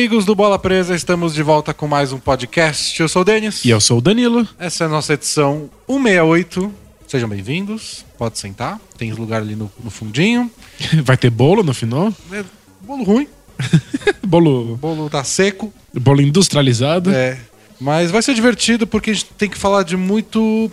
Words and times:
amigos 0.00 0.24
do 0.24 0.34
Bola 0.34 0.58
Presa, 0.58 0.96
estamos 0.96 1.34
de 1.34 1.42
volta 1.42 1.74
com 1.74 1.86
mais 1.86 2.10
um 2.10 2.18
podcast. 2.18 2.98
Eu 2.98 3.06
sou 3.06 3.20
o 3.20 3.24
Denis. 3.24 3.62
E 3.66 3.68
eu 3.68 3.78
sou 3.82 3.98
o 3.98 4.00
Danilo. 4.00 4.48
Essa 4.58 4.84
é 4.84 4.86
a 4.86 4.88
nossa 4.88 5.12
edição 5.12 5.68
168. 5.86 6.72
Sejam 7.06 7.28
bem-vindos. 7.28 8.02
Pode 8.16 8.38
sentar. 8.38 8.80
Tem 8.96 9.12
lugar 9.12 9.42
ali 9.42 9.54
no, 9.54 9.70
no 9.84 9.90
fundinho. 9.90 10.50
Vai 11.04 11.18
ter 11.18 11.28
bolo 11.28 11.62
no 11.62 11.74
final? 11.74 12.10
É, 12.32 12.42
bolo 12.80 13.04
ruim. 13.04 13.28
bolo. 14.26 14.78
Bolo 14.78 15.10
tá 15.10 15.22
seco. 15.22 15.70
Bolo 15.92 16.22
industrializado. 16.22 17.10
É. 17.10 17.38
Mas 17.78 18.10
vai 18.10 18.22
ser 18.22 18.32
divertido 18.32 18.86
porque 18.86 19.10
a 19.10 19.12
gente 19.12 19.26
tem 19.36 19.50
que 19.50 19.58
falar 19.58 19.82
de 19.82 19.98
muito. 19.98 20.72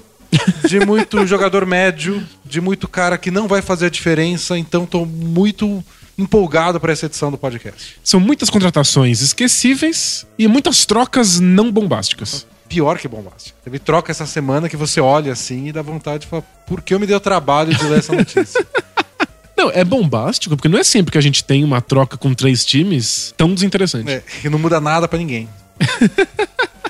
De 0.66 0.80
muito 0.86 1.24
jogador 1.28 1.66
médio, 1.66 2.25
de 2.46 2.61
muito 2.61 2.88
cara 2.88 3.18
que 3.18 3.30
não 3.30 3.46
vai 3.46 3.61
fazer 3.61 3.88
a 3.88 3.89
diferença, 3.89 4.57
então 4.57 4.86
tô 4.86 5.05
muito 5.05 5.83
empolgado 6.18 6.80
para 6.80 6.92
essa 6.92 7.06
edição 7.06 7.30
do 7.30 7.38
podcast. 7.38 8.00
São 8.04 8.20
muitas 8.20 8.50
contratações 8.50 9.21
esquecíveis 9.21 10.25
e 10.38 10.48
muitas 10.48 10.86
trocas 10.86 11.39
não 11.39 11.71
bombásticas. 11.71 12.46
Pior 12.68 12.98
que 12.98 13.08
bombástica. 13.08 13.58
Teve 13.64 13.80
troca 13.80 14.12
essa 14.12 14.25
semana 14.25 14.68
que 14.68 14.75
você 14.75 15.00
olha 15.00 15.32
assim 15.32 15.68
e 15.68 15.72
dá 15.72 15.82
vontade 15.82 16.22
de 16.22 16.28
falar: 16.28 16.44
por 16.66 16.82
que 16.82 16.94
eu 16.94 17.00
me 17.00 17.06
dei 17.06 17.16
o 17.16 17.20
trabalho 17.20 17.74
de 17.74 17.84
ler 17.86 18.00
essa 18.00 18.14
notícia? 18.14 18.66
Não, 19.58 19.72
é 19.72 19.84
bombástico, 19.84 20.56
porque 20.56 20.70
não 20.70 20.78
é 20.78 20.84
sempre 20.84 21.11
que 21.11 21.18
a 21.18 21.22
gente 21.22 21.44
tem 21.44 21.64
uma 21.64 21.82
troca 21.82 22.16
com 22.16 22.32
três 22.32 22.64
times 22.64 23.34
tão 23.36 23.56
desinteressante. 23.56 24.08
É, 24.08 24.20
que 24.20 24.47
não 24.52 24.60
muda 24.60 24.80
nada 24.80 25.08
para 25.08 25.18
ninguém. 25.18 25.50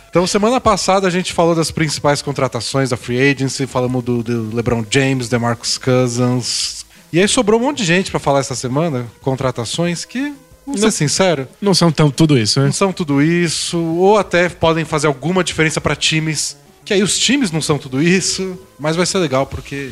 Então, 0.09 0.25
semana 0.25 0.59
passada 0.59 1.05
a 1.05 1.11
gente 1.11 1.31
falou 1.31 1.53
das 1.53 1.69
principais 1.69 2.23
contratações 2.23 2.89
da 2.89 2.97
Free 2.97 3.19
Agency, 3.19 3.67
falamos 3.67 4.03
do, 4.03 4.23
do 4.23 4.55
LeBron 4.55 4.83
James, 4.89 5.29
DeMarcus 5.29 5.77
Cousins. 5.77 6.86
E 7.11 7.19
aí 7.19 7.27
sobrou 7.27 7.59
um 7.59 7.63
monte 7.63 7.77
de 7.77 7.85
gente 7.85 8.11
para 8.11 8.19
falar 8.19 8.39
essa 8.39 8.55
semana, 8.55 9.05
contratações 9.21 10.03
que, 10.05 10.33
vamos 10.65 10.81
ser 10.81 10.91
sincero, 10.91 11.47
Não 11.61 11.73
são 11.73 11.91
tão 11.91 12.09
tudo 12.11 12.37
isso, 12.37 12.59
né? 12.59 12.65
não 12.65 12.73
são 12.73 12.91
tudo 12.91 13.21
isso, 13.21 13.77
ou 13.79 14.17
até 14.17 14.49
podem 14.49 14.83
fazer 14.83 15.07
alguma 15.07 15.43
diferença 15.43 15.79
para 15.79 15.95
times, 15.95 16.57
que 16.83 16.93
aí 16.93 17.01
os 17.01 17.17
times 17.17 17.51
não 17.51 17.61
são 17.61 17.77
tudo 17.77 18.01
isso, 18.01 18.59
mas 18.79 18.95
vai 18.95 19.05
ser 19.05 19.19
legal 19.19 19.45
porque 19.45 19.91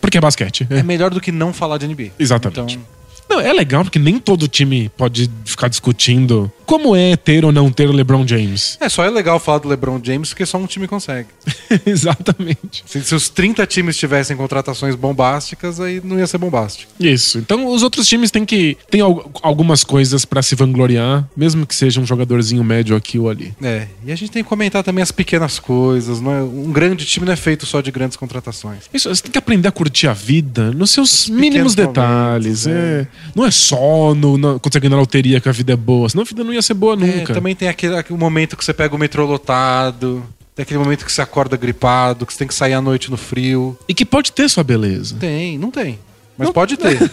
Porque 0.00 0.18
é 0.18 0.20
basquete. 0.20 0.66
é 0.70 0.78
É. 0.78 0.82
melhor 0.82 1.10
do 1.10 1.20
que 1.20 1.30
não 1.32 1.52
falar 1.52 1.78
de 1.78 1.86
NBA. 1.86 2.10
Exatamente. 2.18 2.76
Então, 2.76 2.86
Não, 3.28 3.40
é 3.40 3.52
legal 3.52 3.82
porque 3.84 3.98
nem 3.98 4.18
todo 4.18 4.46
time 4.48 4.90
pode 4.96 5.30
ficar 5.44 5.68
discutindo 5.68 6.50
como 6.66 6.94
é 6.96 7.16
ter 7.16 7.44
ou 7.44 7.52
não 7.52 7.70
ter 7.70 7.88
o 7.88 7.92
LeBron 7.92 8.26
James. 8.26 8.76
é 8.80 8.88
só 8.88 9.04
é 9.04 9.10
legal 9.10 9.38
falar 9.38 9.58
do 9.58 9.68
LeBron 9.68 10.00
James 10.02 10.30
porque 10.30 10.46
só 10.46 10.56
um 10.58 10.66
time 10.66 10.86
consegue. 10.88 11.28
Exatamente. 11.84 12.82
Se, 12.86 13.02
se 13.02 13.14
os 13.14 13.28
30 13.28 13.66
times 13.66 13.96
tivessem 13.96 14.36
contratações 14.36 14.94
bombásticas, 14.94 15.80
aí 15.80 16.00
não 16.02 16.18
ia 16.18 16.26
ser 16.26 16.38
bombástico. 16.38 16.90
Isso. 17.00 17.38
Então 17.38 17.66
os 17.66 17.82
outros 17.82 18.06
times 18.06 18.30
têm 18.30 18.44
que. 18.44 18.76
Tem 18.90 19.00
al- 19.00 19.30
algumas 19.42 19.84
coisas 19.84 20.24
pra 20.24 20.42
se 20.42 20.54
vangloriar, 20.54 21.26
mesmo 21.36 21.66
que 21.66 21.74
seja 21.74 22.00
um 22.00 22.06
jogadorzinho 22.06 22.62
médio 22.64 22.94
aqui 22.96 23.18
ou 23.18 23.28
ali. 23.28 23.54
É, 23.62 23.88
e 24.04 24.12
a 24.12 24.16
gente 24.16 24.30
tem 24.30 24.42
que 24.42 24.48
comentar 24.48 24.82
também 24.82 25.02
as 25.02 25.12
pequenas 25.12 25.58
coisas. 25.58 26.20
Não 26.20 26.32
é, 26.32 26.42
um 26.42 26.72
grande 26.72 27.04
time 27.04 27.26
não 27.26 27.32
é 27.32 27.36
feito 27.36 27.66
só 27.66 27.80
de 27.80 27.90
grandes 27.90 28.16
contratações. 28.16 28.84
Isso, 28.92 29.08
você 29.08 29.22
tem 29.22 29.32
que 29.32 29.38
aprender 29.38 29.68
a 29.68 29.72
curtir 29.72 30.08
a 30.08 30.12
vida 30.12 30.70
nos 30.72 30.90
seus 30.90 31.28
mínimos 31.28 31.74
detalhes. 31.74 32.66
é. 32.66 32.70
é. 32.70 33.06
Não 33.34 33.44
é 33.44 33.50
só 33.50 34.14
no, 34.14 34.38
na, 34.38 34.58
quando 34.58 34.72
você 34.72 34.80
ganha 34.80 34.90
na 34.90 34.96
loteria 34.96 35.40
que 35.40 35.48
a 35.48 35.52
vida 35.52 35.72
é 35.72 35.76
boa, 35.76 36.08
senão 36.08 36.22
a 36.22 36.24
vida 36.24 36.44
não 36.44 36.52
ia 36.52 36.62
ser 36.62 36.74
boa 36.74 36.94
É, 36.94 36.96
nunca. 36.96 37.34
também 37.34 37.54
tem 37.54 37.68
aquele, 37.68 37.96
aquele 37.96 38.18
momento 38.18 38.56
que 38.56 38.64
você 38.64 38.72
pega 38.72 38.94
o 38.94 38.98
metrô 38.98 39.26
lotado, 39.26 40.24
tem 40.54 40.62
aquele 40.62 40.78
momento 40.78 41.04
que 41.04 41.10
você 41.12 41.20
acorda 41.22 41.56
gripado, 41.56 42.24
que 42.26 42.32
você 42.32 42.38
tem 42.38 42.48
que 42.48 42.54
sair 42.54 42.74
à 42.74 42.80
noite 42.80 43.10
no 43.10 43.16
frio. 43.16 43.76
E 43.88 43.94
que 43.94 44.04
pode 44.04 44.30
ter 44.32 44.48
sua 44.48 44.62
beleza. 44.62 45.16
Tem, 45.18 45.58
não 45.58 45.70
tem. 45.70 45.98
Mas 46.38 46.46
Não- 46.48 46.52
pode 46.52 46.76
ter. 46.76 46.98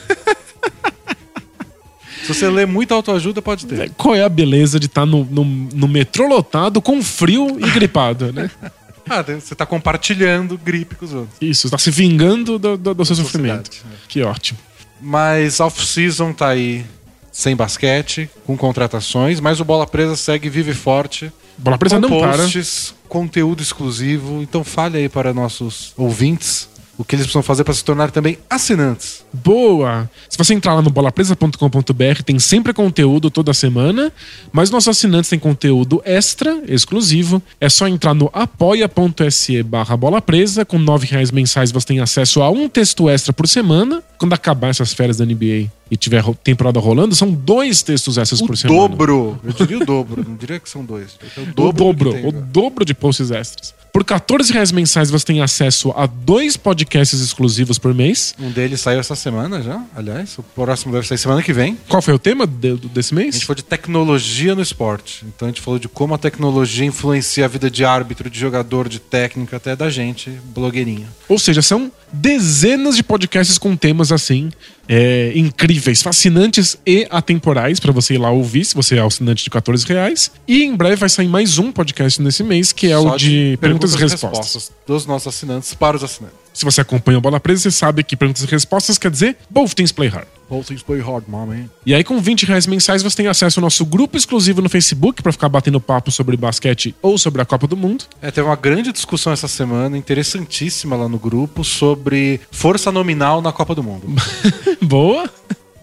Se 2.24 2.28
você 2.36 2.48
lê 2.50 2.66
muita 2.68 2.94
autoajuda, 2.94 3.42
pode 3.42 3.66
ter. 3.66 3.90
Qual 3.98 4.14
é 4.16 4.24
a 4.24 4.30
beleza 4.30 4.80
de 4.80 4.86
estar 4.86 5.06
no, 5.08 5.26
no, 5.26 5.44
no 5.44 5.88
metrô 5.88 6.28
lotado 6.28 6.80
com 6.82 7.02
frio 7.02 7.58
e 7.60 7.70
gripado, 7.72 8.32
né? 8.32 8.50
Ah, 9.10 9.24
você 9.24 9.54
tá 9.56 9.66
compartilhando 9.66 10.58
gripe 10.58 10.96
com 10.96 11.04
os 11.04 11.12
outros. 11.14 11.36
Isso, 11.42 11.68
está 11.68 11.78
se 11.78 11.92
vingando 11.92 12.58
do, 12.58 12.78
do, 12.78 12.94
do 12.94 13.04
seu 13.06 13.16
sofrimento. 13.16 13.66
Sociedade, 13.68 13.94
é. 13.94 14.08
Que 14.08 14.22
ótimo. 14.24 14.58
Mas 15.02 15.60
off-season 15.60 16.32
tá 16.32 16.50
aí 16.50 16.86
sem 17.32 17.56
basquete, 17.56 18.30
com 18.46 18.58
contratações, 18.58 19.40
mas 19.40 19.60
o 19.60 19.66
Bola 19.66 19.88
Presa 19.88 20.16
segue 20.16 20.50
vive 20.50 20.74
forte. 20.74 21.32
Bola 21.58 21.78
presa 21.78 21.96
com 21.96 22.02
não 22.02 22.20
para. 22.20 22.38
posts, 22.38 22.94
conteúdo 23.08 23.62
exclusivo. 23.62 24.42
Então 24.42 24.64
fale 24.64 24.98
aí 24.98 25.10
para 25.10 25.34
nossos 25.34 25.94
ouvintes 25.96 26.70
o 26.98 27.04
que 27.04 27.16
eles 27.16 27.26
precisam 27.26 27.42
fazer 27.42 27.64
para 27.64 27.74
se 27.74 27.84
tornar 27.84 28.12
também 28.12 28.38
assinantes. 28.50 29.26
Boa! 29.34 30.10
Se 30.30 30.38
você 30.38 30.54
entrar 30.54 30.76
lá 30.76 30.82
no 30.82 30.90
bolapresa.com.br, 30.90 32.24
tem 32.24 32.38
sempre 32.38 32.74
conteúdo 32.74 33.32
toda 33.32 33.54
semana, 33.54 34.12
mas 34.52 34.70
nossos 34.70 34.90
assinantes 34.90 35.30
têm 35.30 35.40
conteúdo 35.40 36.02
extra, 36.06 36.62
exclusivo. 36.68 37.42
É 37.60 37.70
só 37.70 37.88
entrar 37.88 38.14
no 38.14 38.30
apoia.se 38.34 39.64
barra 39.64 39.98
bola 39.98 40.22
presa. 40.22 40.64
Com 40.64 40.78
R$ 40.78 41.06
reais 41.10 41.32
mensais 41.32 41.72
você 41.72 41.88
tem 41.88 42.00
acesso 42.00 42.42
a 42.42 42.52
um 42.52 42.70
texto 42.70 43.10
extra 43.10 43.34
por 43.34 43.48
semana. 43.48 44.04
Quando 44.22 44.34
acabar 44.34 44.68
essas 44.70 44.94
férias 44.94 45.18
da 45.18 45.26
NBA 45.26 45.68
e 45.90 45.98
tiver 45.98 46.24
temporada 46.44 46.80
rolando, 46.80 47.16
são 47.16 47.32
dois 47.32 47.82
textos 47.82 48.20
extras 48.20 48.40
O 48.40 48.46
por 48.46 48.56
semana. 48.56 48.80
dobro. 48.90 49.40
Eu 49.44 49.52
diria 49.52 49.80
o 49.80 49.86
dobro, 49.86 50.24
não 50.28 50.36
diria 50.36 50.60
que 50.60 50.70
são 50.70 50.86
dois. 50.86 51.18
É 51.36 51.40
o 51.40 51.44
O 51.44 51.46
dobro. 51.48 51.74
dobro, 51.86 52.10
do 52.12 52.16
que 52.16 52.22
tem 52.22 52.26
o 52.26 52.30
agora. 52.30 52.46
dobro 52.52 52.86
de 52.86 52.94
posts 52.94 53.32
extras. 53.32 53.74
Por 53.92 54.06
14 54.06 54.54
reais 54.54 54.72
mensais 54.72 55.10
você 55.12 55.26
tem 55.26 55.42
acesso 55.42 55.92
a 55.98 56.06
dois 56.06 56.56
podcasts 56.56 57.20
exclusivos 57.20 57.78
por 57.78 57.94
mês. 57.94 58.34
Um 58.40 58.50
deles 58.50 58.80
saiu 58.80 59.02
essa 59.02 59.16
semana 59.16 59.62
já, 59.62 59.84
aliás. 59.94 60.38
O 60.38 60.44
próximo 60.44 60.94
deve 60.94 61.06
sair 61.06 61.18
semana 61.18 61.44
que 61.44 61.52
vem. 61.52 61.78
Qual 61.90 62.02
foi 62.02 62.14
o 62.14 62.20
tema 62.20 62.48
de- 62.48 62.78
desse 62.88 63.14
A 63.14 63.18
mês? 63.18 63.34
gente 63.36 63.46
falou 63.46 63.56
de 63.58 63.64
tecnologia 63.64 64.56
no 64.56 64.62
esporte. 64.62 65.26
Então 65.36 65.46
a 65.48 65.52
gente 65.52 65.60
falou 65.60 65.78
de 65.78 65.90
como 65.90 66.14
a 66.14 66.18
tecnologia 66.18 66.86
influencia 66.86 67.44
a 67.44 67.48
vida 67.50 67.70
de 67.70 67.84
árbitro, 67.84 68.30
de 68.30 68.40
jogador, 68.40 68.88
de 68.88 68.98
técnico, 69.00 69.54
até 69.58 69.76
da 69.76 69.90
gente, 69.90 70.30
blogueirinha. 70.56 71.08
Ou 71.28 71.38
seja, 71.38 71.62
são 71.62 71.92
dezenas 72.14 72.96
de 72.96 73.04
podcasts 73.04 73.58
com 73.58 73.76
temas 73.76 74.11
assim, 74.12 74.52
é, 74.88 75.32
incríveis, 75.36 76.02
fascinantes 76.02 76.78
e 76.86 77.08
atemporais 77.10 77.80
para 77.80 77.92
você 77.92 78.16
ir 78.16 78.18
lá 78.18 78.30
ouvir, 78.30 78.66
se 78.66 78.76
você 78.76 78.98
é 78.98 79.02
assinante 79.02 79.44
de 79.44 79.50
14 79.50 79.86
reais. 79.86 80.32
E 80.48 80.64
em 80.64 80.76
breve 80.76 80.96
vai 80.96 81.10
sair 81.10 81.28
mais 81.28 81.58
um 81.58 81.72
podcast 81.72 82.22
nesse 82.22 82.44
mês, 82.44 82.72
que 82.72 82.88
é 82.88 82.96
Só 82.96 83.14
o 83.14 83.18
de, 83.18 83.58
perguntas, 83.62 83.94
e 83.94 83.98
respostas. 83.98 84.72
dos 84.86 85.06
nossos 85.06 85.34
assinantes 85.34 85.74
para 85.74 85.96
os 85.98 86.04
assinantes. 86.04 86.41
Se 86.54 86.66
você 86.66 86.82
acompanha 86.82 87.18
o 87.18 87.22
Bola 87.22 87.40
Presa, 87.40 87.64
você 87.64 87.72
sabe 87.72 88.04
que 88.04 88.16
perguntas 88.16 88.44
e 88.44 88.46
respostas 88.46 88.98
quer 88.98 89.10
dizer 89.10 89.38
both 89.50 89.74
things 89.74 89.92
play 89.92 90.10
hard. 90.10 90.28
Both 90.50 90.68
things 90.68 90.84
play 90.84 91.00
hard, 91.00 91.24
mommy. 91.28 91.70
E 91.86 91.94
aí, 91.94 92.04
com 92.04 92.20
20 92.20 92.46
reais 92.46 92.68
mensais, 92.68 93.02
você 93.02 93.16
tem 93.16 93.28
acesso 93.28 93.60
ao 93.60 93.62
nosso 93.62 93.86
grupo 93.86 94.18
exclusivo 94.18 94.62
no 94.62 94.68
Facebook 94.68 95.24
para 95.24 95.32
ficar 95.32 95.48
batendo 95.48 95.80
papo 95.80 96.12
sobre 96.12 96.36
basquete 96.36 96.94
ou 97.02 97.18
sobre 97.18 97.42
a 97.42 97.46
Copa 97.46 97.68
do 97.68 97.78
Mundo. 97.78 98.04
É, 98.22 98.30
teve 98.32 98.46
uma 98.48 98.58
grande 98.58 98.92
discussão 98.92 99.32
essa 99.32 99.48
semana, 99.48 99.98
interessantíssima 99.98 100.98
lá 100.98 101.08
no 101.08 101.18
grupo, 101.18 101.64
sobre 101.64 102.42
força 102.52 102.92
nominal 102.92 103.42
na 103.42 103.54
Copa 103.54 103.74
do 103.74 103.82
Mundo. 103.82 104.08
Boa! 104.84 105.30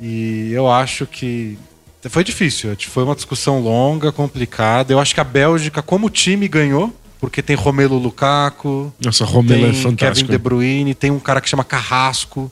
E 0.00 0.50
eu 0.52 0.70
acho 0.70 1.06
que 1.06 1.58
foi 2.10 2.22
difícil. 2.22 2.76
Foi 2.88 3.04
uma 3.04 3.14
discussão 3.14 3.60
longa, 3.60 4.12
complicada. 4.12 4.92
Eu 4.92 5.00
acho 5.00 5.14
que 5.14 5.20
a 5.20 5.24
Bélgica, 5.24 5.82
como 5.82 6.10
time, 6.10 6.46
ganhou. 6.46 6.92
Porque 7.20 7.42
tem 7.42 7.56
Romelu 7.56 7.98
Lukaku, 7.98 8.92
Nossa, 9.00 9.24
Romelo 9.24 9.62
tem 9.62 9.70
é 9.70 9.72
Kevin 9.72 9.82
fantástico. 9.82 10.30
De 10.30 10.38
Bruyne, 10.38 10.94
tem 10.94 11.10
um 11.10 11.18
cara 11.18 11.40
que 11.40 11.48
chama 11.48 11.64
Carrasco, 11.64 12.50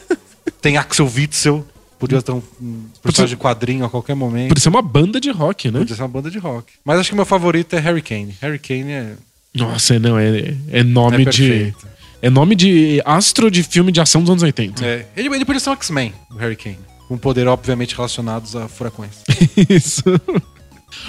tem 0.60 0.76
Axel 0.76 1.06
Witzel. 1.06 1.66
Podia 1.98 2.20
ter 2.20 2.32
um, 2.32 2.42
um 2.60 2.84
personagem 3.00 3.36
de 3.36 3.40
quadrinho 3.40 3.84
a 3.84 3.88
qualquer 3.88 4.16
momento. 4.16 4.48
Podia 4.48 4.62
ser 4.62 4.68
uma 4.68 4.82
banda 4.82 5.20
de 5.20 5.30
rock, 5.30 5.70
né? 5.70 5.78
Podia 5.78 5.94
ser 5.94 6.02
uma 6.02 6.08
banda 6.08 6.30
de 6.30 6.38
rock. 6.38 6.72
Mas 6.84 6.98
acho 6.98 7.10
que 7.10 7.14
meu 7.14 7.24
favorito 7.24 7.74
é 7.74 7.78
Harry 7.78 8.02
Kane. 8.02 8.36
Harry 8.40 8.58
Kane 8.58 8.90
é, 8.90 9.14
Nossa, 9.54 9.98
não, 10.00 10.18
é, 10.18 10.56
é 10.70 10.82
nome 10.82 11.22
é 11.22 11.30
de. 11.30 11.74
É 12.20 12.30
nome 12.30 12.54
de 12.54 13.02
astro 13.04 13.50
de 13.50 13.64
filme 13.64 13.90
de 13.90 14.00
ação 14.00 14.20
dos 14.20 14.30
anos 14.30 14.42
80. 14.42 14.84
É, 14.84 15.06
ele, 15.16 15.28
ele 15.28 15.44
podia 15.44 15.58
ser 15.60 15.70
um 15.70 15.74
X-Men, 15.74 16.12
o 16.30 16.36
Harry 16.36 16.54
Kane. 16.56 16.78
Com 17.08 17.18
poder, 17.18 17.48
obviamente, 17.48 17.96
relacionados 17.96 18.54
a 18.54 18.68
furacões. 18.68 19.10
Isso. 19.68 20.04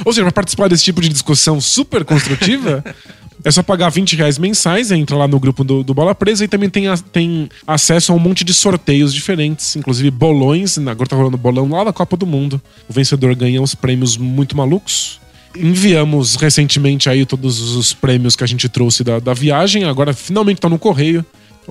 Ou 0.06 0.12
seja, 0.14 0.24
para 0.24 0.32
participar 0.32 0.68
desse 0.68 0.84
tipo 0.84 1.02
de 1.02 1.10
discussão 1.10 1.60
super 1.62 2.04
construtiva, 2.06 2.84
é 3.44 3.52
só 3.52 3.62
pagar 3.64 3.90
20 3.90 4.16
reais 4.16 4.38
mensais, 4.38 4.92
entra 4.92 5.16
lá 5.16 5.28
no 5.28 5.40
grupo 5.40 5.64
do, 5.64 5.84
do 5.84 5.94
Bola 5.94 6.16
Presa 6.16 6.46
e 6.46 6.48
também 6.48 6.70
tem, 6.70 6.88
a- 6.88 6.98
tem 6.98 7.50
acesso 7.68 8.12
a 8.12 8.16
um 8.16 8.20
monte 8.20 8.44
de 8.44 8.54
sorteios 8.54 9.14
diferentes, 9.14 9.76
inclusive 9.76 10.10
bolões. 10.12 10.78
Agora 10.78 11.10
tá 11.10 11.16
rolando 11.16 11.38
bolão 11.38 11.68
lá 11.70 11.84
da 11.84 11.94
Copa 11.94 12.16
do 12.18 12.26
Mundo. 12.26 12.62
O 12.90 12.94
vencedor 12.94 13.36
ganha 13.36 13.62
uns 13.62 13.76
prêmios 13.76 14.16
muito 14.18 14.56
malucos. 14.56 15.20
Enviamos 15.56 16.36
recentemente 16.36 17.10
aí 17.10 17.26
todos 17.26 17.60
os 17.76 17.94
prêmios 17.94 18.36
que 18.36 18.44
a 18.44 18.48
gente 18.48 18.68
trouxe 18.68 19.04
da, 19.04 19.20
da 19.20 19.34
viagem, 19.36 19.84
agora 19.84 20.12
finalmente 20.14 20.60
tá 20.60 20.68
no 20.68 20.80
correio. 20.80 21.24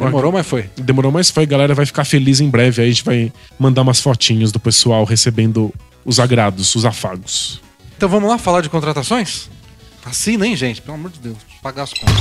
Demorou, 0.07 0.33
mas 0.33 0.47
foi. 0.47 0.71
Demorou, 0.77 1.13
mas 1.13 1.31
foi. 1.31 1.43
A 1.43 1.47
galera 1.47 1.75
vai 1.75 1.85
ficar 1.85 2.05
feliz 2.05 2.41
em 2.41 2.49
breve. 2.49 2.81
Aí 2.81 2.89
a 2.89 2.91
gente 2.91 3.05
vai 3.05 3.31
mandar 3.59 3.83
umas 3.83 4.01
fotinhos 4.01 4.51
do 4.53 4.59
pessoal 4.61 5.05
recebendo 5.05 5.75
os 6.05 6.19
agrados, 6.21 6.75
os 6.75 6.85
afagos. 6.87 7.61
Então 8.03 8.11
vamos 8.11 8.29
lá 8.29 8.37
falar 8.37 8.63
de 8.63 8.69
contratações? 8.69 9.49
Assim 10.05 10.37
nem, 10.37 10.57
gente, 10.57 10.83
pelo 10.83 10.95
amor 10.95 11.13
de 11.13 11.21
Deus, 11.21 11.37
pagar 11.63 11.85
as 11.85 11.95
contas. 11.95 12.13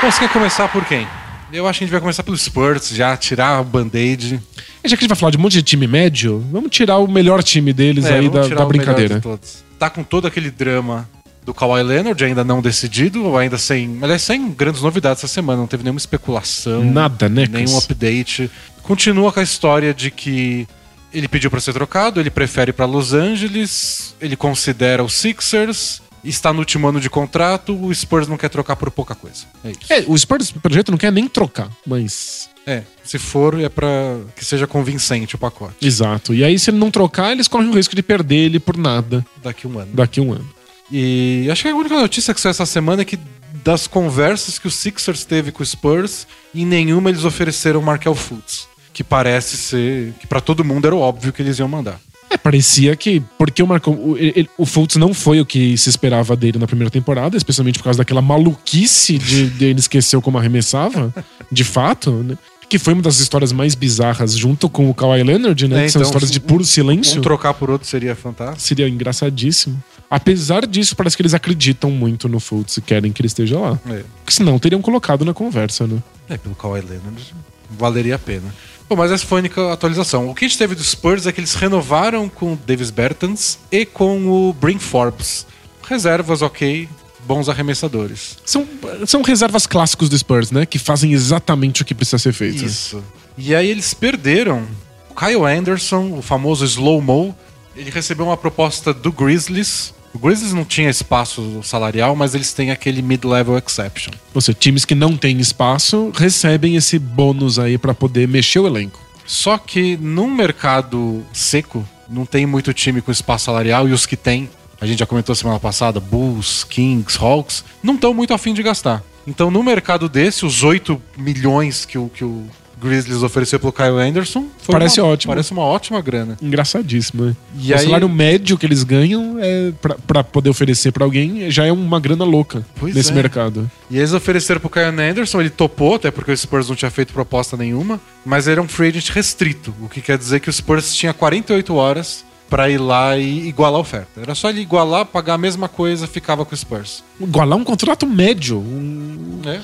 Bom, 0.00 0.10
você 0.12 0.20
quer 0.20 0.32
começar 0.32 0.68
por 0.68 0.84
quem? 0.84 1.08
Eu 1.52 1.66
acho 1.68 1.78
que 1.78 1.84
a 1.84 1.86
gente 1.86 1.92
vai 1.92 2.00
começar 2.00 2.22
pelo 2.22 2.36
Spurs, 2.36 2.88
já 2.88 3.16
tirar 3.16 3.60
o 3.60 3.64
band-aid. 3.64 4.40
Já 4.84 4.88
que 4.88 4.94
a 4.94 4.96
gente 4.96 5.08
vai 5.08 5.16
falar 5.16 5.30
de 5.30 5.36
um 5.36 5.40
monte 5.40 5.52
de 5.54 5.62
time 5.62 5.86
médio, 5.86 6.44
vamos 6.50 6.70
tirar 6.70 6.96
o 6.98 7.06
melhor 7.06 7.42
time 7.42 7.72
deles 7.72 8.06
É, 8.06 8.14
aí 8.14 8.28
da, 8.30 8.48
da 8.48 8.64
brincadeira. 8.64 9.16
de 9.16 9.20
todos. 9.20 9.62
Tá 9.78 9.90
com 9.90 10.02
todo 10.02 10.26
aquele 10.26 10.50
drama 10.50 11.08
do 11.44 11.52
Kawhi 11.52 11.82
Leonard, 11.82 12.24
ainda 12.24 12.42
não 12.42 12.62
decidido, 12.62 13.24
ou 13.24 13.36
ainda 13.36 13.58
sem. 13.58 13.98
Aliás, 14.00 14.22
sem 14.22 14.50
grandes 14.50 14.80
novidades 14.80 15.22
essa 15.22 15.32
semana, 15.32 15.60
não 15.60 15.66
teve 15.66 15.82
nenhuma 15.82 15.98
especulação. 15.98 16.84
Nada, 16.84 17.28
né, 17.28 17.46
Nenhum 17.50 17.76
update. 17.76 18.50
Continua 18.82 19.30
com 19.32 19.40
a 19.40 19.42
história 19.42 19.92
de 19.92 20.10
que 20.10 20.66
ele 21.12 21.28
pediu 21.28 21.50
pra 21.50 21.60
ser 21.60 21.74
trocado, 21.74 22.18
ele 22.18 22.30
prefere 22.30 22.70
ir 22.70 22.72
pra 22.72 22.86
Los 22.86 23.12
Angeles, 23.12 24.14
ele 24.20 24.36
considera 24.36 25.04
os 25.04 25.12
Sixers, 25.12 26.00
está 26.28 26.52
no 26.52 26.60
último 26.60 26.88
ano 26.88 27.00
de 27.00 27.10
contrato, 27.10 27.74
o 27.74 27.94
Spurs 27.94 28.28
não 28.28 28.36
quer 28.36 28.48
trocar 28.48 28.76
por 28.76 28.90
pouca 28.90 29.14
coisa. 29.14 29.44
É 29.64 29.70
isso. 29.70 29.92
É, 29.92 30.04
o 30.06 30.16
Spurs, 30.16 30.50
pelo 30.50 30.74
jeito, 30.74 30.90
não 30.90 30.98
quer 30.98 31.12
nem 31.12 31.26
trocar, 31.28 31.68
mas. 31.86 32.48
É, 32.64 32.82
se 33.02 33.18
for, 33.18 33.58
é 33.58 33.68
pra 33.68 33.88
que 34.36 34.44
seja 34.44 34.68
convincente 34.68 35.34
o 35.34 35.38
pacote 35.38 35.74
Exato. 35.84 36.32
E 36.32 36.44
aí, 36.44 36.56
se 36.58 36.70
ele 36.70 36.78
não 36.78 36.92
trocar, 36.92 37.32
eles 37.32 37.48
correm 37.48 37.68
o 37.68 37.74
risco 37.74 37.96
de 37.96 38.04
perder 38.04 38.36
ele 38.36 38.60
por 38.60 38.76
nada 38.76 39.26
daqui 39.42 39.66
um 39.66 39.78
ano. 39.78 39.90
daqui 39.92 40.20
um 40.20 40.32
ano. 40.32 40.48
E 40.90 41.48
acho 41.50 41.62
que 41.62 41.68
a 41.68 41.74
única 41.74 41.98
notícia 41.98 42.32
que 42.32 42.40
saiu 42.40 42.50
essa 42.50 42.66
semana 42.66 43.02
é 43.02 43.04
que 43.04 43.18
das 43.64 43.86
conversas 43.86 44.58
que 44.58 44.68
o 44.68 44.70
Sixers 44.70 45.24
teve 45.24 45.50
com 45.50 45.62
o 45.62 45.66
Spurs, 45.66 46.26
em 46.54 46.64
nenhuma 46.66 47.10
eles 47.10 47.24
ofereceram 47.24 47.82
Markel 47.82 48.14
Fultz. 48.14 48.68
Que 48.92 49.02
parece 49.02 49.56
ser. 49.56 50.12
que 50.20 50.26
pra 50.26 50.40
todo 50.40 50.64
mundo 50.64 50.86
era 50.86 50.94
óbvio 50.94 51.32
que 51.32 51.40
eles 51.42 51.58
iam 51.58 51.68
mandar. 51.68 51.98
É, 52.32 52.36
parecia 52.36 52.96
que. 52.96 53.22
Porque 53.38 53.62
o 53.62 53.66
Marco. 53.66 53.90
O, 53.90 54.16
ele- 54.16 54.48
o 54.56 54.64
Fultz 54.66 54.96
não 54.96 55.12
foi 55.12 55.40
o 55.40 55.46
que 55.46 55.76
se 55.76 55.88
esperava 55.88 56.34
dele 56.36 56.58
na 56.58 56.66
primeira 56.66 56.90
temporada, 56.90 57.36
especialmente 57.36 57.78
por 57.78 57.84
causa 57.84 57.98
daquela 57.98 58.22
maluquice 58.22 59.18
de, 59.18 59.48
de 59.58 59.64
ele 59.66 59.80
esqueceu 59.80 60.20
como 60.22 60.38
arremessava, 60.38 61.12
de 61.50 61.64
fato, 61.64 62.10
né? 62.10 62.36
Que 62.68 62.78
foi 62.78 62.94
uma 62.94 63.02
das 63.02 63.18
histórias 63.20 63.52
mais 63.52 63.74
bizarras, 63.74 64.34
junto 64.34 64.66
com 64.66 64.88
o 64.88 64.94
Kawhi 64.94 65.22
Leonard, 65.22 65.68
né? 65.68 65.82
É, 65.82 65.84
que 65.84 65.90
são 65.92 66.00
então, 66.00 66.08
histórias 66.10 66.30
de 66.30 66.38
um- 66.38 66.42
puro 66.42 66.64
silêncio. 66.64 67.18
Um 67.18 67.22
trocar 67.22 67.52
por 67.52 67.68
outro 67.68 67.86
seria 67.86 68.16
fantástico. 68.16 68.60
Seria 68.62 68.88
engraçadíssimo. 68.88 69.82
Apesar 70.08 70.66
disso, 70.66 70.96
parece 70.96 71.14
que 71.16 71.22
eles 71.22 71.34
acreditam 71.34 71.90
muito 71.90 72.28
no 72.28 72.40
Fultz 72.40 72.76
e 72.78 72.80
querem 72.82 73.12
que 73.12 73.20
ele 73.20 73.26
esteja 73.26 73.58
lá. 73.58 73.78
É. 73.90 74.02
Porque 74.24 74.32
senão 74.32 74.58
teriam 74.58 74.80
colocado 74.80 75.24
na 75.24 75.34
conversa, 75.34 75.86
né? 75.86 75.98
É, 76.30 76.36
pelo 76.38 76.54
Kawhi 76.54 76.80
Leonard, 76.80 77.34
valeria 77.78 78.14
a 78.14 78.18
pena. 78.18 78.54
Bom, 78.92 78.96
mas 78.96 79.10
essa 79.10 79.24
foi 79.24 79.38
a 79.38 79.40
única 79.40 79.72
atualização. 79.72 80.28
O 80.28 80.34
que 80.34 80.44
a 80.44 80.48
gente 80.48 80.58
teve 80.58 80.74
do 80.74 80.84
Spurs 80.84 81.26
é 81.26 81.32
que 81.32 81.40
eles 81.40 81.54
renovaram 81.54 82.28
com 82.28 82.52
o 82.52 82.56
Davis 82.56 82.90
Bertans 82.90 83.58
e 83.70 83.86
com 83.86 84.28
o 84.28 84.52
Brin 84.52 84.78
Forbes. 84.78 85.46
Reservas, 85.88 86.42
ok, 86.42 86.86
bons 87.26 87.48
arremessadores. 87.48 88.36
São, 88.44 88.68
são 89.06 89.22
reservas 89.22 89.66
clássicos 89.66 90.10
do 90.10 90.18
Spurs, 90.18 90.50
né? 90.50 90.66
Que 90.66 90.78
fazem 90.78 91.14
exatamente 91.14 91.80
o 91.80 91.86
que 91.86 91.94
precisa 91.94 92.18
ser 92.18 92.34
feito. 92.34 92.62
Isso. 92.62 93.02
E 93.38 93.54
aí 93.54 93.70
eles 93.70 93.94
perderam 93.94 94.62
o 95.08 95.14
Kyle 95.14 95.46
Anderson, 95.46 96.12
o 96.18 96.20
famoso 96.20 96.62
slow-mo. 96.66 97.34
Ele 97.74 97.90
recebeu 97.90 98.26
uma 98.26 98.36
proposta 98.36 98.92
do 98.92 99.10
Grizzlies. 99.10 99.94
O 100.14 100.18
Grizzlies 100.18 100.52
não 100.52 100.64
tinha 100.64 100.90
espaço 100.90 101.60
salarial, 101.62 102.14
mas 102.14 102.34
eles 102.34 102.52
têm 102.52 102.70
aquele 102.70 103.00
mid-level 103.00 103.56
exception. 103.56 104.12
Ou 104.34 104.40
seja, 104.40 104.58
times 104.58 104.84
que 104.84 104.94
não 104.94 105.16
têm 105.16 105.40
espaço 105.40 106.12
recebem 106.14 106.76
esse 106.76 106.98
bônus 106.98 107.58
aí 107.58 107.78
pra 107.78 107.94
poder 107.94 108.28
mexer 108.28 108.58
o 108.58 108.66
elenco. 108.66 109.00
Só 109.24 109.56
que 109.56 109.96
num 109.96 110.30
mercado 110.30 111.24
seco, 111.32 111.86
não 112.08 112.26
tem 112.26 112.44
muito 112.44 112.74
time 112.74 113.00
com 113.00 113.10
espaço 113.10 113.46
salarial 113.46 113.88
e 113.88 113.92
os 113.92 114.04
que 114.04 114.16
tem, 114.16 114.50
a 114.80 114.86
gente 114.86 114.98
já 114.98 115.06
comentou 115.06 115.34
semana 115.34 115.58
passada, 115.58 115.98
Bulls, 115.98 116.64
Kings, 116.64 117.16
Hawks, 117.18 117.64
não 117.82 117.94
estão 117.94 118.12
muito 118.12 118.34
afim 118.34 118.52
de 118.52 118.62
gastar. 118.62 119.02
Então, 119.26 119.50
no 119.50 119.62
mercado 119.62 120.08
desse, 120.08 120.44
os 120.44 120.62
8 120.62 121.00
milhões 121.16 121.84
que 121.84 121.96
o, 121.96 122.08
que 122.08 122.24
o 122.24 122.44
Grizzlies 122.82 123.22
ofereceu 123.22 123.58
pelo 123.60 123.72
Kyle 123.72 123.98
Anderson 124.00 124.46
Parece 124.66 125.00
uma- 125.00 125.08
ótimo. 125.10 125.32
Parece 125.32 125.52
uma 125.52 125.62
ótima 125.62 126.00
grana. 126.00 126.36
Engraçadíssimo, 126.42 127.24
né? 127.26 127.36
E 127.58 127.72
o 127.72 127.76
aí- 127.76 127.84
salário 127.84 128.08
médio 128.08 128.58
que 128.58 128.66
eles 128.66 128.82
ganham 128.82 129.36
é 129.40 129.72
pra, 129.80 129.94
pra 129.94 130.24
poder 130.24 130.50
oferecer 130.50 130.92
pra 130.92 131.04
alguém 131.04 131.50
já 131.50 131.64
é 131.66 131.72
uma 131.72 131.98
grana 132.00 132.24
louca 132.24 132.64
Pois 132.76 132.94
nesse 132.94 133.10
é. 133.10 133.14
mercado. 133.14 133.70
E 133.90 133.98
eles 133.98 134.12
ofereceram 134.12 134.60
pro 134.60 134.70
Kyle 134.70 134.84
Anderson, 135.00 135.40
ele 135.40 135.50
topou, 135.50 135.94
até 135.94 136.10
porque 136.10 136.32
o 136.32 136.36
Spurs 136.36 136.68
não 136.68 136.76
tinha 136.76 136.90
feito 136.90 137.12
proposta 137.12 137.56
nenhuma, 137.56 138.00
mas 138.24 138.46
ele 138.46 138.52
era 138.52 138.62
um 138.62 138.68
free 138.68 138.88
agent 138.88 139.10
restrito, 139.10 139.74
o 139.80 139.88
que 139.88 140.00
quer 140.00 140.18
dizer 140.18 140.40
que 140.40 140.48
o 140.50 140.52
Spurs 140.52 140.94
tinha 140.94 141.12
48 141.12 141.74
horas 141.74 142.24
pra 142.50 142.68
ir 142.68 142.78
lá 142.78 143.16
e 143.16 143.48
igualar 143.48 143.78
a 143.78 143.80
oferta. 143.80 144.20
Era 144.20 144.34
só 144.34 144.50
ele 144.50 144.60
igualar, 144.60 145.06
pagar 145.06 145.34
a 145.34 145.38
mesma 145.38 145.68
coisa, 145.68 146.06
ficava 146.06 146.44
com 146.44 146.54
o 146.54 146.58
Spurs. 146.58 147.02
Igualar 147.20 147.56
um 147.58 147.64
contrato 147.64 148.06
médio. 148.06 148.58
um- 148.58 149.40
É. 149.46 149.60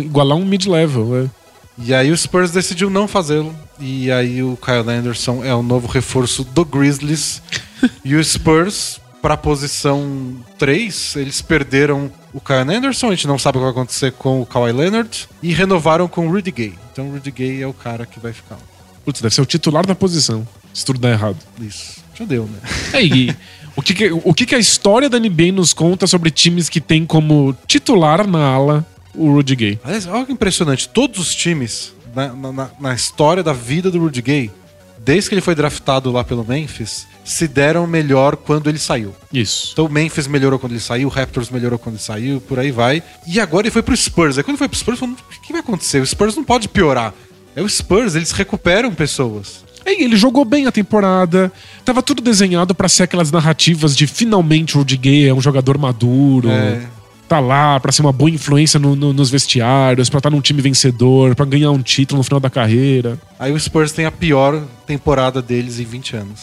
igualar 0.00 0.36
um 0.36 0.44
mid-level. 0.44 1.16
É. 1.24 1.39
E 1.82 1.94
aí 1.94 2.10
o 2.12 2.16
Spurs 2.16 2.50
decidiu 2.50 2.90
não 2.90 3.08
fazê-lo. 3.08 3.54
E 3.78 4.10
aí 4.12 4.42
o 4.42 4.56
Kyle 4.62 4.90
Anderson 4.94 5.42
é 5.44 5.54
o 5.54 5.62
novo 5.62 5.86
reforço 5.88 6.44
do 6.44 6.64
Grizzlies. 6.64 7.42
e 8.04 8.14
o 8.14 8.22
Spurs, 8.22 9.00
pra 9.22 9.36
posição 9.36 10.36
3, 10.58 11.16
eles 11.16 11.40
perderam 11.40 12.10
o 12.32 12.40
Kyle 12.40 12.58
Anderson, 12.74 13.08
a 13.08 13.10
gente 13.10 13.26
não 13.26 13.38
sabe 13.38 13.56
o 13.58 13.60
que 13.60 13.64
vai 13.64 13.72
acontecer 13.72 14.12
com 14.12 14.40
o 14.42 14.46
Kawhi 14.46 14.72
Leonard. 14.72 15.28
E 15.42 15.52
renovaram 15.52 16.06
com 16.06 16.28
o 16.28 16.30
Rudy 16.30 16.50
Gay. 16.50 16.74
Então 16.92 17.08
o 17.08 17.12
Rudy 17.12 17.30
Gay 17.30 17.62
é 17.62 17.66
o 17.66 17.72
cara 17.72 18.04
que 18.06 18.20
vai 18.20 18.32
ficar. 18.32 18.58
Putz, 19.04 19.20
deve 19.22 19.34
ser 19.34 19.40
o 19.40 19.46
titular 19.46 19.86
da 19.86 19.94
posição, 19.94 20.46
se 20.74 20.84
tudo 20.84 20.98
der 21.00 21.12
errado. 21.12 21.38
Isso. 21.60 22.00
Já 22.14 22.24
deu, 22.26 22.44
né? 22.44 22.58
É, 22.92 23.02
e 23.02 23.34
o, 23.74 23.80
que, 23.82 23.94
que- 23.94 24.10
o 24.12 24.34
que, 24.34 24.44
que 24.44 24.54
a 24.54 24.58
história 24.58 25.08
da 25.08 25.18
NBA 25.18 25.52
nos 25.54 25.72
conta 25.72 26.06
sobre 26.06 26.30
times 26.30 26.68
que 26.68 26.80
tem 26.80 27.06
como 27.06 27.56
titular 27.66 28.26
na 28.26 28.44
ala 28.46 28.86
o 29.14 29.32
Rudy 29.32 29.56
Gay? 29.56 29.78
Aliás, 29.84 30.06
olha 30.06 30.24
que 30.26 30.32
impressionante. 30.32 30.88
Todos 30.88 31.18
os 31.20 31.34
times 31.34 31.92
na, 32.14 32.28
na- 32.32 32.70
na- 32.80 32.94
história 32.94 33.42
da 33.42 33.52
vida 33.52 33.90
do 33.90 33.98
Rudy 33.98 34.22
Gay, 34.22 34.50
desde 34.98 35.28
que 35.28 35.34
ele 35.34 35.40
foi 35.42 35.54
draftado 35.54 36.10
lá 36.10 36.22
pelo 36.24 36.44
Memphis, 36.44 37.06
se 37.24 37.46
deram 37.46 37.86
melhor 37.86 38.36
quando 38.36 38.68
ele 38.68 38.78
saiu. 38.78 39.14
Isso. 39.32 39.70
Então 39.72 39.86
o 39.86 39.88
Memphis 39.88 40.26
melhorou 40.26 40.58
quando 40.58 40.72
ele 40.72 40.80
saiu, 40.80 41.08
o 41.08 41.10
Raptors 41.10 41.50
melhorou 41.50 41.78
quando 41.78 41.94
ele 41.96 42.02
saiu, 42.02 42.40
por 42.40 42.58
aí 42.58 42.70
vai. 42.70 43.02
E 43.26 43.38
agora 43.40 43.66
ele 43.66 43.70
foi 43.72 43.82
pro 43.82 43.96
Spurs. 43.96 44.36
Aí 44.38 44.44
quando 44.44 44.56
foi 44.58 44.68
pro 44.68 44.78
Spurs, 44.78 44.98
falou, 44.98 45.14
o 45.14 45.40
que 45.42 45.52
vai 45.52 45.60
acontecer? 45.60 46.00
O 46.00 46.06
Spurs 46.06 46.34
não 46.36 46.44
pode 46.44 46.68
piorar. 46.68 47.14
É 47.54 47.62
o 47.62 47.68
Spurs, 47.68 48.14
eles 48.14 48.30
recuperam 48.32 48.92
pessoas. 48.94 49.64
É, 49.84 50.02
ele 50.02 50.16
jogou 50.16 50.44
bem 50.44 50.66
a 50.66 50.72
temporada. 50.72 51.50
Tava 51.84 52.02
tudo 52.02 52.20
desenhado 52.20 52.74
pra 52.74 52.88
ser 52.88 53.04
aquelas 53.04 53.30
narrativas 53.32 53.96
de 53.96 54.06
finalmente 54.06 54.76
o 54.76 54.80
Rudy 54.80 54.96
Gay 54.96 55.28
é 55.28 55.32
um 55.34 55.40
jogador 55.40 55.78
maduro. 55.78 56.50
É. 56.50 56.82
Tá 57.30 57.38
lá 57.38 57.78
pra 57.78 57.92
ser 57.92 58.02
uma 58.02 58.10
boa 58.10 58.28
influência 58.28 58.80
no- 58.80 58.96
no- 58.96 59.12
nos 59.12 59.30
vestiários, 59.30 60.10
pra 60.10 60.18
estar 60.18 60.30
num 60.30 60.40
time 60.40 60.60
vencedor, 60.60 61.36
pra 61.36 61.46
ganhar 61.46 61.70
um 61.70 61.80
título 61.80 62.18
no 62.18 62.24
final 62.24 62.40
da 62.40 62.50
carreira. 62.50 63.16
Aí 63.38 63.52
o 63.52 63.60
Spurs 63.60 63.92
tem 63.92 64.04
a 64.04 64.10
pior 64.10 64.60
temporada 64.84 65.40
deles 65.40 65.78
em 65.78 65.84
20 65.84 66.16
anos. 66.16 66.40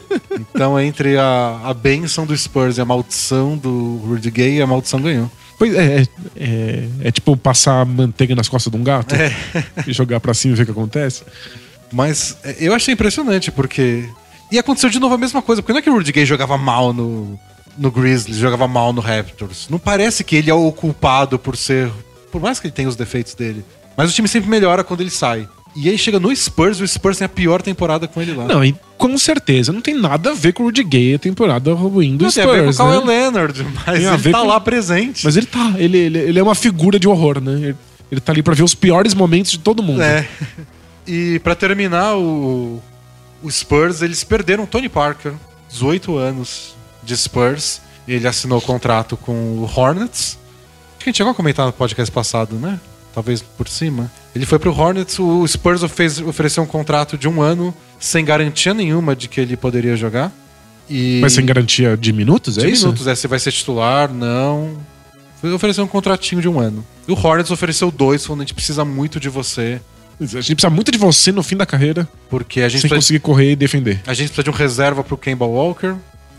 então, 0.32 0.80
entre 0.80 1.18
a, 1.18 1.60
a 1.64 1.74
benção 1.74 2.24
do 2.24 2.34
Spurs 2.34 2.78
e 2.78 2.80
a 2.80 2.84
maldição 2.86 3.58
do 3.58 3.98
Rudy 4.06 4.30
Gay, 4.30 4.62
a 4.62 4.66
maldição 4.66 5.02
ganhou. 5.02 5.30
Pois 5.58 5.74
é, 5.74 5.96
é, 6.00 6.06
é, 6.34 6.88
é 7.04 7.10
tipo 7.12 7.36
passar 7.36 7.84
manteiga 7.84 8.34
nas 8.34 8.48
costas 8.48 8.72
de 8.72 8.78
um 8.78 8.82
gato 8.82 9.14
É. 9.14 9.30
e 9.86 9.92
jogar 9.92 10.18
pra 10.18 10.32
cima 10.32 10.54
e 10.54 10.56
ver 10.56 10.62
o 10.62 10.64
que 10.64 10.72
acontece. 10.72 11.24
Mas 11.92 12.38
é, 12.42 12.56
eu 12.58 12.74
achei 12.74 12.94
impressionante, 12.94 13.52
porque. 13.52 14.08
E 14.50 14.58
aconteceu 14.58 14.88
de 14.88 14.98
novo 14.98 15.14
a 15.14 15.18
mesma 15.18 15.42
coisa, 15.42 15.60
porque 15.60 15.72
não 15.74 15.80
é 15.80 15.82
que 15.82 15.90
o 15.90 15.92
Rudy 15.94 16.10
Gay 16.10 16.24
jogava 16.24 16.56
mal 16.56 16.94
no, 16.94 17.38
no 17.78 17.90
Grizzlies, 17.90 18.38
jogava 18.38 18.66
mal 18.68 18.92
no 18.92 19.00
Raptors. 19.00 19.68
Não 19.70 19.78
parece 19.78 20.22
que 20.24 20.36
ele 20.36 20.50
é 20.50 20.54
o 20.54 20.70
culpado 20.72 21.38
por 21.38 21.56
ser. 21.56 21.90
Por 22.30 22.40
mais 22.40 22.58
que 22.60 22.66
ele 22.66 22.74
tenha 22.74 22.88
os 22.88 22.96
defeitos 22.96 23.34
dele. 23.34 23.64
Mas 23.96 24.10
o 24.10 24.14
time 24.14 24.26
sempre 24.28 24.48
melhora 24.48 24.82
quando 24.84 25.00
ele 25.00 25.10
sai. 25.10 25.48
E 25.74 25.88
aí 25.88 25.96
chega 25.96 26.20
no 26.20 26.34
Spurs 26.36 26.78
e 26.80 26.82
o 26.82 26.88
Spurs 26.88 27.16
tem 27.18 27.24
a 27.24 27.28
pior 27.28 27.62
temporada 27.62 28.06
com 28.06 28.20
ele 28.20 28.34
lá. 28.34 28.44
Não, 28.44 28.62
e 28.62 28.74
com 28.98 29.16
certeza 29.16 29.72
não 29.72 29.80
tem 29.80 29.94
nada 29.94 30.30
a 30.32 30.34
ver 30.34 30.52
com 30.52 30.62
o 30.62 30.66
Rudy 30.66 30.84
Gay 30.84 31.14
a 31.14 31.18
temporada 31.18 31.72
ruim 31.72 32.14
do 32.16 32.24
Não 32.24 32.30
Spurs, 32.30 32.34
tem 32.34 32.44
a 32.44 32.62
ver 32.62 32.64
com 32.64 32.70
o 32.70 32.76
Kawhi 32.76 32.98
né? 32.98 33.04
Leonard, 33.06 33.66
mas 33.74 33.84
Tem 33.98 34.06
ele 34.12 34.30
tá 34.32 34.40
com- 34.40 34.46
lá 34.46 34.60
presente. 34.60 35.24
Mas 35.24 35.36
ele 35.36 35.46
tá, 35.46 35.72
ele, 35.78 35.96
ele, 35.96 36.18
ele 36.18 36.38
é 36.38 36.42
uma 36.42 36.54
figura 36.54 36.98
de 36.98 37.08
horror, 37.08 37.40
né? 37.40 37.52
Ele, 37.52 37.76
ele 38.10 38.20
tá 38.20 38.32
ali 38.32 38.42
pra 38.42 38.54
ver 38.54 38.62
os 38.62 38.74
piores 38.74 39.14
momentos 39.14 39.50
de 39.52 39.58
todo 39.58 39.82
mundo. 39.82 40.02
É. 40.02 40.28
E 41.06 41.38
pra 41.42 41.54
terminar, 41.54 42.16
o, 42.16 42.80
o 43.42 43.50
Spurs, 43.50 44.02
eles 44.02 44.22
perderam 44.22 44.64
o 44.64 44.66
Tony 44.66 44.88
Parker, 44.90 45.32
18 45.70 46.16
anos 46.18 46.74
de 47.02 47.16
Spurs. 47.16 47.80
Ele 48.06 48.26
assinou 48.26 48.58
o 48.58 48.62
contrato 48.62 49.16
com 49.16 49.32
o 49.32 49.70
Hornets. 49.74 50.38
Acho 50.96 50.98
que 50.98 51.04
a 51.04 51.10
gente 51.10 51.16
chegou 51.16 51.32
a 51.32 51.34
comentar 51.34 51.66
no 51.66 51.72
podcast 51.72 52.10
passado, 52.12 52.56
né? 52.56 52.78
Talvez 53.14 53.42
por 53.42 53.68
cima. 53.68 54.10
Ele 54.34 54.46
foi 54.46 54.58
pro 54.58 54.72
Hornets, 54.72 55.18
o 55.18 55.46
Spurs 55.46 55.82
fez, 55.90 56.20
ofereceu 56.20 56.62
um 56.62 56.66
contrato 56.66 57.18
de 57.18 57.28
um 57.28 57.42
ano, 57.42 57.74
sem 58.00 58.24
garantia 58.24 58.72
nenhuma 58.72 59.14
de 59.14 59.28
que 59.28 59.40
ele 59.40 59.56
poderia 59.56 59.96
jogar. 59.96 60.32
E 60.88 61.20
Mas 61.20 61.34
sem 61.34 61.44
garantia 61.44 61.96
de 61.96 62.12
minutos, 62.12 62.58
é 62.58 62.62
de 62.62 62.70
isso? 62.70 62.86
minutos, 62.86 63.06
é, 63.06 63.14
se 63.14 63.28
vai 63.28 63.38
ser 63.38 63.52
titular, 63.52 64.12
não. 64.12 64.78
Foi 65.40 65.52
oferecer 65.52 65.80
um 65.80 65.86
contratinho 65.86 66.40
de 66.40 66.48
um 66.48 66.58
ano. 66.58 66.84
E 67.06 67.12
o 67.12 67.14
Hornets 67.14 67.50
ofereceu 67.50 67.90
dois, 67.90 68.24
falando: 68.24 68.40
a 68.40 68.44
gente 68.44 68.54
precisa 68.54 68.84
muito 68.84 69.20
de 69.20 69.28
você, 69.28 69.80
A 70.20 70.24
gente 70.24 70.54
precisa 70.54 70.70
muito 70.70 70.90
de 70.90 70.98
você 70.98 71.32
no 71.32 71.42
fim 71.42 71.56
da 71.56 71.66
carreira, 71.66 72.08
porque 72.30 72.60
a 72.60 72.68
gente 72.68 72.82
sem 72.82 72.88
precisa 72.88 73.06
conseguir 73.06 73.20
correr 73.20 73.52
e 73.52 73.56
defender. 73.56 74.00
A 74.06 74.14
gente 74.14 74.28
precisa 74.28 74.44
de 74.44 74.50
um 74.50 74.52
reserva 74.52 75.02
pro 75.02 75.16
Kemba 75.16 75.44
Walker. 75.44 75.94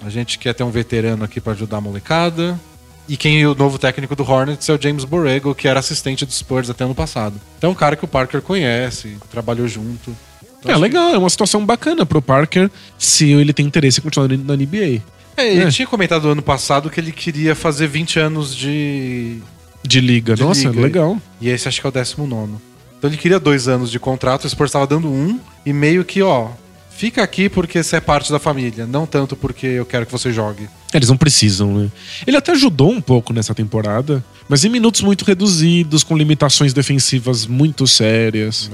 A 0.05 0.09
gente 0.09 0.37
quer 0.37 0.53
ter 0.53 0.63
um 0.63 0.69
veterano 0.71 1.23
aqui 1.23 1.39
pra 1.39 1.53
ajudar 1.53 1.77
a 1.77 1.81
molecada. 1.81 2.59
E 3.07 3.17
quem 3.17 3.41
é 3.41 3.47
o 3.47 3.53
novo 3.55 3.77
técnico 3.77 4.15
do 4.15 4.23
Hornets 4.23 4.67
é 4.69 4.73
o 4.73 4.81
James 4.81 5.03
Borrego, 5.03 5.53
que 5.53 5.67
era 5.67 5.79
assistente 5.79 6.25
dos 6.25 6.35
Spurs 6.37 6.69
até 6.69 6.85
ano 6.85 6.95
passado. 6.95 7.35
Então 7.57 7.69
é 7.69 7.73
um 7.73 7.75
cara 7.75 7.95
que 7.95 8.05
o 8.05 8.07
Parker 8.07 8.41
conhece, 8.41 9.17
trabalhou 9.29 9.67
junto. 9.67 10.15
Então, 10.59 10.71
É 10.73 10.77
legal, 10.77 11.09
é 11.13 11.17
uma 11.17 11.29
situação 11.29 11.65
bacana 11.65 12.05
pro 12.05 12.21
Parker 12.21 12.69
se 12.97 13.29
ele 13.31 13.51
tem 13.51 13.65
interesse 13.65 13.99
em 13.99 14.03
continuar 14.03 14.29
na 14.29 14.53
NBA. 14.55 14.99
que- 14.99 15.01
É, 15.35 15.51
ele 15.53 15.63
É. 15.65 15.69
tinha 15.71 15.87
comentado 15.87 16.29
ano 16.29 16.41
passado 16.41 16.89
que 16.89 16.99
ele 16.99 17.11
queria 17.11 17.55
fazer 17.55 17.87
20 17.87 18.19
anos 18.19 18.55
de. 18.55 19.39
De 19.85 19.99
liga. 19.99 20.35
De 20.35 20.43
Nossa, 20.43 20.69
liga. 20.69 20.79
legal. 20.81 21.17
E 21.41 21.49
esse 21.49 21.67
acho 21.67 21.81
que 21.81 21.87
é 21.87 21.89
o 21.89 21.91
19. 21.91 22.53
Então 22.97 23.09
ele 23.09 23.17
queria 23.17 23.37
dois 23.39 23.67
anos 23.67 23.91
de 23.91 23.99
contrato, 23.99 24.45
o 24.45 24.49
Spurs 24.49 24.69
estava 24.69 24.87
dando 24.87 25.09
um, 25.09 25.37
e 25.65 25.73
meio 25.73 26.05
que, 26.05 26.21
ó, 26.21 26.49
fica 26.95 27.23
aqui 27.23 27.49
porque 27.49 27.81
você 27.83 27.97
é 27.97 28.01
parte 28.01 28.31
da 28.31 28.39
família, 28.39 28.85
não 28.85 29.05
tanto 29.05 29.35
porque 29.35 29.67
eu 29.67 29.85
quero 29.85 30.05
que 30.05 30.11
você 30.11 30.31
jogue. 30.31 30.69
Eles 30.93 31.09
não 31.09 31.17
precisam, 31.17 31.73
né? 31.73 31.91
Ele 32.25 32.37
até 32.37 32.51
ajudou 32.51 32.91
um 32.91 33.01
pouco 33.01 33.33
nessa 33.33 33.53
temporada, 33.53 34.23
mas 34.47 34.63
em 34.63 34.69
minutos 34.69 35.01
muito 35.01 35.25
reduzidos, 35.25 36.03
com 36.03 36.15
limitações 36.17 36.73
defensivas 36.73 37.45
muito 37.45 37.87
sérias. 37.87 38.69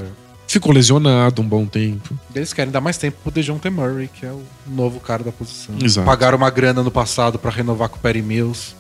Ficou 0.48 0.72
lesionado 0.72 1.44
um 1.44 1.46
bom 1.48 1.68
tempo. 1.68 2.18
Eles 2.34 2.54
querem 2.54 2.72
dar 2.72 2.82
mais 2.82 2.98
tempo 2.98 3.18
pro 3.22 3.32
DeJounte 3.32 3.70
Murray, 3.70 4.08
que 4.12 4.26
é 4.26 4.32
o 4.32 4.42
novo 4.66 5.00
cara 5.00 5.24
da 5.24 5.32
posição. 5.32 5.76
Exato. 5.80 6.08
Pagaram 6.08 6.38
uma 6.40 6.50
grana 6.50 6.82
no 6.82 6.90
passado 6.90 7.38
pra 7.38 7.52
renovar 7.52 7.88
com 7.88 7.98
o 7.98 8.00
Perry 8.00 8.24
Mills. 8.24 8.74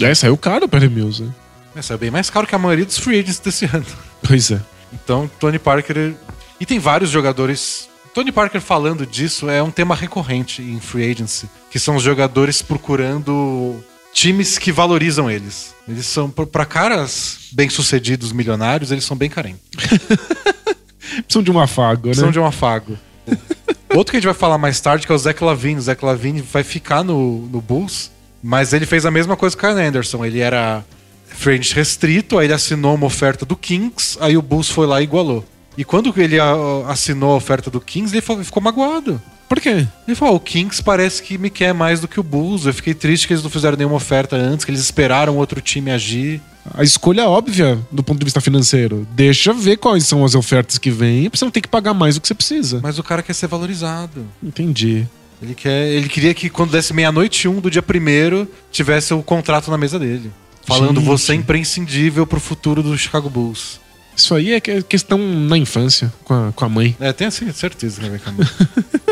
É, 0.00 0.14
saiu 0.14 0.34
caro 0.38 0.64
o 0.64 0.68
Perry 0.68 0.88
Mills, 0.88 1.22
né? 1.22 1.30
Mas 1.74 1.84
saiu 1.84 1.98
bem 1.98 2.10
mais 2.10 2.30
caro 2.30 2.46
que 2.46 2.54
a 2.54 2.58
maioria 2.58 2.86
dos 2.86 2.96
free 2.96 3.18
agents 3.20 3.38
desse 3.38 3.66
ano. 3.70 3.84
Pois 4.26 4.50
é. 4.50 4.62
Então, 4.94 5.30
Tony 5.38 5.58
Parker. 5.58 6.14
E 6.58 6.64
tem 6.64 6.78
vários 6.78 7.10
jogadores. 7.10 7.89
Tony 8.14 8.32
Parker 8.32 8.60
falando 8.60 9.06
disso 9.06 9.48
é 9.48 9.62
um 9.62 9.70
tema 9.70 9.94
recorrente 9.94 10.62
em 10.62 10.80
free 10.80 11.10
agency, 11.10 11.48
que 11.70 11.78
são 11.78 11.96
os 11.96 12.02
jogadores 12.02 12.60
procurando 12.60 13.82
times 14.12 14.58
que 14.58 14.72
valorizam 14.72 15.30
eles. 15.30 15.74
Eles 15.88 16.06
são 16.06 16.28
para 16.28 16.66
caras 16.66 17.48
bem-sucedidos, 17.52 18.32
milionários, 18.32 18.90
eles 18.90 19.04
são 19.04 19.16
bem 19.16 19.30
carentes. 19.30 19.60
Precisam 21.22 21.42
de 21.42 21.50
um 21.50 21.58
afago, 21.58 22.08
né? 22.08 22.10
Precisam 22.10 22.30
de 22.30 22.38
um 22.38 22.46
afago. 22.46 22.98
Outro 23.94 24.12
que 24.12 24.16
a 24.16 24.20
gente 24.20 24.26
vai 24.26 24.34
falar 24.34 24.58
mais 24.58 24.80
tarde, 24.80 25.06
que 25.06 25.12
é 25.12 25.14
o 25.14 25.18
Zach 25.18 25.42
Lavine. 25.42 25.78
O 25.78 25.82
Zach 25.82 26.04
Lavine 26.04 26.40
vai 26.40 26.62
ficar 26.62 27.02
no, 27.02 27.46
no 27.46 27.60
Bulls, 27.60 28.10
mas 28.42 28.72
ele 28.72 28.86
fez 28.86 29.04
a 29.04 29.10
mesma 29.10 29.36
coisa 29.36 29.56
que 29.56 29.66
o 29.66 29.68
Kyle 29.68 29.80
Anderson. 29.80 30.24
Ele 30.24 30.38
era 30.40 30.84
frente 31.26 31.74
restrito, 31.74 32.38
aí 32.38 32.46
ele 32.46 32.52
assinou 32.52 32.94
uma 32.94 33.06
oferta 33.06 33.44
do 33.44 33.56
Kings, 33.56 34.16
aí 34.20 34.36
o 34.36 34.42
Bulls 34.42 34.68
foi 34.68 34.86
lá 34.86 35.00
e 35.00 35.04
igualou. 35.04 35.44
E 35.76 35.84
quando 35.84 36.12
ele 36.16 36.38
a- 36.38 36.54
assinou 36.88 37.32
a 37.32 37.36
oferta 37.36 37.70
do 37.70 37.80
Kings, 37.80 38.14
ele 38.14 38.44
ficou 38.44 38.62
magoado. 38.62 39.20
Por 39.48 39.60
quê? 39.60 39.86
Ele 40.06 40.14
falou: 40.14 40.34
"Ah, 40.34 40.36
o 40.36 40.40
Kings 40.40 40.82
parece 40.82 41.22
que 41.22 41.36
me 41.36 41.50
quer 41.50 41.72
mais 41.74 42.00
do 42.00 42.06
que 42.08 42.20
o 42.20 42.22
Bulls. 42.22 42.66
Eu 42.66 42.74
fiquei 42.74 42.94
triste 42.94 43.26
que 43.26 43.32
eles 43.32 43.42
não 43.42 43.50
fizeram 43.50 43.76
nenhuma 43.76 43.96
oferta 43.96 44.36
antes, 44.36 44.64
que 44.64 44.70
eles 44.70 44.80
esperaram 44.80 45.36
outro 45.36 45.60
time 45.60 45.90
agir. 45.90 46.40
A 46.74 46.82
escolha 46.84 47.26
óbvia 47.28 47.78
do 47.90 48.02
ponto 48.02 48.18
de 48.18 48.24
vista 48.24 48.40
financeiro. 48.40 49.06
Deixa 49.12 49.52
ver 49.52 49.76
quais 49.78 50.06
são 50.06 50.24
as 50.24 50.34
ofertas 50.34 50.78
que 50.78 50.90
vêm 50.90 51.28
pra 51.28 51.38
você 51.38 51.44
não 51.44 51.50
ter 51.50 51.62
que 51.62 51.68
pagar 51.68 51.94
mais 51.94 52.14
do 52.14 52.20
que 52.20 52.28
você 52.28 52.34
precisa. 52.34 52.80
Mas 52.82 52.98
o 52.98 53.02
cara 53.02 53.22
quer 53.22 53.32
ser 53.32 53.46
valorizado. 53.48 54.24
Entendi. 54.42 55.06
Ele, 55.42 55.54
quer, 55.54 55.86
ele 55.88 56.08
queria 56.08 56.34
que 56.34 56.50
quando 56.50 56.70
desse 56.72 56.92
meia-noite 56.92 57.48
um 57.48 57.60
do 57.60 57.70
dia 57.70 57.82
primeiro, 57.82 58.46
tivesse 58.70 59.14
o 59.14 59.22
contrato 59.22 59.70
na 59.70 59.78
mesa 59.78 59.98
dele. 59.98 60.30
Falando, 60.66 60.96
Gente. 61.00 61.06
você 61.06 61.32
é 61.32 61.34
imprescindível 61.36 62.26
pro 62.26 62.38
futuro 62.38 62.82
do 62.82 62.96
Chicago 62.96 63.30
Bulls. 63.30 63.80
Isso 64.20 64.34
aí 64.34 64.52
é 64.52 64.60
que- 64.60 64.82
questão 64.82 65.18
na 65.18 65.56
infância, 65.56 66.12
com 66.24 66.34
a, 66.34 66.52
com 66.52 66.64
a 66.64 66.68
mãe. 66.68 66.94
É, 67.00 67.10
tenho 67.12 67.28
assim, 67.28 67.50
certeza 67.52 68.00
que 68.02 68.08
vai 68.08 68.18
caminhar. 68.18 68.50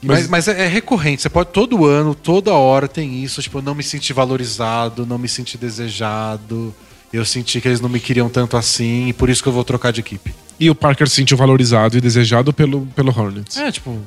Mas, 0.00 0.28
mas 0.28 0.46
é, 0.46 0.64
é 0.64 0.68
recorrente, 0.68 1.22
você 1.22 1.28
pode 1.28 1.50
todo 1.50 1.84
ano, 1.84 2.14
toda 2.14 2.52
hora 2.52 2.86
tem 2.86 3.22
isso, 3.24 3.42
tipo, 3.42 3.58
eu 3.58 3.62
não 3.62 3.74
me 3.74 3.82
senti 3.82 4.12
valorizado, 4.12 5.04
não 5.04 5.18
me 5.18 5.28
senti 5.28 5.58
desejado, 5.58 6.72
eu 7.12 7.24
senti 7.24 7.60
que 7.60 7.66
eles 7.66 7.80
não 7.80 7.88
me 7.88 7.98
queriam 7.98 8.28
tanto 8.28 8.56
assim, 8.56 9.08
e 9.08 9.12
por 9.12 9.28
isso 9.28 9.42
que 9.42 9.48
eu 9.48 9.52
vou 9.52 9.64
trocar 9.64 9.92
de 9.92 9.98
equipe. 9.98 10.32
E 10.60 10.70
o 10.70 10.74
Parker 10.74 11.08
se 11.08 11.16
sentiu 11.16 11.36
valorizado 11.36 11.98
e 11.98 12.00
desejado 12.00 12.52
pelo, 12.52 12.86
pelo 12.94 13.10
Hornets. 13.10 13.56
É, 13.56 13.72
tipo, 13.72 13.98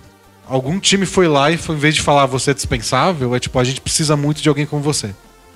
algum 0.48 0.80
time 0.80 1.06
foi 1.06 1.28
lá 1.28 1.52
e 1.52 1.58
foi, 1.58 1.76
em 1.76 1.80
vez 1.80 1.96
de 1.96 2.02
falar 2.02 2.26
você 2.26 2.52
é 2.52 2.54
dispensável, 2.54 3.36
é 3.36 3.40
tipo, 3.42 3.60
a 3.60 3.64
gente 3.66 3.82
precisa 3.82 4.16
muito 4.16 4.42
de 4.42 4.48
alguém 4.48 4.66
como 4.66 4.82
você. 4.82 5.14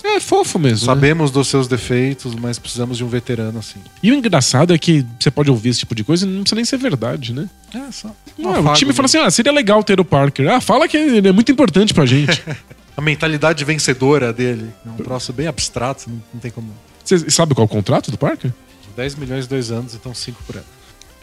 É, 0.08 0.20
fofo 0.20 0.60
mesmo. 0.60 0.88
né? 0.88 0.94
Sabemos 0.94 1.32
dos 1.32 1.48
seus 1.48 1.68
defeitos, 1.68 2.36
mas 2.36 2.60
precisamos 2.60 2.98
de 2.98 3.04
um 3.04 3.08
veterano 3.08 3.58
assim. 3.60 3.80
E 4.04 4.12
o 4.12 4.14
engraçado 4.14 4.74
é 4.74 4.78
que 4.78 5.06
você 5.20 5.32
pode 5.32 5.50
ouvir 5.50 5.70
esse 5.70 5.80
tipo 5.80 5.96
de 5.96 6.04
coisa 6.04 6.26
e 6.26 6.30
não 6.30 6.42
precisa 6.42 6.56
nem 6.56 6.66
ser 6.66 6.78
verdade, 6.78 7.34
né? 7.34 7.50
É, 7.74 7.92
só. 7.92 8.14
um 8.38 8.48
Ah, 8.50 8.72
o 8.72 8.74
time 8.74 8.94
fala 8.94 9.06
assim: 9.08 9.18
ah, 9.18 9.30
seria 9.32 9.52
legal 9.52 9.84
ter 9.84 10.00
o 10.00 10.06
Parker. 10.06 10.48
Ah, 10.50 10.62
fala 10.62 10.88
que 10.88 10.96
ele 10.96 11.28
é 11.28 11.32
muito 11.32 11.52
importante 11.52 11.94
pra 11.94 12.06
gente. 12.06 12.42
A 12.98 13.02
mentalidade 13.02 13.66
vencedora 13.66 14.32
dele 14.32 14.70
é 14.86 14.90
um 14.90 14.96
troço 14.96 15.34
bem 15.34 15.48
abstrato, 15.48 16.10
não, 16.10 16.22
não 16.34 16.40
tem 16.40 16.50
como. 16.50 16.72
Você 17.04 17.30
sabe 17.30 17.54
qual 17.54 17.64
é 17.64 17.66
o 17.66 17.70
contrato 17.70 18.10
do 18.10 18.18
Parker? 18.18 18.54
10 18.96 19.16
milhões, 19.16 19.48
dois 19.48 19.70
anos, 19.70 19.94
então 19.96 20.14
5 20.14 20.42
por 20.48 20.56
ano. 20.56 20.66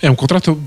É 0.02 0.10
um 0.10 0.14
contrato 0.14 0.60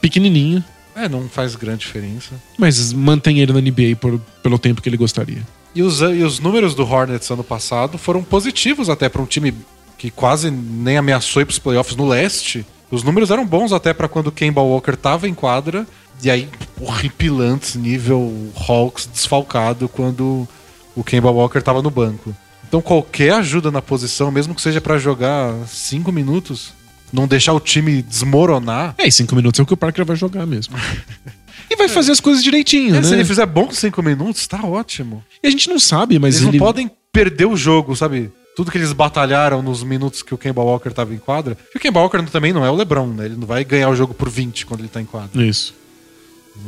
pequenininho, 0.00 0.64
É, 0.96 1.08
não 1.08 1.28
faz 1.28 1.54
grande 1.54 1.80
diferença. 1.86 2.32
mas 2.58 2.92
mantém 2.92 3.38
ele 3.38 3.52
na 3.52 3.60
NBA 3.60 3.94
por, 4.00 4.18
pelo 4.42 4.58
tempo 4.58 4.82
que 4.82 4.88
ele 4.88 4.96
gostaria. 4.96 5.42
E 5.74 5.82
os, 5.82 6.00
e 6.00 6.22
os 6.22 6.38
números 6.38 6.74
do 6.74 6.84
Hornets 6.84 7.30
ano 7.30 7.42
passado 7.42 7.98
foram 7.98 8.22
positivos 8.22 8.88
até 8.88 9.08
para 9.08 9.20
um 9.20 9.26
time 9.26 9.54
que 9.98 10.10
quase 10.10 10.50
nem 10.50 10.96
ameaçou 10.96 11.42
ir 11.42 11.44
pros 11.44 11.58
playoffs 11.58 11.96
no 11.96 12.06
leste. 12.06 12.64
Os 12.90 13.02
números 13.02 13.30
eram 13.30 13.44
bons 13.44 13.72
até 13.72 13.92
para 13.92 14.08
quando 14.08 14.28
o 14.28 14.32
Kemba 14.32 14.60
Walker 14.60 14.96
tava 14.96 15.28
em 15.28 15.34
quadra. 15.34 15.86
E 16.22 16.30
aí, 16.30 16.48
horripilantes, 16.80 17.74
nível 17.74 18.52
Hawks 18.68 19.08
desfalcado 19.12 19.88
quando 19.88 20.46
o 20.94 21.02
Kemba 21.02 21.30
Walker 21.30 21.60
tava 21.60 21.82
no 21.82 21.90
banco. 21.90 22.34
Então 22.68 22.80
qualquer 22.80 23.32
ajuda 23.34 23.70
na 23.70 23.82
posição, 23.82 24.30
mesmo 24.30 24.54
que 24.54 24.62
seja 24.62 24.80
para 24.80 24.98
jogar 24.98 25.54
cinco 25.66 26.10
minutos, 26.12 26.72
não 27.12 27.26
deixar 27.26 27.52
o 27.52 27.60
time 27.60 28.02
desmoronar. 28.02 28.94
É, 28.98 29.06
e 29.06 29.12
cinco 29.12 29.34
minutos 29.34 29.58
é 29.60 29.62
o 29.62 29.66
que 29.66 29.74
o 29.74 29.76
Parker 29.76 30.04
vai 30.04 30.16
jogar 30.16 30.46
mesmo. 30.46 30.76
e 31.70 31.76
vai 31.76 31.88
fazer 31.88 32.12
as 32.12 32.20
coisas 32.20 32.42
direitinho, 32.42 32.94
É, 32.96 33.00
né? 33.00 33.02
Se 33.02 33.14
ele 33.14 33.24
fizer 33.24 33.46
bons 33.46 33.78
cinco 33.78 34.02
minutos, 34.02 34.46
tá 34.46 34.62
ótimo. 34.64 35.24
E 35.42 35.46
a 35.46 35.50
gente 35.50 35.68
não 35.68 35.78
sabe, 35.78 36.18
mas 36.18 36.36
Eles 36.36 36.48
ele. 36.48 36.58
não 36.58 36.66
podem 36.66 36.90
perder 37.12 37.46
o 37.46 37.56
jogo, 37.56 37.94
sabe? 37.96 38.30
Tudo 38.56 38.70
que 38.70 38.78
eles 38.78 38.92
batalharam 38.92 39.62
nos 39.62 39.82
minutos 39.82 40.22
que 40.22 40.32
o 40.32 40.38
Kemba 40.38 40.62
Walker 40.62 40.90
tava 40.90 41.12
em 41.14 41.18
quadra. 41.18 41.56
E 41.74 41.76
o 41.76 41.80
Kemba 41.80 42.00
Walker 42.00 42.22
também 42.30 42.52
não 42.52 42.64
é 42.64 42.70
o 42.70 42.74
LeBron, 42.76 43.06
né? 43.08 43.26
Ele 43.26 43.36
não 43.36 43.46
vai 43.46 43.64
ganhar 43.64 43.88
o 43.90 43.96
jogo 43.96 44.14
por 44.14 44.28
20 44.30 44.64
quando 44.66 44.80
ele 44.80 44.88
tá 44.88 45.00
em 45.00 45.04
quadra. 45.04 45.44
Isso. 45.44 45.74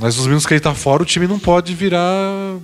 Mas 0.01 0.17
nos 0.17 0.27
minutos 0.27 0.47
que 0.47 0.53
ele 0.55 0.61
tá 0.61 0.75
fora, 0.75 1.03
o 1.03 1.07
time 1.07 1.29
não 1.29 1.39
pode 1.39 1.75
virar 1.75 2.57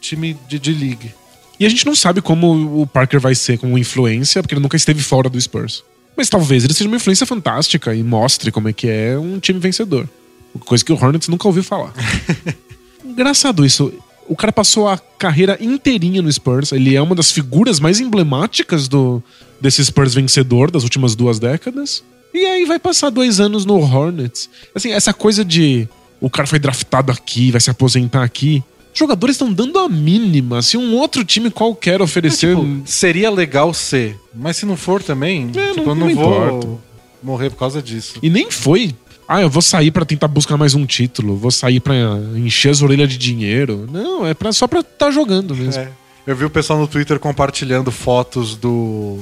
time 0.00 0.36
de, 0.48 0.58
de 0.58 0.72
league. 0.72 1.12
E 1.58 1.66
a 1.66 1.68
gente 1.68 1.84
não 1.86 1.94
sabe 1.94 2.20
como 2.20 2.80
o 2.82 2.86
Parker 2.86 3.20
vai 3.20 3.34
ser 3.34 3.58
como 3.58 3.76
influência, 3.78 4.42
porque 4.42 4.54
ele 4.54 4.62
nunca 4.62 4.76
esteve 4.76 5.02
fora 5.02 5.28
do 5.28 5.40
Spurs. 5.40 5.82
Mas 6.16 6.28
talvez 6.28 6.64
ele 6.64 6.74
seja 6.74 6.88
uma 6.88 6.96
influência 6.96 7.26
fantástica 7.26 7.94
e 7.94 8.02
mostre 8.02 8.50
como 8.52 8.68
é 8.68 8.72
que 8.72 8.88
é 8.88 9.18
um 9.18 9.38
time 9.40 9.58
vencedor. 9.58 10.08
Coisa 10.60 10.84
que 10.84 10.92
o 10.92 10.96
Hornets 10.96 11.28
nunca 11.28 11.46
ouviu 11.48 11.62
falar. 11.64 11.92
Engraçado 13.04 13.64
isso. 13.64 13.92
O 14.28 14.36
cara 14.36 14.52
passou 14.52 14.88
a 14.88 14.96
carreira 15.18 15.58
inteirinha 15.60 16.22
no 16.22 16.32
Spurs. 16.32 16.72
Ele 16.72 16.94
é 16.94 17.02
uma 17.02 17.14
das 17.14 17.30
figuras 17.30 17.80
mais 17.80 18.00
emblemáticas 18.00 18.88
do 18.88 19.22
desse 19.60 19.84
Spurs 19.84 20.14
vencedor 20.14 20.70
das 20.70 20.82
últimas 20.84 21.14
duas 21.14 21.38
décadas. 21.38 22.02
E 22.34 22.38
aí 22.46 22.64
vai 22.64 22.78
passar 22.78 23.10
dois 23.10 23.40
anos 23.40 23.64
no 23.64 23.78
Hornets. 23.78 24.48
Assim, 24.74 24.90
essa 24.92 25.12
coisa 25.12 25.44
de 25.44 25.88
o 26.20 26.30
cara 26.30 26.46
foi 26.46 26.58
draftado 26.58 27.12
aqui, 27.12 27.50
vai 27.50 27.60
se 27.60 27.70
aposentar 27.70 28.22
aqui. 28.22 28.62
Os 28.92 28.98
jogadores 28.98 29.34
estão 29.36 29.52
dando 29.52 29.78
a 29.78 29.88
mínima. 29.88 30.62
Se 30.62 30.76
um 30.76 30.94
outro 30.96 31.24
time 31.24 31.50
qualquer 31.50 32.00
oferecer. 32.00 32.56
Tipo, 32.56 32.82
seria 32.84 33.30
legal 33.30 33.72
ser, 33.74 34.18
mas 34.34 34.56
se 34.56 34.66
não 34.66 34.76
for 34.76 35.02
também, 35.02 35.50
É, 35.54 35.72
tipo, 35.72 35.76
não- 35.86 35.92
eu 35.92 35.94
não, 35.94 36.06
não 36.08 36.14
vou 36.14 36.46
importa. 36.48 36.68
morrer 37.22 37.50
por 37.50 37.56
causa 37.58 37.82
disso. 37.82 38.14
E 38.22 38.30
nem 38.30 38.50
foi. 38.50 38.94
Ah, 39.34 39.40
eu 39.40 39.48
vou 39.48 39.62
sair 39.62 39.90
pra 39.90 40.04
tentar 40.04 40.28
buscar 40.28 40.56
mais 40.56 40.74
um 40.74 40.84
título. 40.84 41.36
Vou 41.36 41.50
sair 41.50 41.80
pra 41.80 41.94
encher 42.36 42.70
as 42.70 42.82
orelhas 42.82 43.08
de 43.08 43.16
dinheiro. 43.16 43.88
Não, 43.90 44.26
é 44.26 44.34
pra, 44.34 44.52
só 44.52 44.66
pra 44.66 44.80
estar 44.80 45.10
jogando 45.10 45.54
mesmo. 45.56 45.80
É. 45.80 45.88
Eu 46.26 46.36
vi 46.36 46.44
o 46.44 46.50
pessoal 46.50 46.78
no 46.78 46.86
Twitter 46.86 47.18
compartilhando 47.18 47.90
fotos 47.90 48.54
do 48.56 49.18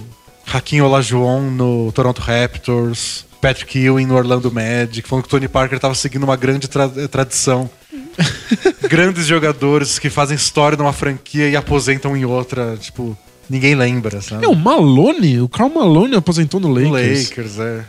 Hakim 0.53 0.81
Olajuwon 0.81 1.43
no 1.51 1.93
Toronto 1.93 2.21
Raptors, 2.21 3.25
Patrick 3.41 3.79
Ewing 3.79 4.07
no 4.07 4.17
Orlando 4.17 4.51
Magic, 4.51 5.07
falando 5.09 5.23
que 5.25 5.29
o 5.29 5.31
Tony 5.31 5.49
Parker 5.49 5.77
estava 5.77 5.95
seguindo 5.95 6.25
uma 6.25 6.37
grande 6.37 6.67
tra- 6.69 6.89
tradição. 7.09 7.71
Grandes 8.91 9.27
jogadores 9.27 9.99
que 9.99 10.11
fazem 10.11 10.37
história 10.37 10.77
numa 10.77 10.93
franquia 10.93 11.49
e 11.49 11.57
aposentam 11.57 12.17
em 12.17 12.25
outra, 12.25 12.77
tipo, 12.79 13.17
ninguém 13.49 13.75
lembra, 13.75 14.21
sabe? 14.21 14.45
É, 14.45 14.49
o 14.49 14.55
Malone, 14.57 15.41
o 15.41 15.49
Carl 15.49 15.71
Malone 15.71 16.17
aposentou 16.17 16.59
no 16.61 16.69
No 16.69 16.91
Lakers. 16.91 17.31
Lakers, 17.31 17.59
é. 17.61 17.85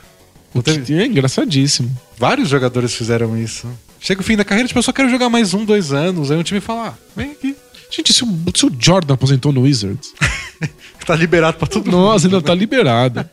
O 0.54 0.62
que 0.62 0.94
é 0.94 1.06
engraçadíssimo. 1.06 1.90
Vários 2.18 2.50
jogadores 2.50 2.94
fizeram 2.94 3.38
isso. 3.38 3.68
Chega 4.00 4.22
o 4.22 4.24
fim 4.24 4.36
da 4.36 4.44
carreira, 4.44 4.68
tipo, 4.68 4.80
eu 4.80 4.84
só 4.84 4.92
quero 4.92 5.10
jogar 5.10 5.30
mais 5.30 5.54
um, 5.54 5.64
dois 5.64 5.94
anos. 5.94 6.32
Aí 6.32 6.38
o 6.38 6.44
time 6.44 6.60
fala, 6.60 6.90
ah, 6.90 6.94
vem 7.16 7.32
aqui. 7.32 7.56
Gente, 7.90 8.14
se 8.14 8.24
o, 8.24 8.28
se 8.56 8.66
o 8.66 8.72
Jordan 8.78 9.14
aposentou 9.14 9.52
no 9.52 9.62
Wizards, 9.62 10.14
Tá 11.06 11.16
liberado 11.16 11.58
pra 11.58 11.68
todo 11.68 11.86
mundo. 11.86 11.98
nossa, 11.98 12.28
ainda 12.28 12.42
tá 12.42 12.54
liberado. 12.54 13.28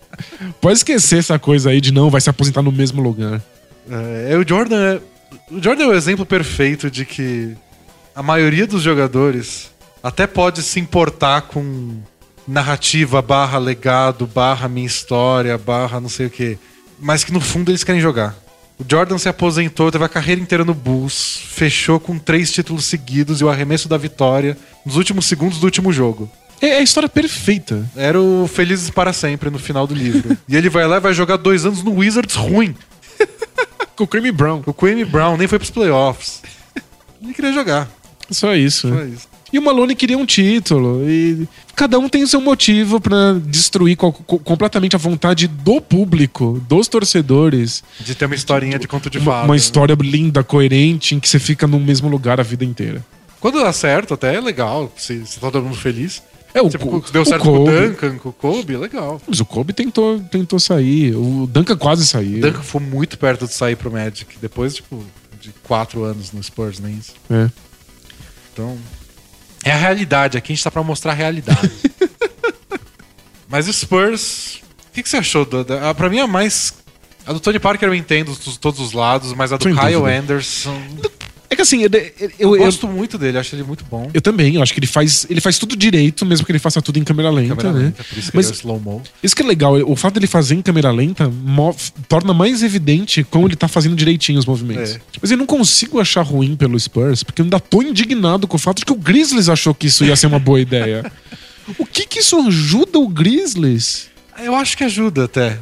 Pode 0.60 0.78
esquecer 0.78 1.18
essa 1.18 1.38
coisa 1.38 1.70
aí 1.70 1.80
de 1.80 1.92
não, 1.92 2.10
vai 2.10 2.20
se 2.20 2.30
aposentar 2.30 2.62
no 2.62 2.72
mesmo 2.72 3.02
lugar. 3.02 3.42
É, 3.90 4.36
o 4.36 4.46
Jordan 4.46 4.76
é, 4.76 5.00
o 5.50 5.62
Jordan 5.62 5.84
é 5.84 5.86
o 5.88 5.94
exemplo 5.94 6.24
perfeito 6.26 6.90
de 6.90 7.04
que 7.04 7.54
a 8.14 8.22
maioria 8.22 8.66
dos 8.66 8.82
jogadores, 8.82 9.70
até 10.02 10.26
pode 10.26 10.62
se 10.62 10.80
importar 10.80 11.42
com 11.42 11.96
narrativa 12.46 13.20
barra 13.20 13.58
legado, 13.58 14.26
barra 14.26 14.66
minha 14.68 14.86
história, 14.86 15.56
barra 15.58 16.00
não 16.00 16.08
sei 16.08 16.26
o 16.26 16.30
quê. 16.30 16.58
Mas 17.00 17.24
que 17.24 17.32
no 17.32 17.40
fundo 17.40 17.70
eles 17.70 17.84
querem 17.84 18.00
jogar. 18.00 18.36
O 18.78 18.84
Jordan 18.88 19.18
se 19.18 19.28
aposentou, 19.28 19.90
teve 19.90 20.04
a 20.04 20.08
carreira 20.08 20.40
inteira 20.40 20.64
no 20.64 20.72
Bulls, 20.72 21.40
fechou 21.48 21.98
com 21.98 22.16
três 22.16 22.52
títulos 22.52 22.84
seguidos 22.84 23.40
e 23.40 23.44
o 23.44 23.48
arremesso 23.48 23.88
da 23.88 23.96
vitória 23.96 24.56
nos 24.86 24.96
últimos 24.96 25.26
segundos 25.26 25.58
do 25.58 25.64
último 25.64 25.92
jogo. 25.92 26.30
É 26.60 26.76
a 26.76 26.80
história 26.80 27.08
perfeita. 27.08 27.88
Era 27.96 28.20
o 28.20 28.48
Felizes 28.48 28.90
para 28.90 29.12
Sempre 29.12 29.50
no 29.50 29.58
final 29.58 29.86
do 29.86 29.94
livro. 29.94 30.36
e 30.48 30.56
ele 30.56 30.68
vai 30.68 30.86
lá 30.86 30.96
e 30.96 31.00
vai 31.00 31.12
jogar 31.12 31.36
dois 31.36 31.64
anos 31.64 31.82
no 31.82 31.92
Wizards 31.92 32.34
ruim. 32.36 32.74
Com 33.96 34.04
o 34.04 34.06
Creamy 34.06 34.32
Brown. 34.32 34.62
O 34.66 34.72
Kwame 34.72 35.04
Brown 35.04 35.36
nem 35.36 35.48
foi 35.48 35.58
pros 35.58 35.70
playoffs. 35.70 36.42
Ele 37.20 37.34
queria 37.34 37.52
jogar. 37.52 37.88
Só 38.30 38.54
isso. 38.54 38.88
Foi 38.88 39.08
isso. 39.08 39.28
E 39.52 39.58
o 39.58 39.62
Malone 39.62 39.94
queria 39.94 40.18
um 40.18 40.26
título. 40.26 41.08
E 41.08 41.48
cada 41.74 41.98
um 41.98 42.08
tem 42.08 42.22
o 42.22 42.28
seu 42.28 42.40
motivo 42.40 43.00
pra 43.00 43.34
destruir 43.44 43.96
co- 43.96 44.12
co- 44.12 44.38
completamente 44.38 44.94
a 44.94 44.98
vontade 44.98 45.46
do 45.48 45.80
público, 45.80 46.62
dos 46.68 46.86
torcedores. 46.88 47.82
De 48.00 48.14
ter 48.14 48.26
uma 48.26 48.34
historinha 48.34 48.78
de 48.78 48.86
conto 48.86 49.08
de 49.08 49.18
Uma, 49.18 49.32
fada. 49.32 49.44
uma 49.46 49.56
história 49.56 49.96
linda, 50.00 50.44
coerente, 50.44 51.14
em 51.14 51.20
que 51.20 51.28
você 51.28 51.38
fica 51.38 51.66
no 51.66 51.80
mesmo 51.80 52.08
lugar 52.08 52.38
a 52.40 52.42
vida 52.42 52.64
inteira. 52.64 53.04
Quando 53.40 53.60
dá 53.62 53.72
certo, 53.72 54.14
até 54.14 54.34
é 54.34 54.40
legal. 54.40 54.92
Se, 54.96 55.24
se 55.24 55.38
tá 55.40 55.50
todo 55.50 55.64
mundo 55.64 55.76
feliz. 55.76 56.22
É, 56.52 56.60
o, 56.62 56.68
Tipo, 56.68 57.04
deu 57.12 57.22
o 57.22 57.24
certo 57.26 57.42
com 57.44 57.62
o. 57.62 57.64
Duncan, 57.70 58.18
com 58.18 58.28
o 58.30 58.32
Kobe, 58.32 58.76
legal. 58.76 59.20
Mas 59.28 59.38
o 59.38 59.44
Kobe 59.44 59.72
tentou, 59.72 60.18
tentou 60.30 60.58
sair. 60.58 61.14
O 61.14 61.46
Duncan 61.46 61.76
quase 61.76 62.06
saiu. 62.06 62.38
O 62.38 62.40
Duncan 62.40 62.62
foi 62.62 62.80
muito 62.80 63.16
perto 63.18 63.46
de 63.46 63.52
sair 63.54 63.76
pro 63.76 63.90
Magic. 63.92 64.26
Depois, 64.40 64.74
tipo, 64.74 65.04
de 65.40 65.50
quatro 65.62 66.04
anos 66.04 66.32
no 66.32 66.42
Spurs, 66.42 66.80
nem 66.80 66.94
isso. 66.94 67.12
É. 67.30 67.48
Então. 68.52 68.76
É 69.64 69.72
a 69.72 69.76
realidade. 69.76 70.38
Aqui 70.38 70.52
a 70.52 70.54
gente 70.54 70.64
tá 70.64 70.70
pra 70.70 70.82
mostrar 70.82 71.12
a 71.12 71.14
realidade. 71.14 71.70
Mas 73.48 73.68
o 73.68 73.72
Spurs. 73.72 74.60
O 74.90 74.92
que, 74.92 75.02
que 75.02 75.08
você 75.08 75.16
achou? 75.18 75.44
Da, 75.44 75.62
da, 75.62 75.94
pra 75.94 76.08
mim, 76.08 76.20
a 76.20 76.26
mais. 76.26 76.74
A 77.26 77.32
do 77.32 77.40
Tony 77.40 77.58
Parker 77.58 77.88
eu 77.88 77.94
entendo 77.94 78.34
dos, 78.34 78.56
todos 78.56 78.80
os 78.80 78.92
lados, 78.92 79.34
mas 79.34 79.52
a 79.52 79.58
do 79.58 79.64
Sem 79.64 79.74
Kyle 79.74 79.92
dúvida. 79.92 80.18
Anderson. 80.18 80.82
É 81.50 81.56
que 81.56 81.62
assim, 81.62 81.82
eu, 81.82 81.88
eu, 81.92 82.30
Eu, 82.38 82.56
eu, 82.56 82.62
gosto 82.64 82.86
muito 82.86 83.16
dele, 83.16 83.38
acho 83.38 83.54
ele 83.56 83.62
muito 83.62 83.82
bom. 83.90 84.10
eu 84.12 84.20
também, 84.20 84.56
eu 84.56 84.62
acho 84.62 84.72
que 84.74 84.78
ele 84.80 84.86
faz, 84.86 85.26
ele 85.30 85.40
faz 85.40 85.58
tudo 85.58 85.74
direito, 85.74 86.26
mesmo 86.26 86.44
que 86.44 86.52
ele 86.52 86.58
faça 86.58 86.82
tudo 86.82 86.98
em 86.98 87.04
câmera 87.04 87.30
lenta, 87.30 87.56
Câmera 87.56 87.72
né? 87.78 87.84
lenta, 87.86 88.04
por 88.04 88.18
isso 88.18 88.30
que 88.30 88.36
Mas- 88.36 88.46
ele 88.46 88.54
é 88.54 88.56
o 88.56 88.60
slow-mo. 88.60 89.02
Isso 89.22 89.34
que 89.34 89.42
é 89.42 89.46
legal, 89.46 89.74
o 89.74 89.96
fato 89.96 90.14
dele 90.14 90.26
fazer 90.26 90.54
em 90.56 90.60
câmera 90.62 90.90
lenta 90.90 91.26
mo- 91.28 91.74
torna 92.06 92.34
mais 92.34 92.62
evidente 92.62 93.24
como 93.24 93.46
ele 93.48 93.56
tá 93.56 93.66
fazendo 93.66 93.96
direitinho 93.96 94.38
os 94.38 94.44
movimentos. 94.44 94.96
É. 94.96 95.00
Mas 95.22 95.30
eu 95.30 95.38
não 95.38 95.46
consigo 95.46 95.98
achar 95.98 96.20
ruim 96.22 96.54
pelo 96.54 96.78
Spurs, 96.78 97.22
porque 97.22 97.40
eu 97.40 97.44
ainda 97.44 97.58
tô 97.58 97.80
indignado 97.80 98.46
com 98.46 98.56
o 98.56 98.60
fato 98.60 98.78
de 98.80 98.84
que 98.84 98.92
o 98.92 98.96
Grizzlies 98.96 99.48
achou 99.48 99.74
que 99.74 99.86
isso 99.86 100.04
ia 100.04 100.16
ser 100.16 100.26
uma 100.26 100.38
boa 100.38 100.60
ideia. 100.60 101.10
O 101.78 101.86
que 101.86 102.06
que 102.06 102.18
isso 102.20 102.36
ajuda 102.46 102.98
o 102.98 103.08
Grizzlies? 103.08 104.08
Eu 104.38 104.54
acho 104.54 104.76
que 104.76 104.84
ajuda 104.84 105.24
até. 105.24 105.58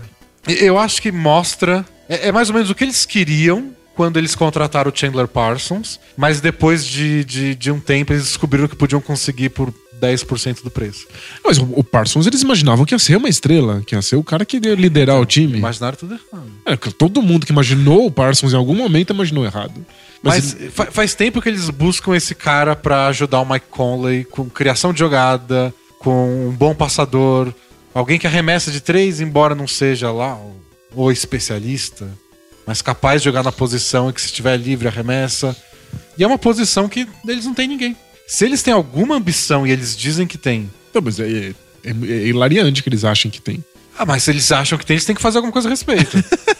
Eu 0.48 0.78
acho 0.78 1.00
que 1.00 1.12
mostra. 1.12 1.84
É, 2.08 2.28
é 2.28 2.32
mais 2.32 2.48
ou 2.48 2.54
menos 2.54 2.70
o 2.70 2.74
que 2.74 2.84
eles 2.84 3.04
queriam 3.06 3.70
quando 3.96 4.18
eles 4.18 4.34
contrataram 4.34 4.92
o 4.92 4.96
Chandler 4.96 5.26
Parsons, 5.26 5.98
mas 6.16 6.40
depois 6.40 6.84
de, 6.86 7.24
de, 7.24 7.54
de 7.54 7.70
um 7.72 7.80
tempo 7.80 8.12
eles 8.12 8.24
descobriram 8.24 8.68
que 8.68 8.76
podiam 8.76 9.00
conseguir 9.00 9.48
por 9.48 9.72
10% 10.00 10.62
do 10.62 10.70
preço. 10.70 11.06
Mas 11.42 11.56
o, 11.58 11.82
Parsons, 11.82 12.26
eles 12.26 12.42
imaginavam 12.42 12.84
que 12.84 12.94
ia 12.94 12.98
ser 12.98 13.16
uma 13.16 13.28
estrela, 13.30 13.82
que 13.86 13.94
ia 13.94 14.02
ser 14.02 14.16
o 14.16 14.22
cara 14.22 14.44
que 14.44 14.58
ia 14.62 14.74
liderar 14.74 15.18
o 15.18 15.24
time. 15.24 15.56
Imaginaram 15.58 15.96
tudo 15.96 16.12
errado. 16.14 16.46
É, 16.66 16.76
todo 16.76 17.22
mundo 17.22 17.46
que 17.46 17.52
imaginou 17.52 18.06
o 18.06 18.10
Parsons 18.10 18.52
em 18.52 18.56
algum 18.56 18.74
momento 18.74 19.14
imaginou 19.14 19.44
errado. 19.44 19.84
Mas, 20.22 20.54
ele- 20.54 20.70
fa- 20.70 20.90
faz 20.90 21.14
tempo 21.14 21.40
que 21.40 21.48
eles 21.48 21.70
buscam 21.70 22.14
esse 22.14 22.34
cara 22.34 22.76
pra 22.76 23.06
ajudar 23.06 23.40
o 23.40 23.48
Mike 23.50 23.66
Conley 23.70 24.24
com 24.24 24.50
criação 24.50 24.92
de 24.92 24.98
jogada, 24.98 25.72
com 25.98 26.48
um 26.48 26.52
bom 26.52 26.74
passador, 26.74 27.52
alguém 27.94 28.18
que 28.18 28.26
arremessa 28.26 28.70
de 28.70 28.82
três, 28.82 29.20
embora 29.20 29.54
não 29.54 29.66
seja 29.66 30.10
lá 30.12 30.38
o 30.94 31.10
especialista, 31.10 32.06
mas 32.66 32.82
capaz 32.82 33.20
de 33.22 33.26
jogar 33.26 33.42
na 33.42 33.52
posição 33.52 34.10
e 34.10 34.12
que 34.12 34.20
se 34.20 34.26
estiver 34.26 34.56
livre 34.56 34.88
arremessa. 34.88 35.56
E 36.18 36.24
é 36.24 36.26
uma 36.26 36.38
posição 36.38 36.88
que 36.88 37.06
eles 37.26 37.44
não 37.44 37.54
têm 37.54 37.68
ninguém. 37.68 37.96
Se 38.26 38.44
eles 38.44 38.62
têm 38.62 38.74
alguma 38.74 39.16
ambição 39.16 39.66
e 39.66 39.70
eles 39.70 39.96
dizem 39.96 40.26
que 40.26 40.36
tem, 40.36 40.70
Não, 40.92 41.00
mas 41.00 41.20
é, 41.20 41.54
é, 41.84 41.90
é 41.90 42.26
hilariante 42.26 42.82
que 42.82 42.88
eles 42.88 43.04
achem 43.04 43.30
que 43.30 43.40
tem. 43.40 43.62
ah, 43.96 44.04
mas 44.04 44.24
se 44.24 44.30
eles 44.30 44.50
acham 44.50 44.76
que 44.76 44.84
tem, 44.84 44.94
eles 44.94 45.04
têm 45.04 45.14
que 45.14 45.22
fazer 45.22 45.38
alguma 45.38 45.52
coisa 45.52 45.68
a 45.68 45.70
respeito. 45.70 46.16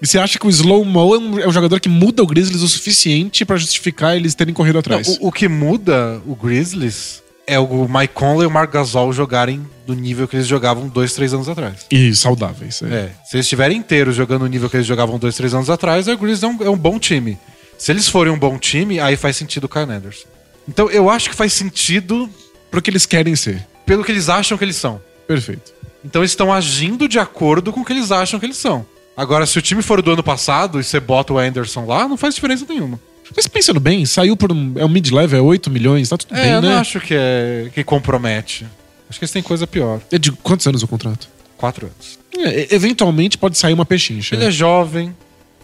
E 0.00 0.06
você 0.06 0.16
acha 0.16 0.38
que 0.38 0.46
o 0.46 0.48
Slow 0.48 0.84
Mo 0.84 1.12
é 1.12 1.18
um, 1.18 1.38
é 1.40 1.48
um 1.48 1.52
jogador 1.52 1.80
que 1.80 1.88
muda 1.88 2.22
o 2.22 2.26
Grizzlies 2.26 2.62
o 2.62 2.68
suficiente 2.68 3.44
pra 3.44 3.56
justificar 3.56 4.14
eles 4.16 4.32
terem 4.32 4.54
corrido 4.54 4.74
Não, 4.74 4.78
atrás? 4.80 5.08
o, 5.20 5.26
o 5.26 5.32
que 5.32 5.48
muda 5.48 6.22
o 6.24 6.36
Grizzlies 6.36 7.20
é 7.48 7.58
o 7.58 7.88
Mike 7.88 8.14
Conley 8.14 8.44
e 8.44 8.46
o 8.46 8.50
Marc 8.50 8.72
Gasol 8.72 9.12
jogarem 9.12 9.66
do 9.86 9.94
nível 9.94 10.28
que 10.28 10.36
eles 10.36 10.46
jogavam 10.46 10.86
dois, 10.86 11.12
três 11.14 11.32
anos 11.34 11.48
atrás. 11.48 11.86
E 11.90 12.14
saudáveis. 12.14 12.80
É. 12.82 12.86
É, 12.86 13.10
se 13.24 13.36
eles 13.36 13.46
estiverem 13.46 13.78
inteiros 13.78 14.14
jogando 14.14 14.42
o 14.42 14.46
nível 14.46 14.68
que 14.68 14.76
eles 14.76 14.86
jogavam 14.86 15.18
dois, 15.18 15.34
três 15.34 15.54
anos 15.54 15.70
atrás, 15.70 16.06
o 16.06 16.16
Grizzlies 16.16 16.42
é 16.42 16.46
um, 16.46 16.66
é 16.66 16.70
um 16.70 16.76
bom 16.76 16.98
time. 16.98 17.38
Se 17.78 17.90
eles 17.90 18.08
forem 18.08 18.32
um 18.32 18.38
bom 18.38 18.58
time, 18.58 19.00
aí 19.00 19.16
faz 19.16 19.36
sentido 19.36 19.64
o 19.64 19.68
Kyle 19.68 19.90
Anderson. 19.90 20.26
Então 20.68 20.90
eu 20.90 21.08
acho 21.08 21.30
que 21.30 21.36
faz 21.36 21.52
sentido 21.52 22.28
Pro 22.70 22.82
que 22.82 22.90
eles 22.90 23.06
querem 23.06 23.34
ser. 23.34 23.66
pelo 23.86 24.04
que 24.04 24.12
eles 24.12 24.28
acham 24.28 24.58
que 24.58 24.64
eles 24.64 24.76
são. 24.76 25.00
Perfeito. 25.26 25.72
Então 26.04 26.20
eles 26.20 26.32
estão 26.32 26.52
agindo 26.52 27.08
de 27.08 27.18
acordo 27.18 27.72
com 27.72 27.80
o 27.80 27.84
que 27.84 27.92
eles 27.92 28.12
acham 28.12 28.38
que 28.38 28.44
eles 28.46 28.58
são. 28.58 28.84
Agora, 29.16 29.46
se 29.46 29.58
o 29.58 29.62
time 29.62 29.82
for 29.82 30.00
do 30.02 30.12
ano 30.12 30.22
passado 30.22 30.78
e 30.78 30.84
você 30.84 31.00
bota 31.00 31.32
o 31.32 31.38
Anderson 31.38 31.86
lá, 31.86 32.06
não 32.06 32.16
faz 32.16 32.34
diferença 32.34 32.64
nenhuma. 32.68 33.00
Mas 33.36 33.46
pensando 33.46 33.78
bem, 33.80 34.04
saiu 34.06 34.36
por 34.36 34.50
um. 34.52 34.72
É 34.76 34.84
um 34.84 34.88
mid-level, 34.88 35.38
é 35.38 35.42
8 35.42 35.70
milhões, 35.70 36.08
tá 36.08 36.16
tudo 36.16 36.34
É, 36.34 36.42
bem, 36.42 36.52
eu 36.52 36.62
né? 36.62 36.68
não 36.68 36.78
acho 36.78 37.00
que, 37.00 37.14
é, 37.14 37.70
que 37.74 37.84
compromete. 37.84 38.66
Acho 39.08 39.18
que 39.18 39.24
eles 39.24 39.32
têm 39.32 39.42
coisa 39.42 39.66
pior. 39.66 40.00
É 40.10 40.18
de 40.18 40.32
quantos 40.32 40.66
anos 40.66 40.82
o 40.82 40.88
contrato? 40.88 41.28
Quatro 41.56 41.86
anos. 41.86 42.18
É, 42.36 42.74
eventualmente 42.74 43.36
pode 43.38 43.56
sair 43.58 43.72
uma 43.74 43.84
pechincha. 43.86 44.34
Ele 44.34 44.44
é 44.44 44.50
jovem. 44.50 45.14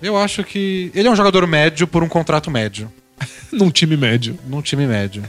Eu 0.03 0.17
acho 0.17 0.43
que. 0.45 0.91
Ele 0.95 1.07
é 1.09 1.11
um 1.11 1.17
jogador 1.17 1.47
médio 1.47 1.87
por 1.87 2.03
um 2.03 2.09
contrato 2.09 2.51
médio. 2.51 2.91
Num 3.53 3.71
time 3.71 3.97
médio. 3.97 4.37
num 4.49 4.61
time 4.61 4.87
médio. 4.87 5.23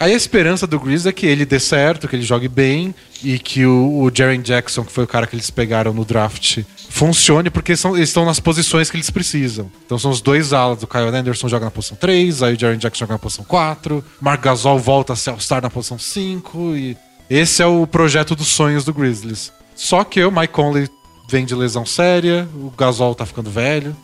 Aí 0.00 0.12
a 0.12 0.16
esperança 0.16 0.64
do 0.66 0.78
Grizzlies 0.78 1.06
é 1.06 1.12
que 1.12 1.26
ele 1.26 1.44
dê 1.44 1.58
certo, 1.58 2.06
que 2.06 2.14
ele 2.14 2.22
jogue 2.22 2.46
bem 2.46 2.94
e 3.22 3.36
que 3.36 3.66
o, 3.66 4.02
o 4.02 4.10
Jaren 4.14 4.40
Jackson, 4.40 4.84
que 4.84 4.92
foi 4.92 5.02
o 5.02 5.08
cara 5.08 5.26
que 5.26 5.34
eles 5.34 5.50
pegaram 5.50 5.92
no 5.92 6.04
draft, 6.04 6.62
funcione 6.88 7.50
porque 7.50 7.76
são, 7.76 7.96
eles 7.96 8.10
estão 8.10 8.24
nas 8.24 8.38
posições 8.38 8.90
que 8.90 8.96
eles 8.96 9.10
precisam. 9.10 9.68
Então 9.84 9.98
são 9.98 10.12
os 10.12 10.20
dois 10.20 10.52
alas. 10.52 10.82
O 10.84 10.86
Kyle 10.86 11.08
Anderson 11.08 11.48
joga 11.48 11.64
na 11.64 11.70
posição 11.72 11.96
3, 11.96 12.44
aí 12.44 12.54
o 12.54 12.58
Jaren 12.58 12.78
Jackson 12.78 13.00
joga 13.00 13.14
na 13.14 13.18
posição 13.18 13.44
4, 13.44 14.04
Mark 14.20 14.40
Gasol 14.40 14.78
volta 14.78 15.14
a 15.14 15.16
ser 15.16 15.30
All-Star 15.30 15.62
na 15.62 15.70
posição 15.70 15.98
5 15.98 16.76
e 16.76 16.96
esse 17.28 17.60
é 17.60 17.66
o 17.66 17.84
projeto 17.86 18.36
dos 18.36 18.46
sonhos 18.46 18.84
do 18.84 18.94
Grizzlies. 18.94 19.52
Só 19.74 20.04
que 20.04 20.24
o 20.24 20.30
Mike 20.30 20.52
Conley 20.52 20.88
vem 21.28 21.44
de 21.44 21.54
lesão 21.54 21.84
séria, 21.84 22.48
o 22.54 22.70
Gasol 22.70 23.14
tá 23.14 23.26
ficando 23.26 23.50
velho, 23.50 23.96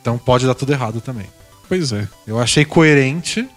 então 0.00 0.16
pode 0.16 0.46
dar 0.46 0.54
tudo 0.54 0.72
errado 0.72 1.00
também. 1.00 1.26
Pois 1.68 1.92
é. 1.92 2.08
Eu 2.26 2.40
achei 2.40 2.64
coerente 2.64 3.48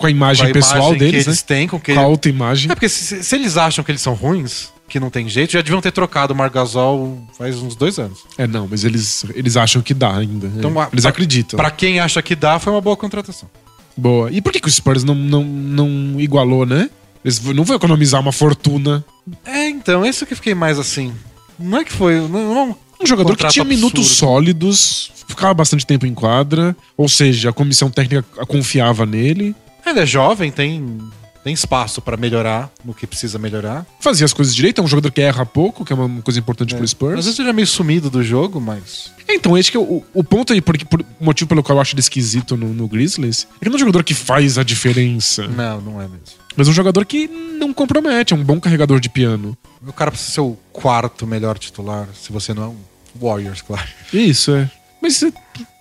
Com 0.00 0.06
a 0.06 0.10
imagem 0.10 0.46
com 0.46 0.50
a 0.50 0.54
pessoal 0.54 0.78
imagem 0.78 0.98
deles, 0.98 1.24
que 1.24 1.28
eles 1.30 1.40
né? 1.40 1.44
têm, 1.46 1.68
com 1.68 1.78
que 1.78 1.92
Com 1.92 2.00
a 2.00 2.02
autoimagem. 2.04 2.70
É 2.70 2.74
porque 2.74 2.88
se, 2.88 3.22
se 3.22 3.34
eles 3.36 3.56
acham 3.58 3.84
que 3.84 3.90
eles 3.90 4.00
são 4.00 4.14
ruins, 4.14 4.68
que 4.88 4.98
não 4.98 5.10
tem 5.10 5.28
jeito, 5.28 5.52
já 5.52 5.60
deviam 5.60 5.80
ter 5.80 5.92
trocado 5.92 6.32
o 6.32 6.36
Margasol 6.36 7.22
faz 7.36 7.56
uns 7.56 7.76
dois 7.76 7.98
anos. 7.98 8.20
É, 8.38 8.46
não, 8.46 8.66
mas 8.68 8.82
eles, 8.82 9.24
eles 9.34 9.56
acham 9.58 9.82
que 9.82 9.92
dá 9.92 10.16
ainda. 10.16 10.46
é. 10.46 10.50
Então, 10.58 10.80
a- 10.80 10.88
eles 10.90 11.02
pra- 11.02 11.10
acreditam. 11.10 11.56
Pra 11.58 11.70
quem 11.70 12.00
acha 12.00 12.22
que 12.22 12.34
dá, 12.34 12.58
foi 12.58 12.72
uma 12.72 12.80
boa 12.80 12.96
contratação. 12.96 13.48
Boa. 13.96 14.30
E 14.32 14.40
por 14.40 14.52
que, 14.52 14.60
que 14.60 14.68
o 14.68 14.70
Spurs 14.72 15.04
não, 15.04 15.14
não, 15.14 15.44
não 15.44 16.18
igualou, 16.20 16.64
né? 16.64 16.88
Eles 17.22 17.38
não 17.42 17.62
vão 17.64 17.76
economizar 17.76 18.20
uma 18.22 18.32
fortuna. 18.32 19.04
É, 19.44 19.68
então, 19.68 20.06
isso 20.06 20.24
que 20.24 20.32
eu 20.32 20.36
fiquei 20.36 20.54
mais 20.54 20.78
assim. 20.78 21.12
Não 21.58 21.76
é 21.78 21.84
que 21.84 21.92
foi. 21.92 22.14
Não, 22.20 22.28
não- 22.54 22.76
Um 22.98 23.06
jogador 23.06 23.36
que 23.36 23.46
tinha 23.48 23.64
minutos 23.64 24.00
absurdo. 24.06 24.18
sólidos, 24.18 25.12
ficava 25.28 25.52
bastante 25.52 25.84
tempo 25.86 26.06
em 26.06 26.14
quadra, 26.14 26.74
ou 26.96 27.08
seja, 27.08 27.50
a 27.50 27.52
comissão 27.52 27.90
técnica 27.90 28.24
confiava 28.46 29.04
nele, 29.04 29.54
ele 29.90 30.00
é 30.00 30.06
jovem, 30.06 30.50
tem, 30.50 30.98
tem 31.44 31.52
espaço 31.52 32.00
pra 32.00 32.16
melhorar 32.16 32.70
no 32.84 32.94
que 32.94 33.06
precisa 33.06 33.38
melhorar. 33.38 33.86
fazia 34.00 34.24
as 34.24 34.32
coisas 34.32 34.54
direito, 34.54 34.80
é 34.80 34.84
um 34.84 34.86
jogador 34.86 35.10
que 35.10 35.20
erra 35.20 35.44
pouco, 35.46 35.84
que 35.84 35.92
é 35.92 35.96
uma 35.96 36.22
coisa 36.22 36.38
importante 36.40 36.74
pro 36.74 36.84
Às 36.84 36.90
Spurs. 36.90 37.24
vezes 37.24 37.38
ele 37.38 37.48
é 37.50 37.52
meio 37.52 37.66
sumido 37.66 38.08
do 38.10 38.22
jogo, 38.22 38.60
mas. 38.60 39.12
Então, 39.28 39.56
esse 39.56 39.70
que 39.70 39.76
é 39.76 39.80
o, 39.80 40.02
o 40.14 40.24
ponto 40.24 40.52
aí, 40.52 40.60
porque, 40.60 40.84
por, 40.84 41.00
o 41.00 41.24
motivo 41.24 41.48
pelo 41.48 41.62
qual 41.62 41.76
eu 41.78 41.82
acho 41.82 41.94
ele 41.94 42.00
esquisito 42.00 42.56
no, 42.56 42.68
no 42.74 42.88
Grizzlies, 42.88 43.46
é 43.60 43.64
que 43.64 43.66
não 43.70 43.74
é 43.74 43.76
um 43.76 43.80
jogador 43.80 44.02
que 44.04 44.14
faz 44.14 44.58
a 44.58 44.62
diferença, 44.62 45.46
Não, 45.48 45.80
não 45.80 46.00
é 46.00 46.04
mesmo. 46.08 46.24
mas 46.56 46.66
é 46.66 46.70
um 46.70 46.74
jogador 46.74 47.04
que 47.06 47.28
não 47.28 47.72
compromete, 47.72 48.32
é 48.32 48.36
um 48.36 48.42
bom 48.44 48.58
carregador 48.58 48.98
de 49.00 49.08
piano. 49.08 49.56
O 49.86 49.92
cara 49.92 50.10
precisa 50.10 50.32
ser 50.32 50.40
o 50.40 50.56
quarto 50.72 51.26
melhor 51.26 51.58
titular, 51.58 52.08
se 52.14 52.32
você 52.32 52.52
não 52.52 52.62
é 52.64 52.66
um 52.68 52.76
Warriors, 53.20 53.60
claro. 53.62 53.88
Isso, 54.12 54.52
é. 54.52 54.70
Mas 55.00 55.22
é, 55.22 55.32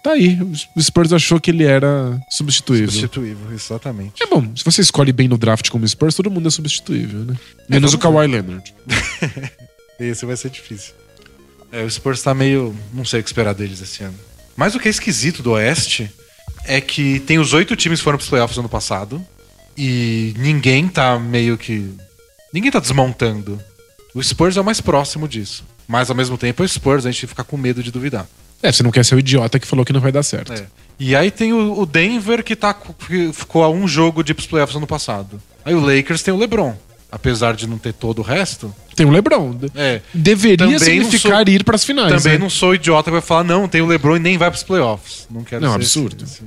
tá 0.04 0.12
aí, 0.12 0.40
o 0.76 0.82
Spurs 0.82 1.12
achou 1.12 1.40
que 1.40 1.52
ele 1.52 1.64
era 1.64 2.20
substituível. 2.30 2.90
Substituível, 2.90 3.54
exatamente. 3.54 4.24
É 4.24 4.28
bom, 4.28 4.56
se 4.56 4.64
você 4.64 4.82
escolhe 4.82 5.12
bem 5.12 5.28
no 5.28 5.38
draft 5.38 5.70
como 5.70 5.88
Spurs, 5.88 6.16
todo 6.16 6.32
mundo 6.32 6.48
é 6.48 6.52
substituível, 6.52 7.20
né? 7.20 7.36
Menos 7.68 7.94
o 7.94 7.98
vamos 7.98 8.16
Kawhi 8.16 8.28
Leonard. 8.28 8.74
Esse 10.00 10.26
vai 10.26 10.38
ser 10.38 10.50
difícil. 10.50 10.94
É, 11.72 11.84
o 11.84 11.90
Spurs 11.90 12.22
tá 12.22 12.34
meio. 12.34 12.76
Não 12.94 13.06
sei 13.06 13.20
o 13.20 13.24
que 13.24 13.30
esperar 13.30 13.54
deles 13.54 13.82
esse 13.82 14.04
ano. 14.04 14.18
Mas 14.56 14.74
o 14.74 14.80
que 14.80 14.88
é 14.88 14.92
esquisito 14.92 15.44
do 15.44 15.52
Oeste 15.52 16.10
é 16.66 16.82
que 16.82 17.20
tem 17.22 17.38
os 17.38 17.54
oito 17.54 17.76
times 17.76 18.00
que 18.00 18.04
foram 18.04 18.18
pros 18.18 18.30
playoffs 18.30 18.58
ano 18.58 18.70
passado. 18.70 19.24
E 19.78 20.34
ninguém 20.38 20.88
tá 20.88 21.20
meio 21.20 21.58
que. 21.58 21.94
Ninguém 22.54 22.72
tá 22.72 22.80
desmontando. 22.80 23.62
O 24.14 24.24
Spurs 24.24 24.58
é 24.58 24.62
o 24.62 24.66
mais 24.66 24.82
próximo 24.82 25.28
disso. 25.28 25.64
Mas 25.88 26.10
ao 26.10 26.16
mesmo 26.16 26.38
tempo, 26.38 26.64
o 26.64 26.68
Spurs 26.68 27.06
a 27.06 27.12
gente 27.12 27.28
fica 27.28 27.44
com 27.44 27.58
medo 27.58 27.84
de 27.84 27.92
duvidar. 27.92 28.28
É, 28.62 28.72
você 28.72 28.84
não 28.84 28.92
quer 28.92 29.06
ser 29.06 29.16
o 29.16 29.20
idiota 29.20 29.60
que 29.60 29.66
falou 29.68 29.86
que 29.86 29.94
não 29.94 30.02
vai 30.02 30.12
dar 30.12 30.24
certo. 30.24 30.54
É. 30.54 30.66
E 31.00 31.16
aí 31.16 31.32
tem 31.32 31.54
o, 31.54 31.86
Denver 31.86 32.44
que, 32.44 32.56
tá, 32.56 32.74
que 32.74 33.32
ficou 33.32 33.64
a 33.64 33.70
um 33.70 33.88
jogo 33.88 34.22
de 34.24 34.34
playoffs 34.34 34.76
ano 34.76 34.86
passado. 34.88 35.42
Aí 35.64 35.74
o 35.74 35.80
Lakers 35.80 36.22
tem 36.22 36.34
o 36.34 36.38
LeBron. 36.38 36.76
Apesar 37.12 37.56
de 37.56 37.66
não 37.66 37.78
ter 37.80 37.94
todo 37.94 38.20
o 38.20 38.22
resto. 38.22 38.74
Tem 38.96 39.06
o 39.06 39.10
LeBron. 39.10 39.56
É. 39.74 40.02
Deveria 40.14 40.58
Também 40.58 40.78
significar 40.78 41.44
sou- 41.46 41.54
ir 41.56 41.64
pras 41.64 41.84
finais. 41.84 42.14
Também 42.22 42.34
né? 42.38 42.44
não 42.44 42.50
sou 42.50 42.76
idiota 42.76 43.06
que 43.06 43.14
vai 43.14 43.22
falar, 43.22 43.44
não, 43.44 43.68
tem 43.68 43.82
o 43.82 43.88
LeBron 43.88 44.18
e 44.18 44.20
nem 44.20 44.38
vai 44.38 44.52
pros 44.52 44.62
playoffs. 44.62 45.26
Não 45.32 45.44
quero 45.44 45.66
Não, 45.66 45.74
absurdo. 45.74 46.24
esse- 46.24 46.42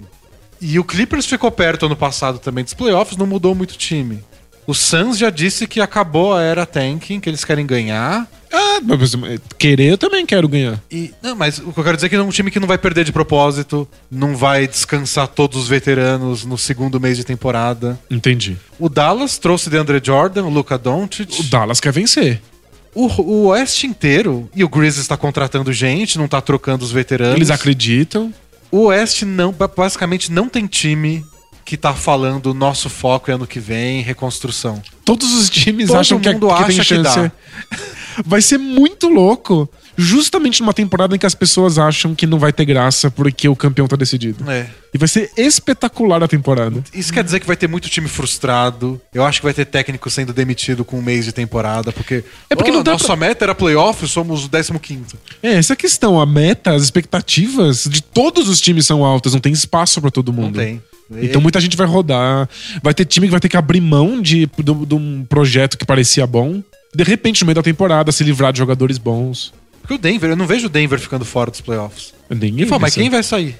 E 0.60 0.78
o 0.78 0.84
Clippers 0.84 1.26
ficou 1.26 1.50
perto 1.50 1.86
ano 1.86 1.96
passado 1.96 2.38
também 2.38 2.62
dos 2.62 2.74
playoffs, 2.74 3.16
não 3.16 3.26
mudou 3.26 3.54
muito 3.54 3.72
o 3.72 3.76
time. 3.76 4.22
O 4.66 4.74
Suns 4.74 5.18
já 5.18 5.30
disse 5.30 5.66
que 5.66 5.80
acabou 5.80 6.34
a 6.34 6.42
era 6.42 6.64
tanking, 6.64 7.20
que 7.20 7.28
eles 7.28 7.44
querem 7.44 7.66
ganhar. 7.66 8.28
Ah, 8.52 8.80
mas, 8.82 9.14
querer 9.58 9.92
eu 9.92 9.98
também 9.98 10.24
quero 10.26 10.46
ganhar. 10.46 10.80
E, 10.90 11.12
não, 11.22 11.34
mas 11.34 11.58
o 11.58 11.72
que 11.72 11.80
eu 11.80 11.84
quero 11.84 11.96
dizer 11.96 12.06
é 12.06 12.10
que 12.10 12.16
é 12.16 12.22
um 12.22 12.28
time 12.28 12.50
que 12.50 12.60
não 12.60 12.68
vai 12.68 12.78
perder 12.78 13.04
de 13.04 13.12
propósito, 13.12 13.88
não 14.10 14.36
vai 14.36 14.68
descansar 14.68 15.26
todos 15.26 15.62
os 15.62 15.68
veteranos 15.68 16.44
no 16.44 16.58
segundo 16.58 17.00
mês 17.00 17.16
de 17.16 17.24
temporada. 17.24 17.98
Entendi. 18.10 18.56
O 18.78 18.88
Dallas 18.88 19.38
trouxe 19.38 19.70
DeAndre 19.70 20.00
Jordan, 20.02 20.44
o 20.44 20.50
Luka 20.50 20.76
Doncic. 20.76 21.40
O 21.40 21.42
Dallas 21.44 21.80
quer 21.80 21.92
vencer. 21.92 22.42
O, 22.94 23.06
o 23.22 23.46
Oeste 23.46 23.86
inteiro, 23.86 24.48
e 24.54 24.62
o 24.62 24.68
Grizzlies 24.68 24.98
está 24.98 25.16
contratando 25.16 25.72
gente, 25.72 26.18
não 26.18 26.28
tá 26.28 26.40
trocando 26.40 26.84
os 26.84 26.92
veteranos. 26.92 27.36
Eles 27.36 27.50
acreditam. 27.50 28.32
O 28.70 28.84
Oeste 28.84 29.24
não, 29.24 29.54
basicamente 29.74 30.30
não 30.30 30.48
tem 30.48 30.66
time 30.66 31.24
que 31.64 31.76
tá 31.76 31.94
falando 31.94 32.52
nosso 32.54 32.88
foco 32.90 33.30
é 33.30 33.34
ano 33.34 33.46
que 33.46 33.60
vem, 33.60 34.02
reconstrução. 34.02 34.82
Todos 35.04 35.32
os 35.32 35.48
times 35.50 35.88
Todo 35.88 35.98
acham 35.98 36.20
que, 36.20 36.32
mundo 36.32 36.48
que 36.48 36.54
tem 36.64 36.64
acha 36.64 36.82
que 36.82 36.84
chance. 36.84 37.18
dá. 37.20 37.32
Vai 38.26 38.42
ser 38.42 38.58
muito 38.58 39.08
louco. 39.08 39.68
Justamente 39.94 40.62
numa 40.62 40.72
temporada 40.72 41.14
em 41.14 41.18
que 41.18 41.26
as 41.26 41.34
pessoas 41.34 41.78
acham 41.78 42.14
que 42.14 42.26
não 42.26 42.38
vai 42.38 42.50
ter 42.50 42.64
graça 42.64 43.10
porque 43.10 43.46
o 43.46 43.54
campeão 43.54 43.86
tá 43.86 43.94
decidido. 43.94 44.50
É. 44.50 44.66
E 44.92 44.96
vai 44.96 45.06
ser 45.06 45.30
espetacular 45.36 46.22
a 46.22 46.26
temporada. 46.26 46.82
Isso 46.94 47.12
quer 47.12 47.22
dizer 47.22 47.40
que 47.40 47.46
vai 47.46 47.56
ter 47.56 47.68
muito 47.68 47.90
time 47.90 48.08
frustrado. 48.08 48.98
Eu 49.12 49.22
acho 49.22 49.40
que 49.40 49.44
vai 49.44 49.52
ter 49.52 49.66
técnico 49.66 50.08
sendo 50.08 50.32
demitido 50.32 50.82
com 50.82 50.98
um 50.98 51.02
mês 51.02 51.26
de 51.26 51.32
temporada, 51.32 51.92
porque. 51.92 52.24
É 52.48 52.56
porque 52.56 52.70
"Oh, 52.70 52.74
não 52.74 52.82
dá 52.82 52.92
nossa 52.92 53.04
pra- 53.08 53.16
meta 53.16 53.44
era 53.44 53.54
playoff, 53.54 54.08
somos 54.08 54.46
o 54.46 54.50
15. 54.80 55.14
É, 55.42 55.54
essa 55.56 55.72
é 55.72 55.74
a 55.74 55.76
questão. 55.76 56.18
A 56.18 56.24
meta, 56.24 56.72
as 56.74 56.82
expectativas 56.82 57.84
de 57.84 58.02
todos 58.02 58.48
os 58.48 58.62
times 58.62 58.86
são 58.86 59.04
altas, 59.04 59.34
não 59.34 59.40
tem 59.40 59.52
espaço 59.52 60.00
pra 60.00 60.10
todo 60.10 60.32
Não 60.32 60.42
mundo. 60.44 60.58
tem. 60.58 60.82
Então 61.20 61.40
muita 61.40 61.60
gente 61.60 61.76
vai 61.76 61.86
rodar. 61.86 62.48
Vai 62.82 62.94
ter 62.94 63.04
time 63.04 63.26
que 63.26 63.30
vai 63.30 63.40
ter 63.40 63.48
que 63.48 63.56
abrir 63.56 63.80
mão 63.80 64.20
de, 64.20 64.46
de, 64.46 64.86
de 64.86 64.94
um 64.94 65.24
projeto 65.28 65.76
que 65.76 65.84
parecia 65.84 66.26
bom. 66.26 66.62
De 66.94 67.04
repente, 67.04 67.42
no 67.42 67.46
meio 67.46 67.56
da 67.56 67.62
temporada, 67.62 68.12
se 68.12 68.22
livrar 68.22 68.52
de 68.52 68.58
jogadores 68.58 68.98
bons. 68.98 69.52
Porque 69.80 69.94
o 69.94 69.98
Denver, 69.98 70.30
eu 70.30 70.36
não 70.36 70.46
vejo 70.46 70.66
o 70.66 70.70
Denver 70.70 70.98
ficando 70.98 71.24
fora 71.24 71.50
dos 71.50 71.60
playoffs. 71.60 72.14
Ninguém 72.30 72.66
Fala, 72.66 72.82
mas 72.82 72.94
quem 72.94 73.10
vai 73.10 73.22
sair? 73.22 73.56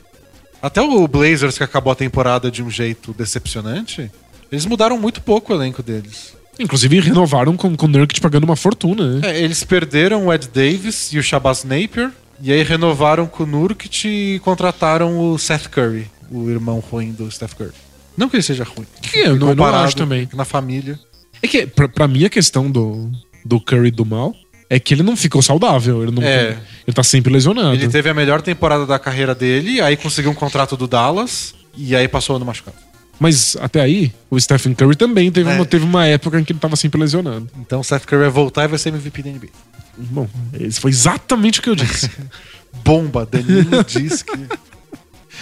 Até 0.62 0.80
o 0.80 1.08
Blazers, 1.08 1.58
que 1.58 1.64
acabou 1.64 1.92
a 1.92 1.96
temporada 1.96 2.50
de 2.50 2.62
um 2.62 2.70
jeito 2.70 3.12
decepcionante, 3.12 4.10
eles 4.50 4.64
mudaram 4.64 4.96
muito 4.96 5.20
pouco 5.20 5.52
o 5.52 5.56
elenco 5.56 5.82
deles. 5.82 6.34
Inclusive, 6.58 7.00
renovaram 7.00 7.56
com, 7.56 7.74
com 7.76 7.86
o 7.86 7.88
Nurkic 7.88 8.20
pagando 8.20 8.44
uma 8.44 8.54
fortuna, 8.54 9.16
né? 9.16 9.30
É, 9.30 9.42
eles 9.42 9.64
perderam 9.64 10.26
o 10.26 10.32
Ed 10.32 10.48
Davis 10.48 11.12
e 11.12 11.18
o 11.18 11.22
Shabazz 11.22 11.64
Napier, 11.64 12.10
e 12.40 12.52
aí 12.52 12.62
renovaram 12.62 13.26
com 13.26 13.42
o 13.42 13.46
Nurkic 13.46 14.06
e 14.06 14.38
contrataram 14.40 15.18
o 15.18 15.38
Seth 15.38 15.68
Curry, 15.68 16.06
o 16.32 16.50
irmão 16.50 16.78
ruim 16.80 17.12
do 17.12 17.30
Steph 17.30 17.54
Curry. 17.54 17.72
Não 18.16 18.28
que 18.28 18.36
ele 18.36 18.42
seja 18.42 18.64
ruim. 18.64 18.86
Que 19.00 19.18
eu 19.18 19.24
não, 19.28 19.32
eu 19.32 19.38
não 19.40 19.48
Comparado 19.64 19.84
acho 19.84 19.96
também. 19.96 20.28
Na 20.34 20.44
família. 20.44 20.98
É 21.42 21.48
que, 21.48 21.66
pra, 21.66 21.88
pra 21.88 22.06
mim, 22.08 22.24
a 22.24 22.30
questão 22.30 22.70
do, 22.70 23.10
do 23.44 23.60
Curry 23.60 23.90
do 23.90 24.04
mal 24.04 24.34
é 24.68 24.78
que 24.78 24.94
ele 24.94 25.02
não 25.02 25.16
ficou 25.16 25.40
saudável. 25.42 26.02
Ele, 26.02 26.12
não, 26.12 26.22
É. 26.22 26.58
ele 26.86 26.94
tá 26.94 27.02
sempre 27.02 27.32
lesionado. 27.32 27.74
Ele 27.74 27.88
teve 27.88 28.08
a 28.10 28.14
melhor 28.14 28.40
temporada 28.42 28.86
da 28.86 28.98
carreira 28.98 29.34
dele, 29.34 29.80
aí 29.80 29.96
conseguiu 29.96 30.30
um 30.30 30.34
contrato 30.34 30.76
do 30.76 30.86
Dallas, 30.86 31.54
e 31.76 31.94
aí 31.96 32.06
passou 32.08 32.34
o 32.34 32.36
ano 32.36 32.44
machucado. 32.46 32.76
Mas 33.20 33.56
até 33.60 33.80
aí, 33.80 34.12
o 34.30 34.40
Stephen 34.40 34.74
Curry 34.74 34.96
também 34.96 35.30
teve, 35.30 35.48
É. 35.50 35.54
uma, 35.54 35.64
teve 35.66 35.84
uma 35.84 36.06
época 36.06 36.40
em 36.40 36.44
que 36.44 36.52
ele 36.52 36.58
tava 36.58 36.74
sempre 36.76 37.00
lesionado. 37.00 37.48
Então 37.60 37.80
o 37.80 37.84
Seth 37.84 38.04
Curry 38.04 38.22
vai 38.22 38.30
voltar 38.30 38.64
e 38.64 38.68
vai 38.68 38.78
ser 38.78 38.88
MVP 38.88 39.22
da 39.22 39.30
NBA. 39.30 39.48
Bom, 39.96 40.28
esse 40.58 40.80
foi 40.80 40.90
exatamente 40.90 41.60
o 41.60 41.62
que 41.62 41.68
eu 41.70 41.74
disse. 41.76 42.10
Bomba, 42.84 43.26
Danilo 43.30 43.84
diz 43.86 44.22
que. 44.22 44.32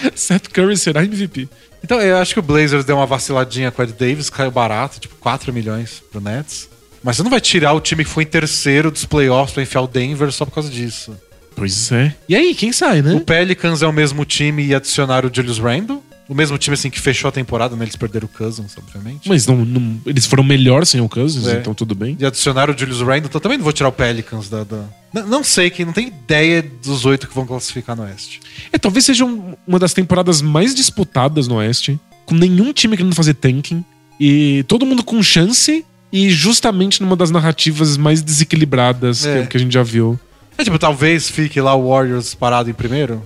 Seth 0.15 0.49
Curry 0.49 0.77
será 0.77 1.05
MVP. 1.05 1.49
Então, 1.83 2.01
eu 2.01 2.19
acho 2.19 2.35
que 2.35 2.41
o 2.41 2.43
Blazers 2.43 2.85
deu 2.85 2.97
uma 2.97 3.07
vaciladinha 3.07 3.71
com 3.71 3.81
o 3.81 3.85
Ed 3.85 3.93
Davis, 3.95 4.29
caiu 4.29 4.51
barato, 4.51 5.01
tipo 5.01 5.15
4 5.17 5.53
milhões 5.53 6.03
pro 6.11 6.21
Nets. 6.21 6.69
Mas 7.03 7.17
você 7.17 7.23
não 7.23 7.31
vai 7.31 7.41
tirar 7.41 7.73
o 7.73 7.81
time 7.81 8.05
que 8.05 8.11
foi 8.11 8.25
em 8.25 8.27
terceiro 8.27 8.91
dos 8.91 9.07
playoffs 9.07 9.55
pra 9.55 9.63
enfiar 9.63 9.81
o 9.81 9.87
Denver 9.87 10.31
só 10.31 10.45
por 10.45 10.53
causa 10.53 10.69
disso. 10.69 11.17
Pois 11.57 11.91
é. 11.93 12.15
E 12.29 12.37
aí, 12.37 12.55
quem 12.55 12.73
sai, 12.73 13.01
O 13.01 13.03
né? 13.03 13.21
Pelicans 13.21 13.83
é 13.83 13.87
o 13.87 13.93
mesmo 13.93 14.25
time 14.25 14.65
e 14.65 14.75
adicionaram 14.75 15.29
o 15.29 15.35
Julius 15.35 15.59
Randle. 15.59 16.05
O 16.31 16.35
mesmo 16.35 16.57
time, 16.57 16.75
assim, 16.75 16.89
que 16.89 17.01
fechou 17.01 17.29
a 17.29 17.33
temporada, 17.33 17.75
né? 17.75 17.85
Eles 17.85 17.97
perderam 17.97 18.27
o 18.27 18.29
Cousins, 18.29 18.77
obviamente. 18.79 19.29
Mas 19.29 19.49
não, 19.49 19.57
não- 19.65 20.01
eles 20.07 20.27
foram 20.27 20.45
melhor 20.45 20.87
sem 20.87 21.01
o 21.01 21.09
Cousins, 21.09 21.45
É. 21.49 21.59
então 21.59 21.75
tudo 21.75 21.93
bem. 21.93 22.17
E 22.21 22.25
adicionaram 22.25 22.73
o 22.73 22.79
Julius 22.79 23.01
Randle, 23.01 23.27
então 23.27 23.41
também 23.41 23.59
não 23.59 23.65
vou 23.65 23.73
tirar 23.73 23.89
o 23.89 23.93
Pelicans 23.93 24.49
da... 24.49 24.63
da- 24.63 24.85
N- 25.13 25.27
Não 25.27 25.43
sei, 25.43 25.71
que 25.71 25.85
não 25.85 25.93
tem 25.93 26.07
ideia 26.07 26.63
dos 26.63 27.05
oito 27.05 27.27
que 27.27 27.35
vão 27.35 27.45
classificar 27.45 27.97
no 27.97 28.05
Oeste. 28.05 28.39
É, 28.73 28.79
talvez 28.79 29.05
seja 29.07 29.25
um- 29.25 29.57
uma 29.67 29.79
das 29.81 29.93
temporadas 29.93 30.41
mais 30.41 30.73
disputadas 30.73 31.49
no 31.49 31.57
Oeste, 31.57 31.99
com 32.25 32.37
nenhum 32.37 32.73
time 32.73 32.97
querendo 32.97 33.15
fazer 33.17 33.35
tanking, 33.35 33.85
e 34.21 34.65
todo 34.69 34.87
mundo 34.87 35.03
com 35.03 35.21
chance, 35.25 35.85
e 36.13 36.31
justamente 36.31 37.03
numa 37.03 37.17
das 37.17 37.33
narrativas 37.33 37.97
mais 37.97 38.23
desequilibradas 38.23 39.27
É. 39.27 39.43
que, 39.43 39.49
que 39.49 39.57
a 39.57 39.61
gente 39.61 39.73
já 39.73 39.83
viu. 39.83 40.19
É 40.57 40.63
tipo, 40.63 40.79
talvez 40.79 41.29
fique 41.29 41.61
lá 41.61 41.75
o 41.75 41.89
Warriors 41.89 42.35
parado 42.35 42.71
em 42.71 42.75
primeiro. 42.75 43.21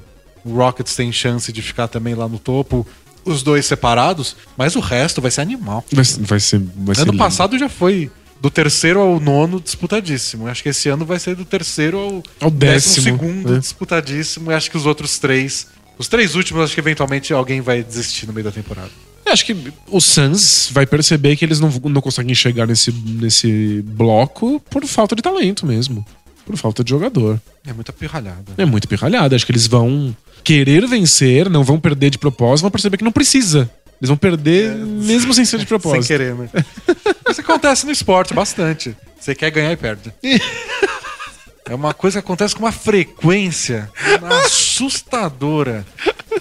O 0.45 0.55
Rockets 0.55 0.95
tem 0.95 1.11
chance 1.13 1.53
de 1.53 1.63
ficar 1.63 1.89
também 1.89 2.15
lá 2.15 2.29
no 2.29 2.39
topo. 2.39 2.87
Os 3.25 3.43
dois 3.43 3.65
separados, 3.65 4.37
mas 4.57 4.77
o 4.77 4.81
resto 4.81 5.23
vai 5.23 5.31
ser 5.31 5.41
animal. 5.41 5.83
Vai, 5.91 6.05
ser- 6.05 6.21
vai 6.23 6.39
ser. 6.41 6.61
Vai 6.77 6.95
ser 6.95 7.03
ano 7.03 7.13
lindo. 7.13 7.23
passado 7.25 7.59
já 7.59 7.69
foi 7.71 8.11
do 8.41 8.51
terceiro 8.51 9.01
ao 9.01 9.19
nono 9.19 9.59
disputadíssimo. 9.59 10.47
Acho 10.47 10.63
que 10.63 10.69
esse 10.69 10.91
ano 10.91 11.07
vai 11.07 11.19
ser 11.19 11.35
do 11.35 11.45
terceiro 11.47 11.97
ao, 11.99 12.23
Ao 12.43 12.51
décimo, 12.51 13.03
segundo 13.05 13.55
é. 13.57 13.59
disputadíssimo. 13.59 14.51
E 14.51 14.55
acho 14.55 14.71
que 14.71 14.77
os 14.77 14.85
outros 14.85 15.19
três. 15.19 15.69
Os 15.97 16.09
três 16.09 16.35
últimos, 16.35 16.63
acho 16.65 16.75
que 16.75 16.81
eventualmente 16.81 17.33
alguém 17.33 17.61
vai 17.63 17.83
desistir 17.83 18.27
no 18.27 18.33
meio 18.35 18.45
da 18.45 18.51
temporada. 18.53 18.91
Eu 19.25 19.33
acho 19.33 19.47
que 19.47 19.57
o 19.89 20.01
Suns 20.01 20.69
vai 20.71 20.85
perceber 20.85 21.35
que 21.37 21.45
eles 21.47 21.59
não, 21.61 21.71
não 21.71 22.03
conseguem 22.03 22.35
chegar 22.35 22.67
nesse, 22.67 22.93
nesse 22.93 23.83
bloco 23.87 24.61
por 24.69 24.85
falta 24.87 25.17
de 25.17 25.23
talento 25.23 25.65
mesmo. 25.65 26.05
Por 26.47 26.57
falta 26.57 26.85
de 26.85 26.91
jogador. 26.91 27.41
É 27.67 27.73
muita 27.73 27.93
pirralhada. 27.93 28.53
É 28.59 28.65
muito 28.65 28.87
pirralhada. 28.87 29.35
Acho 29.35 29.47
que 29.47 29.53
eles 29.53 29.67
vão 29.67 30.15
querer 30.43 30.87
vencer, 30.87 31.49
não 31.49 31.65
vão 31.65 31.81
perder 31.81 32.11
de 32.11 32.19
propósito, 32.19 32.63
vão 32.65 32.71
perceber 32.71 32.97
que 32.99 33.05
não 33.05 33.13
precisa. 33.13 33.71
Eles 34.01 34.09
vão 34.09 34.17
perder 34.17 34.75
mesmo 34.77 35.33
sem 35.33 35.45
ser 35.45 35.57
de 35.57 35.63
Sem 35.67 35.69
propósito. 35.69 36.07
querer, 36.07 36.35
né? 36.35 36.49
Isso 37.31 37.41
acontece 37.41 37.87
no 37.87 37.93
esporte 37.93 38.35
bastante. 38.35 38.95
Você 39.19 39.35
quer 39.35 39.51
ganhar 39.51 39.73
e 39.73 39.77
perde. 39.77 40.13
É 41.67 41.75
uma 41.75 41.95
coisa 41.95 42.21
que 42.21 42.27
acontece 42.27 42.55
com 42.55 42.63
uma 42.63 42.71
frequência 42.73 43.91
assustadora. 44.45 45.83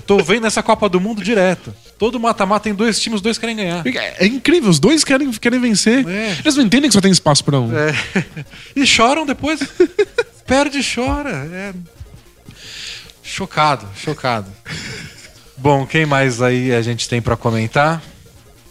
Tô 0.06 0.18
vendo 0.18 0.46
essa 0.48 0.62
Copa 0.62 0.90
do 0.90 1.00
Mundo 1.00 1.24
direto. 1.24 1.74
Todo 2.04 2.20
mata-mata 2.20 2.66
tem 2.66 2.74
dois 2.74 3.00
times, 3.00 3.20
os 3.20 3.22
dois 3.22 3.38
querem 3.38 3.56
ganhar. 3.56 3.82
É, 3.88 4.26
é 4.26 4.28
incrível, 4.28 4.70
os 4.70 4.78
dois 4.78 5.06
querem, 5.06 5.32
querem 5.32 5.58
vencer. 5.58 6.06
É. 6.06 6.36
Eles 6.44 6.58
não 6.58 6.66
entendem 6.66 6.90
que 6.90 6.94
só 6.94 7.00
tem 7.00 7.10
espaço 7.10 7.46
pra 7.46 7.58
um. 7.58 7.72
É. 7.74 7.96
E 8.76 8.86
choram 8.86 9.26
depois. 9.26 9.62
Perde 10.46 10.80
e 10.80 10.84
chora. 10.84 11.30
É. 11.50 11.74
Chocado, 13.24 13.88
chocado. 13.96 14.52
Bom, 15.56 15.88
quem 15.88 16.06
mais 16.06 16.42
aí 16.42 16.74
a 16.74 16.82
gente 16.82 17.08
tem 17.08 17.22
pra 17.22 17.38
comentar? 17.38 18.04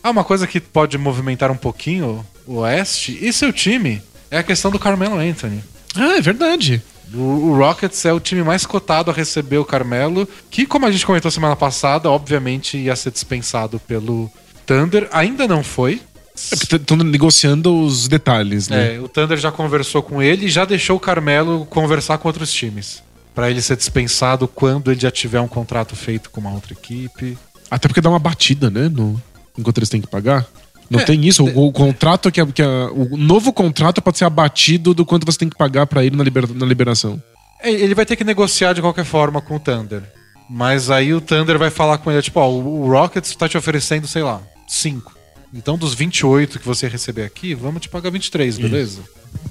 Ah, 0.03 0.11
uma 0.11 0.25
coisa 0.25 0.47
que 0.47 0.61
pode 0.61 0.99
movimentar 0.99 1.51
um 1.51 1.57
pouquinho 1.57 2.23
o 2.47 2.57
Oeste 2.57 3.19
e 3.19 3.33
seu 3.33 3.51
time 3.51 4.03
é 4.31 4.37
a 4.37 4.43
questão 4.43 4.71
do 4.71 4.79
Carmelo 4.79 5.17
Anthony. 5.17 5.65
Ah, 5.97 6.19
é 6.19 6.21
verdade. 6.21 6.83
O, 7.15 7.57
Rockets 7.57 8.05
é 8.05 8.13
o 8.13 8.21
time 8.21 8.43
mais 8.43 8.65
cotado 8.65 9.11
a 9.11 9.15
receber 9.15 9.59
o 9.59 9.65
Carmelo, 9.65 10.29
que, 10.51 10.67
como 10.67 10.87
a 10.87 10.91
gente 10.91 11.07
comentou 11.07 11.31
semana 11.31 11.57
passada, 11.57 12.11
obviamente 12.11 12.77
ia 12.77 12.97
ser 12.97 13.11
dispensado 13.11 13.79
pelo 13.81 14.31
Thunder. 14.67 15.09
Ainda 15.13 15.47
não 15.47 15.63
foi. 15.63 16.01
Estão 16.35 16.97
negociando 16.97 17.79
os 17.81 18.09
detalhes, 18.09 18.69
né? 18.69 18.97
É, 18.97 19.01
o 19.01 19.09
Thunder 19.09 19.37
já 19.37 19.53
conversou 19.53 20.03
com 20.03 20.23
ele 20.23 20.47
e 20.47 20.51
já 20.51 20.65
deixou 20.65 20.97
o 20.97 21.01
Carmelo 21.01 21.67
conversar 21.67 22.19
com 22.19 22.29
outros 22.29 22.53
times. 22.53 23.03
Pra 23.35 23.51
ele 23.51 23.61
ser 23.61 23.77
dispensado 23.77 24.49
quando 24.49 24.91
ele 24.91 25.01
já 25.01 25.11
tiver 25.11 25.41
um 25.41 25.49
contrato 25.49 25.95
feito 25.95 26.31
com 26.31 26.41
uma 26.41 26.53
outra 26.53 26.73
equipe. 26.73 27.37
Até 27.71 27.89
porque 27.89 28.01
dá 28.01 28.11
uma 28.11 28.19
batida, 28.19 28.71
né? 28.71 28.89
No, 28.89 29.21
enquanto 29.57 29.79
eles 29.79 29.89
têm 29.89 30.01
que 30.01 30.07
pagar. 30.07 30.47
Não 30.91 31.01
É, 31.01 31.05
tem 31.05 31.25
isso. 31.27 31.45
O, 31.45 31.67
o 31.69 31.73
contrato 31.73 32.31
que, 32.31 32.41
a- 32.41 32.47
que 32.47 32.61
a- 32.63 32.91
o 32.93 33.17
novo 33.17 33.53
contrato 33.53 34.03
pode 34.03 34.19
ser 34.19 34.25
abatido 34.27 34.93
do 34.93 35.05
quanto 35.07 35.25
você 35.25 35.39
tem 35.39 35.49
que 35.49 35.57
pagar 35.57 35.87
pra 35.87 36.05
ele 36.05 36.17
na, 36.17 36.23
liber- 36.25 36.53
na 36.55 36.67
liberação. 36.67 37.23
É, 37.61 37.71
Ele 37.71 37.95
vai 37.95 38.05
ter 38.05 38.17
que 38.17 38.25
negociar 38.25 38.73
de 38.73 38.81
qualquer 38.81 39.05
forma 39.05 39.41
com 39.41 39.57
o 39.57 39.61
Thunder. 39.61 40.03
Mas 40.51 40.91
aí 40.91 41.15
o 41.15 41.21
Thunder 41.21 41.59
vai 41.59 41.71
falar 41.71 41.97
com 41.99 42.11
ele, 42.11 42.21
tipo, 42.21 42.39
ó, 42.41 42.51
o 42.51 42.91
Rockets 42.91 43.35
tá 43.37 43.49
te 43.49 43.57
oferecendo, 43.57 44.07
sei 44.07 44.23
lá, 44.23 44.41
5. 44.69 45.15
Então, 45.55 45.79
dos 45.79 45.95
28 45.95 46.59
que 46.59 46.67
você 46.67 46.89
receber 46.89 47.23
aqui, 47.25 47.55
vamos 47.55 47.83
te 47.83 47.89
pagar 47.89 48.11
23, 48.11 48.59
beleza? 48.59 49.03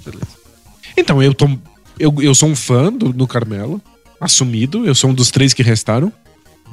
Beleza. 0.04 0.26
Então, 0.96 1.22
eu, 1.22 1.32
tô, 1.34 1.48
eu, 1.98 2.14
eu 2.20 2.34
sou 2.34 2.48
um 2.48 2.56
fã 2.56 2.92
do, 2.92 3.12
do 3.12 3.26
Carmelo, 3.26 3.80
assumido. 4.20 4.86
Eu 4.86 4.94
sou 4.94 5.10
um 5.10 5.14
dos 5.14 5.30
três 5.30 5.54
que 5.54 5.62
restaram. 5.62 6.12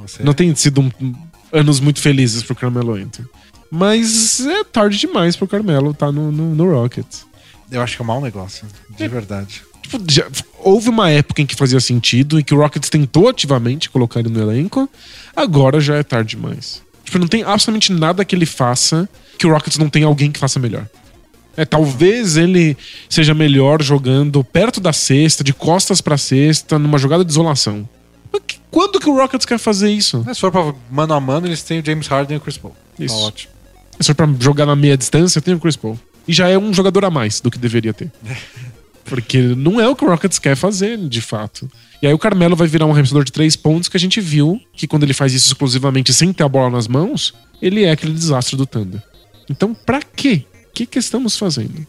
Você 0.00 0.22
Não 0.22 0.32
tem 0.34 0.54
sido 0.54 0.80
um- 0.80 1.14
anos 1.52 1.80
muito 1.80 2.00
felizes 2.00 2.42
pro 2.42 2.54
Carmelo 2.54 2.94
Anthony. 2.94 3.26
Mas 3.70 4.40
é 4.44 4.64
tarde 4.64 4.98
demais 4.98 5.36
pro 5.36 5.46
Carmelo 5.46 5.94
tá 5.94 6.10
no, 6.10 6.32
no, 6.32 6.54
no 6.54 6.70
Rockets. 6.72 7.24
Eu 7.70 7.80
acho 7.80 7.96
que 7.96 8.02
é 8.02 8.04
um 8.04 8.08
mau 8.08 8.20
negócio, 8.20 8.66
de 8.90 9.06
verdade. 9.08 9.62
Tipo, 9.82 10.02
já- 10.10 10.26
houve 10.58 10.88
uma 10.88 11.08
época 11.10 11.40
em 11.40 11.46
que 11.46 11.54
fazia 11.54 11.78
sentido 11.80 12.38
e 12.38 12.42
que 12.44 12.52
o 12.54 12.58
Rockets 12.58 12.90
tentou 12.90 13.28
ativamente 13.28 13.88
colocar 13.88 14.20
ele 14.20 14.28
no 14.28 14.40
elenco. 14.40 14.88
Agora 15.36 15.80
já 15.80 15.96
é 15.96 16.02
tarde 16.02 16.36
demais. 16.36 16.82
Tipo, 17.04 17.18
não 17.20 17.28
tem 17.28 17.42
absolutamente 17.42 17.92
nada 17.92 18.24
que 18.24 18.34
ele 18.34 18.46
faça 18.46 19.08
que 19.38 19.46
o 19.46 19.52
Rockets 19.52 19.78
não 19.78 19.88
tenha 19.88 20.06
alguém 20.06 20.30
que 20.32 20.38
faça 20.38 20.58
melhor. 20.58 20.86
É, 21.56 21.64
talvez 21.64 22.36
ele 22.36 22.76
seja 23.08 23.34
melhor 23.34 23.82
jogando 23.82 24.42
perto 24.44 24.80
da 24.80 24.92
cesta, 24.92 25.42
de 25.44 25.52
costas 25.52 26.00
pra 26.00 26.16
cesta, 26.16 26.78
numa 26.78 26.98
jogada 26.98 27.24
de 27.24 27.30
isolação. 27.30 27.88
Mas 28.32 28.42
que- 28.46 28.58
quando 28.70 28.98
que 29.00 29.08
o 29.08 29.14
Rockets 29.16 29.46
quer 29.46 29.58
fazer 29.58 29.90
isso? 29.90 30.22
Mas 30.26 30.36
se 30.36 30.40
for 30.40 30.50
pra 30.52 30.74
mano 30.90 31.14
a 31.14 31.20
mano, 31.20 31.46
eles 31.46 31.62
têm 31.62 31.80
o 31.80 31.84
James 31.84 32.06
Harden 32.06 32.36
e 32.36 32.38
o 32.38 32.40
Chris 32.40 32.56
Paul. 32.58 32.74
Isso. 32.98 33.14
Tá 33.16 33.20
ótimo. 33.22 33.52
Se 34.00 34.06
for 34.06 34.14
pra 34.14 34.28
jogar 34.40 34.66
na 34.66 34.74
meia 34.74 34.96
distância, 34.96 35.40
tem 35.40 35.54
o 35.54 35.60
Chris 35.60 35.76
Paul. 35.76 35.98
E 36.26 36.32
já 36.32 36.48
é 36.48 36.58
um 36.58 36.72
jogador 36.72 37.04
a 37.04 37.10
mais 37.10 37.40
do 37.40 37.50
que 37.50 37.58
deveria 37.58 37.92
ter. 37.92 38.10
Porque 39.04 39.38
não 39.38 39.80
é 39.80 39.88
o 39.88 39.96
que 39.96 40.04
o 40.04 40.08
Rockets 40.08 40.38
quer 40.38 40.54
fazer, 40.56 40.96
de 40.96 41.20
fato. 41.20 41.68
E 42.00 42.06
aí 42.06 42.14
o 42.14 42.18
Carmelo 42.18 42.54
vai 42.54 42.68
virar 42.68 42.86
um 42.86 42.92
arremessador 42.92 43.24
de 43.24 43.32
três 43.32 43.56
pontos 43.56 43.88
que 43.88 43.96
a 43.96 44.00
gente 44.00 44.20
viu 44.20 44.60
que 44.72 44.86
quando 44.86 45.02
ele 45.02 45.12
faz 45.12 45.34
isso 45.34 45.48
exclusivamente 45.48 46.14
sem 46.14 46.32
ter 46.32 46.44
a 46.44 46.48
bola 46.48 46.70
nas 46.70 46.86
mãos, 46.86 47.34
ele 47.60 47.84
é 47.84 47.90
aquele 47.90 48.12
desastre 48.12 48.56
do 48.56 48.64
Thunder. 48.64 49.02
Então, 49.50 49.74
pra 49.74 50.00
quê? 50.00 50.44
O 50.68 50.72
que, 50.72 50.86
que 50.86 50.98
estamos 50.98 51.36
fazendo? 51.36 51.84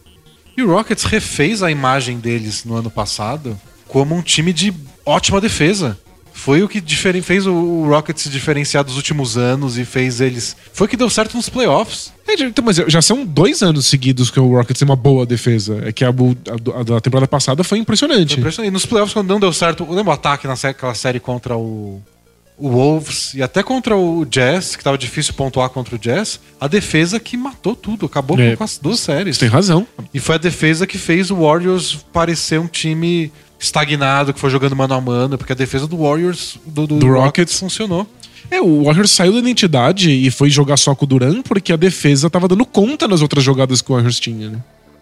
E 0.56 0.62
o 0.62 0.68
Rockets 0.68 1.04
refez 1.04 1.62
a 1.62 1.70
imagem 1.70 2.18
deles 2.18 2.64
no 2.64 2.74
ano 2.74 2.90
passado 2.90 3.58
como 3.86 4.14
um 4.14 4.22
time 4.22 4.52
de 4.52 4.74
ótima 5.06 5.40
defesa. 5.40 5.98
Foi 6.32 6.62
o 6.62 6.68
que 6.68 6.80
fez 7.22 7.46
o 7.46 7.84
Rockets 7.86 8.22
se 8.24 8.28
diferenciar 8.28 8.82
dos 8.84 8.96
últimos 8.96 9.36
anos 9.36 9.78
e 9.78 9.84
fez 9.84 10.20
eles. 10.20 10.56
Foi 10.72 10.86
o 10.86 10.90
que 10.90 10.96
deu 10.96 11.08
certo 11.10 11.36
nos 11.36 11.48
playoffs. 11.48 12.12
É, 12.26 12.34
então, 12.42 12.64
mas 12.64 12.76
já 12.76 13.02
são 13.02 13.24
dois 13.24 13.62
anos 13.62 13.86
seguidos 13.86 14.30
que 14.30 14.40
o 14.40 14.56
Rockets 14.56 14.78
tem 14.78 14.88
uma 14.88 14.96
boa 14.96 15.26
defesa. 15.26 15.82
É 15.84 15.92
que 15.92 16.04
a, 16.04 16.08
a 16.08 16.80
a 16.80 16.82
da 16.82 17.00
temporada 17.00 17.28
passada 17.28 17.62
foi 17.62 17.78
impressionante. 17.78 18.30
Foi 18.34 18.38
impressionante. 18.40 18.70
E 18.70 18.72
nos 18.72 18.86
playoffs, 18.86 19.12
quando 19.12 19.28
não 19.28 19.38
deu 19.40 19.52
certo, 19.52 19.84
lembra 19.88 20.10
o 20.10 20.14
ataque 20.14 20.46
naquela 20.46 20.94
série 20.94 21.20
contra 21.20 21.56
o, 21.56 22.00
o 22.56 22.68
Wolves 22.70 23.34
e 23.34 23.42
até 23.42 23.62
contra 23.62 23.96
o 23.96 24.24
Jazz, 24.24 24.76
que 24.76 24.82
tava 24.84 24.96
difícil 24.98 25.34
pontuar 25.34 25.68
contra 25.70 25.94
o 25.94 25.98
Jazz, 25.98 26.40
a 26.60 26.66
defesa 26.68 27.18
que 27.20 27.36
matou 27.36 27.74
tudo, 27.76 28.06
acabou 28.06 28.38
É. 28.40 28.56
com 28.56 28.64
as 28.64 28.78
duas 28.78 29.00
séries. 29.00 29.36
Tem 29.38 29.48
razão. 29.48 29.86
E 30.14 30.20
foi 30.20 30.36
a 30.36 30.38
defesa 30.38 30.86
que 30.86 30.98
fez 30.98 31.30
o 31.30 31.36
Warriors 31.36 31.98
parecer 32.12 32.58
um 32.60 32.66
time 32.68 33.32
estagnado, 33.62 34.34
que 34.34 34.40
foi 34.40 34.50
jogando 34.50 34.74
mano 34.76 34.94
a 34.94 35.00
mano, 35.00 35.38
porque 35.38 35.52
a 35.52 35.56
defesa 35.56 35.86
do 35.86 35.96
Warriors, 35.98 36.58
do, 36.66 36.86
do 36.86 36.98
Do 36.98 37.06
Rockets, 37.06 37.24
Rockets. 37.24 37.60
funcionou. 37.60 38.06
É, 38.50 38.60
o 38.60 38.84
Warriors 38.84 39.10
saiu 39.12 39.32
da 39.32 39.38
identidade 39.38 40.10
e 40.10 40.30
foi 40.30 40.50
jogar 40.50 40.76
só 40.76 40.94
com 40.94 41.04
o 41.04 41.08
Duran 41.08 41.42
porque 41.42 41.72
a 41.72 41.76
defesa 41.76 42.28
tava 42.28 42.48
dando 42.48 42.66
conta 42.66 43.08
nas 43.08 43.22
outras 43.22 43.42
jogadas 43.42 43.80
que 43.80 43.90
o 43.90 43.94
Warriors 43.94 44.20
tinha, 44.20 44.50
né? 44.50 44.58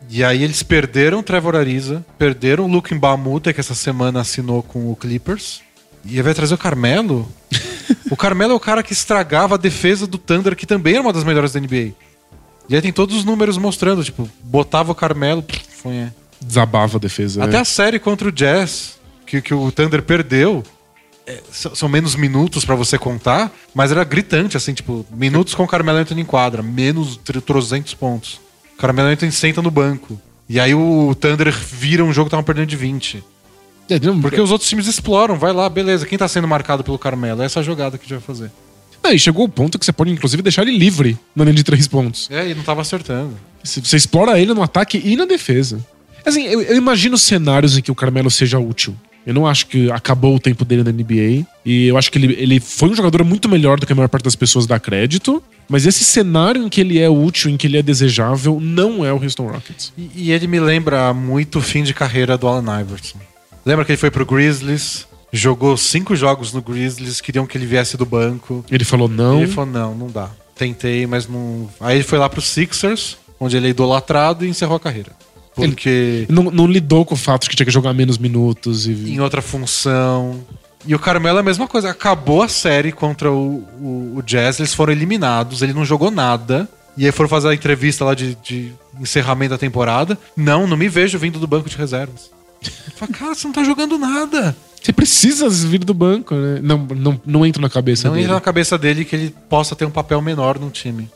E 0.09 0.23
aí 0.23 0.43
eles 0.43 0.63
perderam 0.63 1.21
o 1.21 1.23
Trevor 1.23 1.57
Ariza, 1.57 2.05
perderam 2.19 2.65
o 2.65 2.69
Luke 2.69 2.95
Bamuta, 2.95 3.53
que 3.53 3.61
essa 3.61 3.75
semana 3.75 4.21
assinou 4.21 4.63
com 4.63 4.91
o 4.91 4.97
Clippers. 4.97 5.63
E 6.05 6.21
vai 6.21 6.35
trazer 6.35 6.55
o 6.55 6.59
Carmelo. 6.59 7.29
o 8.11 8.17
Carmelo 8.17 8.53
é 8.53 8.57
o 8.57 8.61
cara 8.61 8.83
que 8.83 8.93
estragava 8.93 9.55
a 9.55 9.59
defesa 9.59 10.07
do 10.07 10.19
Thunder, 10.19 10.57
que 10.57 10.67
também 10.67 10.95
era 10.95 11.03
uma 11.03 11.13
das 11.13 11.25
melhores 11.25 11.53
da 11.53 11.61
NBA. 11.61 11.93
E 12.69 12.75
aí 12.75 12.83
tem 12.83 12.93
todos 12.93 13.17
os 13.17 13.25
números 13.25 13.59
mostrando, 13.59 14.03
tipo, 14.05 14.29
botava 14.43 14.93
o 14.93 14.95
Carmelo, 14.95 15.43
pff, 15.43 15.61
foi, 15.83 15.93
é. 15.93 16.13
Desabava 16.41 16.97
a 16.97 17.01
defesa. 17.01 17.45
Até 17.45 17.57
é. 17.57 17.61
a 17.61 17.65
série 17.65 17.99
contra 17.99 18.29
o 18.29 18.33
Jazz, 18.33 18.99
que, 19.27 19.41
que 19.43 19.53
o 19.53 19.71
Thunder 19.71 20.03
perdeu, 20.03 20.63
é, 21.27 21.41
são 21.51 21.89
menos 21.89 22.15
minutos 22.15 22.65
pra 22.65 22.75
você 22.75 22.99
contar, 22.99 23.53
mas 23.75 23.91
era 23.93 24.03
gritante, 24.05 24.57
assim, 24.57 24.73
tipo, 24.73 25.07
minutos 25.13 25.55
com 25.55 25.63
o 25.65 25.69
Carmelo 25.69 25.99
Anthony 25.99 26.23
em 26.23 26.25
quadra, 26.25 26.63
menos 26.63 27.17
tr- 27.19 27.41
300 27.41 27.95
pontos. 27.95 28.41
O 28.75 28.81
Carmelo 28.81 29.09
Anthony 29.09 29.31
senta 29.31 29.61
no 29.61 29.71
banco. 29.71 30.21
E 30.49 30.59
aí 30.59 30.75
o 30.75 31.15
Thunder 31.15 31.53
vira 31.53 32.05
um 32.05 32.13
jogo 32.13 32.27
que 32.27 32.33
tava 32.33 32.43
perdendo 32.43 32.67
de 32.67 32.77
20. 32.77 33.23
É, 33.89 33.99
Porque 34.23 34.41
os 34.41 34.51
outros 34.51 34.69
times 34.69 34.87
exploram, 34.87 35.37
vai 35.37 35.53
lá, 35.53 35.69
beleza. 35.69 36.07
Quem 36.07 36.17
tá 36.17 36.27
sendo 36.29 36.49
marcado 36.49 36.83
pelo 36.83 36.99
Carmelo? 36.99 37.43
É 37.43 37.45
essa 37.45 37.63
jogada 37.63 37.99
que 37.99 38.05
a 38.05 38.09
gente 38.09 38.25
vai 38.25 38.37
fazer. 38.37 38.51
Não, 39.03 39.13
e 39.13 39.19
chegou 39.19 39.45
o 39.45 39.49
ponto 39.49 39.79
que 39.79 39.85
você 39.85 39.93
pode, 39.93 40.11
inclusive, 40.11 40.43
deixar 40.43 40.63
ele 40.63 40.77
livre 40.77 41.19
na 41.35 41.45
linha 41.45 41.55
de 41.55 41.65
três 41.65 41.89
pontos. 41.89 42.29
É, 42.31 42.49
e 42.49 42.55
não 42.55 42.63
tava 42.63 42.83
acertando. 42.83 43.37
Você 43.63 43.97
explora 43.97 44.39
ele 44.39 44.55
no 44.55 44.63
ataque 44.63 45.01
e 45.05 45.17
na 45.17 45.25
defesa. 45.25 45.85
Assim, 46.25 46.45
eu, 46.45 46.63
eu 46.63 46.77
imagino 46.77 47.17
cenários 47.17 47.77
em 47.77 47.83
que 47.83 47.91
o 47.91 47.95
Carmelo 47.95 48.31
seja 48.31 48.59
útil. 48.59 48.97
Eu 49.27 49.35
não 49.35 49.47
acho 49.47 49.67
que 49.67 49.91
acabou 49.91 50.35
o 50.35 50.41
tempo 50.41 50.65
dele 50.65 50.83
na 50.83 50.91
NBA. 50.91 51.47
E 51.65 51.87
eu 51.87 51.99
acho 51.99 52.11
que 52.11 52.19
ele, 52.19 52.35
ele 52.39 52.59
foi 52.59 52.89
um 52.89 52.95
jogador 52.95 53.25
muito 53.25 53.49
melhor 53.49 53.79
do 53.79 53.87
que 53.87 53.93
a 53.93 53.97
maior 53.97 54.09
parte 54.09 54.25
das 54.25 54.35
pessoas 54.35 54.67
dá 54.67 54.79
crédito. 54.79 55.43
Mas 55.69 55.87
esse 55.87 56.03
cenário 56.03 56.65
em 56.65 56.69
que 56.69 56.81
ele 56.81 56.99
é 56.99 57.09
útil, 57.09 57.51
em 57.51 57.57
que 57.57 57.67
ele 57.67 57.79
é 57.79 57.83
desejável, 57.83 58.59
não 58.61 59.05
é 59.05 59.13
o 59.13 59.23
Houston 59.23 59.47
Rockets. 59.47 59.93
E, 59.97 60.11
e 60.17 60.33
ele 60.33 60.47
me 60.47 60.59
lembra 60.59 61.13
muito 61.15 61.59
o 61.59 61.63
fim 61.63 61.83
de 61.83 61.95
carreira 61.95 62.37
do 62.37 62.49
Allen 62.49 62.81
Iverson. 62.81 63.19
Lembra 63.65 63.85
que 63.85 63.93
ele 63.93 63.99
foi 63.99 64.11
pro 64.11 64.25
Grizzlies, 64.25 65.07
jogou 65.33 65.77
cinco 65.77 66.17
jogos 66.17 66.53
no 66.53 66.63
Grizzlies, 66.63 67.21
queriam 67.21 67.47
que 67.47 67.57
ele 67.57 67.67
viesse 67.67 67.97
do 67.97 68.07
banco. 68.07 68.65
Ele 68.71 68.85
falou 68.85 69.09
não. 69.09 69.39
Ele 69.43 69.47
falou: 69.53 69.71
não, 69.71 69.95
não 69.95 70.07
dá. 70.09 70.31
Tentei, 70.57 71.07
mas 71.07 71.29
não. 71.29 71.71
Aí 71.81 71.99
ele 71.99 72.05
foi 72.05 72.19
lá 72.19 72.29
pro 72.29 72.41
Sixers, 72.41 73.17
onde 73.39 73.57
ele 73.57 73.69
é 73.69 73.71
idolatrado 73.71 74.45
e 74.45 74.49
encerrou 74.49 74.77
a 74.77 74.81
carreira. 74.81 75.13
Porque 75.69 76.27
Não, 76.29 76.45
não 76.45 76.67
lidou 76.67 77.05
com 77.05 77.15
o 77.15 77.19
fato 77.19 77.45
de 77.45 77.51
que 77.51 77.57
tinha 77.57 77.67
que 77.67 77.73
jogar 77.73 77.93
menos 77.93 78.19
minutos. 78.19 78.87
E... 78.87 78.93
em 79.13 79.21
outra 79.21 79.43
função. 79.43 80.41
E 80.87 80.95
o 80.95 80.99
Carmelo 80.99 81.39
é 81.39 81.41
a 81.41 81.45
mesma 81.45 81.67
coisa. 81.69 81.91
Acabou 81.91 82.43
a 82.43 82.49
série 82.49 82.91
contra 82.93 83.31
o, 83.31 83.65
o, 83.81 84.15
o 84.17 84.23
Jazz, 84.23 84.59
eles 84.61 84.75
foram 84.75 84.93
eliminados, 84.93 85.63
ele 85.63 85.73
não 85.73 85.85
jogou 85.85 86.11
nada. 86.11 86.69
E 86.97 87.07
aí 87.07 87.13
foram 87.13 87.29
fazer 87.29 87.49
a 87.49 87.55
entrevista 87.55 88.05
lá 88.05 88.15
de, 88.15 88.35
de 88.43 88.73
encerramento 88.99 89.51
da 89.51 89.59
temporada. 89.59 90.19
Não, 90.37 90.67
não 90.67 90.77
me 90.77 90.89
vejo 90.89 91.19
vindo 91.19 91.39
do 91.39 91.47
banco 91.47 91.69
de 91.69 91.77
reservas. 91.77 92.31
Eu 92.63 92.93
falo, 92.95 93.13
cara, 93.13 93.35
você 93.35 93.47
não 93.47 93.55
tá 93.55 93.65
jogando 93.65 93.97
nada. 93.97 94.55
Você 94.83 94.93
precisa 94.93 95.49
vir 95.49 95.79
do 95.79 95.95
banco, 95.95 96.35
né? 96.35 96.61
Não, 96.63 96.79
não, 96.79 97.21
não 97.25 97.47
entra 97.47 97.61
na 97.61 97.69
cabeça 97.69 98.09
Não 98.09 98.15
dele. 98.15 98.25
entra 98.25 98.35
na 98.35 98.41
cabeça 98.41 98.79
dele 98.79 99.05
que 99.05 99.15
ele 99.15 99.35
possa 99.49 99.77
ter 99.77 99.85
um 99.85 99.91
papel 99.91 100.21
menor 100.23 100.59
no 100.59 100.71
time. 100.71 101.09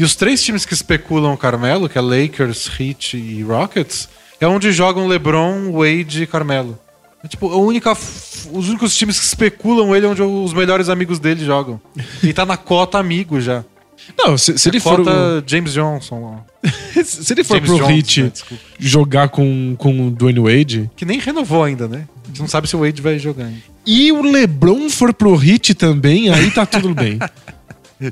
E 0.00 0.02
os 0.02 0.16
três 0.16 0.42
times 0.42 0.64
que 0.64 0.72
especulam 0.72 1.34
o 1.34 1.36
Carmelo, 1.36 1.86
que 1.86 1.98
é 1.98 2.00
Lakers, 2.00 2.70
Heat 2.80 3.18
e 3.18 3.42
Rockets, 3.42 4.08
é 4.40 4.48
onde 4.48 4.72
jogam 4.72 5.06
LeBron, 5.06 5.70
Wade 5.72 6.22
e 6.22 6.26
Carmelo. 6.26 6.78
É, 7.22 7.28
tipo, 7.28 7.52
a 7.52 7.58
única, 7.58 7.92
os 7.92 8.70
únicos 8.70 8.96
times 8.96 9.20
que 9.20 9.26
especulam 9.26 9.94
ele 9.94 10.06
é 10.06 10.08
onde 10.08 10.22
os 10.22 10.54
melhores 10.54 10.88
amigos 10.88 11.18
dele 11.18 11.44
jogam. 11.44 11.78
E 12.22 12.32
tá 12.32 12.46
na 12.46 12.56
cota 12.56 12.96
amigo 12.96 13.42
já. 13.42 13.62
Não, 14.16 14.38
se, 14.38 14.56
se 14.58 14.70
ele 14.70 14.80
for. 14.80 14.96
cota 14.96 15.44
James 15.46 15.74
Johnson 15.74 16.30
lá. 16.30 16.70
Se 17.04 17.32
ele 17.32 17.44
for 17.44 17.56
James 17.56 17.70
pro 17.70 17.86
Hit 17.86 18.22
né, 18.22 18.32
jogar 18.78 19.28
com, 19.28 19.74
com 19.78 20.08
o 20.08 20.10
Dwayne 20.10 20.40
Wade 20.40 20.90
Que 20.94 21.06
nem 21.06 21.18
renovou 21.18 21.64
ainda, 21.64 21.88
né? 21.88 22.06
A 22.24 22.26
gente 22.28 22.40
não 22.40 22.48
sabe 22.48 22.68
se 22.68 22.76
o 22.76 22.80
Wade 22.80 23.00
vai 23.00 23.18
jogar 23.18 23.44
ainda. 23.44 23.60
e 23.86 24.12
o 24.12 24.22
LeBron 24.22 24.90
for 24.90 25.12
pro 25.14 25.34
Hit 25.36 25.74
também, 25.74 26.30
aí 26.30 26.50
tá 26.50 26.66
tudo 26.66 26.94
bem. 26.94 27.18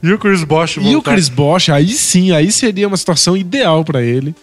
E 0.02 0.12
o 0.12 0.18
Chris 0.18 0.44
Bosh 0.44 0.76
e 0.76 0.96
o 0.96 1.02
Chris 1.02 1.28
Bosh, 1.28 1.70
aí 1.70 1.88
sim, 1.92 2.32
aí 2.32 2.52
seria 2.52 2.86
uma 2.86 2.96
situação 2.96 3.36
ideal 3.36 3.84
pra 3.84 4.02
ele. 4.02 4.34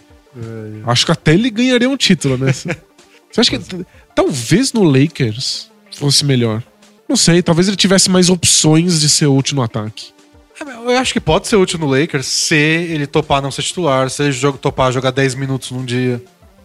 Acho 0.86 1.06
que 1.06 1.12
até 1.12 1.32
ele 1.34 1.48
ganharia 1.50 1.88
um 1.88 1.96
título 1.96 2.36
nessa. 2.36 2.76
Você 3.30 3.40
acha 3.40 3.50
que 3.50 3.58
t- 3.58 3.86
talvez 4.14 4.72
no 4.72 4.82
Lakers 4.84 5.70
fosse 5.92 6.24
melhor? 6.24 6.62
Não 7.08 7.16
sei, 7.16 7.42
talvez 7.42 7.68
ele 7.68 7.76
tivesse 7.76 8.10
mais 8.10 8.28
opções 8.28 9.00
de 9.00 9.08
ser 9.08 9.26
útil 9.26 9.56
no 9.56 9.62
ataque. 9.62 10.08
Eu 10.60 10.98
acho 10.98 11.12
que 11.12 11.20
pode 11.20 11.46
ser 11.46 11.56
útil 11.56 11.78
no 11.78 11.86
Lakers 11.86 12.26
se 12.26 12.54
ele 12.56 13.06
topar 13.06 13.40
não 13.42 13.50
ser 13.50 13.62
titular, 13.62 14.08
se 14.10 14.22
ele 14.22 14.32
joga- 14.32 14.58
topar 14.58 14.90
jogar 14.92 15.10
10 15.10 15.34
minutos 15.34 15.70
num 15.70 15.84
dia. 15.84 16.22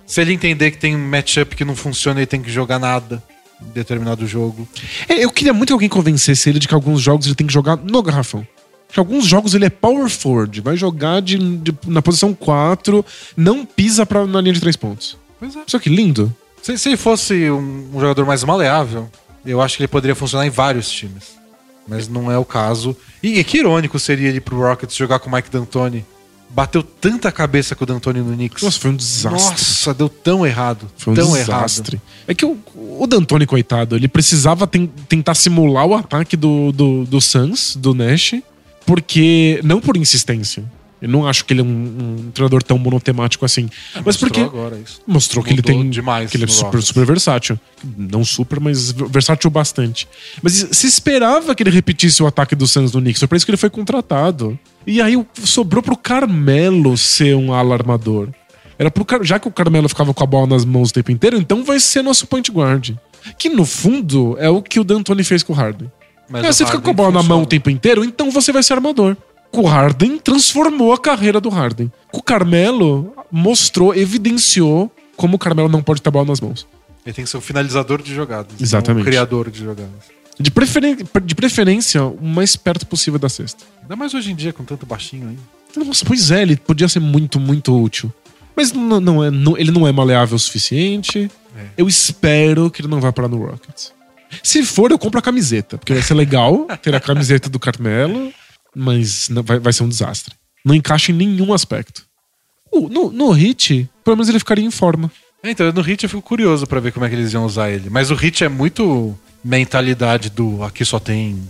Se 0.08 0.22
ele 0.22 0.34
entender 0.34 0.72
que 0.72 0.78
tem 0.78 0.96
um 0.96 1.10
matchup 1.10 1.56
que 1.56 1.64
não 1.66 1.76
funciona 1.76 2.22
e 2.22 2.26
tem 2.26 2.42
que 2.42 2.50
jogar 2.52 2.80
nada 2.80 3.22
em 3.62 3.70
determinado 3.72 4.26
jogo. 4.26 4.68
É, 5.08 5.24
eu 5.24 5.30
queria 5.30 5.54
muito 5.54 5.68
que 5.70 5.74
alguém 5.74 5.90
convencesse 5.90 6.50
ele 6.50 6.60
de 6.60 6.68
que 6.68 6.74
alguns 6.74 7.02
jogos 7.02 7.26
ele 7.26 7.36
tem 7.36 7.46
que 7.48 7.54
jogar 7.54 7.78
no 7.78 8.02
garrafão. 8.02 8.46
Que 8.92 9.00
alguns 9.00 9.26
jogos 9.26 9.54
ele 9.54 9.66
é 9.66 9.70
power 9.70 10.10
forward, 10.10 10.60
vai 10.62 10.76
jogar 10.76 11.22
de, 11.22 11.38
de- 11.38 11.74
na 11.88 12.02
posição 12.02 12.34
4, 12.34 13.06
não 13.38 13.66
pisa 13.66 14.06
pra, 14.06 14.26
na 14.28 14.42
linha 14.42 14.54
de 14.54 14.60
3 14.62 14.76
pontos. 14.76 15.18
Pois 15.40 15.56
é. 15.56 15.60
Só 15.68 15.80
que 15.80 15.90
lindo. 15.90 16.34
Se, 16.62 16.78
se 16.78 16.90
ele 16.90 16.98
fosse 16.98 17.50
um, 17.50 17.90
um 17.94 18.00
jogador 18.00 18.26
mais 18.26 18.44
maleável, 18.44 19.10
eu 19.46 19.62
acho 19.62 19.78
que 19.78 19.84
ele 19.84 19.88
poderia 19.88 20.14
funcionar 20.16 20.46
em 20.46 20.50
vários 20.50 20.90
times. 20.92 21.40
Mas 21.88 22.08
não 22.08 22.32
é 22.32 22.38
o 22.38 22.46
caso. 22.46 22.96
E, 23.24 23.40
e 23.40 23.44
que 23.44 23.58
irônico 23.58 23.98
seria 23.98 24.30
ele 24.30 24.40
pro 24.40 24.60
Rockets 24.60 24.96
jogar 24.96 25.20
com 25.20 25.30
o 25.30 25.34
Mike 25.34 25.50
D'Antoni. 25.50 26.06
Bateu 26.54 26.84
tanta 26.84 27.32
cabeça 27.32 27.76
com 27.76 27.86
o 27.86 27.88
D'Antoni 27.88 28.20
no 28.20 28.34
Knicks. 28.36 28.62
Nossa, 28.62 28.78
foi 28.80 28.92
um 28.92 28.96
desastre. 28.96 29.32
Nossa, 29.52 29.94
deu 29.94 30.10
tão 30.10 30.46
errado. 30.46 30.86
Foi 30.98 31.14
um 31.14 31.16
tão 31.16 31.32
desastre. 31.34 32.00
É 32.28 32.34
que 32.36 32.46
o, 32.46 32.58
o 32.76 33.08
D'Antoni, 33.08 33.46
coitado, 33.48 33.96
ele 33.96 34.08
precisava 34.10 34.68
ten- 34.68 34.88
tentar 35.08 35.34
simular 35.34 35.86
o 35.88 35.96
ataque 35.96 36.36
do, 36.36 36.72
do, 36.74 37.06
do 37.06 37.22
Suns, 37.22 37.76
do 37.78 37.94
Nash, 37.96 38.36
porque. 38.86 39.60
Não 39.64 39.80
por 39.80 39.98
insistência. 39.98 40.64
Eu 41.02 41.10
não 41.10 41.28
acho 41.28 41.44
que 41.46 41.54
ele 41.54 41.62
é 41.62 41.64
um, 41.64 41.68
um 42.28 42.32
treinador 42.32 42.62
tão 42.62 42.78
monotemático 42.78 43.44
assim. 43.44 43.68
mas 43.96 44.06
Mostrou 44.06 44.30
porque 44.30 44.42
agora 44.42 44.78
isso. 44.78 45.02
mostrou 45.08 45.44
que 45.44 45.52
ele 45.52 45.64
tem 45.64 45.90
demais 45.90 46.30
que 46.30 46.38
ele 46.38 46.44
é 46.44 46.48
super, 46.48 46.66
Rockets. 46.66 46.88
super 46.88 47.06
versátil. 47.08 47.60
Não 47.98 48.24
super, 48.24 48.60
mas 48.60 48.92
versátil 48.92 49.50
bastante. 49.50 50.08
Mas 50.44 50.68
se 50.72 50.86
esperava 50.86 51.56
que 51.56 51.64
ele 51.64 51.72
repetisse 51.72 52.22
o 52.22 52.28
ataque 52.28 52.56
do 52.56 52.68
Suns 52.68 52.92
no 52.94 53.02
Knicks, 53.02 53.18
foi 53.18 53.28
pra 53.28 53.36
isso 53.36 53.46
que 53.46 53.50
ele 53.50 53.58
foi 53.58 53.72
contratado. 53.72 54.58
E 54.86 55.02
aí 55.02 55.20
sobrou 55.44 55.82
pro 55.82 55.98
Carmelo 55.98 56.96
ser 56.96 57.36
um 57.36 57.52
ala 57.52 57.74
armador. 57.74 58.30
Era 58.78 58.92
pro 58.92 59.04
Car... 59.04 59.24
Já 59.24 59.40
que 59.40 59.48
o 59.48 59.52
Carmelo 59.52 59.90
ficava 59.90 60.14
com 60.14 60.24
a 60.24 60.28
bola 60.28 60.46
nas 60.46 60.66
mãos 60.66 60.92
o 60.92 60.94
tempo 60.94 61.12
inteiro, 61.12 61.36
então 61.36 61.64
vai 61.64 61.80
ser 61.80 62.04
nosso 62.04 62.28
point 62.28 62.52
guard. 62.52 62.92
Que 63.40 63.50
no 63.50 63.66
fundo 63.66 64.36
é 64.40 64.50
o 64.50 64.62
que 64.62 64.80
o 64.80 64.84
D'Antoni 64.84 65.24
fez 65.24 65.42
com 65.42 65.54
o 65.54 65.56
Harden. 65.56 65.92
Mas 66.32 66.44
É, 66.46 66.52
você 66.52 66.66
fica 66.66 66.80
com 66.80 66.90
a 66.90 66.94
bola 66.94 67.12
na 67.12 67.24
mão 67.24 67.42
o 67.44 67.46
tempo 67.46 67.70
inteiro, 67.70 68.04
então 68.04 68.32
você 68.32 68.52
vai 68.52 68.64
ser 68.64 68.74
armador. 68.74 69.16
O 69.52 69.64
Harden, 69.68 70.18
transformou 70.18 70.94
a 70.94 70.98
carreira 70.98 71.42
do 71.42 71.50
Harden. 71.50 71.92
O 72.14 72.24
Carmelo, 72.24 73.14
mostrou, 73.30 73.94
evidenciou 73.94 74.90
como 75.18 75.36
o 75.36 75.40
Carmelo 75.40 75.68
não 75.68 75.84
pode 75.84 76.02
ter 76.02 76.08
a 76.10 76.12
bola 76.12 76.26
nas 76.26 76.40
mãos. 76.40 76.66
Ele 77.06 77.14
tem 77.14 77.26
que 77.26 77.30
ser 77.32 77.38
um 77.38 77.42
finalizador 77.42 78.02
de 78.02 78.14
jogadas. 78.16 78.62
Exatamente. 78.62 79.02
Um 79.04 79.06
criador 79.06 79.50
de 79.50 79.60
jogadas. 79.60 79.90
De, 80.40 80.50
preferen- 80.50 80.98
de 81.26 81.36
preferência, 81.36 82.04
o 82.06 82.26
mais 82.26 82.56
perto 82.56 82.86
possível 82.88 83.20
da 83.20 83.28
cesta. 83.28 83.64
Ainda 83.82 83.96
mais 83.96 84.14
hoje 84.14 84.32
em 84.32 84.36
dia, 84.36 84.54
com 84.54 84.64
tanto 84.64 84.86
baixinho 84.86 85.28
aí. 85.30 85.38
Nossa, 85.86 86.06
pois 86.06 86.32
é, 86.32 86.42
ele 86.44 86.56
podia 86.56 86.88
ser 86.88 87.00
muito, 87.00 87.40
muito 87.40 87.78
útil. 87.80 88.12
Mas 88.56 88.72
não, 88.72 89.00
não 89.00 89.24
é, 89.24 89.30
não- 89.30 89.58
ele 89.58 89.72
não 89.72 89.86
é 89.88 89.92
maleável 89.92 90.36
o 90.36 90.40
suficiente. 90.40 91.30
É. 91.58 91.66
Eu 91.78 91.88
espero 91.88 92.70
que 92.72 92.82
ele 92.82 92.88
não 92.88 93.02
vá 93.02 93.12
parar 93.12 93.28
no 93.28 93.38
Rockets. 93.46 93.92
Se 94.44 94.64
for, 94.64 94.92
eu 94.92 95.00
compro 95.00 95.20
a 95.20 95.22
camiseta, 95.22 95.78
porque 95.78 95.94
vai 95.94 96.02
ser 96.02 96.14
legal 96.14 96.68
ter 96.82 96.94
a 96.96 97.00
camiseta 97.00 97.50
do 97.50 97.60
Carmelo, 97.60 98.32
mas 98.76 99.30
não- 99.30 99.44
vai, 99.44 99.60
vai 99.60 99.74
ser 99.74 99.84
um 99.84 99.90
desastre. 99.90 100.34
Não 100.66 100.76
encaixa 100.76 101.12
em 101.12 101.16
nenhum 101.16 101.54
aspecto. 101.54 102.04
O- 102.72 102.88
no, 102.88 103.12
no 103.12 103.32
Hit, 103.32 103.90
pelo 104.04 104.16
menos 104.16 104.30
ele 104.30 104.40
ficaria 104.40 104.64
em 104.66 104.72
forma. 104.72 105.12
É, 105.44 105.52
Então, 105.52 105.72
no 105.72 105.82
Hit 105.82 106.04
eu 106.04 106.10
fico 106.10 106.22
curioso 106.22 106.66
pra 106.68 106.80
ver 106.80 106.92
como 106.92 107.06
é 107.06 107.10
que 107.10 107.16
eles 107.16 107.34
iam 107.34 107.46
usar 107.46 107.70
ele. 107.72 107.90
Mas 107.90 108.12
o 108.12 108.16
Hit 108.16 108.44
é 108.44 108.50
muito 108.50 109.18
mentalidade 109.44 110.30
do 110.30 110.64
aqui 110.64 110.86
só 110.86 111.00
tem. 111.00 111.42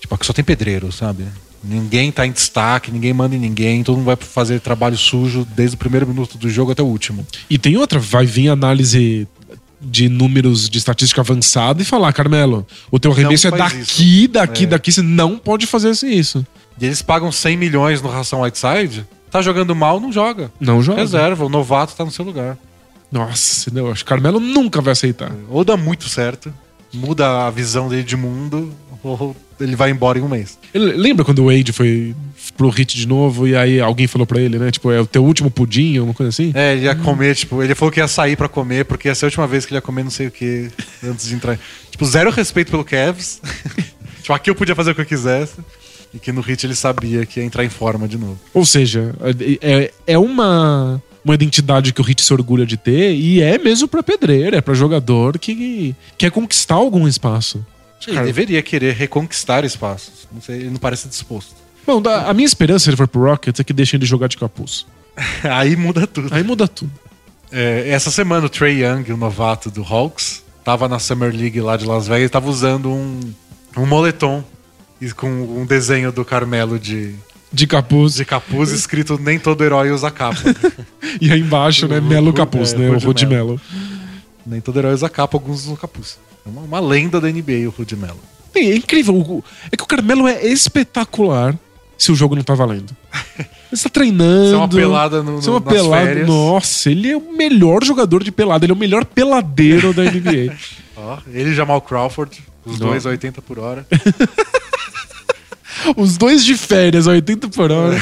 Tipo, 0.00 0.14
aqui 0.14 0.26
só 0.26 0.32
tem 0.32 0.44
pedreiro, 0.44 0.90
sabe? 0.92 1.24
Ninguém 1.64 2.10
tá 2.10 2.26
em 2.26 2.32
destaque, 2.32 2.90
ninguém 2.90 3.12
manda 3.12 3.36
em 3.36 3.38
ninguém, 3.38 3.84
todo 3.84 3.96
mundo 3.96 4.06
vai 4.06 4.16
fazer 4.16 4.58
trabalho 4.60 4.96
sujo 4.98 5.46
desde 5.54 5.76
o 5.76 5.78
primeiro 5.78 6.06
minuto 6.08 6.36
do 6.36 6.50
jogo 6.50 6.72
até 6.72 6.82
o 6.82 6.86
último. 6.86 7.24
E 7.48 7.56
tem 7.56 7.76
outra, 7.76 8.00
vai 8.00 8.26
vir 8.26 8.48
análise 8.48 9.28
de 9.82 10.08
números 10.08 10.70
de 10.70 10.78
estatística 10.78 11.20
avançada 11.20 11.82
e 11.82 11.84
falar, 11.84 12.12
Carmelo, 12.12 12.66
o 12.90 12.98
teu 12.98 13.12
arremesso 13.12 13.48
é 13.48 13.50
daqui, 13.50 14.28
daqui, 14.28 14.64
É. 14.64 14.66
daqui, 14.68 14.92
você 14.92 15.02
não 15.02 15.36
pode 15.38 15.66
fazer 15.66 15.90
isso. 16.04 16.46
E 16.80 16.86
eles 16.86 17.02
pagam 17.02 17.30
100 17.32 17.56
milhões 17.56 18.00
no 18.00 18.08
Ração 18.08 18.42
Whiteside, 18.42 19.06
tá 19.30 19.42
jogando 19.42 19.74
mal, 19.74 19.98
não 20.00 20.12
joga. 20.12 20.50
Não 20.60 20.82
joga. 20.82 21.00
Reserva, 21.00 21.44
o 21.44 21.48
novato 21.48 21.94
tá 21.94 22.04
no 22.04 22.10
seu 22.10 22.24
lugar. 22.24 22.56
Nossa, 23.10 23.70
não, 23.72 23.90
acho 23.90 24.04
que 24.04 24.08
Carmelo 24.08 24.40
nunca 24.40 24.80
vai 24.80 24.92
aceitar. 24.92 25.30
Ou 25.50 25.64
dá 25.64 25.76
muito 25.76 26.08
certo, 26.08 26.52
muda 26.92 27.46
a 27.46 27.50
visão 27.50 27.88
dele 27.88 28.02
de 28.02 28.16
mundo, 28.16 28.72
ou 29.02 29.36
ele 29.60 29.76
vai 29.76 29.90
embora 29.90 30.18
em 30.18 30.22
um 30.22 30.28
mês. 30.28 30.58
Ele- 30.72 30.92
lembra 30.92 31.24
quando 31.24 31.40
o 31.40 31.46
Wade 31.46 31.72
foi 31.72 32.14
pro 32.56 32.68
hit 32.68 32.96
de 32.96 33.06
novo 33.06 33.46
e 33.46 33.54
aí 33.56 33.80
alguém 33.80 34.06
falou 34.06 34.26
pra 34.26 34.40
ele, 34.40 34.58
né? 34.58 34.70
Tipo, 34.70 34.90
é 34.90 35.00
o 35.00 35.06
teu 35.06 35.24
último 35.24 35.50
pudim, 35.50 35.98
uma 35.98 36.14
coisa 36.14 36.30
assim? 36.30 36.50
É, 36.54 36.72
ele 36.74 36.84
ia 36.84 36.94
comer, 36.94 37.34
tipo, 37.34 37.62
ele 37.62 37.74
falou 37.74 37.92
que 37.92 38.00
ia 38.00 38.08
sair 38.08 38.36
pra 38.36 38.48
comer, 38.48 38.84
porque 38.84 39.08
ia 39.08 39.14
ser 39.14 39.24
a 39.24 39.28
última 39.28 39.46
vez 39.46 39.64
que 39.64 39.72
ele 39.72 39.78
ia 39.78 39.82
comer 39.82 40.02
não 40.04 40.10
sei 40.10 40.26
o 40.26 40.30
que 40.30 40.68
antes 41.04 41.28
de 41.28 41.34
entrar. 41.34 41.58
Tipo, 41.90 42.04
zero 42.04 42.30
respeito 42.30 42.70
pelo 42.70 42.84
Cavs. 42.84 43.40
tipo, 44.20 44.32
aqui 44.32 44.50
eu 44.50 44.54
podia 44.54 44.74
fazer 44.74 44.90
o 44.90 44.94
que 44.94 45.00
eu 45.00 45.06
quisesse. 45.06 45.54
E 46.14 46.18
que 46.18 46.30
no 46.30 46.42
hit 46.42 46.66
ele 46.66 46.74
sabia 46.74 47.24
que 47.24 47.40
ia 47.40 47.46
entrar 47.46 47.64
em 47.64 47.70
forma 47.70 48.06
de 48.06 48.18
novo. 48.18 48.38
Ou 48.52 48.66
seja, 48.66 49.14
é, 49.62 49.90
é 50.06 50.18
uma, 50.18 51.02
uma 51.24 51.32
identidade 51.34 51.90
que 51.92 52.02
o 52.02 52.04
Hit 52.04 52.20
se 52.22 52.32
orgulha 52.34 52.66
de 52.66 52.76
ter 52.76 53.14
e 53.14 53.40
é 53.40 53.56
mesmo 53.56 53.88
pra 53.88 54.02
pedreiro, 54.02 54.54
é 54.54 54.60
pra 54.60 54.74
jogador 54.74 55.38
que 55.38 55.94
quer 56.18 56.30
conquistar 56.30 56.74
algum 56.74 57.08
espaço. 57.08 57.64
Ele 58.06 58.14
Cara- 58.16 58.26
deveria 58.26 58.62
querer 58.62 58.94
reconquistar 58.94 59.64
espaços. 59.64 60.26
Não 60.32 60.40
sei, 60.40 60.56
ele 60.56 60.70
não 60.70 60.76
parece 60.76 61.08
disposto. 61.08 61.54
Bom, 61.86 62.02
a 62.08 62.32
minha 62.32 62.46
esperança 62.46 62.84
se 62.84 62.90
ele 62.90 62.96
for 62.96 63.08
pro 63.08 63.22
Rockets 63.22 63.58
é 63.60 63.64
que 63.64 63.72
deixem 63.72 63.98
ele 63.98 64.06
jogar 64.06 64.28
de 64.28 64.36
capuz. 64.36 64.86
Aí 65.44 65.76
muda 65.76 66.06
tudo. 66.06 66.28
Aí 66.32 66.42
muda 66.42 66.66
tudo. 66.68 66.90
É, 67.50 67.88
essa 67.90 68.10
semana 68.10 68.46
o 68.46 68.48
Trey 68.48 68.82
Young, 68.84 69.12
o 69.12 69.16
novato 69.16 69.70
do 69.70 69.82
Hawks, 69.82 70.42
tava 70.64 70.88
na 70.88 70.98
Summer 70.98 71.34
League 71.34 71.60
lá 71.60 71.76
de 71.76 71.84
Las 71.84 72.06
Vegas 72.08 72.26
e 72.26 72.28
tava 72.30 72.48
usando 72.48 72.90
um, 72.90 73.20
um 73.76 73.84
moletom 73.86 74.42
e 75.00 75.10
com 75.12 75.28
um 75.28 75.66
desenho 75.66 76.10
do 76.12 76.24
Carmelo 76.24 76.78
de, 76.78 77.14
De 77.52 77.66
capuz. 77.66 78.14
de 78.14 78.24
capuz 78.24 78.70
escrito 78.70 79.18
nem 79.20 79.38
todo 79.38 79.62
herói 79.64 79.90
usa 79.90 80.10
capa. 80.10 80.38
E 81.20 81.30
aí 81.30 81.40
embaixo, 81.40 81.86
né? 81.86 81.98
O- 81.98 82.02
Melo 82.02 82.32
capuz, 82.32 82.72
é, 82.72 82.78
né? 82.78 82.88
O. 82.90 83.28
Melo. 83.28 83.60
nem 84.46 84.60
todo 84.62 84.78
herói 84.78 84.94
usa 84.94 85.08
capa, 85.10 85.36
alguns 85.36 85.64
usam 85.64 85.76
capuz. 85.76 86.16
É 86.44 86.48
uma, 86.48 86.62
uma 86.62 86.80
lenda 86.80 87.20
da 87.20 87.28
NBA 87.30 87.66
o 87.66 87.70
Rudy 87.70 87.96
Melo. 87.96 88.20
É 88.54 88.74
incrível. 88.76 89.14
o- 89.16 89.44
É 89.70 89.76
que 89.76 89.82
o 89.82 89.86
Carmelo 89.86 90.28
é 90.28 90.44
espetacular 90.46 91.56
se 91.96 92.12
o 92.12 92.14
jogo 92.14 92.34
não 92.34 92.42
tá 92.42 92.54
valendo. 92.54 92.94
Ele 93.38 93.48
está 93.72 93.88
treinando. 93.88 94.44
Isso 94.46 94.54
é 94.54 94.58
uma 94.58 94.68
pelada 94.68 95.22
no, 95.22 95.30
é 95.30 95.32
uma 95.34 95.40
no, 95.40 95.60
nas 95.64 95.72
pelada. 95.74 96.06
férias. 96.06 96.28
Nossa, 96.28 96.90
ele 96.90 97.10
é 97.10 97.16
o 97.16 97.32
melhor 97.34 97.82
jogador 97.82 98.22
de 98.22 98.30
pelada. 98.30 98.66
Ele 98.66 98.72
é 98.72 98.74
o 98.74 98.78
melhor 98.78 99.04
peladeiro 99.06 99.94
da 99.94 100.02
NBA. 100.04 100.54
Ó, 100.94 101.18
ele 101.32 101.50
e 101.50 101.54
Jamal 101.54 101.80
Crawford, 101.80 102.42
os 102.66 102.78
Não. 102.78 102.88
dois 102.88 103.06
a 103.06 103.10
80 103.10 103.40
por 103.40 103.58
hora. 103.58 103.86
Os 105.96 106.16
dois 106.16 106.44
de 106.44 106.56
férias, 106.56 107.06
80 107.08 107.48
por 107.48 107.72
hora. 107.72 108.00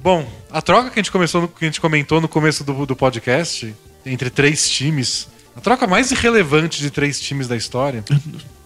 Bom, 0.00 0.26
a 0.50 0.62
troca 0.62 0.88
que 0.90 0.98
a 0.98 1.02
gente 1.02 1.12
começou, 1.12 1.42
no- 1.42 1.48
que 1.48 1.64
a 1.64 1.68
gente 1.68 1.80
comentou 1.80 2.20
no 2.20 2.28
começo 2.28 2.64
do, 2.64 2.86
do 2.86 2.96
podcast 2.96 3.74
entre 4.04 4.30
três 4.30 4.68
times, 4.70 5.28
a 5.56 5.60
troca 5.60 5.86
mais 5.86 6.10
irrelevante 6.10 6.80
de 6.80 6.90
três 6.90 7.18
times 7.18 7.48
da 7.48 7.56
história. 7.56 8.04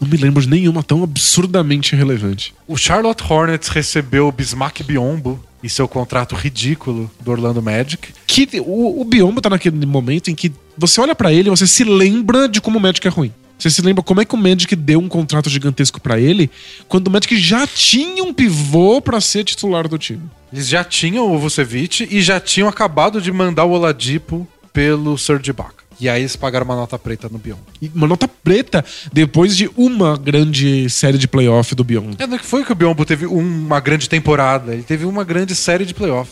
Não 0.00 0.08
me 0.08 0.16
lembro 0.16 0.42
de 0.42 0.48
nenhuma 0.48 0.82
tão 0.82 1.04
absurdamente 1.04 1.94
relevante. 1.94 2.52
O 2.66 2.76
Charlotte 2.76 3.22
Hornets 3.22 3.68
recebeu 3.68 4.26
o 4.26 4.32
Bismack 4.32 4.82
Biombo 4.82 5.42
e 5.62 5.68
seu 5.68 5.86
contrato 5.86 6.34
ridículo 6.34 7.08
do 7.20 7.30
Orlando 7.30 7.62
Magic. 7.62 8.12
Que 8.26 8.48
o, 8.60 9.00
o 9.00 9.04
Biombo 9.04 9.40
tá 9.40 9.48
naquele 9.48 9.86
momento 9.86 10.30
em 10.30 10.34
que 10.34 10.52
você 10.76 11.00
olha 11.00 11.14
pra 11.14 11.32
ele 11.32 11.48
e 11.48 11.50
você 11.50 11.66
se 11.66 11.84
lembra 11.84 12.48
de 12.48 12.60
como 12.60 12.78
o 12.78 12.80
Magic 12.80 13.06
é 13.06 13.10
ruim. 13.10 13.32
Você 13.56 13.70
se 13.70 13.82
lembra 13.82 14.02
como 14.02 14.20
é 14.20 14.24
que 14.24 14.34
o 14.34 14.38
Magic 14.38 14.74
deu 14.74 14.98
um 14.98 15.08
contrato 15.08 15.48
gigantesco 15.48 16.00
pra 16.00 16.18
ele 16.18 16.50
quando 16.88 17.06
o 17.06 17.10
Magic 17.10 17.36
já 17.38 17.66
tinha 17.66 18.24
um 18.24 18.34
pivô 18.34 19.00
pra 19.00 19.20
ser 19.20 19.44
titular 19.44 19.86
do 19.86 19.98
time. 19.98 20.22
Eles 20.52 20.66
já 20.66 20.82
tinham 20.82 21.30
o 21.30 21.38
Vucevic 21.38 22.08
e 22.10 22.20
já 22.20 22.40
tinham 22.40 22.68
acabado 22.68 23.20
de 23.20 23.30
mandar 23.30 23.64
o 23.64 23.70
Oladipo 23.70 24.48
pelo 24.72 25.16
Serge 25.18 25.50
Ibaka. 25.50 25.79
E 26.00 26.08
aí 26.08 26.22
eles 26.22 26.34
pagaram 26.34 26.64
uma 26.64 26.76
nota 26.76 26.98
preta 26.98 27.28
no 27.28 27.38
Biombo. 27.38 27.62
E 27.80 27.90
uma 27.94 28.06
nota 28.06 28.26
preta 28.26 28.84
depois 29.12 29.56
de 29.56 29.70
uma 29.76 30.16
grande 30.16 30.88
série 30.88 31.18
de 31.18 31.28
playoff 31.28 31.74
do 31.74 31.84
Biombo. 31.84 32.16
É, 32.18 32.26
não 32.26 32.38
foi 32.38 32.64
que 32.64 32.72
o 32.72 32.74
Biombo 32.74 33.04
teve 33.04 33.26
uma 33.26 33.80
grande 33.80 34.08
temporada, 34.08 34.72
ele 34.72 34.82
teve 34.82 35.04
uma 35.04 35.24
grande 35.24 35.54
série 35.54 35.84
de 35.84 35.92
playoff. 35.92 36.30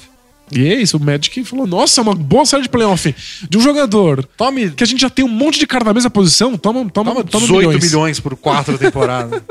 E 0.50 0.66
é 0.66 0.80
isso, 0.80 0.96
o 0.96 1.00
Magic 1.00 1.44
falou: 1.44 1.66
nossa, 1.66 2.00
uma 2.00 2.14
boa 2.14 2.46
série 2.46 2.62
de 2.62 2.68
playoff 2.68 3.14
de 3.48 3.58
um 3.58 3.60
jogador 3.60 4.24
Tome, 4.36 4.70
que 4.70 4.82
a 4.82 4.86
gente 4.86 5.00
já 5.00 5.10
tem 5.10 5.24
um 5.24 5.28
monte 5.28 5.58
de 5.58 5.66
cara 5.66 5.84
na 5.84 5.92
mesma 5.92 6.10
posição, 6.10 6.56
toma, 6.56 6.80
toma, 6.90 7.12
toma 7.12 7.24
toma 7.24 7.46
18 7.46 7.68
milhões. 7.68 7.84
milhões. 7.84 8.20
por 8.20 8.36
quatro 8.36 8.76
temporadas. 8.78 9.42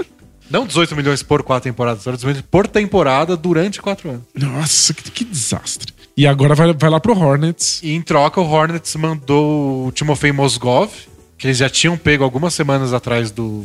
Não 0.50 0.66
18 0.66 0.96
milhões 0.96 1.22
por 1.22 1.44
quatro 1.44 1.70
temporadas, 1.70 2.00
18 2.00 2.26
milhões 2.26 2.46
por 2.50 2.68
temporada 2.68 3.36
durante 3.36 3.82
quatro 3.82 4.10
anos. 4.10 4.24
Nossa, 4.34 4.94
que, 4.94 5.12
que 5.12 5.26
desastre. 5.26 5.94
E 6.18 6.26
agora 6.26 6.56
vai, 6.56 6.74
vai 6.74 6.90
lá 6.90 7.00
pro 7.00 7.16
Hornets. 7.16 7.80
E 7.84 7.94
em 7.94 8.02
troca, 8.02 8.42
o 8.42 8.50
Hornets 8.50 8.96
mandou 8.96 9.86
o 9.86 9.92
Timofey 9.92 10.32
Mozgov, 10.32 10.92
que 11.38 11.46
eles 11.46 11.58
já 11.60 11.70
tinham 11.70 11.96
pego 11.96 12.24
algumas 12.24 12.56
semanas 12.56 12.92
atrás 12.92 13.30
do, 13.30 13.64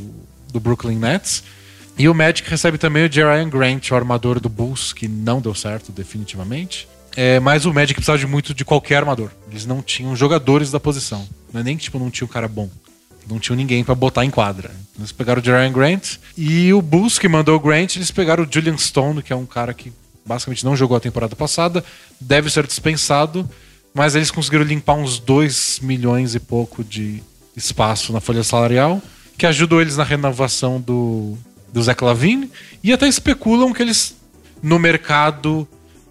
do 0.53 0.61
Brooklyn 0.61 0.98
Nets. 0.98 1.42
E 1.96 2.11
o 2.11 2.14
Magic 2.14 2.48
recebe 2.48 2.76
também 2.76 3.07
o 3.07 3.12
Jerian 3.12 3.48
Grant, 3.48 3.90
o 3.90 3.94
armador 3.94 4.38
do 4.38 4.50
Bulls, 4.50 4.92
que 4.92 5.09
não 5.09 5.40
deu 5.40 5.55
certo 5.55 5.90
definitivamente. 5.90 6.86
É, 7.16 7.40
mas 7.40 7.64
o 7.64 7.72
Magic 7.72 7.94
precisava 7.94 8.18
de 8.18 8.26
muito 8.26 8.53
de 8.53 8.66
qualquer 8.66 8.96
armador. 8.96 9.30
Eles 9.50 9.64
não 9.64 9.80
tinham 9.80 10.14
jogadores 10.14 10.70
da 10.70 10.78
posição. 10.78 11.26
Não 11.53 11.62
é 11.62 11.64
nem 11.64 11.76
que 11.76 11.84
tipo, 11.84 11.98
não 11.98 12.11
tinha 12.11 12.26
um 12.26 12.30
cara 12.30 12.48
bom. 12.48 12.68
Não 13.28 13.38
tinha 13.38 13.57
ninguém 13.57 13.82
pra 13.82 13.94
botar 13.94 14.26
em 14.26 14.30
quadra. 14.30 14.70
Eles 14.98 15.12
pegaram 15.12 15.40
o 15.40 15.44
Jerian 15.44 15.72
Grant 15.72 16.16
e 16.36 16.72
o 16.72 16.82
Bulls 16.82 17.18
que 17.18 17.28
mandou 17.28 17.57
o 17.57 17.61
Grant, 17.61 17.96
eles 17.96 18.11
pegaram 18.11 18.44
o 18.44 18.48
Julian 18.50 18.76
Stone, 18.76 19.22
que 19.22 19.32
é 19.32 19.36
um 19.36 19.46
cara 19.46 19.72
que 19.72 19.92
basicamente 20.25 20.64
não 20.64 20.77
jogou 20.77 20.97
a 20.97 21.01
temporada 21.01 21.35
passada, 21.35 21.85
deve 22.20 22.51
ser 22.51 22.66
dispensado, 22.66 23.49
mas 23.95 24.14
eles 24.14 24.31
conseguiram 24.31 24.64
limpar 24.64 24.95
uns 24.95 25.18
2 25.18 25.81
milhões 25.83 26.35
e 26.35 26.41
pouco 26.41 26.83
de 26.83 27.23
espaço 27.57 28.12
na 28.12 28.20
folha 28.20 28.43
salarial, 28.43 29.01
que 29.37 29.47
ajudou 29.47 29.81
eles 29.81 29.97
na 29.97 30.05
renovação 30.05 30.81
do, 30.81 31.37
do 31.73 31.83
Zach 31.83 32.03
Lavine, 32.03 32.51
e 32.83 32.93
até 32.93 33.07
especulam 33.07 33.73
que 33.73 33.83
eles, 33.83 34.16
no 34.62 34.79
mercado, 34.79 35.66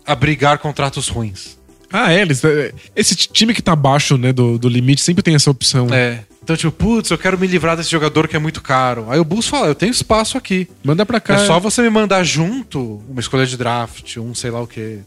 abrigar 0.05 0.59
contratos 0.59 1.07
ruins. 1.07 1.57
Ah, 1.91 2.11
é, 2.13 2.21
eles, 2.21 2.43
é, 2.43 2.73
esse 2.95 3.15
time 3.15 3.53
que 3.53 3.61
tá 3.61 3.73
abaixo 3.73 4.17
né, 4.17 4.31
do, 4.31 4.57
do 4.57 4.69
limite 4.69 5.01
sempre 5.01 5.21
tem 5.23 5.35
essa 5.35 5.49
opção. 5.51 5.87
É. 5.91 6.23
Então, 6.43 6.55
tipo, 6.57 6.71
putz, 6.71 7.09
eu 7.11 7.17
quero 7.17 7.37
me 7.37 7.45
livrar 7.45 7.77
desse 7.77 7.91
jogador 7.91 8.27
que 8.27 8.35
é 8.35 8.39
muito 8.39 8.61
caro. 8.61 9.05
Aí 9.09 9.19
o 9.19 9.23
Bulls 9.25 9.47
fala, 9.47 9.67
eu 9.67 9.75
tenho 9.75 9.91
espaço 9.91 10.37
aqui. 10.37 10.67
Manda 10.83 11.05
pra 11.05 11.19
cá. 11.19 11.35
É 11.35 11.45
só 11.45 11.59
você 11.59 11.81
me 11.83 11.89
mandar 11.89 12.23
junto 12.23 13.01
uma 13.07 13.19
escolha 13.19 13.45
de 13.45 13.55
draft, 13.55 14.17
um 14.17 14.33
sei 14.33 14.49
lá 14.49 14.59
o 14.61 14.67
quê. 14.67 14.99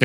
É, 0.00 0.04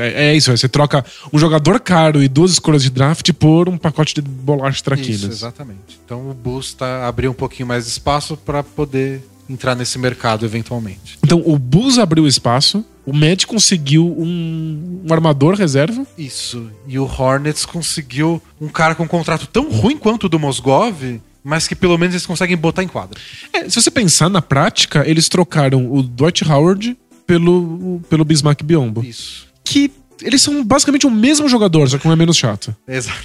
é- 0.00 0.28
é 0.30 0.36
isso, 0.36 0.52
é, 0.52 0.56
você 0.56 0.68
troca 0.68 1.04
um 1.32 1.38
jogador 1.38 1.80
caro 1.80 2.22
e 2.22 2.28
duas 2.28 2.52
escolhas 2.52 2.82
de 2.82 2.90
draft 2.90 3.32
por 3.32 3.68
um 3.68 3.76
pacote 3.76 4.14
de 4.14 4.20
bolacha 4.22 4.76
Isso, 4.76 4.84
traquinas. 4.84 5.24
exatamente. 5.24 5.98
Então 6.04 6.30
o 6.30 6.34
Bulls 6.34 6.74
tá 6.74 7.08
abriu 7.08 7.30
um 7.32 7.34
pouquinho 7.34 7.66
mais 7.66 7.84
de 7.84 7.90
espaço 7.90 8.36
para 8.36 8.62
poder 8.62 9.20
entrar 9.50 9.74
nesse 9.74 9.98
mercado 9.98 10.44
eventualmente. 10.46 11.18
Então 11.24 11.42
o 11.44 11.58
Bulls 11.58 11.98
abriu 11.98 12.26
espaço, 12.26 12.84
o 13.04 13.12
Magic 13.12 13.46
conseguiu 13.46 14.06
um, 14.06 15.02
um 15.08 15.12
armador 15.12 15.54
reserva. 15.54 16.06
Isso. 16.16 16.70
E 16.86 16.98
o 16.98 17.04
Hornets 17.04 17.64
conseguiu 17.66 18.40
um 18.60 18.68
cara 18.68 18.94
com 18.94 19.04
um 19.04 19.08
contrato 19.08 19.46
tão 19.46 19.68
ruim 19.70 19.96
quanto 19.98 20.24
o 20.24 20.28
do 20.28 20.38
Mosgov, 20.38 21.20
mas 21.42 21.66
que 21.66 21.74
pelo 21.74 21.96
menos 21.98 22.14
eles 22.14 22.26
conseguem 22.26 22.56
botar 22.56 22.82
em 22.82 22.88
quadra. 22.88 23.18
É, 23.52 23.68
se 23.68 23.80
você 23.80 23.90
pensar 23.90 24.28
na 24.28 24.42
prática, 24.42 25.02
eles 25.08 25.28
trocaram 25.28 25.90
o 25.92 26.02
Dwight 26.02 26.44
Howard 26.50 26.96
pelo, 27.26 28.00
pelo 28.08 28.24
Bismack 28.24 28.62
Biombo. 28.62 29.02
Isso. 29.04 29.48
Que 29.64 29.90
eles 30.22 30.42
são 30.42 30.62
basicamente 30.62 31.06
o 31.06 31.10
mesmo 31.10 31.48
jogador, 31.48 31.88
só 31.88 31.96
que 31.96 32.06
um 32.06 32.12
é 32.12 32.16
menos 32.16 32.36
chato. 32.36 32.76
Exato. 32.86 33.18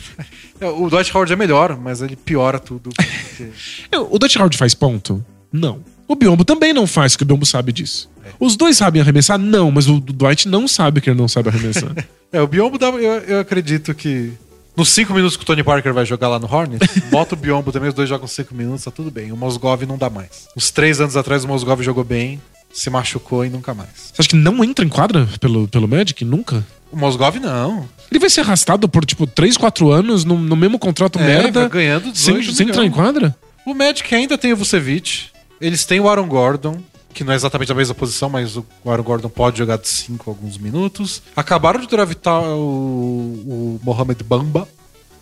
O 0.80 0.90
Dwight 0.90 1.12
Howard 1.14 1.34
é 1.34 1.36
melhor, 1.36 1.78
mas 1.78 2.02
ele 2.02 2.16
piora 2.16 2.58
tudo. 2.58 2.90
porque- 2.96 3.50
É, 3.92 3.98
O 4.00 4.18
Dwight 4.18 4.38
Howard 4.38 4.58
faz 4.58 4.74
ponto? 4.74 5.24
Não. 5.52 5.80
O 6.08 6.16
Biombo 6.16 6.46
também 6.46 6.74
não 6.74 6.86
faz, 6.86 7.16
que 7.16 7.24
o 7.24 7.26
Biombo 7.26 7.46
sabe 7.46 7.72
disso. 7.72 8.10
Os 8.40 8.56
dois 8.56 8.78
sabem 8.78 9.02
arremessar? 9.02 9.38
Não, 9.38 9.72
mas 9.72 9.88
o 9.88 10.00
Dwight 10.00 10.48
não 10.48 10.68
sabe 10.68 11.02
que 11.02 11.10
ele 11.10 11.18
não 11.20 11.28
sabe 11.28 11.50
arremessar. 11.50 11.92
É, 12.34 12.42
o 12.42 12.48
Biombo 12.48 12.78
dá, 12.78 12.88
eu, 12.88 13.00
eu 13.22 13.40
acredito 13.40 13.94
que 13.94 14.34
nos 14.76 14.90
cinco 14.90 15.14
minutos 15.14 15.38
que 15.38 15.44
o 15.44 15.46
Tony 15.46 15.64
Parker 15.64 15.94
vai 15.94 16.06
jogar 16.06 16.28
lá 16.28 16.38
no 16.38 16.54
Hornets, 16.54 16.90
bota 17.10 17.34
o 17.34 17.38
Biombo 17.38 17.72
também, 17.72 17.88
os 17.88 17.96
dois 17.96 18.10
jogam 18.10 18.28
cinco 18.28 18.54
minutos, 18.54 18.84
tá 18.84 18.92
tudo 18.92 19.10
bem. 19.10 19.32
O 19.32 19.38
Mosgov 19.38 19.86
não 19.86 19.98
dá 19.98 20.10
mais. 20.10 20.50
Uns 20.58 20.70
três 20.70 21.00
anos 21.00 21.16
atrás 21.16 21.46
o 21.46 21.48
Mosgov 21.48 21.82
jogou 21.82 22.04
bem, 22.04 22.42
se 22.74 22.90
machucou 22.90 23.46
e 23.46 23.50
nunca 23.50 23.74
mais. 23.74 23.90
Você 24.12 24.16
acha 24.20 24.30
que 24.30 24.36
não 24.36 24.62
entra 24.66 24.84
em 24.84 24.90
quadra 24.90 25.26
pelo, 25.40 25.66
pelo 25.70 25.88
Magic? 25.88 26.26
Nunca? 26.26 26.66
O 26.92 26.98
Mosgov 26.98 27.40
não. 27.40 27.88
Ele 28.12 28.20
vai 28.20 28.30
ser 28.30 28.42
arrastado 28.42 28.90
por, 28.90 29.06
tipo, 29.06 29.26
3, 29.26 29.56
4 29.56 29.90
anos 29.92 30.26
no, 30.26 30.38
no 30.38 30.56
mesmo 30.58 30.78
contrato 30.78 31.18
É, 31.20 31.26
merda, 31.26 31.62
vai 31.62 31.70
ganhando 31.70 32.12
18 32.12 32.44
sem, 32.44 32.54
sem 32.54 32.68
entrar 32.68 32.84
em 32.84 32.92
quadra? 32.92 33.34
O 33.66 33.74
Magic 33.74 34.14
ainda 34.14 34.38
tem 34.38 34.52
o 34.52 34.58
Vucevic. 34.58 35.28
Eles 35.60 35.86
têm 35.86 36.00
o 36.00 36.10
Aaron 36.10 36.28
Gordon, 36.28 36.82
que 37.14 37.24
não 37.24 37.34
é 37.34 37.36
exatamente 37.36 37.72
a 37.72 37.76
mesma 37.76 37.96
posição, 37.96 38.30
mas 38.30 38.58
o 38.58 38.66
Aaron 38.86 39.04
Gordon 39.04 39.30
pode 39.30 39.58
jogar 39.58 39.78
de 39.78 39.88
5 39.88 40.30
alguns 40.30 40.58
minutos. 40.58 41.22
Acabaram 41.36 41.80
de 41.80 41.88
draftar 41.88 42.42
o, 42.42 43.80
o 43.80 43.80
Mohamed 43.84 44.24
Bamba. 44.24 44.68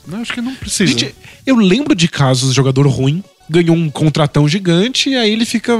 Não, 0.05 0.21
acho 0.21 0.33
que 0.33 0.41
não 0.41 0.55
precisa. 0.55 0.91
Gente, 0.91 1.15
eu 1.45 1.55
lembro 1.55 1.95
de 1.95 2.07
casos 2.07 2.49
de 2.49 2.55
jogador 2.55 2.85
ruim, 2.87 3.23
ganhou 3.49 3.75
um 3.75 3.89
contratão 3.89 4.47
gigante 4.47 5.09
e 5.09 5.15
aí 5.15 5.31
ele 5.31 5.45
fica 5.45 5.77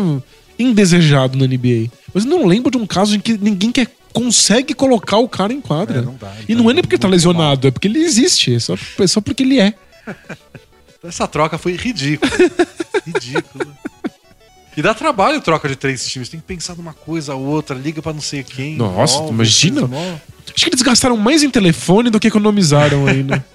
indesejado 0.58 1.38
na 1.38 1.46
NBA. 1.46 1.90
Mas 2.14 2.26
eu 2.26 2.30
não 2.30 2.46
lembro 2.46 2.72
de 2.72 2.78
um 2.78 2.86
caso 2.86 3.16
em 3.16 3.20
que 3.20 3.38
ninguém 3.38 3.72
quer, 3.72 3.88
consegue 4.14 4.74
colocar 4.74 5.18
o 5.18 5.28
cara 5.28 5.52
em 5.52 5.60
quadra. 5.60 6.00
É, 6.00 6.02
não 6.02 6.16
dá, 6.16 6.32
e 6.48 6.56
não 6.56 6.70
é 6.70 6.74
nem 6.74 6.84
porque 6.84 6.98
tá 6.98 7.08
lesionado, 7.08 7.68
é 7.68 7.72
porque 7.72 7.88
ele 7.88 8.00
existe. 8.00 8.54
É 8.54 8.60
só, 8.60 8.76
é 9.00 9.08
só 9.08 9.20
porque 9.20 9.44
ele 9.44 9.60
é. 9.60 9.74
Essa 11.04 11.28
troca 11.28 11.58
foi 11.58 11.76
ridícula. 11.76 12.32
ridícula. 13.06 13.68
E 14.76 14.82
dá 14.82 14.94
trabalho 14.94 15.40
troca 15.42 15.68
de 15.68 15.76
três 15.76 16.06
times. 16.08 16.30
Tem 16.30 16.40
que 16.40 16.46
pensar 16.46 16.76
numa 16.76 16.94
coisa 16.94 17.36
ou 17.36 17.44
outra, 17.44 17.76
liga 17.76 18.02
pra 18.02 18.14
não 18.14 18.22
sei 18.22 18.44
quem. 18.44 18.76
Nossa, 18.76 19.24
imagina. 19.26 19.82
Acho 19.84 20.66
que 20.66 20.70
eles 20.70 20.82
gastaram 20.82 21.18
mais 21.18 21.44
em 21.44 21.50
telefone 21.50 22.10
do 22.10 22.20
que 22.20 22.28
economizaram 22.28 23.08
ainda. 23.08 23.44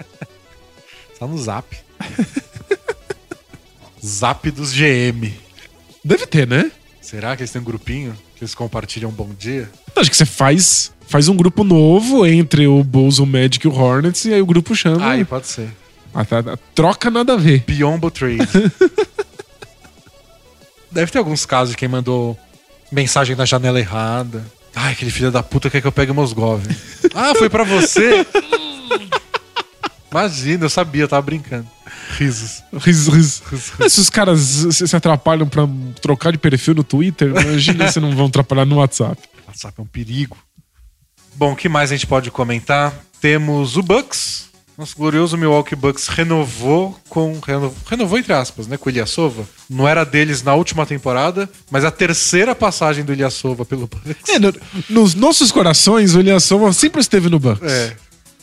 Tá 1.19 1.27
no 1.27 1.37
zap. 1.37 1.77
zap 4.05 4.51
dos 4.53 4.73
GM. 4.73 5.33
Deve 6.05 6.29
ter, 6.29 6.47
né? 6.47 6.71
Será 7.01 7.35
que 7.35 7.43
eles 7.43 7.51
têm 7.51 7.61
um 7.61 7.65
grupinho 7.65 8.17
que 8.37 8.45
eles 8.45 8.55
compartilham 8.55 9.11
um 9.11 9.13
bom 9.13 9.31
dia? 9.37 9.69
Acho 9.97 10.09
que 10.09 10.17
você 10.17 10.25
faz, 10.25 10.93
faz 11.09 11.27
um 11.27 11.35
grupo 11.35 11.65
novo 11.65 12.25
entre 12.25 12.69
o 12.69 12.85
Bulls, 12.85 13.19
o 13.19 13.27
Magic 13.27 13.67
e 13.67 13.69
o 13.69 13.75
Hornets 13.75 14.27
e 14.27 14.35
aí 14.35 14.41
o 14.41 14.47
grupo 14.47 14.77
chama. 14.77 15.11
Aí 15.11 15.25
pode 15.25 15.49
ser. 15.49 15.71
Ah, 16.15 16.25
tá, 16.25 16.41
tá. 16.41 16.57
troca 16.73 17.11
nada 17.11 17.35
a 17.35 17.37
ver. 17.37 17.65
Biombo 17.67 18.13
Trade. 18.13 18.39
Deve 20.91 21.11
ter 21.13 21.19
alguns 21.19 21.45
casos 21.47 21.73
de 21.73 21.77
quem 21.77 21.89
mandou 21.89 22.39
mensagem 22.91 23.37
na 23.37 23.45
janela 23.45 23.79
errada. 23.79 24.45
Ai, 24.75 24.93
aquele 24.93 25.11
filho 25.11 25.31
da 25.31 25.43
puta 25.43 25.69
quer 25.69 25.81
que 25.81 25.87
eu 25.87 25.93
pegue 25.93 26.13
o 26.13 26.15
Mosgov. 26.15 26.63
ah, 27.15 27.35
foi 27.35 27.49
pra 27.51 27.65
você? 27.65 28.27
Imagina, 30.11 30.65
eu 30.65 30.71
sabia, 30.71 31.03
eu 31.03 31.09
tava 31.09 31.23
brincando. 31.23 31.67
Risos. 32.17 32.63
Risos, 32.73 33.13
risos. 33.15 33.43
Risos, 33.51 33.73
Mas 33.79 33.93
Se 33.93 34.01
os 34.01 34.09
caras 34.11 34.41
se 34.41 34.97
atrapalham 34.97 35.47
pra 35.47 35.65
trocar 36.01 36.33
de 36.33 36.39
perfil 36.39 36.75
no 36.75 36.83
Twitter, 36.85 37.29
imagina 37.29 37.91
se 37.93 38.01
não 38.01 38.15
vão 38.17 38.27
atrapalhar 38.27 38.65
no 38.65 38.77
WhatsApp. 38.77 39.21
WhatsApp 39.47 39.75
é 39.79 39.83
um 39.83 39.87
perigo. 39.87 40.37
Bom, 41.35 41.53
o 41.53 41.57
que 41.57 41.69
mais 41.69 41.93
a 41.93 41.95
gente 41.97 42.07
pode 42.07 42.31
comentar? 42.31 42.95
Temos 43.21 43.77
o 43.77 43.83
Bucks. 43.83 44.49
Nosso 44.79 44.97
glorioso 44.97 45.37
Milwaukee 45.37 45.77
Bucks 45.77 46.09
renovou 46.09 46.99
com. 47.09 47.39
reno- 47.41 47.75
Renovou 47.89 48.19
entre 48.19 48.33
aspas, 48.33 48.67
né? 48.67 48.77
Com 48.77 48.89
o 48.89 48.93
Ilyasova. 48.93 49.45
Não 49.69 49.87
era 49.87 50.05
deles 50.05 50.43
na 50.43 50.55
última 50.55 50.87
temporada, 50.87 51.49
mas 51.71 51.85
a 51.85 51.91
terceira 51.91 52.55
passagem 52.55 53.05
do 53.05 53.13
Ilyasova 53.13 53.65
pelo 53.65 53.87
Bucks. 53.87 54.17
É, 54.29 54.39
no- 54.39 54.55
nos 54.89 55.15
nossos 55.15 55.53
corações, 55.53 56.15
o 56.15 56.21
Ilyasova 56.21 56.73
sempre 56.73 57.01
esteve 57.01 57.29
no 57.29 57.39
Bucks. 57.39 57.71
É. 57.71 57.95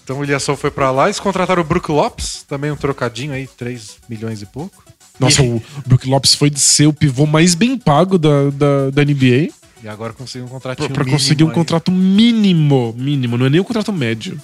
Então 0.03 0.19
o 0.19 0.23
Ilyasova 0.23 0.55
foi 0.59 0.69
pra 0.69 0.91
lá. 0.91 1.05
Eles 1.05 1.19
contrataram 1.19 1.61
o 1.63 1.65
Brook 1.65 1.89
Lopes, 1.91 2.43
também 2.47 2.69
um 2.71 2.75
trocadinho 2.75 3.33
aí, 3.33 3.47
3 3.47 3.97
milhões 4.07 4.41
e 4.43 4.45
pouco. 4.45 4.83
Nossa, 5.19 5.41
E- 5.43 5.47
o 5.49 5.63
Brook 5.85 6.07
Lopes 6.07 6.35
foi 6.35 6.49
de 6.51 6.59
ser 6.59 6.85
o 6.85 6.93
pivô 6.93 7.25
mais 7.25 7.55
bem 7.55 7.75
pago 7.77 8.17
da, 8.19 8.49
da, 8.51 8.89
da 8.91 9.01
NBA 9.03 9.49
E 9.83 9.87
agora 9.87 10.13
conseguiu 10.13 10.45
um 10.45 10.49
pra, 10.49 10.59
contratinho 10.59 10.89
pra 10.91 11.03
mínimo 11.03 11.17
conseguir 11.19 11.43
um 11.43 11.47
aí. 11.49 11.53
contrato 11.55 11.91
mínimo. 11.91 12.93
Mínimo, 12.97 13.37
não 13.37 13.45
é 13.45 13.49
nem 13.49 13.61
um 13.61 13.63
contrato 13.63 13.91
médio. 13.91 14.39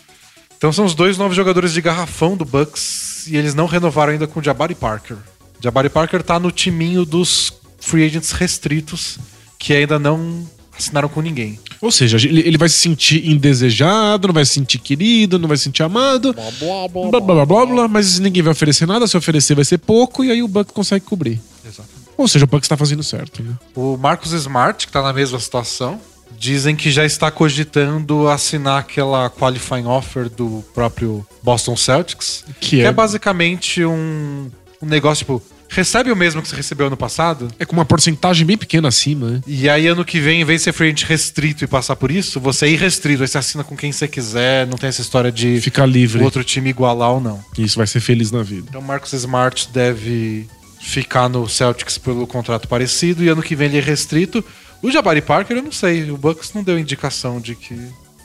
Então 0.57 0.71
são 0.73 0.85
os 0.85 0.95
dois 0.95 1.17
novos 1.17 1.35
jogadores 1.35 1.73
de 1.73 1.81
garrafão 1.81 2.35
do 2.37 2.45
Bucks 2.45 3.27
e 3.27 3.35
eles 3.37 3.53
não 3.53 3.65
renovaram 3.65 4.13
ainda 4.13 4.25
com 4.27 4.39
o 4.39 4.43
Jabari 4.43 4.73
Parker. 4.75 5.17
Jabari 5.61 5.89
Parker 5.89 6.23
tá 6.23 6.39
no 6.39 6.51
timinho 6.51 7.05
dos 7.05 7.53
free 7.79 8.05
agents 8.05 8.31
restritos 8.31 9.17
que 9.59 9.73
ainda 9.73 9.99
não 9.99 10.45
assinaram 10.77 11.07
com 11.07 11.21
ninguém. 11.21 11.59
Ou 11.79 11.91
seja, 11.91 12.17
ele, 12.17 12.57
vai 12.57 12.69
se 12.69 12.77
sentir 12.77 13.27
indesejado, 13.29 14.27
não 14.27 14.33
vai 14.33 14.45
se 14.45 14.53
sentir 14.53 14.79
querido, 14.79 15.37
não 15.39 15.47
vai 15.47 15.57
se 15.57 15.63
sentir 15.65 15.83
amado. 15.83 16.33
Blá 16.33 16.87
blá 16.87 17.21
blá 17.21 17.45
blá 17.45 17.65
blá, 17.65 17.87
mas 17.87 18.19
ninguém 18.19 18.41
vai 18.43 18.51
oferecer 18.51 18.87
nada, 18.87 19.07
se 19.07 19.15
oferecer 19.17 19.55
vai 19.55 19.65
ser 19.65 19.77
pouco, 19.77 20.23
e 20.23 20.31
aí 20.31 20.41
o 20.43 20.47
Bucks 20.47 20.73
consegue 20.73 21.05
cobrir. 21.05 21.39
Exatamente. 21.65 22.01
Ou 22.17 22.27
seja, 22.27 22.45
o 22.45 22.47
Bucks 22.47 22.67
tá 22.67 22.77
fazendo 22.77 23.03
certo, 23.03 23.41
né? 23.43 23.53
O 23.75 23.97
Marcus 23.97 24.31
Smart, 24.31 24.85
que 24.85 24.91
tá 24.93 25.01
na 25.01 25.11
mesma 25.13 25.39
situação, 25.39 25.99
dizem 26.37 26.75
que 26.75 26.91
já 26.91 27.03
está 27.05 27.29
cogitando 27.31 28.27
assinar 28.27 28.79
aquela 28.79 29.29
qualifying 29.29 29.85
offer 29.85 30.29
do 30.29 30.63
próprio 30.73 31.25
Boston 31.43 31.75
Celtics, 31.75 32.43
Que 32.59 32.81
é, 32.81 32.85
é- 32.85 32.91
basicamente 32.91 33.83
um, 33.83 34.49
um 34.81 34.85
negócio 34.87 35.23
tipo, 35.25 35.41
recebe 35.69 36.11
o 36.11 36.15
mesmo 36.15 36.41
que 36.41 36.47
você 36.49 36.55
recebeu 36.55 36.87
ano 36.87 36.97
passado, 36.97 37.47
É 37.59 37.65
com 37.65 37.73
uma 37.73 37.85
porcentagem 37.85 38.45
bem 38.45 38.57
pequena 38.57 38.87
acima, 38.89 39.29
né? 39.29 39.41
E 39.47 39.69
aí, 39.69 39.87
ano 39.87 40.03
que 40.03 40.19
vem, 40.19 40.41
em 40.41 40.45
vez 40.45 40.61
de 40.61 40.63
ser 40.65 40.73
free 40.73 40.87
agent 40.87 41.03
restrito 41.03 41.63
e 41.63 41.67
passar 41.67 41.95
por 41.95 42.11
isso, 42.11 42.39
você 42.39 42.65
é 42.65 42.69
irrestrito. 42.69 43.21
Aí 43.21 43.27
você 43.27 43.37
assina 43.37 43.63
com 43.63 43.75
quem 43.77 43.91
você 43.91 44.07
quiser, 44.07 44.67
não 44.67 44.77
tem 44.77 44.89
essa 44.89 45.01
história 45.01 45.31
de 45.31 45.61
Ficar 45.61 45.85
livre. 45.85 46.21
o 46.21 46.23
outro 46.23 46.43
time 46.43 46.69
igualar 46.69 47.11
ou 47.11 47.21
não. 47.21 47.43
Isso 47.57 47.77
vai 47.77 47.87
ser 47.87 47.99
feliz 47.99 48.31
na 48.31 48.43
vida. 48.43 48.67
Então, 48.69 48.81
Marcus 48.81 49.13
Smart 49.13 49.69
deve 49.73 50.47
ficar 50.79 51.29
no 51.29 51.47
Celtics 51.47 51.97
pelo 51.97 52.25
contrato 52.25 52.67
parecido 52.67 53.23
e 53.23 53.29
ano 53.29 53.43
que 53.43 53.55
vem 53.55 53.67
ele 53.67 53.77
é 53.77 53.81
restrito. 53.81 54.43
O 54.81 54.89
Jabari 54.89 55.21
Parker, 55.21 55.55
eu 55.57 55.63
não 55.63 55.71
sei. 55.71 56.09
O 56.09 56.17
Bucks 56.17 56.53
não 56.53 56.63
deu 56.63 56.79
indicação 56.79 57.39
de 57.39 57.53
que 57.55 57.79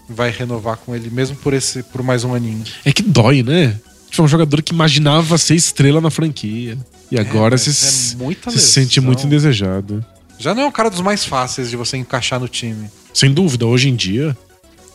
vai 0.09 0.31
renovar 0.31 0.79
com 0.79 0.95
ele, 0.95 1.11
mesmo 1.11 1.37
por 1.37 1.53
esse 1.53 1.83
por 1.83 2.03
mais 2.03 2.25
um 2.25 2.35
aninho. 2.35 2.65
É 2.85 2.93
que 2.93 3.03
dói, 3.03 3.43
né? 3.43 3.79
Tipo, 4.11 4.23
é 4.23 4.25
um 4.25 4.29
jogador 4.29 4.63
que 4.63 4.73
imaginava 4.73 5.37
ser 5.39 5.55
estrela 5.55 6.01
na 6.01 6.11
franquia. 6.11 6.79
E 7.11 7.19
agora 7.19 7.51
mas 7.53 7.63
se, 7.63 8.15
é 8.15 8.17
muita 8.19 8.51
se 8.51 8.59
sente 8.59 9.01
muito 9.01 9.27
indesejado. 9.27 10.05
Já 10.39 10.55
não 10.55 10.63
é 10.63 10.67
um 10.67 10.73
cara 10.73 10.91
dos 10.91 11.01
mais 11.01 11.25
fáceis 11.25 11.71
de 11.71 11.77
você 11.77 11.97
encaixar 11.97 12.39
no 12.41 12.49
time. 12.49 12.91
Sem 13.15 13.33
dúvida, 13.33 13.65
hoje 13.67 13.89
em 13.89 13.95
dia, 13.97 14.37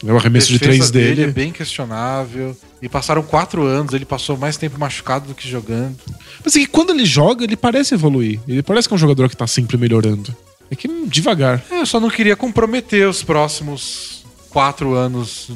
é 0.06 0.12
o 0.12 0.18
arremesso 0.18 0.50
de 0.50 0.60
três 0.60 0.92
dele. 0.92 1.24
é 1.24 1.28
bem 1.28 1.52
questionável. 1.52 2.56
E 2.82 2.90
passaram 2.90 3.22
quatro 3.24 3.64
anos, 3.64 3.94
ele 3.94 4.06
passou 4.06 4.36
mais 4.38 4.58
tempo 4.58 4.80
machucado 4.80 5.28
do 5.28 5.36
que 5.36 5.48
jogando. 5.48 5.98
Mas 6.44 6.56
é 6.56 6.60
que 6.60 6.68
quando 6.68 6.92
ele 6.92 7.06
joga, 7.06 7.44
ele 7.44 7.56
parece 7.56 7.94
evoluir. 7.94 8.40
Ele 8.48 8.64
parece 8.64 8.88
que 8.88 8.94
é 8.94 8.96
um 8.96 9.00
jogador 9.00 9.30
que 9.30 9.38
tá 9.38 9.46
sempre 9.48 9.78
melhorando. 9.78 10.36
É 10.70 10.76
que 10.76 10.88
devagar. 11.08 11.64
É, 11.70 11.82
Eu 11.82 11.86
só 11.86 12.00
não 12.00 12.10
queria 12.10 12.36
comprometer 12.36 13.08
os 13.08 13.24
próximos 13.24 14.24
quatro 14.50 14.94
anos 14.94 15.52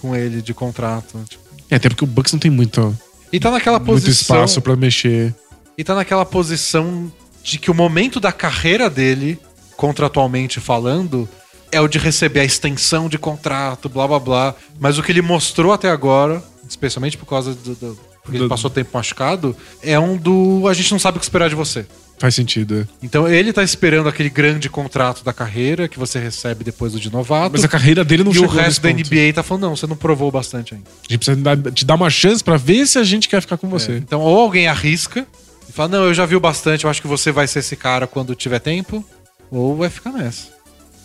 com 0.00 0.16
ele 0.16 0.40
de 0.40 0.54
contrato. 0.54 1.18
Tipo, 1.28 1.42
É, 1.70 1.76
até 1.76 1.88
porque 1.88 2.04
o 2.04 2.06
Bucks 2.06 2.32
não 2.32 2.38
tem 2.40 2.50
muito, 2.50 2.96
E 3.32 3.38
tá 3.38 3.50
naquela 3.50 3.78
muito 3.78 3.92
posição. 4.02 4.36
espaço 4.36 4.60
pra 4.60 4.74
mexer. 4.76 5.34
E 5.78 5.84
tá 5.84 5.94
naquela 5.94 6.24
posição 6.26 7.10
de 7.42 7.58
que 7.58 7.70
o 7.70 7.74
momento 7.74 8.18
da 8.20 8.32
carreira 8.32 8.90
dele, 8.90 9.38
contratualmente 9.76 10.60
falando, 10.60 11.28
é 11.72 11.80
o 11.80 11.88
de 11.88 11.98
receber 11.98 12.40
a 12.40 12.44
extensão 12.44 13.08
de 13.08 13.16
contrato, 13.18 13.88
blá 13.88 14.06
blá 14.06 14.18
blá. 14.18 14.54
Mas 14.78 14.98
o 14.98 15.02
que 15.02 15.10
ele 15.12 15.22
mostrou 15.22 15.72
até 15.72 15.88
agora, 15.90 16.42
especialmente 16.68 17.16
por 17.16 17.26
causa 17.26 17.54
do- 17.54 17.74
do- 17.74 17.98
porque 18.22 18.36
ele 18.36 18.44
Do- 18.44 18.48
passou 18.50 18.68
tempo 18.68 18.90
machucado, 18.92 19.56
é 19.82 19.98
um 19.98 20.16
do 20.16 20.68
a 20.68 20.74
gente 20.74 20.92
não 20.92 20.98
sabe 20.98 21.16
o 21.16 21.20
que 21.20 21.24
esperar 21.24 21.48
de 21.48 21.54
você. 21.54 21.86
Faz 22.20 22.34
sentido. 22.34 22.80
é. 22.80 22.86
Então 23.02 23.26
ele 23.26 23.50
tá 23.50 23.64
esperando 23.64 24.06
aquele 24.06 24.28
grande 24.28 24.68
contrato 24.68 25.24
da 25.24 25.32
carreira 25.32 25.88
que 25.88 25.98
você 25.98 26.18
recebe 26.18 26.62
depois 26.62 26.92
do 26.92 27.00
de 27.00 27.10
novato. 27.10 27.52
Mas 27.52 27.64
a 27.64 27.68
carreira 27.68 28.04
dele 28.04 28.22
não 28.22 28.30
e 28.30 28.36
o 28.36 28.40
chegou 28.42 28.54
resto 28.56 28.66
nesse 28.66 28.80
da 28.82 28.90
ponto. 28.90 29.14
NBA 29.14 29.32
tá 29.32 29.42
falando, 29.42 29.62
não, 29.62 29.74
você 29.74 29.86
não 29.86 29.96
provou 29.96 30.30
bastante 30.30 30.74
ainda. 30.74 30.84
A 31.08 31.12
gente 31.12 31.24
precisa 31.24 31.72
te 31.72 31.84
dar 31.86 31.94
uma 31.94 32.10
chance 32.10 32.44
pra 32.44 32.58
ver 32.58 32.86
se 32.86 32.98
a 32.98 33.04
gente 33.04 33.26
quer 33.26 33.40
ficar 33.40 33.56
com 33.56 33.70
você. 33.70 33.96
Então, 33.96 34.20
ou 34.20 34.38
alguém 34.38 34.68
arrisca 34.68 35.26
e 35.66 35.72
fala, 35.72 35.88
não, 35.88 36.04
eu 36.04 36.12
já 36.12 36.26
vi 36.26 36.36
o 36.36 36.40
bastante, 36.40 36.84
eu 36.84 36.90
acho 36.90 37.00
que 37.00 37.08
você 37.08 37.32
vai 37.32 37.46
ser 37.46 37.60
esse 37.60 37.74
cara 37.74 38.06
quando 38.06 38.34
tiver 38.34 38.58
tempo, 38.58 39.02
ou 39.50 39.74
vai 39.74 39.88
ficar 39.88 40.12
nessa. 40.12 40.48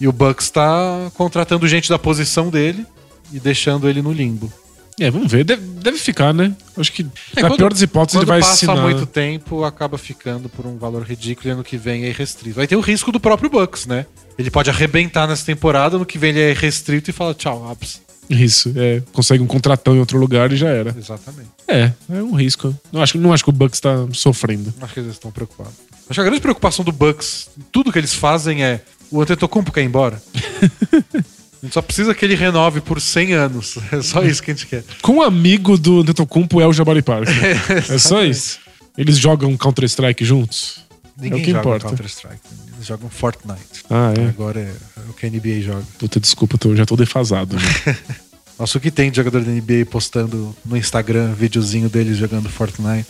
E 0.02 0.10
o 0.10 0.12
Bucks 0.12 0.50
tá 0.50 1.10
contratando 1.14 1.66
gente 1.66 1.88
da 1.88 1.98
posição 1.98 2.50
dele 2.50 2.86
e 3.32 3.40
deixando 3.40 3.88
ele 3.88 4.02
no 4.02 4.12
limbo. 4.12 4.52
É, 5.00 5.12
vamos 5.12 5.30
ver. 5.32 5.44
Deve, 5.44 5.62
deve 5.62 5.98
ficar, 5.98 6.34
né? 6.34 6.54
Acho 6.78 6.92
que, 6.92 7.04
É, 7.36 7.42
na 7.42 7.50
quando- 7.50 7.58
pior 7.58 7.72
das 7.74 7.82
hipóteses, 7.82 8.18
ele 8.18 8.26
vai 8.26 8.40
passa 8.40 8.54
assinar. 8.54 8.78
muito 8.78 9.06
tempo, 9.06 9.64
acaba 9.66 9.98
ficando 9.98 10.48
por 10.48 10.66
um 10.66 10.78
valor 10.78 11.04
ridículo 11.04 11.50
e 11.50 11.52
ano 11.52 11.64
que 11.64 11.78
vem 11.78 12.06
é 12.06 12.10
irrestrito. 12.10 12.60
Aí 12.62 12.68
tem 12.68 12.78
o 12.78 12.82
risco 12.82 13.12
do 13.12 13.20
próprio 13.20 13.50
Bucks, 13.50 13.86
né? 13.86 14.06
Ele 14.38 14.50
pode 14.50 14.70
arrebentar 14.70 15.28
nessa 15.28 15.46
temporada, 15.46 15.98
no 15.98 16.06
que 16.06 16.18
vem 16.18 16.30
ele 16.32 16.40
é 16.42 16.54
restrito 16.54 17.10
e 17.10 17.14
fala 17.14 17.34
tchau, 17.34 17.70
Abs. 17.70 18.02
Isso, 18.30 18.74
é. 18.76 19.04
Consegue 19.12 19.44
um 19.44 19.48
contratão 19.48 19.96
em 19.96 20.00
outro 20.00 20.18
lugar 20.18 20.52
e 20.52 20.56
já 20.56 20.70
era. 20.70 20.96
Exatamente. 20.98 21.50
É, 21.68 21.92
é 22.10 22.24
um 22.24 22.34
risco. 22.34 22.74
Não 22.92 23.02
acho, 23.04 23.18
não 23.20 23.32
acho 23.34 23.44
que 23.44 23.50
o 23.50 23.54
Bucks 23.54 23.80
tá 23.80 24.08
sofrendo. 24.14 24.74
Acho 24.82 24.94
que 24.94 25.00
eles 25.00 25.12
estão 25.12 25.30
preocupados. 25.32 25.74
Acho 26.10 26.16
que 26.16 26.22
a 26.22 26.24
grande 26.24 26.42
preocupação 26.42 26.84
do 26.84 26.92
Bucks, 26.92 27.50
tudo 27.72 27.92
que 27.92 28.00
eles 28.00 28.14
fazem 28.14 28.64
é 28.64 28.82
o 29.12 29.22
Antetokounmpo 29.22 29.72
quer 29.72 29.82
ir 29.82 29.86
embora. 29.86 30.22
a 31.66 31.68
gente 31.68 31.74
só 31.74 31.82
precisa 31.82 32.14
que 32.14 32.24
ele 32.24 32.36
renove 32.36 32.80
por 32.82 33.02
100 33.02 33.34
anos. 33.34 33.78
É 33.92 34.02
só 34.02 34.24
isso 34.24 34.42
que 34.44 34.52
a 34.52 34.54
gente 34.54 34.68
quer. 34.68 34.84
Com 35.02 35.18
o 35.18 35.22
amigo 35.24 35.78
do 35.78 36.02
Antetokounmpo 36.02 36.62
é 36.62 36.68
o 36.68 36.74
Jabari 36.74 37.02
Parker. 37.02 37.34
é 37.92 37.98
só 37.98 38.24
isso. 38.24 38.60
Eles 38.98 39.18
jogam 39.18 39.56
Counter-Strike 39.58 40.24
juntos? 40.24 40.80
Ninguém 41.18 41.40
é 41.40 41.42
o 41.42 41.46
que 41.46 41.52
importa. 41.52 41.88
Counter-Strike. 41.88 42.40
Eles 42.76 42.86
jogam 42.88 43.10
Fortnite. 43.10 43.84
Ah, 43.90 44.14
é. 44.18 44.28
Agora 44.30 44.60
é 44.60 44.74
o 45.10 45.14
que 45.14 45.26
a 45.26 45.30
NBA 45.30 45.62
joga. 45.62 45.84
Puta, 45.98 46.20
desculpa, 46.20 46.58
tô- 46.58 46.76
já 46.76 46.86
tô 46.86 46.96
defasado. 46.96 47.56
né? 47.56 47.98
Nossa, 48.60 48.78
o 48.78 48.82
que 48.82 48.90
tem 48.92 49.10
de 49.12 49.18
jogador 49.18 49.42
da 49.44 49.52
NBA 49.52 49.86
postando 49.90 50.56
no 50.66 50.78
Instagram 50.78 51.34
videozinho 51.34 51.90
deles 51.90 52.18
jogando 52.18 52.48
Fortnite? 52.50 53.08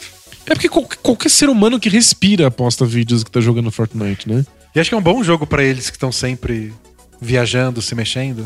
é 0.47 0.53
porque 0.53 0.69
qual- 0.69 0.87
qualquer 1.03 1.29
ser 1.29 1.49
humano 1.49 1.79
que 1.79 1.89
respira 1.89 2.49
posta 2.51 2.85
vídeos 2.85 3.23
que 3.23 3.29
tá 3.31 3.39
jogando 3.41 3.71
Fortnite, 3.71 4.27
né? 4.29 4.45
E 4.75 4.79
acho 4.79 4.89
que 4.89 4.95
é 4.95 4.97
um 4.97 5.01
bom 5.01 5.23
jogo 5.23 5.45
pra 5.47 5.63
eles 5.63 5.89
que 5.89 5.95
estão 5.95 6.11
sempre 6.11 6.73
viajando, 7.21 7.81
se 7.81 7.93
mexendo. 7.95 8.45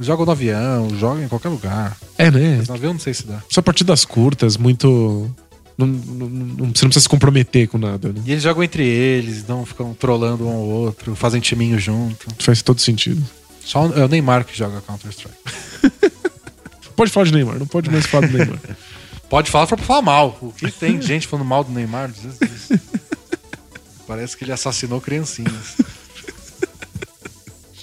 Jogam 0.00 0.24
no 0.26 0.32
avião, 0.32 0.88
jogam 0.98 1.24
em 1.24 1.28
qualquer 1.28 1.48
lugar. 1.48 1.96
É, 2.16 2.30
né? 2.30 2.56
Mas 2.58 2.68
no 2.68 2.74
avião 2.74 2.92
não 2.92 3.00
sei 3.00 3.12
se 3.14 3.26
dá. 3.26 3.42
Só 3.50 3.60
partidas 3.60 4.04
curtas, 4.04 4.56
muito. 4.56 5.28
Não, 5.76 5.86
não- 5.86 6.28
não- 6.28 6.56
você 6.74 6.84
não 6.84 6.88
precisa 6.90 7.00
se 7.00 7.08
comprometer 7.08 7.68
com 7.68 7.78
nada, 7.78 8.12
né? 8.12 8.20
E 8.24 8.30
eles 8.32 8.42
jogam 8.42 8.62
entre 8.62 8.84
eles, 8.84 9.46
não 9.46 9.64
ficam 9.66 9.94
trolando 9.94 10.46
um 10.46 10.50
ao 10.52 10.60
outro, 10.62 11.14
fazem 11.16 11.40
timinho 11.40 11.78
junto. 11.78 12.26
Faz 12.38 12.62
todo 12.62 12.80
sentido. 12.80 13.22
Só 13.64 13.86
o- 13.86 13.98
é 13.98 14.04
o 14.04 14.08
Neymar 14.08 14.44
que 14.44 14.56
joga 14.56 14.80
Counter-Strike. 14.80 15.36
Pode 16.96 17.10
falar 17.12 17.26
de 17.26 17.32
Neymar, 17.32 17.58
não 17.60 17.66
pode 17.66 17.88
mais 17.90 18.06
falar 18.06 18.26
do 18.26 18.36
Neymar. 18.36 18.58
Pode 19.30 19.50
falar 19.50 19.66
pra 19.68 19.76
falar 19.76 20.02
mal. 20.02 20.36
O 20.40 20.50
que 20.52 20.70
tem 20.70 21.00
gente 21.02 21.26
falando 21.28 21.46
mal 21.46 21.62
do 21.62 21.70
Neymar? 21.70 22.10
Parece 24.06 24.36
que 24.36 24.44
ele 24.44 24.52
assassinou 24.52 25.00
criancinhas. 25.00 25.76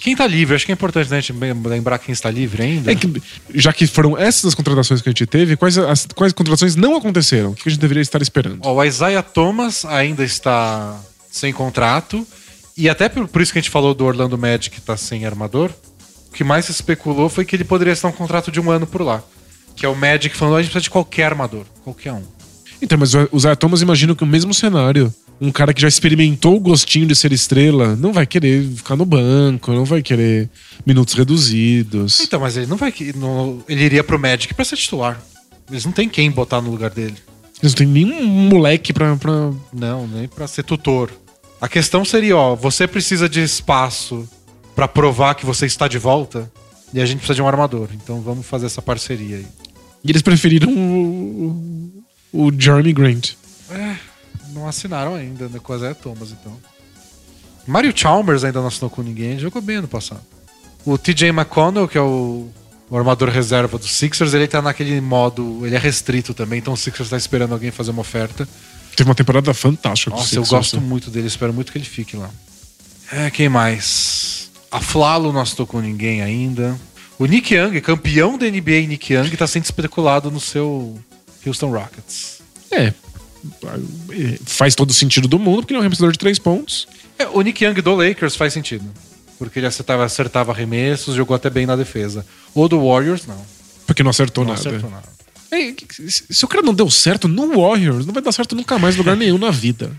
Quem 0.06 0.14
tá 0.14 0.24
livre? 0.24 0.54
Acho 0.54 0.64
que 0.64 0.70
é 0.70 0.74
importante 0.74 1.10
né, 1.10 1.16
a 1.16 1.20
gente 1.20 1.32
lembrar 1.66 1.98
quem 1.98 2.12
está 2.12 2.30
livre 2.30 2.62
ainda. 2.62 2.92
É 2.92 2.94
que, 2.94 3.20
já 3.52 3.72
que 3.72 3.88
foram 3.88 4.16
essas 4.16 4.44
as 4.44 4.54
contratações 4.54 5.02
que 5.02 5.08
a 5.08 5.10
gente 5.10 5.26
teve, 5.26 5.56
quais, 5.56 5.76
as, 5.76 6.06
quais 6.14 6.32
contratações 6.32 6.76
não 6.76 6.96
aconteceram? 6.96 7.50
O 7.50 7.54
que 7.56 7.68
a 7.68 7.72
gente 7.72 7.80
deveria 7.80 8.02
estar 8.02 8.22
esperando? 8.22 8.60
Ó, 8.62 8.72
o 8.72 8.84
Isaiah 8.84 9.20
Thomas 9.20 9.84
ainda 9.84 10.22
está 10.22 10.96
sem 11.28 11.52
contrato. 11.52 12.24
E 12.76 12.88
até 12.88 13.08
por, 13.08 13.26
por 13.26 13.42
isso 13.42 13.52
que 13.52 13.58
a 13.58 13.62
gente 13.62 13.68
falou 13.68 13.94
do 13.94 14.04
Orlando 14.04 14.38
Magic 14.38 14.70
que 14.70 14.80
tá 14.80 14.96
sem 14.96 15.26
armador. 15.26 15.72
O 16.28 16.32
que 16.32 16.44
mais 16.44 16.66
se 16.66 16.70
especulou 16.70 17.28
foi 17.28 17.44
que 17.44 17.56
ele 17.56 17.64
poderia 17.64 17.92
estar 17.92 18.06
um 18.06 18.12
contrato 18.12 18.52
de 18.52 18.60
um 18.60 18.70
ano 18.70 18.86
por 18.86 19.02
lá. 19.02 19.24
Que 19.74 19.84
é 19.84 19.88
o 19.88 19.96
Magic 19.96 20.36
falando, 20.36 20.54
"Ó, 20.54 20.58
a 20.58 20.62
gente 20.62 20.70
precisa 20.70 20.84
de 20.84 20.90
qualquer 20.90 21.24
armador. 21.24 21.64
Qualquer 21.82 22.12
um. 22.12 22.22
Então, 22.80 22.96
mas 22.96 23.12
o 23.12 23.38
Zaya 23.40 23.56
Thomas 23.56 23.82
imagino 23.82 24.14
que 24.14 24.22
o 24.22 24.26
mesmo 24.26 24.54
cenário. 24.54 25.12
Um 25.40 25.52
cara 25.52 25.74
que 25.74 25.82
já 25.82 25.88
experimentou 25.88 26.56
o 26.56 26.60
gostinho 26.60 27.06
de 27.06 27.14
ser 27.14 27.30
estrela 27.32 27.94
não 27.94 28.12
vai 28.12 28.26
querer 28.26 28.66
ficar 28.74 28.96
no 28.96 29.04
banco, 29.04 29.70
não 29.72 29.84
vai 29.84 30.02
querer 30.02 30.48
minutos 30.86 31.12
reduzidos. 31.14 32.20
Então, 32.20 32.40
mas 32.40 32.56
ele 32.56 32.66
não 32.66 32.76
vai. 32.76 32.92
no- 33.14 33.62
ele 33.68 33.84
iria 33.84 34.02
pro 34.02 34.18
Magic 34.18 34.54
pra 34.54 34.64
ser 34.64 34.76
titular. 34.76 35.20
Eles 35.70 35.84
não 35.84 35.92
tem 35.92 36.08
quem 36.08 36.30
botar 36.30 36.60
no 36.62 36.70
lugar 36.70 36.90
dele. 36.90 37.16
Eles 37.62 37.72
não 37.74 37.78
tem 37.78 37.86
nenhum 37.86 38.24
moleque 38.26 38.92
pra. 38.92 39.14
pra... 39.16 39.50
Não, 39.72 40.06
nem 40.06 40.26
pra 40.28 40.46
ser 40.46 40.62
tutor. 40.62 41.10
A 41.60 41.68
questão 41.68 42.04
seria, 42.04 42.36
ó, 42.36 42.54
você 42.54 42.86
precisa 42.86 43.28
de 43.28 43.42
espaço 43.42 44.28
pra 44.74 44.86
provar 44.86 45.34
que 45.34 45.44
você 45.46 45.66
está 45.66 45.88
de 45.88 45.98
volta 45.98 46.50
e 46.94 47.00
a 47.00 47.04
gente 47.06 47.18
precisa 47.18 47.34
de 47.36 47.42
um 47.42 47.48
armador. 47.48 47.88
Então 47.94 48.20
vamos 48.20 48.46
fazer 48.46 48.66
essa 48.66 48.80
parceria 48.80 49.36
aí. 49.36 49.46
E 50.04 50.10
eles 50.10 50.22
preferiram 50.22 50.70
o, 50.72 52.02
o, 52.32 52.46
o 52.46 52.52
Jeremy 52.56 52.92
Grant. 52.92 53.32
É, 53.70 53.96
não 54.56 54.66
assinaram 54.66 55.14
ainda, 55.14 55.48
né, 55.48 55.60
com 55.62 55.72
a 55.72 55.78
Zé 55.78 55.94
Thomas, 55.94 56.30
então. 56.30 56.56
Mario 57.66 57.92
Chalmers 57.94 58.44
ainda 58.44 58.60
não 58.60 58.68
assinou 58.68 58.88
com 58.88 59.02
ninguém, 59.02 59.38
jogou 59.38 59.60
bem 59.60 59.76
ano 59.76 59.88
passado. 59.88 60.22
O 60.84 60.96
TJ 60.96 61.30
McConnell, 61.30 61.88
que 61.88 61.98
é 61.98 62.00
o, 62.00 62.48
o 62.88 62.96
armador 62.96 63.28
reserva 63.28 63.76
do 63.76 63.86
Sixers, 63.86 64.34
ele 64.34 64.46
tá 64.46 64.62
naquele 64.62 65.00
modo, 65.00 65.66
ele 65.66 65.74
é 65.74 65.78
restrito 65.78 66.32
também, 66.32 66.60
então 66.60 66.72
o 66.72 66.76
Sixers 66.76 67.10
tá 67.10 67.16
esperando 67.16 67.52
alguém 67.52 67.70
fazer 67.70 67.90
uma 67.90 68.00
oferta. 68.00 68.48
Teve 68.94 69.10
uma 69.10 69.14
temporada 69.14 69.52
fantástica 69.52 70.10
com 70.10 70.16
o 70.16 70.20
Nossa, 70.20 70.36
eu 70.36 70.44
Sixers, 70.44 70.48
gosto 70.50 70.80
né? 70.80 70.86
muito 70.86 71.10
dele, 71.10 71.26
espero 71.26 71.52
muito 71.52 71.72
que 71.72 71.78
ele 71.78 71.84
fique 71.84 72.16
lá. 72.16 72.30
É, 73.12 73.30
quem 73.30 73.48
mais? 73.48 74.50
A 74.70 74.80
Flalo 74.80 75.32
não 75.32 75.40
assinou 75.40 75.66
com 75.66 75.80
ninguém 75.80 76.22
ainda. 76.22 76.78
O 77.18 77.26
Nick 77.26 77.54
Young, 77.54 77.80
campeão 77.80 78.36
da 78.36 78.46
NBA 78.46 78.86
Nick 78.88 79.12
Young, 79.12 79.30
tá 79.36 79.46
sendo 79.46 79.64
especulado 79.64 80.30
no 80.30 80.40
seu 80.40 80.98
Houston 81.46 81.70
Rockets. 81.70 82.40
É. 82.70 82.92
Faz 84.46 84.74
todo 84.74 84.90
o 84.90 84.94
sentido 84.94 85.28
do 85.28 85.38
mundo, 85.38 85.58
porque 85.62 85.72
ele 85.72 85.78
é 85.78 85.80
um 85.80 85.82
arremessador 85.82 86.12
de 86.12 86.18
três 86.18 86.38
pontos. 86.38 86.86
É, 87.18 87.26
o 87.26 87.40
Nick 87.40 87.64
Young 87.64 87.80
do 87.80 87.94
Lakers 87.94 88.36
faz 88.36 88.52
sentido. 88.52 88.84
Porque 89.38 89.58
ele 89.58 89.66
acertava, 89.66 90.04
acertava 90.04 90.52
arremessos, 90.52 91.14
jogou 91.14 91.34
até 91.34 91.50
bem 91.50 91.66
na 91.66 91.76
defesa. 91.76 92.24
O 92.54 92.68
do 92.68 92.86
Warriors, 92.88 93.26
não. 93.26 93.40
Porque 93.86 94.02
não 94.02 94.10
acertou 94.10 94.44
Não 94.44 94.54
nada. 94.54 94.68
acertou 94.68 94.90
nada. 94.90 95.08
É, 95.50 95.72
se 96.08 96.44
o 96.44 96.48
cara 96.48 96.62
não 96.62 96.74
deu 96.74 96.90
certo 96.90 97.28
no 97.28 97.60
Warriors, 97.60 98.04
não 98.04 98.12
vai 98.12 98.22
dar 98.22 98.32
certo 98.32 98.56
nunca 98.56 98.78
mais 98.78 98.94
em 98.94 98.98
lugar 98.98 99.16
nenhum 99.16 99.38
na 99.38 99.50
vida. 99.50 99.92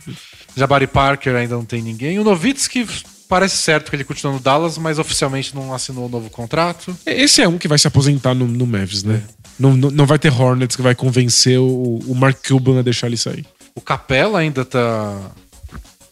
Jabari 0.56 0.88
Parker 0.88 1.36
ainda 1.36 1.56
não 1.56 1.64
tem 1.64 1.82
ninguém. 1.82 2.20
O 2.20 2.24
Novitsky 2.24 2.86
parece 3.30 3.58
certo 3.58 3.90
que 3.90 3.96
ele 3.96 4.04
continua 4.04 4.34
no 4.34 4.40
Dallas, 4.40 4.78
mas 4.78 5.00
oficialmente 5.00 5.56
não 5.56 5.74
assinou 5.74 6.08
o 6.08 6.10
novo 6.10 6.30
contrato. 6.30 6.98
Esse 7.06 7.42
é 7.42 7.48
um 7.48 7.58
que 7.58 7.68
vai 7.68 7.78
se 7.78 7.88
aposentar 7.88 8.34
no, 8.34 8.48
no 8.48 8.66
Mavs, 8.66 9.04
né? 9.04 9.24
Não, 9.24 9.36
não, 9.60 9.76
não 9.76 10.06
vai 10.06 10.20
ter 10.20 10.32
Hornets 10.32 10.76
que 10.76 10.82
vai 10.82 10.96
convencer 10.96 11.60
o, 11.60 12.00
o 12.06 12.16
Mark 12.16 12.38
Cuban 12.48 12.80
a 12.80 12.82
deixar 12.82 13.08
ele 13.08 13.18
sair. 13.18 13.46
O 13.76 13.82
Capela 13.82 14.40
ainda 14.40 14.66
tá. 14.66 15.32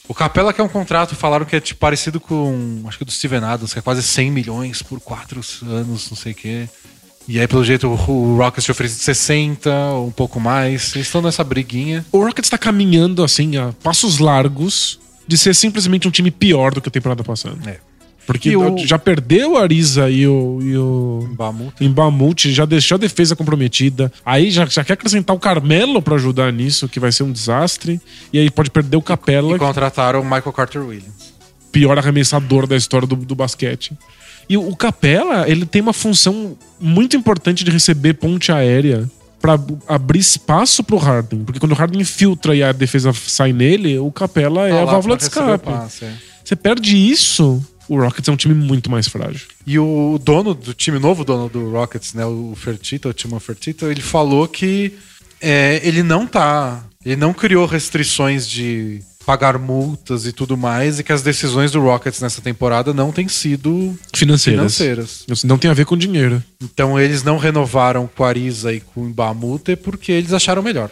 O 0.08 0.14
Capela 0.14 0.54
que 0.54 0.62
é 0.62 0.64
um 0.64 0.70
contrato, 0.70 1.16
falaram 1.16 1.46
que 1.46 1.56
é 1.56 1.60
tipo, 1.60 1.80
parecido 1.80 2.20
com. 2.20 2.84
Acho 2.88 2.98
que 2.98 3.06
do 3.06 3.12
Steven 3.12 3.44
Adams, 3.44 3.74
que 3.74 3.80
é 3.80 3.82
quase 3.82 4.04
100 4.04 4.32
milhões 4.32 4.82
por 4.82 5.00
4 5.00 5.42
anos, 5.64 6.10
não 6.10 6.18
sei 6.18 6.32
o 6.32 6.36
quê. 6.36 6.70
E 7.28 7.40
aí, 7.40 7.48
pelo 7.48 7.64
jeito, 7.64 7.88
o, 7.88 8.12
o 8.12 8.38
Rockets 8.38 8.66
te 8.66 8.72
oferece 8.72 9.00
60 9.00 9.70
ou 9.94 10.08
um 10.08 10.12
pouco 10.12 10.40
mais. 10.40 10.94
Eles 10.96 11.08
estão 11.08 11.22
nessa 11.22 11.44
briguinha. 11.44 12.06
O 12.12 12.24
Rockets 12.24 12.50
tá 12.50 12.58
caminhando, 12.58 13.24
assim, 13.24 13.58
a 13.58 13.74
passos 13.82 14.20
largos 14.20 15.00
de 15.28 15.38
ser 15.38 15.56
simplesmente 15.56 16.08
um 16.08 16.12
time 16.12 16.30
pior 16.30 16.72
do 16.72 16.82
que 16.82 16.90
a 16.90 16.92
temporada 16.92 17.24
passada. 17.24 17.58
É. 17.68 17.80
Porque 18.26 18.56
o- 18.56 18.78
já 18.80 18.98
perdeu 18.98 19.54
o 19.54 19.58
Ariza 19.58 20.10
e 20.10 20.28
o, 20.28 20.60
e 20.62 20.76
o 20.78 21.30
Bamuta. 21.38 21.84
Embamute, 21.84 22.52
já 22.52 22.66
deixou 22.66 22.96
a 22.96 23.00
defesa 23.00 23.36
comprometida. 23.36 24.12
Aí 24.26 24.50
já, 24.50 24.66
já 24.66 24.84
quer 24.84 24.94
acrescentar 24.94 25.36
o 25.36 25.40
Carmelo 25.40 26.02
pra 26.02 26.16
ajudar 26.16 26.52
nisso, 26.52 26.88
que 26.90 27.00
vai 27.00 27.12
ser 27.12 27.24
um 27.24 27.32
desastre. 27.32 28.02
E 28.34 28.40
aí 28.40 28.50
pode 28.50 28.72
perder 28.72 28.98
o 28.98 29.02
Capela, 29.02 29.56
E 29.56 29.60
contrataram 29.60 30.22
o 30.22 30.24
Michael 30.24 30.54
Carter 30.54 30.82
Williams. 30.84 31.34
pior 31.72 31.98
arremessador 31.98 32.66
da 32.66 32.76
história 32.76 33.08
do, 33.08 33.16
do 33.16 33.36
basquete. 33.36 33.94
E 34.50 34.58
o 34.58 34.76
Capela, 34.76 35.50
ele 35.50 35.66
tem 35.66 35.82
uma 35.82 35.94
função 35.94 36.58
muito 36.80 37.16
importante 37.18 37.64
de 37.64 37.72
receber 37.72 38.14
ponte 38.16 38.52
aérea 38.52 39.10
pra 39.42 39.60
abrir 39.88 40.20
espaço 40.20 40.84
pro 40.84 40.98
Harden. 40.98 41.44
Porque 41.44 41.60
quando 41.60 41.74
o 41.74 41.76
Harden 41.76 42.02
infiltra 42.02 42.56
e 42.56 42.64
a 42.64 42.72
defesa 42.72 43.12
sai 43.14 43.54
nele, 43.54 43.98
o 44.00 44.12
Capela 44.12 44.68
é 44.68 44.72
Tá 44.72 44.82
a 44.82 44.86
válvula 44.86 45.18
de 45.18 45.24
escape. 45.24 45.66
passe, 45.66 46.06
é. 46.06 46.14
Você 46.44 46.56
perde 46.56 46.96
isso, 46.96 47.60
o 47.88 48.00
Rockets 48.00 48.28
é 48.28 48.32
um 48.32 48.36
time 48.36 48.54
muito 48.54 48.90
mais 48.90 49.08
frágil. 49.08 49.48
E 49.66 49.78
o 49.80 50.20
dono 50.22 50.54
do 50.54 50.74
time, 50.74 51.00
novo 51.00 51.24
dono 51.24 51.50
do 51.50 51.72
Rockets, 51.72 52.14
né, 52.14 52.26
o 52.26 52.54
Fertitta, 52.56 53.10
o 53.10 53.14
Timon 53.14 53.40
Fertitta, 53.40 53.86
ele 53.88 54.02
falou 54.02 54.48
que 54.48 54.94
é, 55.42 55.80
ele 55.84 56.04
não 56.04 56.26
tá. 56.26 56.84
Ele 57.06 57.16
não 57.16 57.34
criou 57.34 57.66
restrições 57.68 58.48
de 58.48 59.02
pagar 59.26 59.58
multas 59.58 60.26
e 60.26 60.32
tudo 60.32 60.56
mais, 60.56 61.00
e 61.00 61.04
que 61.04 61.12
as 61.12 61.24
decisões 61.24 61.72
do 61.72 61.82
Rockets 61.82 62.22
nessa 62.22 62.42
temporada 62.42 62.94
não 62.94 63.12
têm 63.12 63.28
sido 63.28 63.98
Financeiras. 64.14 64.78
financeiras. 64.78 65.44
Não 65.44 65.58
tem 65.58 65.70
a 65.70 65.74
ver 65.74 65.86
com 65.86 65.98
dinheiro. 65.98 66.44
Então 66.62 67.00
eles 67.00 67.24
não 67.24 67.38
renovaram 67.38 68.08
com 68.08 68.24
o 68.24 68.26
Ariza 68.26 68.72
e 68.72 68.80
com 68.80 69.02
o 69.02 69.10
Ibamute 69.10 69.76
porque 69.76 70.12
eles 70.12 70.32
acharam 70.32 70.62
melhor. 70.62 70.92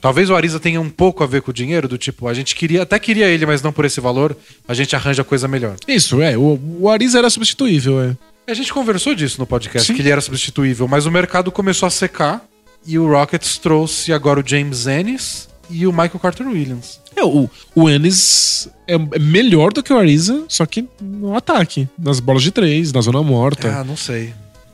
Talvez 0.00 0.30
o 0.30 0.36
Ariza 0.36 0.60
tenha 0.60 0.80
um 0.80 0.90
pouco 0.90 1.24
a 1.24 1.26
ver 1.26 1.42
com 1.42 1.50
o 1.50 1.54
dinheiro, 1.54 1.88
do 1.88 1.98
tipo, 1.98 2.28
a 2.28 2.34
gente 2.34 2.54
queria, 2.54 2.82
até 2.82 2.98
queria 2.98 3.26
ele, 3.26 3.46
mas 3.46 3.62
não 3.62 3.72
por 3.72 3.84
esse 3.84 4.00
valor, 4.00 4.36
a 4.66 4.74
gente 4.74 4.94
arranja 4.94 5.24
coisa 5.24 5.48
melhor. 5.48 5.76
Isso, 5.88 6.22
é. 6.22 6.36
O, 6.36 6.58
o 6.80 6.90
Ariza 6.90 7.18
era 7.18 7.30
substituível, 7.30 8.00
é. 8.00 8.16
A 8.48 8.54
gente 8.54 8.72
conversou 8.72 9.14
disso 9.14 9.40
no 9.40 9.46
podcast, 9.46 9.88
Sim. 9.88 9.94
que 9.94 10.02
ele 10.02 10.10
era 10.10 10.20
substituível, 10.20 10.86
mas 10.86 11.06
o 11.06 11.10
mercado 11.10 11.50
começou 11.50 11.86
a 11.86 11.90
secar 11.90 12.44
e 12.86 12.98
o 12.98 13.08
Rockets 13.10 13.58
trouxe 13.58 14.12
agora 14.12 14.40
o 14.40 14.46
James 14.46 14.86
Ennis 14.86 15.48
e 15.68 15.86
o 15.86 15.90
Michael 15.90 16.20
Carter 16.20 16.46
Williams. 16.46 17.00
É, 17.16 17.24
o, 17.24 17.50
o 17.74 17.90
Ennis 17.90 18.68
é, 18.86 18.94
é 18.94 19.18
melhor 19.18 19.72
do 19.72 19.82
que 19.82 19.92
o 19.92 19.98
Ariza, 19.98 20.44
só 20.48 20.64
que 20.64 20.86
no 21.00 21.36
ataque. 21.36 21.88
Nas 21.98 22.20
bolas 22.20 22.42
de 22.42 22.52
três, 22.52 22.92
na 22.92 23.00
zona 23.00 23.22
morta. 23.22 23.80
Ah, 23.80 23.84
não 23.84 23.96
sei. 23.96 24.32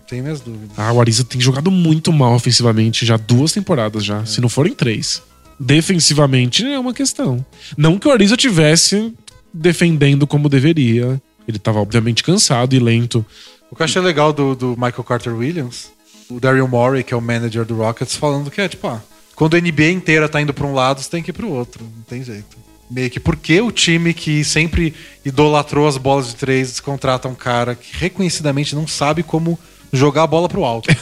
Tenho 0.09 0.23
minhas 0.23 0.41
dúvidas. 0.41 0.71
Ah, 0.77 0.93
o 0.93 1.01
Ariza 1.01 1.25
tem 1.25 1.41
jogado 1.41 1.71
muito 1.71 2.13
mal 2.13 2.35
ofensivamente 2.35 3.07
já 3.07 3.17
duas 3.17 3.53
temporadas 3.53 4.05
já, 4.05 4.25
se 4.27 4.41
não 4.41 4.49
forem 4.49 4.75
três. 4.75 5.23
Defensivamente 5.59 6.65
é 6.65 6.79
uma 6.79 6.93
questão. 6.93 7.45
Não 7.77 7.99
que 7.99 8.09
o 8.09 8.11
Ariza 8.11 8.37
tivesse 8.37 9.15
defendendo 9.53 10.27
como 10.27 10.49
deveria. 10.49 11.21
Ele 11.47 11.59
tava 11.59 11.81
obviamente 11.81 12.23
cansado 12.23 12.75
e 12.75 12.79
lento. 12.79 13.25
O 13.71 13.77
que 13.77 13.83
eu 13.83 13.85
achei 13.85 14.03
legal 14.03 14.33
do, 14.33 14.55
do 14.55 14.71
Michael 14.71 15.05
Carter 15.05 15.35
Williams, 15.35 15.91
o 16.29 16.39
Daryl 16.39 16.69
Morey, 16.69 17.03
que 17.03 17.15
é 17.15 17.17
o 17.17 17.21
manager 17.21 17.65
do 17.65 17.77
Rockets, 17.77 18.17
falando 18.17 18.51
que 18.51 18.61
é 18.61 18.69
tipo, 18.69 18.87
ah, 18.87 19.03
quando 19.35 19.57
a 19.57 19.61
NBA 19.61 19.91
inteira 19.91 20.29
tá 20.29 20.41
indo 20.41 20.53
pra 20.53 20.67
um 20.67 20.75
lado, 20.75 21.01
você 21.01 21.11
tem 21.11 21.23
que 21.23 21.31
ir 21.31 21.33
pro 21.33 21.49
outro. 21.49 21.85
Não 21.85 22.03
tem 22.03 22.23
jeito. 22.23 22.57
Meio 22.91 23.09
que 23.09 23.19
porque 23.19 23.61
o 23.61 23.73
time 23.73 24.13
que 24.13 24.45
sempre 24.45 24.95
idolatrou 25.25 25.89
as 25.89 25.97
bolas 25.97 26.29
de 26.29 26.35
três 26.35 26.79
contrata 26.79 27.29
um 27.29 27.35
cara 27.35 27.75
que 27.75 27.97
reconhecidamente 27.97 28.75
não 28.75 28.87
sabe 28.87 29.23
como 29.23 29.59
jogar 29.93 30.23
a 30.25 30.27
bola 30.27 30.49
pro 30.49 30.65
alto. 30.65 30.89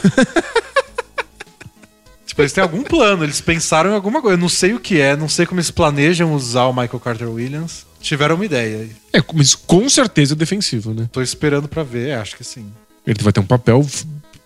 tipo, 2.25 2.41
eles 2.41 2.53
têm 2.53 2.61
algum 2.61 2.83
plano, 2.83 3.23
eles 3.23 3.41
pensaram 3.41 3.91
em 3.91 3.95
alguma 3.95 4.21
coisa. 4.21 4.35
Eu 4.35 4.41
não 4.41 4.49
sei 4.49 4.73
o 4.73 4.79
que 4.79 4.99
é, 4.99 5.15
não 5.15 5.29
sei 5.29 5.45
como 5.45 5.59
eles 5.59 5.71
planejam 5.71 6.33
usar 6.33 6.65
o 6.65 6.73
Michael 6.73 6.99
Carter 6.99 7.29
Williams. 7.29 7.85
Tiveram 7.99 8.35
uma 8.35 8.45
ideia. 8.45 8.89
É, 9.13 9.21
mas 9.33 9.53
com 9.53 9.87
certeza 9.87 10.33
é 10.33 10.35
defensivo, 10.35 10.93
né? 10.93 11.07
Tô 11.11 11.21
esperando 11.21 11.67
pra 11.67 11.83
ver, 11.83 12.09
é, 12.09 12.15
acho 12.15 12.35
que 12.35 12.43
sim. 12.43 12.65
Ele 13.05 13.21
vai 13.21 13.31
ter 13.33 13.39
um 13.39 13.45
papel 13.45 13.85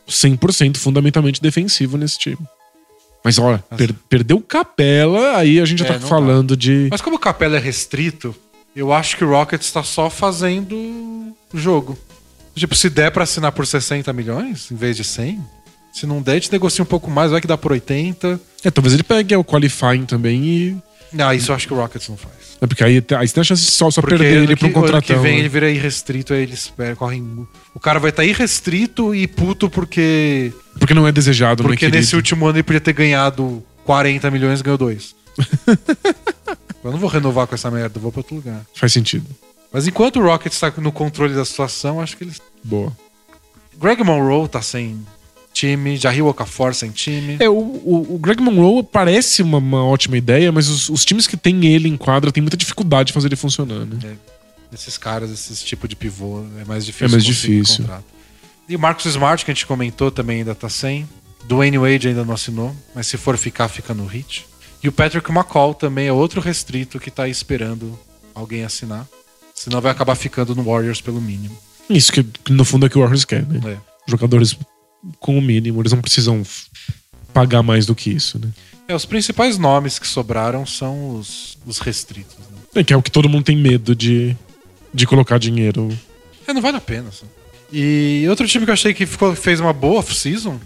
100% 0.10 0.78
fundamentalmente 0.78 1.42
defensivo 1.42 1.98
nesse 1.98 2.18
time. 2.20 2.38
Mas 3.24 3.40
olha, 3.40 3.64
per- 3.76 3.94
perdeu 4.10 4.40
Capela, 4.42 5.38
aí 5.38 5.60
a 5.60 5.66
gente 5.66 5.80
já 5.80 5.86
É, 5.86 5.88
tá 5.88 5.94
não 5.96 6.02
dá. 6.02 6.08
falando 6.08 6.56
de. 6.58 6.88
Mas 6.92 7.02
como 7.02 7.16
o 7.16 7.20
Capela 7.20 7.56
é 7.56 7.60
restrito, 7.60 8.36
eu 8.76 8.92
acho 8.94 9.18
que 9.18 9.24
o 9.24 9.30
Rockets 9.30 9.72
tá 9.72 9.82
só 9.84 10.10
fazendo 10.10 10.76
o 11.54 11.58
jogo. 11.58 11.98
Tipo, 12.56 12.76
se 12.76 12.90
der 12.90 13.12
pra 13.12 13.24
assinar 13.24 13.52
por 13.52 13.68
60 13.68 14.12
milhões 14.14 14.72
em 14.72 14.76
vez 14.76 14.96
de 14.96 15.04
100, 15.04 15.44
se 15.92 16.06
não 16.06 16.22
der, 16.22 16.32
a 16.32 16.36
gente 16.36 16.52
negocia 16.52 16.84
um 16.84 16.86
pouco 16.86 17.10
mais, 17.12 17.32
vai 17.32 17.42
que 17.42 17.48
dá 17.48 17.58
por 17.58 17.72
80. 17.72 18.40
É, 18.64 18.72
talvez 18.72 18.94
ele 18.94 19.04
pegue 19.04 19.36
o 19.36 19.44
qualifying 19.44 20.06
também 20.06 20.44
e. 20.44 20.78
Não, 21.14 21.32
isso 21.34 21.52
eu 21.52 21.56
acho 21.56 21.68
que 21.68 21.74
o 21.74 21.78
Rockets 21.78 22.10
não 22.10 22.18
faz. 22.18 22.36
É 22.60 22.68
porque 22.68 22.84
aí, 22.84 23.04
aí 23.18 23.28
você 23.28 23.34
tem 23.34 23.42
a 23.42 23.44
chance 23.44 23.64
de 23.64 23.72
só, 23.72 23.90
só 23.92 24.02
Porque 24.02 24.18
perder 24.18 24.44
ele 24.44 24.56
pra 24.56 24.68
um 24.68 24.72
ano 24.72 24.82
contratão. 24.82 25.02
que 25.02 25.22
vem 25.22 25.34
né? 25.34 25.40
ele 25.40 25.50
vira 25.50 25.70
irrestrito, 25.70 26.34
aí 26.34 26.44
eles 26.44 26.74
correm. 26.98 27.48
O 27.74 27.80
cara 27.80 28.00
vai 28.00 28.10
estar 28.10 28.26
irrestrito 28.26 29.14
e 29.14 29.28
puto 29.28 29.70
porque. 29.70 30.52
Porque 30.80 30.94
não 30.94 31.08
é 31.08 31.12
desejado, 31.12 31.64
né, 31.64 31.70
Porque 31.70 31.90
nesse 31.90 32.16
último 32.16 32.46
ano 32.46 32.58
ele 32.58 32.64
podia 32.64 32.82
ter 32.82 32.94
ganhado 32.94 33.64
40 33.86 34.30
milhões 34.32 34.60
e 34.60 34.64
ganhou 34.64 34.78
2. 34.78 35.16
eu 36.84 36.92
não 36.92 36.98
vou 36.98 37.10
renovar 37.10 37.48
com 37.48 37.56
essa 37.56 37.70
merda, 37.70 38.00
vou 38.00 38.12
pra 38.12 38.20
outro 38.20 38.36
lugar. 38.36 38.62
Faz 38.74 38.92
sentido. 38.92 39.26
Mas 39.76 39.86
enquanto 39.86 40.22
o 40.22 40.24
Rockets 40.24 40.58
tá 40.58 40.72
no 40.78 40.90
controle 40.90 41.36
da 41.36 41.44
situação, 41.44 42.00
acho 42.00 42.16
que 42.16 42.24
eles. 42.24 42.42
Boa. 42.64 42.96
Greg 43.78 44.02
Monroe 44.06 44.48
tá 44.48 44.62
sem 44.62 45.06
time, 45.52 45.98
Jair 45.98 46.26
Okafor 46.26 46.74
sem 46.74 46.92
time. 46.92 47.36
É, 47.42 47.50
o, 47.50 47.54
o, 47.54 48.16
o 48.16 48.18
Greg 48.18 48.42
Monroe 48.42 48.84
parece 48.84 49.42
uma, 49.42 49.58
uma 49.58 49.86
ótima 49.86 50.18
ideia, 50.18 50.50
mas 50.50 50.70
os, 50.70 50.88
os 50.88 51.04
times 51.04 51.28
que 51.28 51.36
tem 51.36 51.66
ele 51.66 51.90
em 51.90 51.98
quadra 51.98 52.32
tem 52.32 52.42
muita 52.42 52.56
dificuldade 52.56 53.08
de 53.08 53.14
fazer 53.14 53.28
ele 53.28 53.36
funcionar, 53.36 53.86
né? 53.86 54.16
Esses 54.72 54.98
caras, 54.98 55.30
esses 55.30 55.62
tipo 55.62 55.90
de 55.90 55.96
pivô, 55.98 56.46
é 56.62 56.64
mais 56.64 56.86
difícil. 56.86 57.08
É 57.08 57.12
mais 57.12 57.26
difícil. 57.26 57.86
E 58.70 58.78
o 58.78 58.80
Marcus 58.80 59.08
Smart, 59.08 59.44
que 59.44 59.52
a 59.52 59.54
gente 59.54 59.66
comentou, 59.66 60.10
também 60.10 60.38
ainda 60.38 60.56
tá 60.56 60.70
sem. 60.70 61.06
Dwayne 61.50 61.78
Wade 61.78 62.08
ainda 62.08 62.24
não 62.24 62.34
assinou, 62.34 62.74
mas 62.96 63.08
se 63.08 63.18
for 63.18 63.38
ficar, 63.38 63.68
fica 63.68 63.94
no 63.94 64.06
hit. 64.06 64.48
E 64.82 64.88
o 64.88 64.92
Patrick 64.94 65.30
McCall 65.30 65.74
também 65.74 66.08
é 66.08 66.14
outro 66.14 66.40
restrito 66.40 66.98
que 66.98 67.12
tá 67.12 67.24
aí 67.24 67.32
esperando 67.32 68.00
alguém 68.34 68.64
assinar. 68.64 69.06
Senão 69.56 69.80
vai 69.82 69.92
acabar 69.92 70.16
ficando 70.16 70.54
no 70.54 70.64
Warriors 70.64 71.02
pelo 71.02 71.22
mínimo. 71.22 71.58
Isso 71.90 72.12
que, 72.12 72.26
no 72.50 72.66
fundo 72.66 72.86
é 72.86 72.90
que 72.90 72.98
o 72.98 73.02
Warriors 73.02 73.26
quer, 73.26 73.46
né? 73.48 73.62
É. 73.72 73.78
Jogadores 74.08 74.58
com 75.20 75.38
o 75.38 75.42
mínimo, 75.42 75.82
eles 75.82 75.94
não 75.94 76.02
precisam 76.02 76.44
pagar 77.34 77.64
mais 77.64 77.86
do 77.86 77.96
que 77.96 78.10
isso, 78.10 78.38
né? 78.38 78.50
É, 78.88 78.94
os 78.96 79.06
principais 79.06 79.58
nomes 79.58 79.98
que 79.98 80.08
sobraram 80.08 80.66
são 80.66 81.16
os, 81.16 81.58
os 81.66 81.80
restritos. 81.80 82.36
né? 82.38 82.46
É 82.76 82.84
que 82.84 82.94
é 82.94 82.98
o 82.98 83.02
que 83.02 83.10
todo 83.10 83.30
mundo 83.30 83.46
tem 83.46 83.58
medo 83.58 83.96
de, 83.96 84.36
de 84.94 85.08
colocar 85.08 85.40
dinheiro. 85.40 85.90
É, 86.46 86.54
não 86.54 86.62
vale 86.62 86.78
a 86.78 86.82
pena. 86.82 87.10
Assim. 87.10 87.26
E 87.72 88.26
outro 88.30 88.48
time 88.48 88.66
que 88.66 88.70
eu 88.70 88.74
achei 88.74 88.94
que 88.94 89.06
ficou, 89.06 89.36
fez 89.36 89.60
uma 89.60 89.74
boa 89.74 90.00
off-season 90.00 90.60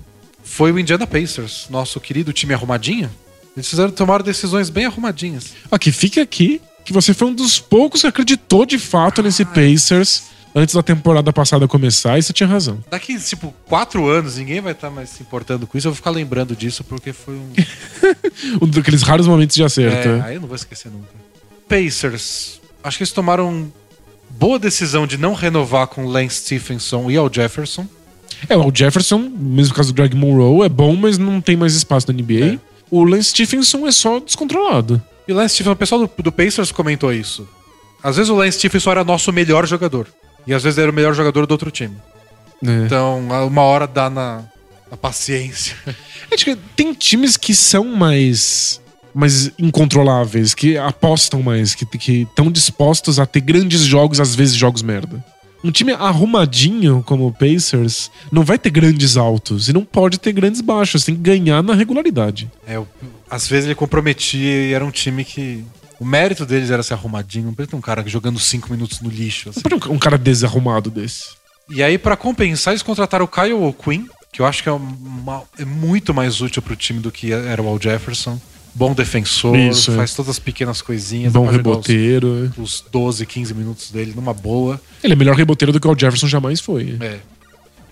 foi 0.43 0.71
o 0.71 0.79
Indiana 0.79 1.07
Pacers, 1.07 1.67
nosso 1.69 1.99
querido 2.01 2.33
time 2.33 2.53
arrumadinho. 2.53 3.09
Eles 3.55 3.69
fizeram 3.69 3.91
tomar 3.91 4.21
decisões 4.23 4.69
bem 4.69 4.85
arrumadinhas. 4.85 5.53
Aqui, 5.71 5.91
fique 5.91 6.19
aqui 6.19 6.61
que 6.89 6.93
você 6.93 7.13
foi 7.13 7.27
um 7.27 7.33
dos 7.35 7.59
poucos 7.59 8.01
que 8.01 8.07
acreditou 8.07 8.65
de 8.65 8.79
fato 8.79 9.21
nesse 9.21 9.45
Pacers 9.45 10.23
antes 10.55 10.73
da 10.73 10.81
temporada 10.81 11.31
passada 11.31 11.67
começar 11.67 12.17
e 12.17 12.23
você 12.23 12.33
tinha 12.33 12.49
razão. 12.49 12.83
Daqui, 12.89 13.15
tipo, 13.19 13.53
quatro 13.67 14.07
anos, 14.07 14.37
ninguém 14.37 14.59
vai 14.59 14.71
estar 14.71 14.89
mais 14.89 15.11
se 15.11 15.21
importando 15.21 15.67
com 15.67 15.77
isso. 15.77 15.87
Eu 15.87 15.91
vou 15.91 15.95
ficar 15.95 16.09
lembrando 16.09 16.55
disso 16.55 16.83
porque 16.83 17.13
foi 17.13 17.35
um. 17.35 17.53
Um 18.59 18.67
daqueles 18.67 19.03
raros 19.03 19.27
momentos 19.27 19.55
de 19.55 19.63
acerto. 19.63 20.07
É, 20.07 20.17
né? 20.17 20.23
aí 20.25 20.35
eu 20.35 20.41
não 20.41 20.47
vou 20.47 20.55
esquecer 20.55 20.91
nunca. 20.91 21.09
Pacers. 21.67 22.59
Acho 22.83 22.97
que 22.97 23.03
eles 23.03 23.11
tomaram 23.11 23.71
boa 24.29 24.57
decisão 24.57 25.05
de 25.05 25.17
não 25.17 25.33
renovar 25.33 25.87
com 25.87 26.05
o 26.05 26.09
Lance 26.09 26.37
Stephenson 26.37 27.11
e 27.11 27.17
ao 27.17 27.31
Jefferson. 27.31 27.85
É, 28.47 28.57
o 28.57 28.71
Jefferson, 28.73 29.31
mesmo 29.37 29.75
caso 29.75 29.93
do 29.93 29.95
Greg 29.95 30.15
Monroe, 30.15 30.65
é 30.65 30.69
bom, 30.69 30.95
mas 30.95 31.17
não 31.17 31.39
tem 31.39 31.55
mais 31.55 31.75
espaço 31.75 32.11
na 32.11 32.13
NBA. 32.13 32.55
É. 32.55 32.59
O 32.89 33.03
Lance 33.03 33.29
Stephenson 33.29 33.85
é 33.85 33.91
só 33.91 34.19
descontrolado. 34.19 35.03
E 35.29 35.31
o 35.31 35.35
Lance 35.35 35.53
Stephenson, 35.53 35.73
o 35.73 35.75
pessoal 35.75 36.01
do, 36.07 36.23
do 36.23 36.31
Pacers 36.31 36.71
comentou 36.71 37.13
isso. 37.13 37.47
Às 38.01 38.15
vezes 38.15 38.31
o 38.31 38.35
Lance 38.35 38.57
Stephenson 38.57 38.89
era 38.89 39.03
nosso 39.03 39.31
melhor 39.31 39.67
jogador. 39.67 40.07
E 40.47 40.55
às 40.55 40.63
vezes 40.63 40.79
era 40.79 40.89
o 40.89 40.93
melhor 40.93 41.13
jogador 41.13 41.45
do 41.45 41.51
outro 41.51 41.69
time. 41.69 41.95
né? 42.59 42.85
Então, 42.87 43.19
uma 43.45 43.61
hora 43.61 43.85
dá 43.85 44.09
na, 44.09 44.43
na 44.89 44.97
paciência. 44.97 45.75
Que 46.31 46.55
tem 46.75 46.93
times 46.93 47.35
que 47.35 47.55
são 47.55 47.83
mais, 47.83 48.79
mais 49.13 49.51
incontroláveis, 49.59 50.53
que 50.53 50.77
apostam 50.77 51.41
mais, 51.41 51.75
que 51.75 51.85
estão 52.21 52.51
dispostos 52.51 53.19
a 53.19 53.25
ter 53.25 53.41
grandes 53.41 53.81
jogos, 53.81 54.19
às 54.19 54.35
vezes 54.35 54.55
jogos 54.55 54.81
merda. 54.81 55.23
Um 55.63 55.71
time 55.71 55.91
arrumadinho 55.93 57.03
como 57.05 57.27
o 57.27 57.33
Pacers 57.33 58.09
não 58.31 58.43
vai 58.43 58.57
ter 58.57 58.69
grandes 58.69 59.17
altos 59.17 59.67
e 59.67 59.73
não 59.73 59.83
pode 59.83 60.19
ter 60.19 60.31
grandes 60.31 60.61
baixos, 60.61 61.03
tem 61.03 61.15
que 61.15 61.21
ganhar 61.21 61.61
na 61.61 61.73
regularidade. 61.73 62.49
É, 62.65 62.79
o- 62.79 62.87
às 63.29 63.47
vezes 63.47 63.65
ele 63.65 63.75
comprometia 63.75 64.67
e 64.67 64.73
era 64.73 64.83
um 64.85 64.91
time 64.91 65.23
que. 65.25 65.63
O 65.99 66.05
mérito 66.05 66.45
deles 66.45 66.71
era 66.71 66.81
ser 66.81 66.93
arrumadinho. 66.93 67.47
Não 67.47 67.53
precisa 67.53 67.71
ter 67.71 67.75
um 67.75 67.81
cara 67.81 68.03
jogando 68.07 68.39
cinco 68.39 68.71
minutos 68.71 69.01
no 69.01 69.09
lixo. 69.09 69.49
assim. 69.49 69.59
Não 69.69 69.77
um 69.91 69.95
um 69.95 69.99
cara 69.99 70.17
desarrumado 70.17 70.89
desse. 70.89 71.25
E 71.69 71.83
aí, 71.83 71.97
pra 71.97 72.15
compensar, 72.15 72.71
eles 72.71 72.81
contrataram 72.81 73.25
o 73.25 73.27
Kyle 73.27 73.51
O'Quinn, 73.53 74.05
que 74.31 74.41
eu 74.41 74.45
acho 74.45 74.63
que 74.63 74.69
é, 74.69 74.71
uma- 74.71 75.43
é 75.57 75.65
muito 75.65 76.13
mais 76.13 76.39
útil 76.39 76.61
pro 76.61 76.75
time 76.75 77.01
do 77.01 77.11
que 77.11 77.33
era 77.33 77.61
o 77.61 77.67
Al 77.67 77.77
Jefferson. 77.79 78.39
Bom 78.73 78.93
defensor, 78.93 79.55
Isso, 79.57 79.91
é. 79.91 79.95
faz 79.95 80.13
todas 80.13 80.29
as 80.31 80.39
pequenas 80.39 80.81
coisinhas. 80.81 81.33
Bom 81.33 81.45
reboteiro. 81.45 82.51
é. 82.57 82.61
Os, 82.61 82.75
os 82.81 82.85
12, 82.91 83.25
15 83.25 83.53
minutos 83.53 83.91
dele 83.91 84.13
numa 84.15 84.33
boa. 84.33 84.79
Ele 85.03 85.13
é 85.13 85.15
melhor 85.15 85.35
reboteiro 85.35 85.71
do 85.71 85.79
que 85.79 85.87
o 85.87 85.97
Jefferson 85.97 86.27
jamais 86.27 86.59
foi. 86.59 86.97
É. 87.01 87.19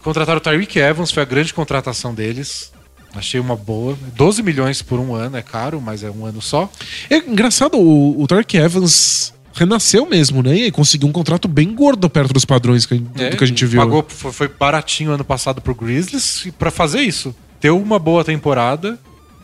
Contrataram 0.01 0.37
o 0.37 0.41
Tyreek 0.41 0.79
Evans, 0.79 1.11
foi 1.11 1.23
a 1.23 1.25
grande 1.25 1.53
contratação 1.53 2.13
deles. 2.13 2.71
Achei 3.13 3.39
uma 3.39 3.55
boa. 3.55 3.97
12 4.15 4.43
milhões 4.43 4.81
por 4.81 4.99
um 4.99 5.15
ano, 5.15 5.37
é 5.37 5.41
caro, 5.41 5.81
mas 5.81 6.03
é 6.03 6.11
um 6.11 6.25
ano 6.25 6.41
só. 6.41 6.69
É 7.09 7.17
engraçado, 7.17 7.77
o, 7.77 8.21
o 8.23 8.27
Evans 8.53 9.33
renasceu 9.53 10.05
mesmo, 10.05 10.43
né? 10.43 10.55
E 10.55 10.71
conseguiu 10.71 11.07
um 11.07 11.11
contrato 11.11 11.47
bem 11.47 11.73
gordo 11.73 12.09
perto 12.09 12.31
dos 12.33 12.45
padrões 12.45 12.85
que, 12.85 12.95
do 12.95 13.21
É, 13.21 13.35
que 13.35 13.43
a 13.43 13.47
gente 13.47 13.65
viu. 13.65 13.81
Pagou, 13.81 14.05
foi, 14.07 14.31
foi 14.31 14.47
baratinho 14.47 15.11
ano 15.11 15.25
passado 15.25 15.61
pro 15.61 15.73
Grizzlies 15.73 16.47
pra 16.59 16.69
fazer 16.69 17.01
isso. 17.01 17.35
Ter 17.59 17.71
uma 17.71 17.97
boa 17.97 18.23
temporada, 18.23 18.99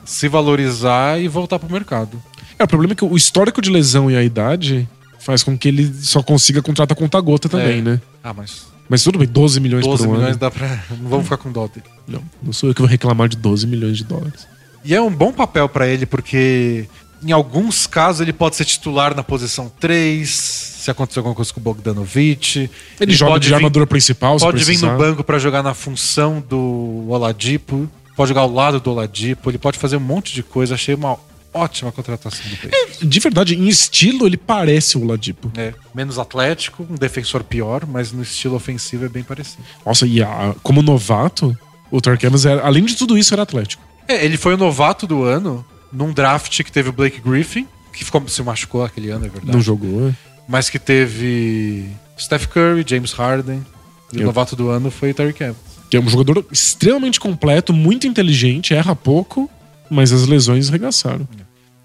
se 0.05 0.27
valorizar 0.27 1.19
e 1.21 1.27
voltar 1.27 1.59
pro 1.59 1.71
mercado. 1.71 2.21
É, 2.59 2.63
o 2.63 2.67
problema 2.67 2.93
é 2.93 2.95
que 2.95 3.05
o 3.05 3.15
histórico 3.15 3.61
de 3.61 3.69
lesão 3.69 4.09
e 4.11 4.15
a 4.15 4.23
idade 4.23 4.87
faz 5.19 5.41
com 5.43 5.57
que 5.57 5.67
ele 5.67 5.91
só 6.01 6.21
consiga 6.21 6.61
contratar 6.61 6.95
conta-gota 6.97 7.47
também, 7.49 7.79
É. 7.79 7.81
né? 7.81 8.01
Ah, 8.23 8.33
mas 8.33 8.71
Mas 8.89 9.01
tudo 9.01 9.17
bem, 9.17 9.27
12 9.27 9.59
milhões 9.61 9.85
12 9.85 10.03
por 10.05 10.11
milhões 10.13 10.31
ano. 10.31 10.37
dá 10.39 10.51
pra. 10.51 10.67
Não 11.01 11.09
vamos 11.09 11.23
ficar 11.25 11.37
com 11.37 11.51
dó 11.51 11.67
dele. 11.67 11.85
Não, 12.07 12.21
não 12.43 12.51
sou 12.53 12.69
eu 12.69 12.75
que 12.75 12.81
vou 12.81 12.89
reclamar 12.89 13.29
de 13.29 13.37
12 13.37 13.65
milhões 13.65 13.97
de 13.97 14.03
dólares. 14.03 14.45
E 14.83 14.93
é 14.93 15.01
um 15.01 15.09
bom 15.09 15.31
papel 15.31 15.67
pra 15.69 15.87
ele, 15.87 16.05
porque 16.05 16.85
Em 17.25 17.31
alguns 17.31 17.87
casos, 17.87 18.19
ele 18.19 18.33
pode 18.33 18.57
ser 18.57 18.65
titular 18.65 19.15
na 19.15 19.23
posição 19.23 19.71
3, 19.79 20.29
se 20.29 20.91
acontecer 20.91 21.19
alguma 21.19 21.33
coisa 21.33 21.53
com 21.53 21.61
o 21.61 21.63
Bogdanovich. 21.63 22.69
Ele, 22.99 23.13
joga 23.13 23.31
pode 23.31 23.43
de 23.43 23.49
vir- 23.49 23.55
armadura 23.55 23.87
principal, 23.87 24.37
se 24.37 24.43
Pode 24.43 24.61
vir 24.65 24.77
no 24.81 24.97
banco 24.97 25.23
pra 25.23 25.39
jogar 25.39 25.63
na 25.63 25.73
função 25.73 26.43
do 26.49 27.05
Oladipo, 27.07 27.89
pode 28.15 28.29
jogar 28.29 28.41
ao 28.41 28.51
lado 28.51 28.79
do 28.79 28.91
Oladipo, 28.91 29.49
ele 29.49 29.57
pode 29.57 29.77
fazer 29.77 29.97
um 29.97 30.01
monte 30.01 30.33
de 30.33 30.43
coisa. 30.43 30.75
Achei 30.75 30.93
uma 30.95 31.17
ótima 31.53 31.91
contratação 31.91 32.41
do 32.49 32.57
Pacers. 32.57 32.97
De 33.01 33.19
verdade, 33.19 33.55
em 33.55 33.67
estilo, 33.67 34.25
ele 34.25 34.37
parece 34.37 34.97
o 34.97 35.05
Ladipo. 35.05 35.51
É, 35.55 35.73
menos 35.93 36.17
atlético, 36.17 36.85
um 36.89 36.95
defensor 36.95 37.43
pior, 37.43 37.85
mas 37.85 38.11
no 38.11 38.23
estilo 38.23 38.55
ofensivo 38.55 39.05
é 39.05 39.09
bem 39.09 39.23
parecido. 39.23 39.63
Nossa, 39.85 40.05
e 40.07 40.21
a- 40.23 40.55
como 40.63 40.81
novato, 40.81 41.55
o 41.91 42.01
Tark 42.01 42.23
Evans, 42.23 42.45
era, 42.45 42.61
além 42.63 42.83
de 42.85 42.95
tudo 42.95 43.17
isso, 43.17 43.33
era 43.33 43.43
atlético. 43.43 43.83
É, 44.07 44.25
ele 44.25 44.35
foi 44.37 44.55
o 44.55 44.57
novato 44.57 45.05
do 45.05 45.23
ano 45.23 45.63
num 45.91 46.11
draft 46.11 46.63
que 46.63 46.71
teve 46.71 46.89
o 46.89 46.91
Blake 46.93 47.21
Griffin, 47.21 47.67
que 47.93 48.03
ficou, 48.03 48.27
se 48.27 48.41
machucou 48.41 48.83
aquele 48.83 49.09
ano, 49.11 49.25
é 49.25 49.29
verdade. 49.29 49.51
Não 49.53 49.61
jogou, 49.61 50.01
né? 50.07 50.15
Mas 50.47 50.69
que 50.71 50.79
teve 50.79 51.87
Steph 52.19 52.47
Curry, 52.47 52.83
James 52.85 53.11
Harden. 53.13 53.63
E 54.11 54.17
Eu- 54.17 54.23
o 54.23 54.25
novato 54.25 54.55
do 54.55 54.69
ano 54.69 54.89
foi 54.91 55.13
Terry 55.13 55.35
Evans. 55.39 55.55
Que 55.93 55.97
é 55.97 55.99
um 55.99 56.09
jogador 56.09 56.43
extremamente 56.51 57.19
completo, 57.19 57.71
muito 57.71 58.07
inteligente, 58.07 58.73
erra 58.73 58.95
pouco, 58.95 59.47
mas 59.91 60.11
as 60.11 60.25
lesões 60.25 60.67
regaçaram. 60.67 61.27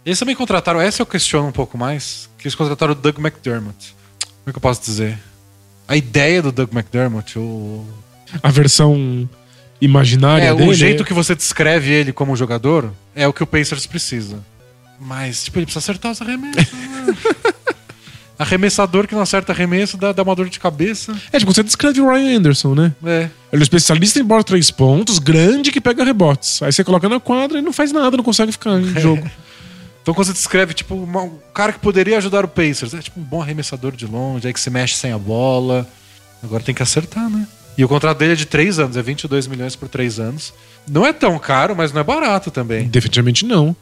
Eles 0.03 0.19
também 0.19 0.35
contrataram, 0.35 0.81
essa 0.81 1.03
eu 1.03 1.05
questiono 1.05 1.49
um 1.49 1.53
pouco 1.53 1.77
mais, 1.77 2.27
que 2.39 2.47
eles 2.47 2.55
contrataram 2.55 2.93
o 2.93 2.95
Doug 2.95 3.19
McDermott. 3.19 3.95
Como 4.19 4.45
é 4.47 4.51
que 4.51 4.57
eu 4.57 4.63
posso 4.63 4.81
dizer? 4.81 5.19
A 5.87 5.95
ideia 5.95 6.41
do 6.41 6.51
Doug 6.51 6.73
McDermott, 6.73 7.39
o, 7.39 7.85
A 8.43 8.51
versão 8.51 9.29
imaginária 9.79 10.45
é, 10.45 10.55
dele... 10.55 10.71
o 10.71 10.73
jeito 10.73 11.05
que 11.05 11.13
você 11.13 11.35
descreve 11.35 11.93
ele 11.93 12.11
como 12.11 12.35
jogador 12.35 12.91
é 13.15 13.29
o 13.29 13.33
que 13.35 13.43
o 13.43 13.47
Pacers 13.47 13.85
precisa. 13.85 14.43
Mas, 14.99 15.45
tipo, 15.45 15.59
ele 15.59 15.67
precisa 15.67 15.81
acertar 15.85 16.13
os 16.13 16.23
arremessos. 16.23 16.65
Arremessador 18.39 19.07
que 19.09 19.15
não 19.15 19.23
acerta 19.23 19.53
arremesso 19.53 19.97
dá, 19.97 20.13
dá 20.13 20.23
uma 20.23 20.35
dor 20.35 20.49
de 20.49 20.61
cabeça. 20.61 21.15
É, 21.33 21.39
tipo, 21.39 21.53
você 21.53 21.63
descreve 21.63 22.01
o 22.01 22.09
Ryan 22.09 22.39
Anderson, 22.39 22.75
né? 22.75 22.93
É. 23.05 23.29
Ele 23.53 23.63
é 23.63 23.65
especialista 23.65 24.21
em 24.21 24.25
bola 24.25 24.45
três 24.45 24.71
pontos, 24.71 25.19
grande 25.19 25.73
que 25.73 25.81
pega 25.81 26.05
rebotes. 26.05 26.63
Aí 26.63 26.73
você 26.73 26.85
coloca 26.85 27.09
na 27.09 27.19
quadra 27.19 27.59
e 27.59 27.63
não 27.63 27.73
faz 27.73 27.91
nada, 27.93 28.17
não 28.17 28.25
consegue 28.25 28.53
ficar 28.53 28.79
em 28.81 28.99
jogo. 29.01 29.29
Então 30.01 30.15
quando 30.15 30.29
você 30.29 30.33
descreve, 30.33 30.73
tipo, 30.73 30.95
uma- 30.95 31.23
um 31.25 31.39
cara 31.53 31.71
que 31.71 31.81
poderia 31.81 32.17
ajudar 32.17 32.43
o 32.43 32.49
Pacers, 32.49 32.95
é 32.95 32.99
tipo 33.03 33.21
um 33.21 33.23
bom 33.23 33.43
arremessador 33.43 33.95
de 33.95 34.07
longe, 34.07 34.47
aí 34.47 34.55
que 34.55 34.61
se 34.61 34.71
mexe 34.71 34.95
sem 34.97 35.13
a 35.13 35.19
bola. 35.19 35.87
Agora 36.43 36.63
tem 36.63 36.75
que 36.75 36.83
acertar, 36.83 37.29
né? 37.29 37.47
E 37.77 37.85
o 37.85 37.89
contrato 37.89 38.17
dele 38.17 38.33
é 38.33 38.35
de 38.37 38.47
3 38.47 38.79
anos, 38.79 38.97
é 38.97 39.03
22 39.03 39.47
milhões 39.47 39.77
por 39.77 39.87
3 39.87 40.19
anos. 40.19 40.55
Não 40.89 41.05
é 41.05 41.13
tão 41.13 41.39
caro, 41.39 41.77
mas 41.77 41.93
não 41.93 42.01
é 42.01 42.05
barato 42.05 42.51
também. 42.51 42.89
Definitivamente 42.89 43.45
não. 43.45 43.77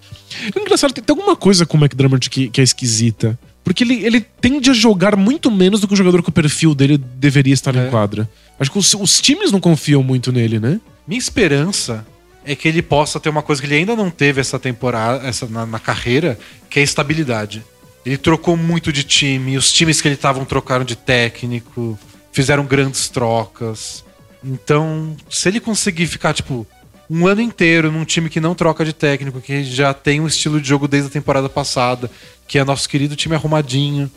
É 0.53 0.59
engraçado, 0.61 0.93
tem, 0.93 1.05
tem 1.05 1.17
alguma 1.17 1.37
coisa 1.37 1.65
com 1.65 1.77
o 1.77 1.81
McDermott 1.81 2.29
que, 2.29 2.49
que 2.49 2.61
é 2.61 2.65
esquisita. 2.65 3.39
Porque 3.67 3.83
ele, 3.83 4.05
ele 4.05 4.21
tende 4.21 4.71
a 4.71 4.73
jogar 4.73 5.17
muito 5.17 5.51
menos 5.51 5.81
do 5.81 5.89
que 5.89 5.95
o 5.95 5.97
jogador 5.97 6.23
com 6.23 6.31
o 6.31 6.33
perfil 6.33 6.73
dele 6.73 6.97
deveria 6.97 7.53
estar 7.53 7.75
É. 7.75 7.85
em 7.89 7.91
quadra. 7.91 8.31
Acho 8.61 8.71
que 8.71 8.79
os, 8.79 8.95
os 8.95 9.21
times 9.21 9.51
não 9.51 9.59
confiam 9.59 10.05
muito 10.05 10.31
nele, 10.31 10.61
né? 10.61 10.81
Minha 11.05 11.19
esperança 11.19 12.07
é 12.45 12.55
que 12.55 12.69
ele 12.69 12.81
possa 12.81 13.19
ter 13.19 13.29
uma 13.29 13.43
coisa 13.43 13.61
que 13.61 13.67
ele 13.67 13.75
ainda 13.75 13.97
não 13.97 14.09
teve 14.09 14.41
essa 14.41 14.57
temporada, 14.57 15.27
essa 15.27 15.47
na, 15.49 15.67
na 15.67 15.81
carreira, 15.81 16.39
que 16.71 16.79
é 16.79 16.83
a 16.83 16.85
estabilidade. 16.85 17.65
Ele 18.05 18.17
trocou 18.17 18.57
muito 18.57 18.93
de 18.93 19.03
time, 19.03 19.57
os 19.57 19.73
times 19.73 20.01
que 20.01 20.07
ele 20.07 20.15
estavam 20.15 20.45
trocaram 20.45 20.85
de 20.85 20.95
técnico, 20.95 21.99
fizeram 22.31 22.65
grandes 22.65 23.09
trocas. 23.09 24.05
Então, 24.45 25.17
se 25.29 25.49
ele 25.49 25.59
conseguir 25.59 26.07
ficar, 26.07 26.33
tipo, 26.33 26.65
um 27.09 27.27
ano 27.27 27.41
inteiro 27.41 27.91
num 27.91 28.05
time 28.05 28.29
que 28.29 28.41
não 28.41 28.55
troca 28.55 28.85
de 28.85 28.93
técnico, 28.93 29.41
que 29.41 29.65
já 29.65 29.95
tem 29.95 30.21
um 30.21 30.27
estilo 30.27 30.61
de 30.61 30.69
jogo 30.69 30.89
desde 30.89 31.09
a 31.09 31.13
temporada 31.13 31.49
passada, 31.49 32.11
que 32.47 32.59
é 32.59 32.65
nosso 32.65 32.89
querido 32.89 33.17
time 33.17 33.35
arrumadinho, 33.35 34.11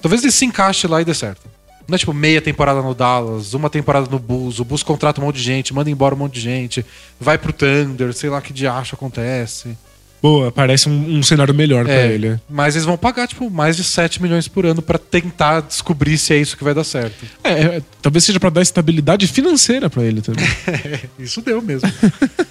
talvez 0.00 0.22
ele 0.22 0.32
se 0.32 0.44
encaixe 0.44 0.86
lá 0.86 1.00
e 1.00 1.04
dê 1.04 1.14
certo. 1.14 1.42
Não 1.86 1.96
é 1.96 1.98
tipo 1.98 2.14
meia 2.14 2.40
temporada 2.40 2.80
no 2.80 2.94
Dallas, 2.94 3.52
uma 3.52 3.68
temporada 3.68 4.08
no 4.10 4.18
Bulls, 4.18 4.58
o 4.58 4.64
Bulls 4.64 4.82
contrata 4.82 5.20
um 5.20 5.24
monte 5.24 5.36
de 5.36 5.42
gente, 5.42 5.74
manda 5.74 5.90
embora 5.90 6.14
um 6.14 6.18
monte 6.18 6.34
de 6.34 6.40
gente, 6.40 6.84
vai 7.20 7.36
pro 7.36 7.52
Thunder, 7.52 8.12
sei 8.14 8.30
lá 8.30 8.40
que 8.40 8.52
diacho 8.52 8.94
acontece. 8.94 9.76
Boa, 10.24 10.50
parece 10.50 10.88
um, 10.88 11.18
um 11.18 11.22
cenário 11.22 11.52
melhor 11.52 11.84
pra 11.84 11.92
É, 11.92 12.06
ele. 12.14 12.28
é. 12.28 12.40
Mas 12.48 12.74
eles 12.74 12.86
vão 12.86 12.96
pagar, 12.96 13.28
tipo, 13.28 13.50
mais 13.50 13.76
de 13.76 13.84
7 13.84 14.22
milhões 14.22 14.48
por 14.48 14.64
ano 14.64 14.80
pra 14.80 14.96
tentar 14.96 15.60
descobrir 15.60 16.16
se 16.16 16.32
é 16.32 16.38
isso 16.38 16.56
que 16.56 16.64
vai 16.64 16.72
dar 16.72 16.82
certo. 16.82 17.26
É, 17.44 17.50
é, 17.52 17.82
talvez 18.00 18.24
seja 18.24 18.40
pra 18.40 18.48
dar 18.48 18.62
estabilidade 18.62 19.26
financeira 19.26 19.90
pra 19.90 20.02
ele 20.02 20.22
também. 20.22 20.42
Isso 21.20 21.42
deu 21.42 21.60
mesmo. 21.60 21.92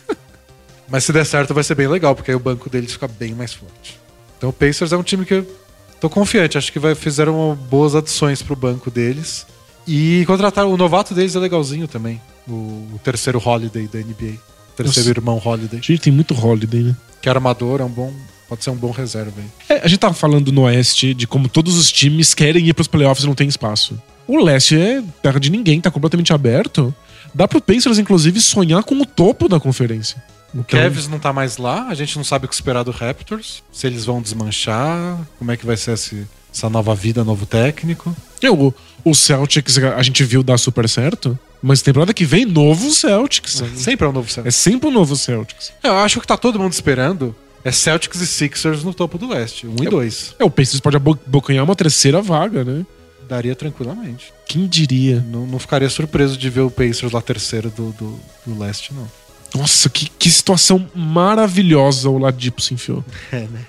Mas 0.88 1.04
se 1.04 1.12
der 1.12 1.26
certo, 1.26 1.52
vai 1.52 1.64
ser 1.64 1.74
bem 1.74 1.88
legal, 1.88 2.14
porque 2.14 2.30
aí 2.30 2.36
o 2.36 2.40
banco 2.40 2.70
deles 2.70 2.92
fica 2.92 3.08
bem 3.08 3.34
mais 3.34 3.54
forte. 3.54 4.00
Então 4.38 4.52
o 4.52 4.54
Pacers 4.54 4.92
é 4.92 4.98
um 4.98 5.02
time 5.02 5.26
que 5.26 5.34
eu 5.34 5.58
tô 6.00 6.12
confiante. 6.12 6.60
Acho 6.60 6.72
que 6.72 6.78
vai, 6.78 6.94
fizeram 6.94 7.58
boas 7.72 7.96
adições 7.96 8.44
pro 8.44 8.56
banco 8.56 8.92
deles. 8.92 9.48
E 9.88 10.24
contrataram 10.28 10.72
o 10.72 10.78
novato 10.78 11.16
deles 11.16 11.36
é 11.36 11.40
legalzinho 11.40 11.88
também. 11.88 12.22
O, 12.48 12.52
o 12.94 13.00
terceiro 13.04 13.42
Holiday 13.44 13.88
da 13.88 13.98
NBA. 13.98 14.38
O 14.74 14.78
terceiro 14.78 15.10
Nossa. 15.10 15.20
irmão 15.20 15.42
Holiday. 15.44 15.80
A 15.80 15.82
gente 15.84 16.00
tem 16.00 16.12
muito 16.14 16.34
holiday, 16.34 16.84
né? 16.84 16.96
Que 17.22 17.30
é 17.30 17.32
armador, 17.32 17.80
é 17.82 17.84
um 17.84 17.90
bom. 17.90 18.12
Pode 18.50 18.64
ser 18.64 18.70
um 18.72 18.76
bom 18.76 18.92
reserva 18.92 19.34
aí. 19.38 19.78
É, 19.78 19.82
a 19.84 19.88
gente 19.88 20.00
tava 20.00 20.14
falando 20.14 20.52
no 20.52 20.62
Oeste 20.64 21.14
de 21.14 21.26
como 21.26 21.48
todos 21.48 21.78
os 21.78 21.92
times 21.92 22.34
querem 22.34 22.68
ir 22.68 22.74
pros 22.74 22.88
playoffs 22.88 23.24
e 23.24 23.28
não 23.28 23.34
tem 23.36 23.48
espaço. 23.48 24.00
O 24.28 24.42
Leste 24.44 24.80
é 24.80 25.02
terra 25.22 25.40
de 25.40 25.50
ninguém, 25.50 25.80
tá 25.82 25.90
completamente 25.90 26.34
aberto. 26.34 26.94
Dá 27.34 27.48
pro 27.48 27.62
Pacers, 27.62 27.98
inclusive, 27.98 28.40
sonhar 28.42 28.84
com 28.84 28.96
o 28.96 29.06
topo 29.06 29.48
da 29.50 29.60
conferência. 29.60 30.22
O 30.54 30.60
Então, 30.60 30.80
Cavs 30.80 31.08
não 31.08 31.18
tá 31.18 31.34
mais 31.34 31.58
lá, 31.58 31.88
a 31.88 31.96
gente 31.96 32.16
não 32.16 32.24
sabe 32.24 32.46
o 32.46 32.48
que 32.48 32.54
esperar 32.54 32.84
do 32.84 32.92
Raptors. 32.92 33.64
Se 33.72 33.88
eles 33.88 34.06
vão 34.06 34.22
desmanchar, 34.22 35.20
como 35.40 35.52
é 35.52 35.58
que 35.58 35.66
vai 35.66 35.76
ser 35.76 35.94
esse- 35.94 36.28
essa 36.54 36.70
nova 36.70 36.94
vida, 36.94 37.24
novo 37.24 37.46
técnico. 37.48 38.16
o, 38.44 38.74
o 39.04 39.16
Celtics 39.16 39.78
a 39.80 40.04
gente 40.04 40.24
viu 40.24 40.44
dar 40.44 40.58
super 40.60 40.88
certo, 40.88 41.38
mas 41.64 41.82
temporada 41.82 42.14
que 42.14 42.26
vem, 42.26 42.46
novo 42.46 42.92
Celtics. 42.92 43.64
Sempre 43.76 44.06
é 44.06 44.10
um 44.10 44.12
novo 44.12 44.30
Celtics. 44.30 44.56
É 44.56 44.60
sempre 44.60 44.90
o 44.90 44.92
novo 44.92 45.16
Celtics. 45.16 45.72
Eu 45.82 45.94
acho 45.98 46.20
que 46.22 46.28
tá 46.28 46.38
todo 46.38 46.60
mundo 46.60 46.74
esperando 46.74 47.34
é 47.64 47.72
Celtics 47.72 48.20
e 48.20 48.28
Sixers 48.28 48.84
no 48.84 48.94
topo 48.94 49.18
do 49.18 49.28
leste. 49.30 49.66
Um 49.66 49.76
e 49.82 49.88
dois. 49.88 50.36
É, 50.38 50.44
o 50.44 50.50
Pacers 50.50 50.82
pode 50.82 50.98
abo- 50.98 51.18
abocanhar 51.26 51.64
uma 51.64 51.76
terceira 51.76 52.22
vaga, 52.22 52.64
né? 52.66 52.86
Daria 53.30 53.56
tranquilamente. 53.56 54.34
Quem 54.46 54.68
diria? 54.68 55.26
Não, 55.32 55.48
não 55.48 55.58
ficaria 55.58 55.90
surpreso 55.90 56.38
de 56.38 56.50
ver 56.50 56.60
o 56.62 56.70
Pacers 56.70 57.14
lá 57.14 57.22
terceiro 57.22 57.70
do, 57.70 57.92
do, 57.94 58.20
do 58.46 58.60
leste, 58.60 58.94
não. 58.94 59.10
Nossa, 59.56 59.90
que, 59.90 60.10
que 60.20 60.30
situação 60.30 60.90
maravilhosa 60.94 62.10
o 62.10 62.18
Ladipo 62.18 62.62
se 62.62 62.74
enfiou. 62.74 63.04
É, 63.32 63.42
né? 63.42 63.66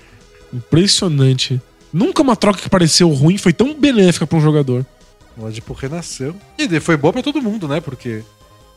Impressionante. 0.53 1.61
Nunca 1.93 2.21
uma 2.21 2.35
troca 2.35 2.59
que 2.59 2.69
pareceu 2.69 3.07
ruim 3.09 3.37
foi 3.37 3.53
tão 3.53 3.73
benéfica 3.79 4.27
pra 4.27 4.37
um 4.37 4.41
jogador. 4.41 4.85
O 5.37 5.43
Ladipo 5.43 5.73
renasceu. 5.73 6.35
E 6.57 6.67
daí 6.67 6.79
foi 6.79 6.95
boa 6.97 7.11
pra 7.13 7.21
todo 7.21 7.41
mundo, 7.41 7.67
né? 7.67 7.79
Porque 7.81 8.23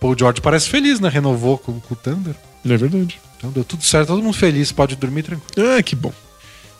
Paul 0.00 0.16
George 0.18 0.40
parece 0.40 0.68
feliz, 0.68 0.98
né? 1.00 1.08
Renovou 1.08 1.58
com, 1.58 1.78
com 1.80 1.94
o 1.94 1.96
Thunder. 1.96 2.34
Não 2.64 2.74
é 2.74 2.78
verdade? 2.78 3.20
Então 3.36 3.50
deu 3.50 3.64
tudo 3.64 3.84
certo, 3.84 4.08
todo 4.08 4.22
mundo 4.22 4.34
feliz, 4.36 4.72
pode 4.72 4.96
dormir 4.96 5.22
tranquilo. 5.22 5.68
Ah, 5.76 5.82
que 5.82 5.94
bom. 5.94 6.12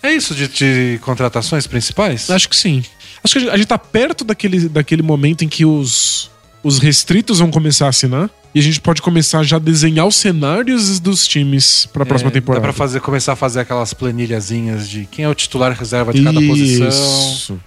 É 0.03 0.13
isso 0.13 0.35
de, 0.35 0.49
de 0.49 0.99
contratações 1.03 1.67
principais? 1.67 2.31
Acho 2.31 2.49
que 2.49 2.57
sim. 2.57 2.85
Acho 3.23 3.35
que 3.35 3.39
a 3.39 3.41
gente, 3.43 3.51
a 3.51 3.57
gente 3.57 3.67
tá 3.67 3.79
perto 3.79 4.25
daquele, 4.25 4.69
daquele 4.69 5.03
momento 5.03 5.45
em 5.45 5.49
que 5.49 5.65
os, 5.65 6.31
os 6.63 6.79
restritos 6.79 7.39
vão 7.39 7.51
começar 7.51 7.87
a 7.87 7.89
assinar. 7.91 8.31
E 8.55 8.61
a 8.61 8.63
gente 8.63 8.81
pode 8.81 9.03
começar 9.03 9.43
já 9.43 9.57
a 9.57 9.59
desenhar 9.59 10.07
os 10.07 10.17
cenários 10.17 10.99
dos 10.99 11.29
times 11.29 11.87
pra 11.93 12.07
próxima 12.07 12.31
É, 12.31 12.33
temporada. 12.33 12.61
Dá 12.63 12.69
pra 12.69 12.73
fazer, 12.73 12.99
começar 13.01 13.35
a 13.35 13.37
fazer 13.37 13.61
aquelas 13.61 13.93
planilhazinhas 13.93 14.89
de 14.89 15.07
quem 15.11 15.25
é 15.25 15.29
o 15.29 15.35
titular 15.35 15.73
reserva 15.73 16.13
de 16.13 16.25
cada 16.25 16.41
posição. 16.41 17.61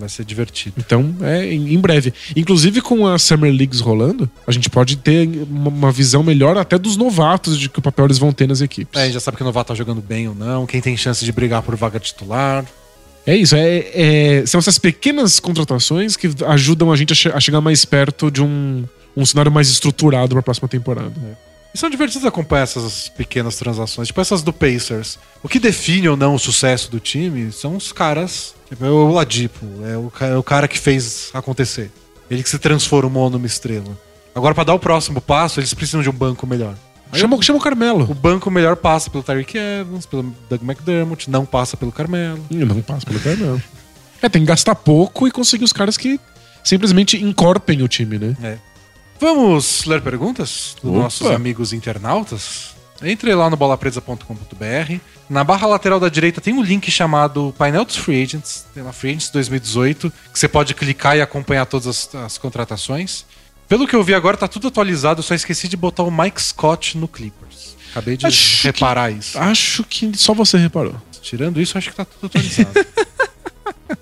Vai 0.00 0.08
ser 0.08 0.24
divertido. 0.24 0.74
Então, 0.78 1.14
é 1.22 1.44
em 1.52 1.74
em 1.74 1.78
breve. 1.78 2.12
Inclusive 2.34 2.80
com 2.80 3.06
as 3.06 3.22
Summer 3.22 3.52
Leagues 3.52 3.80
rolando, 3.80 4.28
a 4.46 4.50
gente 4.52 4.68
pode 4.68 4.96
ter 4.96 5.28
uma, 5.48 5.68
uma 5.68 5.92
visão 5.92 6.22
melhor 6.22 6.56
até 6.56 6.76
dos 6.78 6.96
novatos 6.96 7.58
de 7.58 7.68
que 7.68 7.80
papel 7.80 8.06
eles 8.06 8.18
vão 8.18 8.32
ter 8.32 8.48
nas 8.48 8.60
equipes. 8.60 8.98
É, 8.98 9.02
a 9.02 9.04
gente 9.04 9.14
já 9.14 9.20
sabe 9.20 9.36
que 9.36 9.42
o 9.42 9.46
novato 9.46 9.68
tá 9.68 9.74
jogando 9.74 10.00
bem 10.00 10.26
ou 10.28 10.34
não, 10.34 10.66
quem 10.66 10.80
tem 10.80 10.96
chance 10.96 11.24
de 11.24 11.30
brigar 11.32 11.62
por 11.62 11.76
vaga 11.76 12.00
titular. 12.00 12.64
É 13.26 13.36
isso, 13.36 13.54
é, 13.54 13.84
é- 14.40 14.46
são 14.46 14.58
essas 14.58 14.78
pequenas 14.78 15.38
contratações 15.38 16.16
que 16.16 16.30
ajudam 16.48 16.90
a 16.90 16.96
gente 16.96 17.12
a, 17.12 17.16
che- 17.16 17.28
a 17.28 17.38
chegar 17.38 17.60
mais 17.60 17.84
perto 17.84 18.30
de 18.30 18.42
um, 18.42 18.84
um 19.16 19.26
cenário 19.26 19.52
mais 19.52 19.68
estruturado 19.68 20.34
pra 20.34 20.42
próxima 20.42 20.66
temporada. 20.68 21.12
E 21.72 21.78
são 21.78 21.88
divertidos 21.88 22.26
acompanhar 22.26 22.64
essas 22.64 23.08
pequenas 23.08 23.56
transações, 23.56 24.08
tipo 24.08 24.20
essas 24.20 24.42
do 24.42 24.52
Pacers. 24.52 25.18
O 25.42 25.48
que 25.48 25.58
define 25.58 26.08
ou 26.08 26.16
não 26.16 26.34
o 26.34 26.38
sucesso 26.38 26.90
do 26.90 26.98
time 26.98 27.52
são 27.52 27.76
os 27.76 27.92
caras. 27.92 28.54
Tipo, 28.68 28.84
é 28.84 28.90
o 28.90 29.12
Ladipo, 29.12 29.66
é 29.84 29.96
o, 29.96 30.12
é 30.32 30.36
o 30.36 30.42
cara 30.42 30.66
que 30.66 30.78
fez 30.78 31.30
acontecer. 31.32 31.90
Ele 32.30 32.42
que 32.42 32.50
se 32.50 32.58
transformou 32.58 33.30
numa 33.30 33.46
estrela. 33.46 33.98
Agora, 34.34 34.54
pra 34.54 34.64
dar 34.64 34.74
o 34.74 34.78
próximo 34.78 35.20
passo, 35.20 35.60
eles 35.60 35.74
precisam 35.74 36.02
de 36.02 36.08
um 36.08 36.12
banco 36.12 36.46
melhor. 36.46 36.74
Chama, 37.12 37.40
chama 37.42 37.58
o 37.58 37.62
Carmelo. 37.62 38.08
O 38.08 38.14
banco 38.14 38.50
melhor 38.50 38.76
passa 38.76 39.10
pelo 39.10 39.24
Tyreek 39.24 39.58
Evans, 39.58 40.06
pelo 40.06 40.34
Doug 40.48 40.62
McDermott, 40.62 41.28
não 41.28 41.44
passa 41.44 41.76
pelo 41.76 41.90
Carmelo. 41.90 42.44
Não 42.50 42.80
passa 42.82 43.04
pelo 43.04 43.18
Carmelo. 43.18 43.60
É, 44.22 44.28
tem 44.28 44.42
que 44.42 44.48
gastar 44.48 44.74
pouco 44.74 45.26
e 45.26 45.30
conseguir 45.30 45.64
os 45.64 45.72
caras 45.72 45.96
que 45.96 46.20
simplesmente 46.62 47.16
encorpem 47.16 47.82
o 47.82 47.88
time, 47.88 48.18
né? 48.18 48.36
É. 48.42 48.58
Vamos 49.20 49.84
ler 49.84 50.00
perguntas 50.00 50.74
dos 50.82 50.90
Opa. 50.90 51.02
nossos 51.02 51.30
amigos 51.30 51.74
internautas? 51.74 52.74
Entre 53.02 53.34
lá 53.34 53.50
no 53.50 53.56
bolapresa.com.br. 53.56 54.96
Na 55.28 55.44
barra 55.44 55.66
lateral 55.66 56.00
da 56.00 56.08
direita 56.08 56.40
tem 56.40 56.54
um 56.54 56.62
link 56.62 56.90
chamado 56.90 57.54
Painel 57.58 57.84
dos 57.84 57.96
Free 57.96 58.22
Agents, 58.22 58.66
tem 58.74 58.82
lá 58.82 58.92
Free 58.92 59.10
Agents 59.10 59.30
2018, 59.30 60.10
que 60.32 60.38
você 60.38 60.48
pode 60.48 60.74
clicar 60.74 61.16
e 61.16 61.20
acompanhar 61.20 61.66
todas 61.66 61.86
as, 61.86 62.14
as 62.14 62.38
contratações. 62.38 63.26
Pelo 63.68 63.86
que 63.86 63.94
eu 63.94 64.02
vi 64.02 64.14
agora, 64.14 64.36
tá 64.36 64.48
tudo 64.48 64.68
atualizado, 64.68 65.20
eu 65.20 65.22
só 65.22 65.34
esqueci 65.34 65.68
de 65.68 65.76
botar 65.76 66.02
o 66.02 66.10
Mike 66.10 66.42
Scott 66.42 66.96
no 66.96 67.06
Clippers. 67.06 67.76
Acabei 67.90 68.16
de 68.16 68.26
Acho 68.26 68.66
reparar 68.66 69.10
isso. 69.10 69.38
Acho 69.38 69.84
que 69.84 70.16
só 70.16 70.32
você 70.32 70.56
reparou. 70.56 70.94
Tirando 71.22 71.60
isso, 71.60 71.76
acho 71.76 71.90
que 71.90 71.96
tá 71.96 72.04
tudo 72.04 72.26
atualizado. 72.26 72.70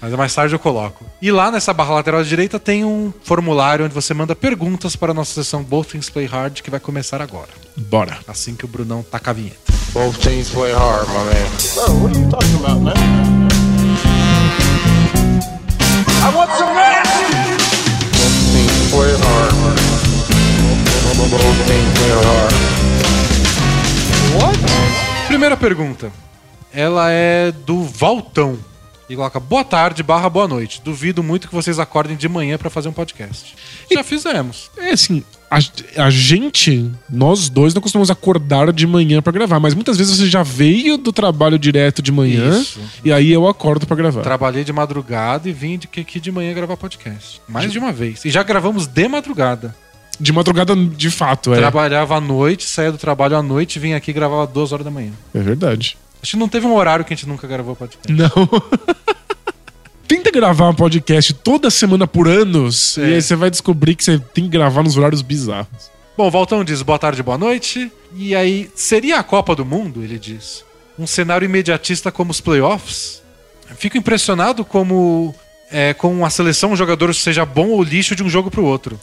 Mas 0.00 0.12
mais 0.12 0.34
tarde 0.34 0.54
eu 0.54 0.58
coloco. 0.58 1.04
E 1.20 1.30
lá 1.32 1.50
nessa 1.50 1.72
barra 1.74 1.94
lateral 1.94 2.22
direita 2.22 2.58
tem 2.58 2.84
um 2.84 3.12
formulário 3.22 3.84
onde 3.84 3.94
você 3.94 4.14
manda 4.14 4.36
perguntas 4.36 4.94
para 4.94 5.10
a 5.10 5.14
nossa 5.14 5.34
sessão 5.34 5.62
Both 5.62 5.90
Things 5.90 6.08
Play 6.08 6.26
Hard, 6.26 6.60
que 6.60 6.70
vai 6.70 6.78
começar 6.80 7.20
agora. 7.20 7.48
Bora. 7.76 8.18
Assim 8.26 8.54
que 8.54 8.64
o 8.64 8.68
Brunão 8.68 9.02
taca 9.02 9.30
a 9.30 9.34
vinheta. 9.34 9.58
Both 9.92 10.18
teams 10.20 10.50
play 10.50 10.72
hard, 10.72 11.08
my 11.08 11.24
man. 11.24 11.48
Bro, 11.74 12.02
what 12.02 12.14
are 12.14 12.20
you 12.20 12.28
talking 12.28 12.54
about, 12.56 12.80
man? 12.82 12.94
I 16.22 16.30
want 16.36 16.50
some 16.52 16.76
action! 16.76 17.56
Both 18.12 18.52
teams 18.52 18.90
play 18.90 19.12
hard. 19.16 19.54
Both 21.30 21.66
teams 21.66 21.92
play 21.98 22.12
hard. 22.12 22.54
Primeira 25.26 25.56
pergunta. 25.56 26.12
Ela 26.72 27.10
é 27.10 27.50
do 27.50 27.82
Valtão. 27.82 28.58
E 29.08 29.16
coloca 29.16 29.40
boa 29.40 29.64
tarde 29.64 30.02
barra 30.02 30.28
boa 30.28 30.46
noite. 30.46 30.82
Duvido 30.84 31.22
muito 31.22 31.48
que 31.48 31.54
vocês 31.54 31.78
acordem 31.78 32.14
de 32.16 32.28
manhã 32.28 32.58
para 32.58 32.68
fazer 32.68 32.88
um 32.88 32.92
podcast. 32.92 33.54
Já 33.90 34.04
fizemos. 34.04 34.70
É 34.76 34.90
assim, 34.90 35.24
a, 35.50 35.58
a 36.04 36.10
gente, 36.10 36.90
nós 37.08 37.48
dois, 37.48 37.72
não 37.72 37.80
costumamos 37.80 38.10
acordar 38.10 38.70
de 38.70 38.86
manhã 38.86 39.22
pra 39.22 39.32
gravar, 39.32 39.58
mas 39.58 39.72
muitas 39.72 39.96
vezes 39.96 40.14
você 40.18 40.26
já 40.26 40.42
veio 40.42 40.98
do 40.98 41.10
trabalho 41.10 41.58
direto 41.58 42.02
de 42.02 42.12
manhã 42.12 42.60
Isso. 42.60 42.80
e 43.02 43.10
aí 43.10 43.32
eu 43.32 43.48
acordo 43.48 43.86
pra 43.86 43.96
gravar. 43.96 44.20
Trabalhei 44.20 44.62
de 44.62 44.74
madrugada 44.74 45.48
e 45.48 45.52
vim 45.52 45.78
de- 45.78 45.88
aqui 46.00 46.20
de 46.20 46.30
manhã 46.30 46.52
gravar 46.52 46.76
podcast. 46.76 47.40
Mais 47.48 47.72
de 47.72 47.78
uma 47.78 47.92
vez. 47.92 48.26
E 48.26 48.30
já 48.30 48.42
gravamos 48.42 48.86
de 48.86 49.08
madrugada. 49.08 49.74
De 50.20 50.32
madrugada, 50.32 50.74
de 50.76 51.10
fato, 51.10 51.54
é. 51.54 51.56
Trabalhava 51.58 52.16
à 52.16 52.20
noite, 52.20 52.64
saía 52.66 52.90
do 52.92 52.98
trabalho 52.98 53.36
à 53.36 53.42
noite, 53.42 53.78
vinha 53.78 53.96
aqui 53.96 54.10
e 54.10 54.14
gravava 54.14 54.46
duas 54.46 54.72
horas 54.72 54.84
da 54.84 54.90
manhã. 54.90 55.12
É 55.32 55.38
verdade. 55.38 55.96
Acho 56.22 56.32
que 56.32 56.36
não 56.36 56.48
teve 56.48 56.66
um 56.66 56.74
horário 56.74 57.04
que 57.04 57.12
a 57.12 57.16
gente 57.16 57.28
nunca 57.28 57.46
gravou 57.46 57.76
podcast. 57.76 58.12
Não. 58.12 58.28
Tenta 60.06 60.30
gravar 60.30 60.70
um 60.70 60.74
podcast 60.74 61.34
toda 61.34 61.70
semana 61.70 62.06
por 62.06 62.26
anos 62.28 62.96
É. 62.96 63.02
e 63.02 63.14
aí 63.14 63.22
você 63.22 63.36
vai 63.36 63.50
descobrir 63.50 63.94
que 63.94 64.02
você 64.02 64.18
tem 64.18 64.44
que 64.44 64.50
gravar 64.50 64.82
nos 64.82 64.96
horários 64.96 65.20
bizarros. 65.22 65.90
Bom, 66.16 66.26
o 66.26 66.30
Valtão 66.30 66.64
diz 66.64 66.82
boa 66.82 66.98
tarde, 66.98 67.22
boa 67.22 67.38
noite. 67.38 67.92
E 68.16 68.34
aí, 68.34 68.70
seria 68.74 69.18
a 69.18 69.22
Copa 69.22 69.54
do 69.54 69.64
Mundo, 69.64 70.02
ele 70.02 70.18
diz, 70.18 70.64
um 70.98 71.06
cenário 71.06 71.44
imediatista 71.44 72.10
como 72.10 72.30
os 72.30 72.40
playoffs? 72.40 73.22
Fico 73.76 73.98
impressionado 73.98 74.64
como 74.64 75.34
é, 75.70 75.92
com 75.94 76.24
a 76.24 76.30
seleção 76.30 76.72
um 76.72 76.76
jogador 76.76 77.14
seja 77.14 77.44
bom 77.44 77.68
ou 77.68 77.82
lixo 77.82 78.16
de 78.16 78.22
um 78.24 78.28
jogo 78.30 78.50
pro 78.50 78.64
outro. 78.64 78.98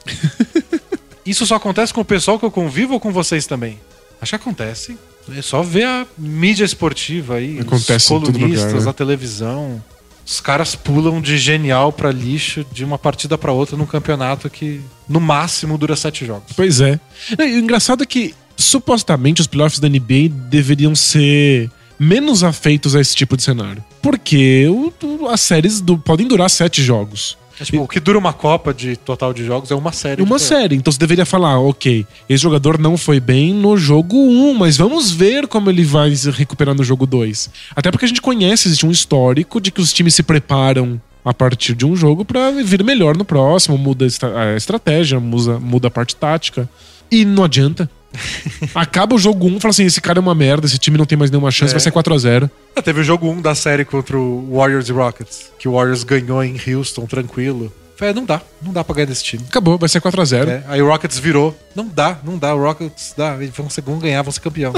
Isso 1.26 1.46
só 1.46 1.56
acontece 1.56 1.94
com 1.94 2.02
o 2.02 2.06
pessoal 2.06 2.38
que 2.38 2.46
eu 2.46 2.52
convivo 2.52 2.94
ou 2.96 3.00
com 3.00 3.12
vocês 3.12 3.46
também? 3.48 3.80
Acho 4.20 4.32
que 4.32 4.36
acontece. 4.36 4.98
É 5.38 5.42
só 5.42 5.62
ver 5.64 5.86
a 5.86 6.06
mídia 6.18 6.66
esportiva 6.66 7.36
aí, 7.36 7.60
Acontece 7.60 8.06
os 8.06 8.08
colunistas, 8.08 8.66
lugar, 8.74 8.84
né? 8.84 8.90
a 8.90 8.94
televisão. 8.94 9.84
Os 10.26 10.40
caras 10.40 10.76
pulam 10.76 11.22
de 11.22 11.38
genial 11.38 11.92
pra 11.92 12.12
lixo 12.12 12.66
de 12.72 12.84
uma 12.84 12.98
partida 12.98 13.38
pra 13.38 13.52
outra 13.52 13.78
num 13.78 13.86
campeonato 13.86 14.50
que 14.50 14.82
no 15.08 15.20
máximo 15.20 15.78
dura 15.78 15.96
sete 15.96 16.26
jogos. 16.26 16.52
Pois 16.56 16.82
é. 16.82 17.00
E 17.40 17.44
O 17.44 17.60
engraçado 17.60 18.02
é 18.04 18.06
que, 18.08 18.34
supostamente, 18.58 19.40
os 19.42 19.48
playoffs 19.48 19.80
da 19.80 19.88
NBA 19.88 20.30
deveriam 20.50 20.96
ser 20.96 21.70
menos 22.00 22.44
afeitos 22.44 22.96
a 22.96 23.00
esse 23.02 23.16
tipo 23.16 23.38
de 23.38 23.44
cenário. 23.44 23.84
Porque 24.02 24.68
o- 24.68 25.28
as 25.30 25.42
séries 25.42 25.80
do- 25.80 25.98
podem 25.98 26.28
durar 26.28 26.50
sete 26.50 26.84
jogos. 26.84 27.38
É, 27.60 27.64
tipo, 27.64 27.84
o 27.84 27.88
que 27.88 28.00
dura 28.00 28.18
uma 28.18 28.34
Copa 28.34 28.74
de 28.74 28.96
total 28.96 29.34
de 29.34 29.46
jogos 29.46 29.72
é 29.72 29.76
uma 29.76 29.92
série. 29.92 30.22
Uma 30.22 30.40
série. 30.40 30.76
Então 30.76 30.92
você 30.92 31.00
deveria 31.00 31.26
falar, 31.26 31.60
ok, 31.60 32.06
esse 32.28 32.42
jogador 32.42 32.78
não 32.78 32.98
foi 32.98 33.20
bem 33.20 33.54
no 33.54 33.78
jogo 33.78 34.18
1, 34.18 34.54
mas 34.54 34.78
vamos 34.78 35.12
ver 35.12 35.48
como 35.48 35.70
ele 35.70 35.84
vai 35.84 36.16
se 36.16 36.30
recuperar 36.30 36.76
no 36.76 36.84
jogo 36.84 37.06
2. 37.06 37.50
Até 37.76 37.92
porque 37.92 38.06
a 38.06 38.08
gente 38.08 38.22
conhece, 38.22 38.68
existe 38.68 38.86
um 38.86 38.92
histórico 38.92 39.62
de 39.62 39.72
que 39.72 39.82
os 39.82 39.94
times 39.94 40.16
se 40.16 40.24
preparam 40.24 41.00
a 41.24 41.34
partir 41.34 41.74
de 41.74 41.86
um 41.86 41.96
jogo 41.96 42.24
pra 42.24 42.52
vir 42.52 42.84
melhor 42.84 43.18
no 43.18 43.26
próximo, 43.26 43.78
muda 43.78 44.06
a 44.06 44.56
estratégia, 44.56 45.20
muda, 45.20 45.60
muda 45.60 45.88
a 45.88 45.92
parte 45.92 46.16
tática. 46.16 46.70
E 47.10 47.26
não 47.26 47.44
adianta. 47.44 47.90
Acaba 48.76 49.16
o 49.16 49.18
jogo 49.18 49.48
1 49.48 49.58
e 49.58 49.60
fala 49.60 49.70
assim: 49.72 49.86
esse 49.86 50.02
cara 50.02 50.20
é 50.20 50.22
uma 50.22 50.36
merda, 50.36 50.66
esse 50.66 50.78
time 50.78 50.98
não 50.98 51.06
tem 51.06 51.18
mais 51.18 51.30
nenhuma 51.32 51.52
chance, 51.52 51.72
É. 51.72 51.74
vai 51.74 51.80
ser 51.82 51.92
4x0. 51.92 52.50
Ah, 52.76 52.82
teve 52.82 53.02
o 53.02 53.04
jogo 53.04 53.30
1 53.30 53.42
da 53.42 53.56
série 53.56 53.86
contra 53.86 54.18
o 54.18 54.56
Warriors 54.58 54.90
e 54.90 54.92
Rockets, 54.92 55.52
que 55.60 55.68
o 55.68 55.74
Warriors 55.74 56.04
ganhou 56.04 56.44
em 56.44 56.56
Houston, 56.68 57.06
tranquilo. 57.06 57.72
Falei, 57.98 58.12
é, 58.12 58.14
não 58.14 58.26
dá, 58.26 58.42
não 58.62 58.74
dá 58.74 58.84
pra 58.84 58.94
ganhar 58.96 59.06
desse 59.06 59.24
time. 59.24 59.44
Acabou, 59.48 59.78
vai 59.78 59.88
ser 59.88 60.02
4x0. 60.02 60.48
É, 60.50 60.64
aí 60.68 60.82
o 60.82 60.88
Rockets 60.88 61.18
virou. 61.18 61.58
Não 61.74 61.88
dá, 61.88 62.18
não 62.26 62.38
dá. 62.38 62.54
O 62.54 62.62
Rockets 62.62 63.14
dá. 63.16 63.36
Eles 63.36 63.56
vão, 63.56 63.70
ser- 63.70 63.82
vão 63.82 63.98
ganhar, 64.00 64.22
vão 64.22 64.34
ser 64.34 64.42
campeão. 64.42 64.74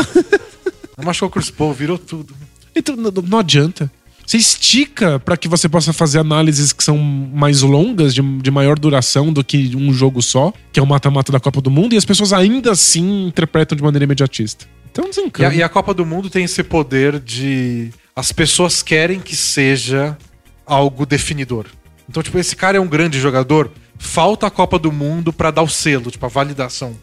Não 0.95 1.03
machucou 1.05 1.29
o 1.29 1.31
Chris 1.31 1.49
Paul, 1.49 1.73
virou 1.73 1.97
tudo. 1.97 2.35
Então 2.75 2.95
não, 2.95 3.09
não 3.23 3.39
adianta. 3.39 3.91
Você 4.27 4.35
estica 4.35 5.19
pra 5.19 5.37
que 5.37 5.47
você 5.47 5.69
possa 5.69 5.93
fazer 5.93 6.19
análises 6.19 6.73
que 6.73 6.83
são 6.83 6.97
mais 6.97 7.61
longas, 7.61 8.13
de, 8.13 8.21
de 8.21 8.51
maior 8.51 8.77
duração 8.77 9.31
do 9.31 9.41
que 9.41 9.73
um 9.73 9.93
jogo 9.93 10.21
só, 10.21 10.51
que 10.73 10.81
é 10.81 10.83
o 10.83 10.85
mata-mata 10.85 11.31
da 11.31 11.39
Copa 11.39 11.61
do 11.61 11.71
Mundo, 11.71 11.93
e 11.93 11.97
as 11.97 12.03
pessoas 12.03 12.33
ainda 12.33 12.73
assim 12.73 13.27
interpretam 13.27 13.75
de 13.77 13.81
maneira 13.81 14.03
imediatista. 14.03 14.65
Então 14.91 15.05
E 15.05 15.07
a, 15.07 15.09
desencana. 15.11 15.55
e 15.55 15.63
a 15.63 15.69
Copa 15.69 15.93
do 15.93 16.05
Mundo 16.05 16.29
tem 16.29 16.43
esse 16.43 16.61
poder 16.61 17.19
de. 17.21 17.89
As 18.13 18.33
pessoas 18.33 18.83
querem 18.83 19.21
que 19.21 19.33
seja 19.35 20.17
algo 20.65 21.05
definidor. 21.05 21.65
Então, 22.09 22.21
tipo, 22.21 22.37
esse 22.37 22.55
cara 22.55 22.77
é 22.77 22.81
um 22.81 22.87
grande 22.87 23.19
jogador, 23.21 23.71
falta 23.97 24.47
a 24.47 24.49
Copa 24.49 24.77
do 24.77 24.91
Mundo 24.91 25.31
pra 25.31 25.51
dar 25.51 25.61
o 25.61 25.69
selo, 25.69 26.11
tipo, 26.11 26.25
a 26.25 26.29
validação. 26.29 26.97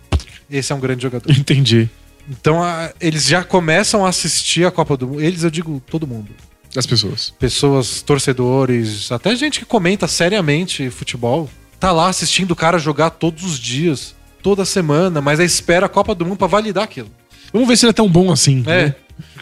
Esse 0.51 0.73
é 0.73 0.75
um 0.77 0.81
grande 0.81 1.03
jogador. 1.03 1.31
Entendi. 1.33 1.89
Então, 2.29 2.63
a- 2.63 2.93
eles 3.01 3.25
já 3.27 3.43
começam 3.43 4.05
a 4.05 4.11
assistir 4.11 4.67
a 4.67 4.71
Copa 4.71 4.95
do 4.97 5.07
Mundo. 5.09 5.23
Eles, 5.23 5.43
eu 5.43 5.51
digo, 5.51 5.81
todo 5.89 6.07
mundo. 6.07 6.29
As 6.77 6.87
pessoas. 6.87 7.31
Pessoas, 7.39 8.03
torcedores, 8.03 9.11
até 9.13 9.35
gente 9.37 9.61
que 9.61 9.65
comenta 9.67 10.09
seriamente 10.09 10.91
futebol, 10.91 11.49
tá 11.79 11.93
lá 11.93 12.09
assistindo 12.09 12.51
o 12.51 12.57
cara 12.57 12.79
jogar 12.79 13.11
todos 13.11 13.45
os 13.45 13.59
dias, 13.59 14.15
toda 14.43 14.65
semana, 14.65 15.21
mas 15.21 15.39
aí 15.41 15.47
espera 15.47 15.87
a 15.87 15.89
Copa 15.89 16.15
do 16.15 16.25
Mundo 16.27 16.37
pra 16.39 16.47
validar 16.47 16.85
aquilo. 16.85 17.11
Vamos 17.53 17.69
ver 17.69 17.77
se 17.77 17.85
ele 17.87 17.91
é 17.91 17.95
tão 17.95 18.09
bom 18.09 18.33
assim. 18.33 18.63
É, 18.67 18.87
né? 18.87 18.95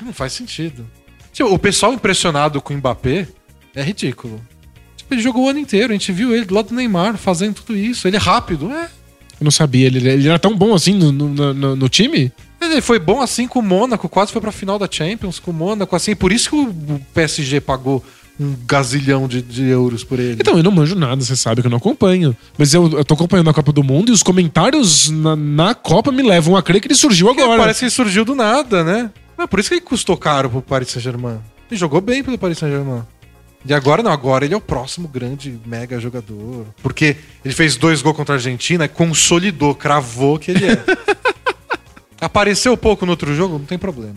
não 0.03 0.13
faz 0.13 0.33
sentido. 0.35 0.87
Tipo, 1.33 1.49
o 1.55 1.59
pessoal 1.59 1.93
impressionado 1.95 2.61
com 2.61 2.75
o 2.75 2.77
Mbappé 2.77 3.27
é 3.75 3.83
ridículo. 3.83 4.39
Tipo, 4.97 5.15
ele 5.15 5.23
jogou 5.23 5.47
o 5.47 5.49
ano 5.49 5.59
inteiro, 5.59 5.91
a 5.91 5.95
gente 5.95 6.13
viu 6.13 6.35
ele 6.35 6.45
do 6.45 6.55
lado 6.55 6.69
do 6.69 6.75
Neymar 6.75 7.17
fazendo 7.17 7.55
tudo 7.55 7.77
isso. 7.77 8.07
Ele 8.07 8.17
é 8.17 8.21
rápido, 8.21 8.71
é. 8.71 8.85
Eu 9.41 9.45
não 9.45 9.51
sabia. 9.51 9.87
Ele, 9.87 10.07
ele 10.07 10.29
era 10.29 10.39
tão 10.39 10.55
bom 10.55 10.75
assim 10.75 10.93
no, 10.95 11.11
no, 11.11 11.55
no- 11.55 11.77
no 11.77 11.89
time? 11.89 12.31
Ele 12.65 12.81
foi 12.81 12.99
bom 12.99 13.21
assim 13.21 13.47
com 13.49 13.59
o 13.59 13.63
Mônaco, 13.63 14.09
quase 14.09 14.33
foi 14.33 14.41
pra 14.41 14.53
final 14.53 14.79
da 14.79 14.89
Champions 14.91 15.39
com 15.39 15.51
o 15.51 15.55
Mônaco, 15.55 15.95
assim, 15.97 16.15
por 16.15 16.33
isso 16.33 16.51
que 16.51 16.57
o 16.57 17.01
PSG 17.13 17.61
pagou 17.61 18.05
um 18.41 18.55
gazilhão 18.67 19.29
de, 19.29 19.43
de 19.43 19.65
euros 19.65 20.05
por 20.05 20.19
ele. 20.19 20.39
Então, 20.41 20.57
eu 20.57 20.63
não 20.63 20.71
manjo 20.71 20.95
nada, 20.95 21.23
você 21.23 21.37
sabe 21.37 21.61
que 21.61 21.67
eu 21.67 21.71
não 21.71 21.79
acompanho. 21.79 22.37
Mas 22.57 22.73
eu, 22.73 22.91
eu 22.91 23.05
tô 23.05 23.15
acompanhando 23.15 23.51
a 23.51 23.55
Copa 23.55 23.73
do 23.73 23.85
Mundo 23.85 24.11
e 24.11 24.13
os 24.13 24.23
comentários 24.23 25.11
na, 25.11 25.37
na 25.37 25.75
Copa 25.75 26.11
me 26.11 26.23
levam 26.23 26.57
a 26.57 26.63
crer 26.63 26.81
que 26.81 26.89
ele 26.89 26.95
surgiu 26.95 27.27
Porque 27.29 27.43
agora. 27.43 27.61
Parece 27.61 27.81
que 27.81 27.85
ele 27.85 27.91
surgiu 27.91 28.25
do 28.25 28.35
nada, 28.35 28.83
né? 28.83 29.11
É 29.39 29.47
por 29.47 29.61
isso 29.61 29.69
que 29.69 29.75
ele 29.77 29.83
custou 29.83 30.17
caro 30.17 30.49
pro 30.49 30.63
Paris 30.63 30.89
Saint-Germain. 30.89 31.39
Ele 31.71 31.79
jogou 31.79 32.01
bem 32.01 32.23
pelo 32.23 32.39
Paris 32.39 32.59
Saint-Germain. 32.59 33.03
E 33.65 33.73
agora 33.73 34.03
não, 34.03 34.11
agora 34.11 34.45
ele 34.45 34.55
é 34.55 34.57
o 34.57 34.61
próximo 34.61 35.07
grande 35.07 35.59
mega 35.65 36.01
jogador. 36.01 36.67
Porque 36.83 37.17
ele 37.45 37.55
fez 37.55 37.77
dois 37.77 38.03
gols 38.03 38.17
contra 38.17 38.35
a 38.35 38.37
Argentina, 38.37 38.89
consolidou, 38.89 39.75
cravou 39.75 40.39
que 40.39 40.51
ele 40.51 40.67
é. 40.67 40.85
Apareceu 42.23 42.77
pouco 42.77 43.05
no 43.05 43.11
outro 43.13 43.35
jogo, 43.35 43.59
não 43.59 43.65
tem 43.65 43.77
problema. 43.77 44.15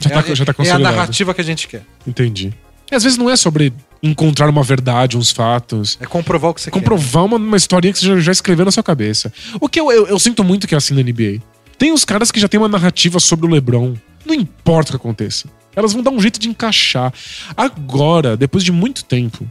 Já 0.00 0.10
tá- 0.10 0.24
é, 0.30 0.34
já 0.34 0.44
tá 0.46 0.54
é 0.64 0.70
a 0.70 0.78
narrativa 0.78 1.34
que 1.34 1.40
a 1.40 1.44
gente 1.44 1.68
quer. 1.68 1.82
Entendi. 2.06 2.54
E 2.90 2.94
às 2.94 3.02
vezes 3.02 3.18
não 3.18 3.28
é 3.28 3.36
sobre 3.36 3.70
encontrar 4.02 4.48
uma 4.48 4.62
verdade, 4.62 5.18
uns 5.18 5.30
fatos. 5.30 5.98
É 6.00 6.06
comprovar 6.06 6.52
o 6.52 6.54
que 6.54 6.60
você 6.62 6.70
comprovar 6.70 7.26
uma, 7.26 7.36
uma 7.36 7.56
historinha 7.56 7.92
que 7.92 7.98
você 7.98 8.06
já, 8.06 8.18
já 8.18 8.32
escreveu 8.32 8.64
na 8.64 8.70
sua 8.70 8.82
cabeça. 8.82 9.30
O 9.60 9.68
que 9.68 9.78
eu, 9.78 9.92
eu, 9.92 10.06
eu 10.06 10.18
sinto 10.18 10.42
muito 10.42 10.66
que 10.66 10.74
é 10.74 10.78
assim 10.78 10.94
na 10.94 11.02
NBA. 11.02 11.42
Tem 11.76 11.92
os 11.92 12.04
caras 12.04 12.30
que 12.32 12.40
já 12.40 12.48
tem 12.48 12.58
uma 12.58 12.68
narrativa 12.68 13.20
sobre 13.20 13.46
o 13.46 13.50
LeBron. 13.50 13.94
Não 14.24 14.34
importa 14.34 14.90
o 14.90 14.92
que 14.92 14.96
aconteça. 14.96 15.48
Elas 15.76 15.92
vão 15.92 16.02
dar 16.02 16.10
um 16.10 16.20
jeito 16.20 16.40
de 16.40 16.48
encaixar. 16.48 17.12
Agora, 17.54 18.36
depois 18.36 18.64
de 18.64 18.72
muito 18.72 19.04
tempo, 19.04 19.46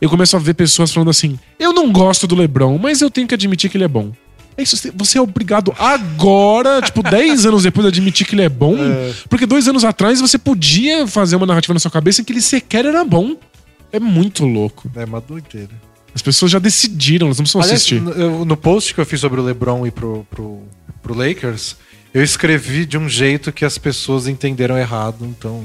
eu 0.00 0.10
começo 0.10 0.36
a 0.36 0.40
ver 0.40 0.54
pessoas 0.54 0.92
falando 0.92 1.10
assim: 1.10 1.38
eu 1.58 1.72
não 1.72 1.92
gosto 1.92 2.26
do 2.26 2.34
LeBron, 2.34 2.76
mas 2.76 3.00
eu 3.00 3.10
tenho 3.10 3.28
que 3.28 3.34
admitir 3.34 3.70
que 3.70 3.76
ele 3.76 3.84
é 3.84 3.88
bom. 3.88 4.12
É 4.60 4.62
isso, 4.62 4.92
você 4.94 5.16
é 5.16 5.20
obrigado 5.22 5.74
agora, 5.78 6.82
tipo, 6.82 7.02
10 7.02 7.46
anos 7.46 7.62
depois 7.62 7.84
de 7.84 7.88
admitir 7.88 8.26
que 8.26 8.34
ele 8.34 8.42
é 8.42 8.48
bom, 8.48 8.76
porque 9.28 9.46
dois 9.46 9.66
anos 9.66 9.84
atrás 9.84 10.20
você 10.20 10.36
podia 10.36 11.06
fazer 11.06 11.36
uma 11.36 11.46
narrativa 11.46 11.72
na 11.72 11.80
sua 11.80 11.90
cabeça 11.90 12.20
em 12.20 12.24
que 12.24 12.32
ele 12.32 12.42
sequer 12.42 12.84
era 12.84 13.02
bom. 13.04 13.36
É 13.90 13.98
muito 13.98 14.44
louco. 14.44 14.90
É 14.94 15.04
uma 15.04 15.20
doideira. 15.20 15.70
As 16.14 16.20
pessoas 16.20 16.50
já 16.50 16.58
decidiram, 16.58 17.28
elas 17.28 17.38
não 17.38 17.44
precisam 17.44 17.62
Aliás, 17.62 17.78
assistir. 17.78 18.00
no, 18.02 18.44
no 18.44 18.56
post 18.56 18.92
que 18.92 19.00
eu 19.00 19.06
fiz 19.06 19.20
sobre 19.20 19.40
o 19.40 19.42
LeBron 19.42 19.86
e 19.86 19.90
pro, 19.90 20.26
pro, 20.30 20.62
pro 21.02 21.14
Lakers, 21.14 21.76
Eu 22.12 22.22
escrevi 22.22 22.84
de 22.84 22.98
um 22.98 23.08
jeito 23.08 23.52
que 23.52 23.64
as 23.64 23.78
pessoas 23.78 24.26
entenderam 24.26 24.76
errado, 24.76 25.24
então. 25.24 25.64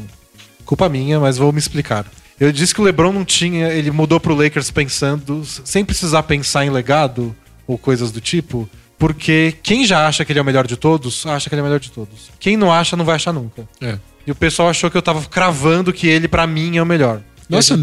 Culpa 0.63 0.87
minha, 0.87 1.19
mas 1.19 1.37
vou 1.37 1.51
me 1.51 1.59
explicar. 1.59 2.05
Eu 2.39 2.51
disse 2.51 2.73
que 2.73 2.81
o 2.81 2.83
LeBron 2.83 3.11
não 3.11 3.25
tinha. 3.25 3.69
Ele 3.69 3.91
mudou 3.91 4.19
pro 4.19 4.35
Lakers 4.35 4.71
pensando. 4.71 5.43
sem 5.45 5.83
precisar 5.83 6.23
pensar 6.23 6.65
em 6.65 6.69
legado 6.69 7.35
ou 7.67 7.77
coisas 7.77 8.11
do 8.11 8.21
tipo. 8.21 8.69
Porque 8.97 9.55
quem 9.61 9.85
já 9.85 10.07
acha 10.07 10.23
que 10.23 10.31
ele 10.31 10.39
é 10.39 10.41
o 10.41 10.45
melhor 10.45 10.65
de 10.65 10.77
todos, 10.77 11.25
acha 11.25 11.49
que 11.49 11.55
ele 11.55 11.59
é 11.59 11.63
o 11.63 11.65
melhor 11.65 11.79
de 11.79 11.91
todos. 11.91 12.31
Quem 12.39 12.55
não 12.55 12.71
acha, 12.71 12.95
não 12.95 13.03
vai 13.05 13.15
achar 13.15 13.33
nunca. 13.33 13.67
É. 13.81 13.97
E 14.25 14.31
o 14.31 14.35
pessoal 14.35 14.69
achou 14.69 14.89
que 14.89 14.97
eu 14.97 15.01
tava 15.01 15.21
cravando 15.27 15.91
que 15.93 16.07
ele, 16.07 16.27
pra 16.27 16.47
mim, 16.47 16.77
é 16.77 16.81
o 16.81 16.85
melhor. 16.85 17.21
Nossa, 17.47 17.75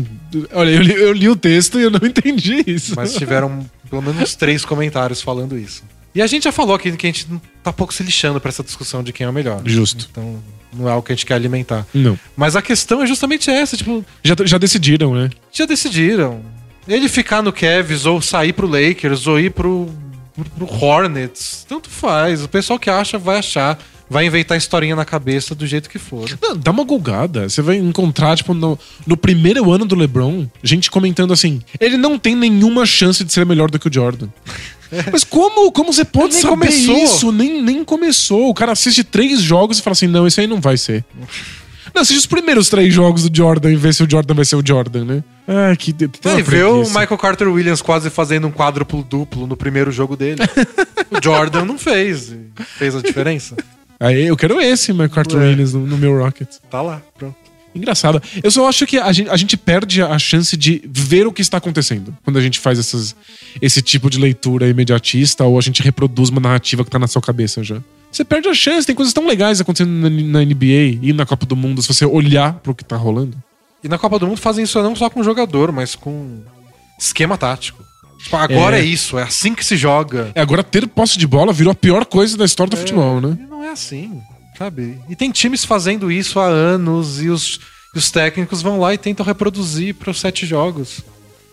olha, 0.52 0.70
eu 0.70 0.82
li, 0.82 0.92
eu 0.94 1.12
li 1.12 1.28
o 1.28 1.36
texto 1.36 1.78
e 1.78 1.82
eu 1.84 1.90
não 1.90 2.00
entendi 2.06 2.64
isso. 2.66 2.94
Mas 2.96 3.14
tiveram 3.14 3.64
pelo 3.88 4.02
menos 4.02 4.34
três 4.34 4.64
comentários 4.64 5.20
falando 5.22 5.56
isso. 5.56 5.84
E 6.14 6.20
a 6.20 6.26
gente 6.26 6.44
já 6.44 6.52
falou 6.52 6.74
aqui 6.74 6.90
que 6.92 7.06
a 7.06 7.10
gente 7.10 7.26
tá 7.62 7.72
pouco 7.72 7.94
se 7.94 8.02
lixando 8.02 8.40
pra 8.40 8.48
essa 8.48 8.62
discussão 8.62 9.02
de 9.02 9.12
quem 9.12 9.24
é 9.26 9.30
o 9.30 9.32
melhor. 9.32 9.62
Justo. 9.64 10.08
Então, 10.10 10.42
não 10.74 10.88
é 10.88 10.92
algo 10.92 11.06
que 11.06 11.12
a 11.12 11.14
gente 11.14 11.24
quer 11.24 11.34
alimentar. 11.34 11.86
Não. 11.94 12.18
Mas 12.36 12.56
a 12.56 12.60
questão 12.60 13.02
é 13.02 13.06
justamente 13.06 13.50
essa, 13.50 13.76
tipo, 13.76 14.04
Já, 14.22 14.34
já 14.44 14.58
decidiram, 14.58 15.14
né? 15.14 15.30
já 15.52 15.64
decidiram. 15.64 16.40
Ele 16.88 17.08
ficar 17.08 17.40
no 17.42 17.52
Cavs, 17.52 18.04
ou 18.04 18.20
sair 18.20 18.52
pro 18.52 18.66
Lakers, 18.66 19.26
ou 19.26 19.38
ir 19.38 19.52
pro, 19.52 19.88
pro 20.56 20.66
Hornets, 20.66 21.64
tanto 21.68 21.90
faz. 21.90 22.42
O 22.42 22.48
pessoal 22.48 22.78
que 22.78 22.90
acha 22.90 23.18
vai 23.18 23.38
achar. 23.38 23.78
Vai 24.10 24.26
inventar 24.26 24.58
historinha 24.58 24.94
na 24.94 25.06
cabeça 25.06 25.54
do 25.54 25.66
jeito 25.66 25.88
que 25.88 25.98
for. 25.98 26.28
Não, 26.42 26.54
dá 26.54 26.70
uma 26.70 26.84
gulgada. 26.84 27.48
Você 27.48 27.62
vai 27.62 27.76
encontrar, 27.76 28.36
tipo, 28.36 28.52
no, 28.52 28.78
no 29.06 29.16
primeiro 29.16 29.72
ano 29.72 29.86
do 29.86 29.94
LeBron, 29.94 30.46
gente 30.62 30.90
comentando 30.90 31.32
assim: 31.32 31.62
ele 31.80 31.96
não 31.96 32.18
tem 32.18 32.36
nenhuma 32.36 32.84
chance 32.84 33.24
de 33.24 33.32
ser 33.32 33.46
melhor 33.46 33.70
do 33.70 33.78
que 33.78 33.88
o 33.88 33.92
Jordan. 33.92 34.28
Mas 35.10 35.24
como, 35.24 35.72
como 35.72 35.90
você 35.90 36.04
pode 36.04 36.34
nem 36.34 36.42
saber 36.42 36.66
começou. 36.66 36.96
isso? 36.98 37.32
Nem, 37.32 37.62
nem 37.62 37.82
começou. 37.82 38.50
O 38.50 38.54
cara 38.54 38.72
assiste 38.72 39.02
três 39.02 39.40
jogos 39.40 39.78
e 39.78 39.82
fala 39.82 39.92
assim: 39.92 40.06
não, 40.08 40.26
esse 40.26 40.42
aí 40.42 40.46
não 40.46 40.60
vai 40.60 40.76
ser. 40.76 41.02
Não, 41.94 42.02
assiste 42.02 42.18
os 42.18 42.26
primeiros 42.26 42.68
três 42.68 42.92
jogos 42.92 43.28
do 43.28 43.36
Jordan 43.36 43.70
e 43.72 43.76
vê 43.76 43.92
se 43.92 44.02
o 44.02 44.10
Jordan 44.10 44.34
vai 44.34 44.44
ser 44.44 44.56
o 44.56 44.62
Jordan, 44.66 45.04
né? 45.04 45.24
Ah, 45.46 45.74
que. 45.76 45.90
Ele 45.90 46.42
vê 46.42 46.62
o 46.64 46.72
preguiça. 46.72 46.98
Michael 47.00 47.18
Carter 47.18 47.48
Williams 47.48 47.82
quase 47.82 48.08
fazendo 48.10 48.46
um 48.46 48.50
quádruplo 48.52 49.02
duplo 49.02 49.46
no 49.46 49.56
primeiro 49.56 49.90
jogo 49.92 50.16
dele. 50.16 50.40
o 51.10 51.22
Jordan 51.22 51.64
não 51.64 51.78
fez. 51.78 52.34
Fez 52.78 52.94
a 52.94 53.00
diferença. 53.02 53.56
Aí 54.00 54.26
eu 54.26 54.36
quero 54.36 54.60
esse, 54.60 54.92
Michael 54.92 55.10
Carter 55.10 55.38
É. 55.40 55.44
Williams, 55.48 55.74
no, 55.74 55.86
no 55.86 55.98
meu 55.98 56.18
Rocket. 56.18 56.48
Tá 56.70 56.80
lá, 56.82 57.02
pronto. 57.16 57.36
Engraçado. 57.74 58.22
Eu 58.42 58.50
só 58.50 58.68
acho 58.68 58.86
que 58.86 58.98
a 58.98 59.10
gente, 59.12 59.30
a 59.30 59.36
gente 59.36 59.56
perde 59.56 60.02
a 60.02 60.18
chance 60.18 60.56
de 60.56 60.82
ver 60.86 61.26
o 61.26 61.32
que 61.32 61.40
está 61.40 61.56
acontecendo 61.56 62.14
quando 62.22 62.38
a 62.38 62.42
gente 62.42 62.58
faz 62.58 62.78
essas, 62.78 63.16
esse 63.62 63.80
tipo 63.80 64.10
de 64.10 64.18
leitura 64.18 64.68
imediatista 64.68 65.44
ou 65.44 65.58
a 65.58 65.62
gente 65.62 65.82
reproduz 65.82 66.28
uma 66.28 66.40
narrativa 66.40 66.84
que 66.84 66.90
tá 66.90 66.98
na 66.98 67.06
sua 67.06 67.22
cabeça 67.22 67.62
já. 67.64 67.76
Você 68.12 68.24
perde 68.24 68.46
a 68.48 68.54
chance, 68.54 68.86
tem 68.86 68.94
coisas 68.94 69.14
tão 69.14 69.26
legais 69.26 69.60
acontecendo 69.60 69.90
na, 69.90 70.10
na 70.10 70.44
NBA 70.44 71.00
e 71.00 71.12
na 71.14 71.24
Copa 71.24 71.46
do 71.46 71.56
Mundo 71.56 71.80
se 71.80 71.88
você 71.88 72.04
olhar 72.04 72.54
pro 72.54 72.74
que 72.74 72.84
tá 72.84 72.94
rolando. 72.94 73.42
E 73.82 73.88
na 73.88 73.96
Copa 73.96 74.18
do 74.18 74.26
Mundo 74.26 74.38
fazem 74.38 74.64
isso 74.64 74.80
não 74.82 74.94
só 74.94 75.08
com 75.08 75.24
jogador, 75.24 75.72
mas 75.72 75.94
com 75.94 76.42
esquema 76.98 77.38
tático. 77.38 77.82
Tipo, 78.22 78.36
agora 78.36 78.78
é. 78.78 78.82
É. 78.82 78.84
isso, 78.84 79.18
é 79.18 79.22
assim 79.22 79.54
que 79.54 79.64
se 79.64 79.76
joga. 79.76 80.30
É, 80.34 80.40
agora 80.40 80.62
ter 80.62 80.86
posse 80.86 81.18
de 81.18 81.26
bola 81.26 81.52
virou 81.52 81.72
a 81.72 81.74
pior 81.74 82.04
coisa 82.04 82.36
da 82.36 82.44
história 82.44 82.70
do 82.70 82.76
futebol, 82.76 83.20
né? 83.20 83.36
Não 83.48 83.64
é 83.64 83.70
assim, 83.70 84.20
sabe? 84.56 85.00
E 85.08 85.16
tem 85.16 85.30
times 85.30 85.64
fazendo 85.64 86.12
isso 86.12 86.38
há 86.38 86.46
anos 86.46 87.20
e 87.20 87.28
os, 87.28 87.58
e 87.94 87.98
os 87.98 88.10
técnicos 88.10 88.62
vão 88.62 88.78
lá 88.78 88.94
e 88.94 88.98
tentam 88.98 89.26
reproduzir 89.26 89.94
para 89.94 90.10
os 90.10 90.20
sete 90.20 90.46
jogos. 90.46 91.00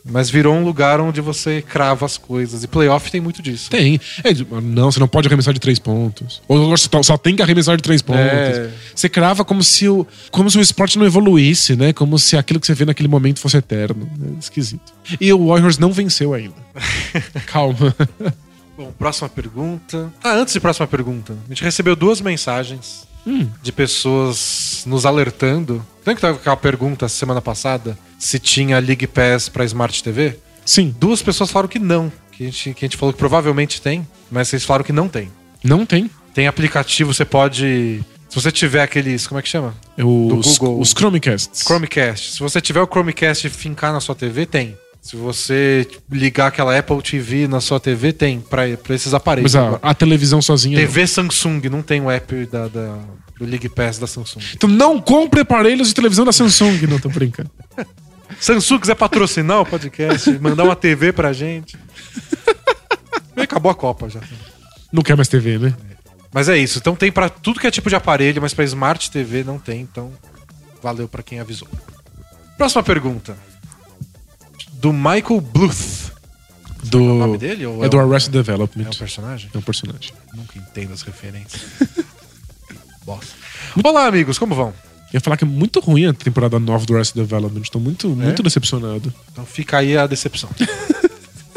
Mas 0.10 0.30
virou 0.30 0.56
um 0.56 0.64
lugar 0.64 1.00
onde 1.00 1.22
você 1.22 1.62
crava 1.62 2.06
as 2.06 2.18
coisas. 2.18 2.64
E 2.64 2.68
playoff 2.68 3.12
tem 3.12 3.22
muito 3.22 3.42
disso. 3.42 3.70
Tem. 3.70 4.00
É, 4.24 4.34
não, 4.62 4.92
você 4.92 5.00
não 5.00 5.08
pode 5.08 5.28
arremessar 5.28 5.54
de 5.54 5.60
três 5.60 5.80
pontos. 5.80 6.42
Ou 6.48 6.74
tá- 6.90 7.04
só 7.04 7.18
tem 7.18 7.36
que 7.36 7.42
arremessar 7.42 7.78
de 7.78 7.84
três 7.84 8.02
pontos. 8.02 8.22
É. 8.22 8.70
Você 8.96 9.08
crava 9.08 9.46
como 9.46 9.64
se, 9.64 9.88
o, 9.88 10.06
como 10.32 10.50
se 10.50 10.58
o 10.58 10.62
esporte 10.62 10.98
não 10.98 11.06
evoluísse, 11.06 11.76
né? 11.76 11.94
Como 11.94 12.18
se 12.18 12.38
aquilo 12.38 12.60
que 12.60 12.68
você 12.68 12.74
vê 12.74 12.86
naquele 12.86 13.08
momento 13.10 13.40
fosse 13.40 13.58
eterno. 13.58 14.10
É 14.36 14.40
esquisito. 14.40 14.94
E 15.20 15.32
o 15.32 15.48
Warriors 15.48 15.78
não 15.78 15.92
venceu 15.92 16.34
ainda. 16.34 16.56
Calma. 17.46 17.96
Bom, 18.78 18.92
próxima 18.98 19.28
pergunta. 19.28 20.12
Ah, 20.24 20.36
antes 20.36 20.54
de 20.54 20.60
próxima 20.60 20.88
pergunta, 20.88 21.38
a 21.46 21.50
gente 21.50 21.64
recebeu 21.64 21.96
duas 21.96 22.22
mensagens 22.22 23.09
de 23.62 23.72
pessoas 23.72 24.84
nos 24.86 25.06
alertando. 25.06 25.86
Lembra 26.00 26.16
que 26.16 26.22
tava 26.22 26.38
aquela 26.38 26.58
pergunta 26.58 27.08
semana 27.10 27.42
passada 27.42 27.98
se 28.18 28.40
tinha 28.40 28.80
League 28.80 29.08
Pass 29.08 29.50
pra 29.50 29.64
Smart 29.66 30.04
TV? 30.04 30.38
Sim, 30.66 30.94
Duas 31.00 31.22
pessoas 31.22 31.50
falaram 31.52 31.70
que 31.70 31.80
não. 31.80 32.12
Que 32.32 32.44
a 32.44 32.46
gente, 32.48 32.74
que 32.74 32.86
a 32.86 32.88
gente 32.88 32.98
falou 32.98 33.14
que 33.14 33.20
provavelmente 33.20 33.82
tem, 33.82 34.08
mas 34.32 34.48
vocês 34.48 34.64
falaram 34.64 34.86
que 34.86 34.94
não 34.94 35.08
tem. 35.08 35.30
não 35.64 35.86
tem. 35.86 36.10
Tem 36.34 36.48
aplicativo, 36.48 37.14
você 37.14 37.26
pode. 37.26 38.02
Se 38.30 38.36
você 38.36 38.52
tiver 38.52 38.82
aqueles. 38.84 39.26
Como 39.28 39.40
é 39.40 39.42
que 39.42 39.50
chama? 39.50 39.76
É 39.98 40.04
Os, 40.04 40.58
Google. 40.58 40.80
os 40.80 40.92
Chromecasts. 40.92 41.64
Chromecast. 41.64 42.34
Se 42.34 42.40
você 42.40 42.62
tiver 42.62 42.82
o 42.82 42.86
Chromecast 42.88 43.48
e 43.48 43.50
fincar 43.50 43.92
na 43.92 44.00
sua 44.00 44.14
TV, 44.16 44.46
tem. 44.46 44.78
Se 45.02 45.16
você 45.16 45.88
ligar 46.12 46.48
aquela 46.48 46.78
Apple 46.78 47.02
TV 47.02 47.48
na 47.48 47.60
sua 47.62 47.80
TV, 47.80 48.12
tem. 48.14 48.40
Pra, 48.42 48.64
pra 48.78 48.94
esses 48.96 49.14
aparelhos. 49.14 49.56
Mas 49.56 49.64
a, 49.74 49.80
a 49.82 49.94
televisão 49.94 50.42
sozinha. 50.42 50.78
não. 50.78 50.86
TV 50.86 51.08
Samsung, 51.08 51.62
não 51.70 51.82
tem 51.82 52.02
o 52.02 52.12
app 52.12 52.46
da, 52.46 52.68
da- 52.68 53.00
do 53.40 53.46
League 53.46 53.70
Pass 53.70 53.98
da 53.98 54.06
Samsung. 54.06 54.42
Então 54.54 54.70
não 54.70 55.00
compre 55.02 55.40
aparelhos 55.42 55.88
de 55.88 55.94
televisão 55.96 56.26
da 56.26 56.32
Samsung. 56.34 56.86
não, 56.88 57.00
tô 57.00 57.10
brincando. 57.10 57.50
Samsung 58.40 58.80
quiser 58.80 58.96
patrocinar 58.96 59.62
o 59.62 59.66
podcast, 59.66 60.30
mandar 60.40 60.64
uma 60.66 60.76
TV 60.76 61.12
pra 61.14 61.34
gente. 61.34 61.78
Bem, 63.36 63.44
Acabou 63.46 63.72
a 63.72 63.76
Copa 63.76 64.10
já. 64.10 64.20
Não 64.92 65.02
quer 65.02 65.16
mais 65.16 65.28
TV, 65.28 65.58
né? 65.58 65.74
Mas 66.32 66.48
é 66.50 66.58
isso. 66.58 66.78
Então 66.78 66.96
tem 66.96 67.12
pra 67.12 67.30
tudo 67.30 67.60
que 67.60 67.66
é 67.66 67.72
tipo 67.72 67.90
de 67.90 67.96
aparelho, 67.96 68.42
mas 68.42 68.54
pra 68.54 68.64
Smart 68.66 69.10
TV 69.10 69.44
não 69.44 69.58
tem. 69.58 69.82
Então 69.82 70.12
valeu 70.84 71.08
pra 71.08 71.24
quem 71.24 71.40
avisou. 71.40 71.68
Próxima 72.58 72.84
pergunta. 72.84 73.36
Do 74.80 74.94
Michael 74.94 75.42
Bluth. 75.42 76.14
Do, 76.86 77.04
o 77.04 77.20
nome 77.20 77.38
dele, 77.38 77.66
ou 77.66 77.84
é 77.84 77.88
é 77.88 77.90
do 77.90 78.00
Arrested 78.00 78.32
Development. 78.32 78.86
É 78.86 78.90
um 78.90 78.94
personagem? 78.94 79.50
É 79.54 79.58
um 79.58 79.62
personagem. 79.62 80.14
Nunca 80.34 80.58
entendo 80.58 80.94
as 80.94 81.02
referências. 81.02 81.62
Bosta. 83.06 83.34
Olá, 83.84 84.06
amigos, 84.08 84.40
como 84.40 84.56
vão? 84.56 84.68
Eu 84.68 85.16
ia 85.16 85.20
falar 85.20 85.36
que 85.36 85.44
é 85.44 85.48
muito 85.48 85.82
ruim 85.82 86.06
a 86.06 86.14
temporada 86.14 86.58
nova 86.60 86.86
do 86.86 86.96
Arrested 86.96 87.22
Development. 87.22 87.64
Tô 87.70 87.78
muito, 87.78 88.08
muito 88.08 88.42
decepcionado. 88.42 89.14
Então 89.34 89.46
fica 89.46 89.80
aí 89.80 89.98
a 89.98 90.08
decepção. 90.08 90.50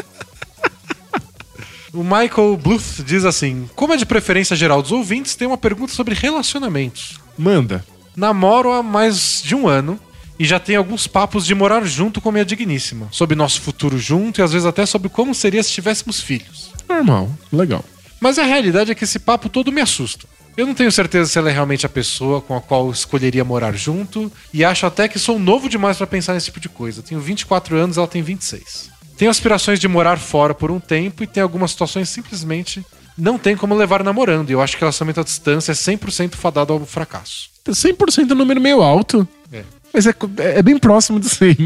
o 1.94 2.02
Michael 2.02 2.56
Bluth 2.56 3.04
diz 3.06 3.24
assim: 3.24 3.70
Como 3.76 3.92
é 3.92 3.96
de 3.96 4.04
preferência 4.04 4.56
geral 4.56 4.82
dos 4.82 4.90
ouvintes, 4.90 5.36
tem 5.36 5.46
uma 5.46 5.58
pergunta 5.58 5.92
sobre 5.92 6.16
relacionamentos. 6.16 7.20
Manda. 7.38 7.84
Namoro 8.16 8.72
há 8.72 8.82
mais 8.82 9.40
de 9.44 9.54
um 9.54 9.68
ano 9.68 10.00
e 10.38 10.44
já 10.44 10.58
tem 10.58 10.76
alguns 10.76 11.06
papos 11.06 11.46
de 11.46 11.54
morar 11.54 11.84
junto 11.84 12.20
com 12.20 12.32
minha 12.32 12.44
digníssima, 12.44 13.08
sobre 13.10 13.36
nosso 13.36 13.60
futuro 13.60 13.98
junto 13.98 14.40
e 14.40 14.42
às 14.42 14.52
vezes 14.52 14.66
até 14.66 14.84
sobre 14.86 15.08
como 15.08 15.34
seria 15.34 15.62
se 15.62 15.70
tivéssemos 15.70 16.20
filhos. 16.20 16.70
Normal. 16.88 17.30
Legal. 17.52 17.84
Mas 18.20 18.38
a 18.38 18.44
realidade 18.44 18.90
é 18.90 18.94
que 18.94 19.04
esse 19.04 19.18
papo 19.18 19.48
todo 19.48 19.72
me 19.72 19.80
assusta. 19.80 20.26
Eu 20.56 20.66
não 20.66 20.74
tenho 20.74 20.92
certeza 20.92 21.30
se 21.30 21.38
ela 21.38 21.48
é 21.48 21.52
realmente 21.52 21.86
a 21.86 21.88
pessoa 21.88 22.40
com 22.40 22.54
a 22.54 22.60
qual 22.60 22.86
eu 22.86 22.92
escolheria 22.92 23.44
morar 23.44 23.72
junto, 23.74 24.30
e 24.52 24.64
acho 24.64 24.84
até 24.84 25.08
que 25.08 25.18
sou 25.18 25.38
novo 25.38 25.68
demais 25.68 25.96
pra 25.96 26.06
pensar 26.06 26.34
nesse 26.34 26.46
tipo 26.46 26.60
de 26.60 26.68
coisa. 26.68 27.00
Eu 27.00 27.02
tenho 27.02 27.20
24 27.20 27.76
anos, 27.76 27.96
ela 27.96 28.06
tem 28.06 28.22
26. 28.22 28.90
Tenho 29.16 29.30
aspirações 29.30 29.80
de 29.80 29.88
morar 29.88 30.18
fora 30.18 30.54
por 30.54 30.70
um 30.70 30.78
tempo 30.78 31.22
e 31.22 31.26
tem 31.26 31.42
algumas 31.42 31.70
situações 31.70 32.08
simplesmente 32.08 32.84
não 33.16 33.38
tem 33.38 33.56
como 33.56 33.74
levar 33.74 34.02
namorando. 34.02 34.50
E 34.50 34.52
eu 34.52 34.60
acho 34.60 34.76
que 34.76 34.80
relacionamento 34.80 35.20
à 35.20 35.24
distância 35.24 35.72
é 35.72 35.74
100% 35.74 36.34
fadado 36.34 36.72
ao 36.72 36.84
fracasso. 36.84 37.50
100% 37.66 38.30
é 38.30 38.34
um 38.34 38.36
número 38.36 38.60
meio 38.60 38.82
alto. 38.82 39.26
É. 39.52 39.64
Mas 39.92 40.06
é, 40.06 40.14
é 40.38 40.62
bem 40.62 40.78
próximo 40.78 41.20
de 41.20 41.28
100. 41.28 41.56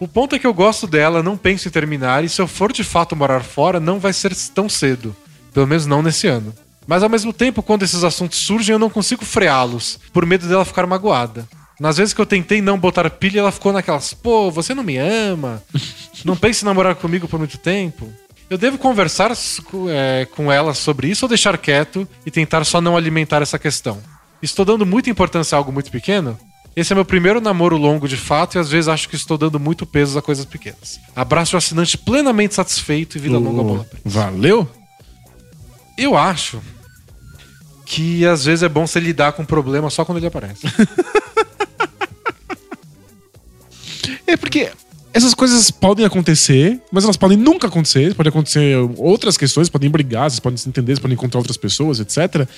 O 0.00 0.06
ponto 0.06 0.34
é 0.36 0.38
que 0.38 0.46
eu 0.46 0.54
gosto 0.54 0.86
dela, 0.86 1.22
não 1.22 1.36
penso 1.36 1.66
em 1.66 1.70
terminar, 1.72 2.22
e 2.22 2.28
se 2.28 2.40
eu 2.40 2.46
for 2.46 2.72
de 2.72 2.84
fato 2.84 3.16
morar 3.16 3.42
fora, 3.42 3.80
não 3.80 3.98
vai 3.98 4.12
ser 4.12 4.32
tão 4.54 4.68
cedo. 4.68 5.14
Pelo 5.52 5.66
menos 5.66 5.86
não 5.86 6.02
nesse 6.02 6.28
ano. 6.28 6.54
Mas 6.86 7.02
ao 7.02 7.08
mesmo 7.08 7.32
tempo, 7.32 7.62
quando 7.62 7.82
esses 7.82 8.04
assuntos 8.04 8.38
surgem, 8.38 8.72
eu 8.72 8.78
não 8.78 8.88
consigo 8.88 9.24
freá-los, 9.24 9.98
por 10.12 10.24
medo 10.24 10.46
dela 10.46 10.64
ficar 10.64 10.86
magoada. 10.86 11.48
Nas 11.80 11.96
vezes 11.96 12.14
que 12.14 12.20
eu 12.20 12.26
tentei 12.26 12.62
não 12.62 12.78
botar 12.78 13.08
pilha, 13.10 13.40
ela 13.40 13.52
ficou 13.52 13.72
naquelas, 13.72 14.14
pô, 14.14 14.50
você 14.50 14.74
não 14.74 14.82
me 14.82 14.96
ama? 14.96 15.62
Não 16.24 16.36
pense 16.36 16.64
em 16.64 16.66
namorar 16.66 16.94
comigo 16.94 17.28
por 17.28 17.38
muito 17.38 17.58
tempo? 17.58 18.08
Eu 18.50 18.56
devo 18.56 18.78
conversar 18.78 19.32
é, 19.90 20.26
com 20.34 20.50
ela 20.50 20.74
sobre 20.74 21.08
isso 21.08 21.24
ou 21.24 21.28
deixar 21.28 21.58
quieto 21.58 22.08
e 22.24 22.30
tentar 22.30 22.64
só 22.64 22.80
não 22.80 22.96
alimentar 22.96 23.42
essa 23.42 23.58
questão? 23.58 24.00
Estou 24.42 24.64
dando 24.64 24.86
muita 24.86 25.10
importância 25.10 25.54
a 25.54 25.58
algo 25.58 25.70
muito 25.70 25.90
pequeno? 25.90 26.38
Esse 26.78 26.92
é 26.92 26.94
meu 26.94 27.04
primeiro 27.04 27.40
namoro 27.40 27.76
longo 27.76 28.06
de 28.06 28.16
fato 28.16 28.56
e 28.56 28.58
às 28.60 28.70
vezes 28.70 28.86
acho 28.86 29.08
que 29.08 29.16
estou 29.16 29.36
dando 29.36 29.58
muito 29.58 29.84
peso 29.84 30.16
a 30.16 30.22
coisas 30.22 30.44
pequenas. 30.44 31.00
Abraço 31.16 31.50
de 31.50 31.56
assinante 31.56 31.98
plenamente 31.98 32.54
satisfeito 32.54 33.18
e 33.18 33.20
vida 33.20 33.36
longa 33.36 33.64
bola 33.64 33.84
presa. 33.84 34.02
Valeu? 34.04 34.68
Eu 35.96 36.16
acho 36.16 36.62
que 37.84 38.24
às 38.24 38.44
vezes 38.44 38.62
é 38.62 38.68
bom 38.68 38.86
você 38.86 39.00
lidar 39.00 39.32
com 39.32 39.42
o 39.42 39.46
problema 39.46 39.90
só 39.90 40.04
quando 40.04 40.18
ele 40.18 40.28
aparece. 40.28 40.62
É 44.26 44.36
porque 44.36 44.70
Essas 45.18 45.34
coisas 45.34 45.68
podem 45.68 46.06
acontecer, 46.06 46.80
mas 46.92 47.02
elas 47.02 47.16
podem 47.16 47.36
nunca 47.36 47.66
acontecer. 47.66 48.14
Pode 48.14 48.28
acontecer 48.28 48.76
outras 48.98 49.36
questões, 49.36 49.68
podem 49.68 49.90
brigar, 49.90 50.30
vocês 50.30 50.38
podem 50.38 50.56
se 50.56 50.68
entender, 50.68 50.92
vocês 50.92 51.00
podem 51.00 51.16
encontrar 51.16 51.40
outras 51.40 51.56
pessoas, 51.56 51.98
etc. 51.98 52.48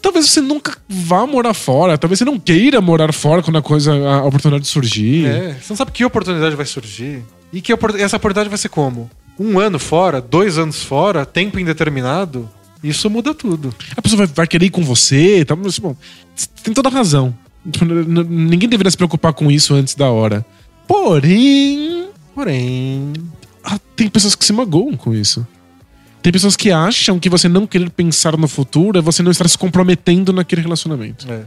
Talvez 0.00 0.30
você 0.30 0.40
nunca 0.40 0.78
vá 0.88 1.26
morar 1.26 1.52
fora, 1.52 1.98
talvez 1.98 2.18
você 2.18 2.24
não 2.24 2.40
queira 2.40 2.80
morar 2.80 3.12
fora 3.12 3.42
quando 3.42 3.58
a 3.58 3.62
coisa, 3.62 3.92
a 3.92 4.24
oportunidade 4.24 4.66
surgir. 4.66 5.26
É, 5.26 5.58
você 5.60 5.66
não 5.68 5.76
sabe 5.76 5.92
que 5.92 6.06
oportunidade 6.06 6.56
vai 6.56 6.64
surgir. 6.64 7.22
E 7.52 7.60
que 7.60 7.70
essa 7.98 8.16
oportunidade 8.16 8.48
vai 8.48 8.56
ser 8.56 8.70
como? 8.70 9.10
Um 9.38 9.58
ano 9.58 9.78
fora, 9.78 10.18
dois 10.18 10.56
anos 10.56 10.82
fora, 10.82 11.26
tempo 11.26 11.60
indeterminado. 11.60 12.48
Isso 12.82 13.10
muda 13.10 13.34
tudo. 13.34 13.74
A 13.94 14.00
pessoa 14.00 14.26
vai, 14.26 14.46
querer 14.46 14.64
ir 14.64 14.70
com 14.70 14.82
você, 14.82 15.44
tá? 15.44 15.54
Mas, 15.54 15.78
bom, 15.78 15.94
tem 16.62 16.72
toda 16.72 16.88
a 16.88 16.92
razão. 16.92 17.36
Tipo, 17.70 17.84
Ninguém 17.84 18.70
deveria 18.70 18.90
se 18.90 18.96
preocupar 18.96 19.34
com 19.34 19.50
isso 19.50 19.74
antes 19.74 19.94
da 19.94 20.08
hora. 20.08 20.46
Porém, 20.88 21.95
Porém. 22.36 23.14
ah, 23.64 23.78
tem 23.96 24.10
pessoas 24.10 24.34
que 24.34 24.44
se 24.44 24.52
magoam 24.52 24.94
com 24.94 25.14
isso. 25.14 25.44
Tem 26.22 26.30
pessoas 26.30 26.54
que 26.54 26.70
acham 26.70 27.18
que 27.18 27.30
você 27.30 27.48
não 27.48 27.66
querer 27.66 27.88
pensar 27.88 28.36
no 28.36 28.46
futuro 28.46 28.98
é 28.98 29.00
você 29.00 29.22
não 29.22 29.30
estar 29.30 29.48
se 29.48 29.56
comprometendo 29.56 30.34
naquele 30.34 30.60
relacionamento. 30.60 31.26
É. 31.32 31.44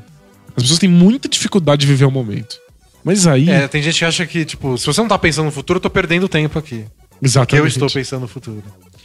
As 0.58 0.64
pessoas 0.64 0.80
têm 0.80 0.90
muita 0.90 1.30
dificuldade 1.30 1.82
de 1.82 1.88
viver 1.88 2.06
o 2.06 2.12
momento. 2.12 2.58
Mas 3.04 3.28
aí. 3.28 3.50
É, 3.52 3.68
tem 3.68 3.84
gente 3.84 4.00
que 4.00 4.06
acha 4.06 4.26
que, 4.26 4.44
tipo, 4.44 4.78
se 4.80 4.86
você 4.88 5.00
não 5.00 5.08
tá 5.08 5.20
pensando 5.20 5.46
no 5.46 5.52
futuro, 5.52 5.78
eu 5.78 5.82
tô 5.82 5.92
perdendo 5.92 6.28
tempo 6.28 6.58
aqui. 6.58 6.86
Porque 7.10 7.26
exatamente. 7.26 7.62
eu 7.62 7.68
estou 7.68 7.90
pensando 7.90 8.22
no 8.22 8.28
futuro. 8.28 8.64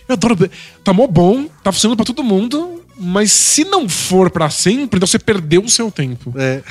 Eu 0.09 0.15
adoro. 0.15 0.51
Tá 0.83 0.93
mó 0.95 1.07
bom, 1.07 1.49
tá 1.63 1.71
funcionando 1.71 1.97
pra 1.99 2.07
todo 2.07 2.25
mundo, 2.25 2.83
mas 2.99 3.31
se 3.31 3.63
não 3.65 3.89
for 3.89 4.31
pra 4.31 4.49
sempre, 4.49 4.97
então 4.97 5.07
você 5.07 5.19
perdeu 5.19 5.63
o 5.63 5.69
seu 5.69 5.91
tempo. 5.91 6.33
É, 6.37 6.63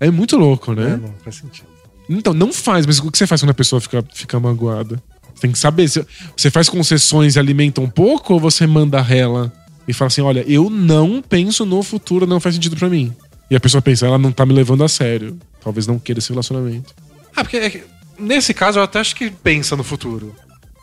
É 0.00 0.10
muito 0.10 0.36
louco, 0.38 0.72
né? 0.72 0.92
é, 0.92 0.96
não 0.96 1.14
faz 1.22 1.36
sentido. 1.36 1.69
Então, 2.18 2.34
não 2.34 2.52
faz, 2.52 2.84
mas 2.86 2.98
o 2.98 3.10
que 3.10 3.16
você 3.18 3.26
faz 3.26 3.40
quando 3.40 3.50
a 3.50 3.54
pessoa 3.54 3.80
fica, 3.80 4.04
fica 4.12 4.38
magoada? 4.40 5.00
Você 5.34 5.40
tem 5.42 5.52
que 5.52 5.58
saber. 5.58 5.88
se- 5.88 6.04
Você 6.36 6.50
faz 6.50 6.68
concessões 6.68 7.36
e 7.36 7.38
alimenta 7.38 7.80
um 7.80 7.88
pouco 7.88 8.34
ou 8.34 8.40
você 8.40 8.66
manda 8.66 9.00
rela 9.00 9.52
e 9.86 9.92
fala 9.92 10.08
assim: 10.08 10.20
olha, 10.20 10.44
eu 10.48 10.68
não 10.68 11.22
penso 11.22 11.64
no 11.64 11.82
futuro, 11.82 12.26
não 12.26 12.40
faz 12.40 12.54
sentido 12.56 12.76
pra 12.76 12.88
mim. 12.88 13.14
E 13.50 13.56
a 13.56 13.60
pessoa 13.60 13.80
pensa, 13.82 14.06
ela 14.06 14.18
não 14.18 14.30
tá 14.32 14.44
me 14.44 14.52
levando 14.52 14.84
a 14.84 14.88
sério. 14.88 15.38
Talvez 15.62 15.86
não 15.86 15.98
queira 15.98 16.18
esse 16.18 16.30
relacionamento. 16.30 16.94
Ah, 17.34 17.42
porque 17.44 17.56
é 17.56 17.84
nesse 18.18 18.52
caso 18.52 18.78
eu 18.78 18.82
até 18.82 18.98
acho 19.00 19.14
que 19.16 19.30
pensa 19.30 19.76
no 19.76 19.82
futuro. 19.84 20.34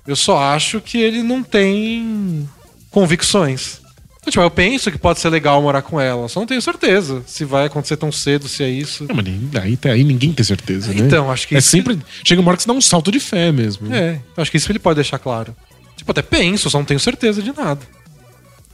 Eu 0.08 0.16
só 0.16 0.38
acho 0.40 0.80
que 0.82 0.98
ele 0.98 1.22
não 1.24 1.44
tem 1.44 2.48
convicções. 2.90 3.82
Então, 4.28 4.32
tipo, 4.32 4.44
eu 4.44 4.52
penso 4.52 4.92
que 4.92 4.98
pode 4.98 5.22
ser 5.22 5.30
legal 5.30 5.62
morar 5.62 5.82
com 5.82 6.02
ela, 6.02 6.28
só 6.28 6.42
não 6.42 6.48
tenho 6.48 6.62
certeza 6.62 7.24
se 7.26 7.46
vai 7.46 7.66
acontecer 7.68 7.96
tão 7.96 8.12
cedo, 8.12 8.50
se 8.50 8.62
é 8.62 8.70
isso. 8.70 9.06
Não, 9.08 9.16
mas 9.16 9.26
aí, 9.64 9.80
aí 9.86 10.04
ninguém 10.04 10.34
tem 10.34 10.44
certeza, 10.44 10.94
né? 10.94 11.00
Então, 11.00 11.32
acho 11.32 11.48
que 11.48 11.56
É 11.56 11.62
sempre. 11.62 11.98
Chega 12.26 12.42
uma 12.42 12.50
hora 12.50 12.58
que 12.58 12.64
você 12.64 12.68
dá 12.68 12.74
um 12.74 12.82
salto 12.82 13.10
de 13.10 13.22
fé 13.22 13.54
mesmo. 13.54 13.94
É, 13.94 14.20
acho 14.36 14.52
que 14.52 14.58
isso 14.58 14.70
ele 14.70 14.80
pode 14.80 14.96
deixar 14.96 15.18
claro. 15.18 15.56
Tipo, 15.96 16.12
até 16.12 16.22
penso, 16.22 16.70
só 16.70 16.78
não 16.78 16.86
tenho 16.86 17.00
certeza 17.00 17.42
de 17.42 17.56
nada. 17.56 17.80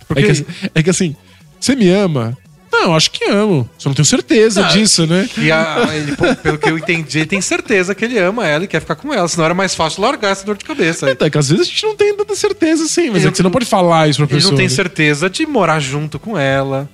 Porque 0.07 0.23
É 0.23 0.33
que, 0.33 0.45
é 0.75 0.83
que 0.83 0.89
assim, 0.89 1.15
você 1.59 1.75
me 1.75 1.87
ama? 1.87 2.35
Não, 2.83 2.89
eu 2.91 2.95
acho 2.97 3.11
que 3.11 3.23
amo. 3.25 3.69
Só 3.77 3.87
não 3.89 3.93
tenho 3.95 4.05
certeza 4.05 4.65
Ah, 4.65 4.69
disso, 4.69 5.07
né? 5.07 5.29
E 5.37 5.49
a- 5.51 5.87
ele, 5.93 6.15
pelo 6.35 6.57
que 6.57 6.69
eu 6.69 6.77
entendi, 6.77 7.19
ele 7.19 7.25
tem 7.27 7.39
certeza 7.39 7.95
que 7.95 8.03
ele 8.03 8.19
ama 8.19 8.45
ela 8.45 8.65
e 8.65 8.67
quer 8.67 8.81
ficar 8.81 8.95
com 8.95 9.13
ela. 9.13 9.25
Senão 9.27 9.45
era 9.45 9.53
mais 9.53 9.73
fácil 9.73 10.01
largar 10.01 10.31
essa 10.31 10.45
dor 10.45 10.57
de 10.57 10.65
cabeça. 10.65 11.09
É 11.09 11.29
que 11.29 11.37
às 11.37 11.49
vezes 11.49 11.65
a 11.65 11.69
gente 11.69 11.83
não 11.85 11.95
tem 11.95 12.15
tanta 12.15 12.35
certeza, 12.35 12.85
sim, 12.87 13.09
mas 13.09 13.19
Ele 13.19 13.27
é 13.29 13.31
que 13.31 13.37
você 13.37 13.43
não 13.43 13.51
pode 13.51 13.65
falar 13.65 14.09
isso 14.09 14.17
pra 14.17 14.25
Ele 14.25 14.35
pessoa. 14.35 14.51
não 14.51 14.57
tem 14.57 14.67
né? 14.67 14.73
certeza 14.73 15.29
de 15.29 15.45
morar 15.45 15.79
junto 15.79 16.19
com 16.19 16.37
ela. 16.37 16.89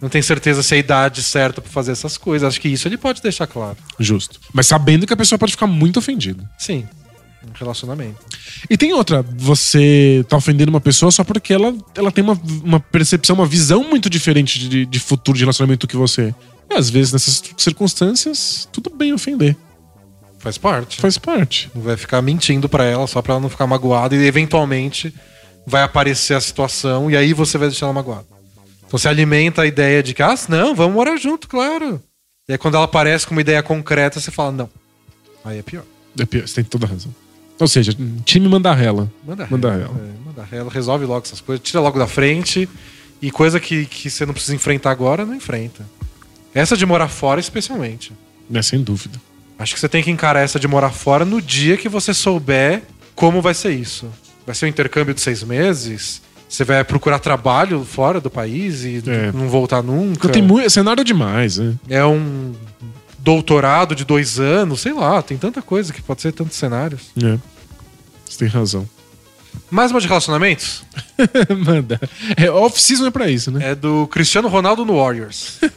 Não 0.00 0.08
tem 0.08 0.22
certeza 0.22 0.62
se 0.62 0.74
é 0.74 0.76
a 0.76 0.80
idade 0.80 1.22
certa 1.22 1.60
pra 1.60 1.70
fazer 1.70 1.92
essas 1.92 2.16
coisas. 2.16 2.46
Acho 2.48 2.60
que 2.60 2.68
isso 2.68 2.86
ele 2.88 2.96
pode 2.96 3.20
deixar 3.22 3.46
claro. 3.46 3.76
Justo. 3.98 4.40
Mas 4.52 4.66
sabendo 4.66 5.06
que 5.06 5.12
a 5.12 5.16
pessoa 5.16 5.38
pode 5.38 5.52
ficar 5.52 5.66
muito 5.66 5.98
ofendida. 5.98 6.42
Sim. 6.58 6.86
Um 7.46 7.52
relacionamento. 7.54 8.18
E 8.68 8.76
tem 8.76 8.92
outra, 8.92 9.22
você 9.22 10.24
tá 10.28 10.36
ofendendo 10.36 10.70
uma 10.70 10.80
pessoa 10.80 11.10
só 11.12 11.22
porque 11.22 11.52
ela, 11.52 11.74
ela 11.94 12.10
tem 12.10 12.24
uma, 12.24 12.38
uma 12.64 12.80
percepção, 12.80 13.36
uma 13.36 13.46
visão 13.46 13.84
muito 13.84 14.10
diferente 14.10 14.68
de, 14.68 14.84
de 14.84 14.98
futuro 14.98 15.38
de 15.38 15.44
relacionamento 15.44 15.86
do 15.86 15.90
que 15.90 15.96
você. 15.96 16.34
E 16.70 16.74
às 16.74 16.90
vezes, 16.90 17.12
nessas 17.12 17.42
circunstâncias, 17.56 18.68
tudo 18.72 18.90
bem 18.90 19.12
ofender. 19.12 19.56
Faz 20.38 20.58
parte. 20.58 21.00
Faz 21.00 21.18
parte. 21.18 21.70
Vai 21.74 21.96
ficar 21.96 22.22
mentindo 22.22 22.68
pra 22.68 22.84
ela 22.84 23.06
só 23.06 23.20
pra 23.20 23.34
ela 23.34 23.40
não 23.40 23.48
ficar 23.48 23.66
magoada 23.66 24.14
e 24.14 24.26
eventualmente 24.26 25.14
vai 25.66 25.82
aparecer 25.82 26.34
a 26.34 26.40
situação 26.40 27.10
e 27.10 27.16
aí 27.16 27.32
você 27.32 27.58
vai 27.58 27.68
deixar 27.68 27.86
ela 27.86 27.92
magoada. 27.92 28.26
Então 28.86 28.98
você 28.98 29.08
alimenta 29.08 29.62
a 29.62 29.66
ideia 29.66 30.02
de 30.02 30.14
que, 30.14 30.22
ah, 30.22 30.34
não, 30.48 30.74
vamos 30.74 30.94
morar 30.94 31.16
junto, 31.16 31.48
claro. 31.48 32.02
E 32.48 32.52
aí 32.52 32.58
quando 32.58 32.76
ela 32.76 32.84
aparece 32.84 33.26
com 33.26 33.34
uma 33.34 33.40
ideia 33.40 33.62
concreta, 33.62 34.20
você 34.20 34.30
fala, 34.30 34.52
não. 34.52 34.70
Aí 35.44 35.58
é 35.58 35.62
pior. 35.62 35.84
É 36.18 36.24
pior, 36.24 36.46
Você 36.46 36.54
tem 36.56 36.64
toda 36.64 36.86
a 36.86 36.88
razão. 36.88 37.14
Ou 37.60 37.66
seja, 37.68 37.92
time 38.24 38.48
manda 38.48 38.72
rela. 38.72 39.10
Manda 39.26 39.46
Manda 39.50 39.70
rela. 39.70 39.82
rela. 39.86 39.98
É, 39.98 40.26
manda 40.26 40.44
rela, 40.44 40.70
resolve 40.70 41.04
logo 41.04 41.24
essas 41.26 41.40
coisas, 41.40 41.62
tira 41.64 41.80
logo 41.80 41.98
da 41.98 42.06
frente. 42.06 42.68
E 43.20 43.30
coisa 43.32 43.58
que, 43.58 43.84
que 43.86 44.08
você 44.08 44.24
não 44.24 44.32
precisa 44.32 44.54
enfrentar 44.54 44.90
agora, 44.92 45.26
não 45.26 45.34
enfrenta. 45.34 45.84
Essa 46.54 46.76
de 46.76 46.86
morar 46.86 47.08
fora, 47.08 47.40
especialmente. 47.40 48.12
Né, 48.48 48.62
sem 48.62 48.80
dúvida. 48.82 49.20
Acho 49.58 49.74
que 49.74 49.80
você 49.80 49.88
tem 49.88 50.02
que 50.04 50.10
encarar 50.10 50.40
essa 50.40 50.58
de 50.60 50.68
morar 50.68 50.90
fora 50.90 51.24
no 51.24 51.42
dia 51.42 51.76
que 51.76 51.88
você 51.88 52.14
souber 52.14 52.82
como 53.16 53.42
vai 53.42 53.54
ser 53.54 53.70
isso. 53.72 54.06
Vai 54.46 54.54
ser 54.54 54.66
um 54.66 54.68
intercâmbio 54.68 55.12
de 55.12 55.20
seis 55.20 55.42
meses? 55.42 56.22
Você 56.48 56.64
vai 56.64 56.82
procurar 56.84 57.18
trabalho 57.18 57.84
fora 57.84 58.20
do 58.20 58.30
país 58.30 58.84
e 58.84 59.02
É. 59.04 59.32
não 59.32 59.48
voltar 59.48 59.82
nunca? 59.82 60.28
Não 60.28 60.32
tem 60.32 60.40
muito. 60.40 60.70
Cenário 60.70 61.02
demais, 61.04 61.58
né? 61.58 61.74
É 61.88 62.04
um 62.06 62.54
doutorado 63.18 63.94
de 63.94 64.04
dois 64.04 64.38
anos, 64.38 64.80
sei 64.80 64.92
lá, 64.92 65.20
tem 65.22 65.36
tanta 65.36 65.60
coisa 65.60 65.92
que 65.92 66.00
pode 66.00 66.22
ser 66.22 66.32
tantos 66.32 66.56
cenários. 66.56 67.10
É. 67.22 67.38
Você 68.24 68.38
tem 68.38 68.48
razão. 68.48 68.88
Mais 69.70 69.90
uma 69.90 70.00
de 70.00 70.06
relacionamentos 70.06 70.84
Manda. 71.66 72.00
É, 72.36 72.50
off-season 72.50 73.06
é 73.06 73.10
pra 73.10 73.28
isso, 73.28 73.50
né? 73.50 73.70
é 73.70 73.74
do 73.74 74.06
Cristiano 74.06 74.48
Ronaldo 74.48 74.84
no 74.84 74.96
Warriors. 74.96 75.58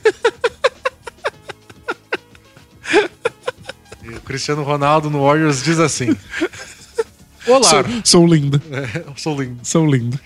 E 4.04 4.10
o 4.10 4.22
Cristiano 4.22 4.64
Ronaldo 4.64 5.10
no 5.10 5.24
Warriors 5.24 5.64
diz 5.64 5.80
assim: 5.80 6.18
Olá, 7.48 7.64
Sou, 7.64 7.84
sou 8.04 8.28
lindo. 8.28 8.62
É, 8.72 9.04
sou 9.16 9.40
lindo. 9.42 9.60
Sou 9.64 9.86
lindo. 9.86 10.20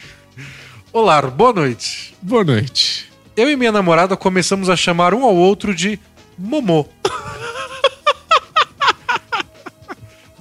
Olá, 0.94 1.22
boa 1.22 1.52
noite. 1.52 2.16
Boa 2.22 2.44
noite. 2.44 3.12
Eu 3.36 3.50
e 3.50 3.56
minha 3.56 3.72
namorada 3.72 4.16
começamos 4.16 4.70
a 4.70 4.78
chamar 4.78 5.14
um 5.14 5.24
ao 5.24 5.36
outro 5.36 5.76
de 5.76 6.00
Momô. 6.38 6.86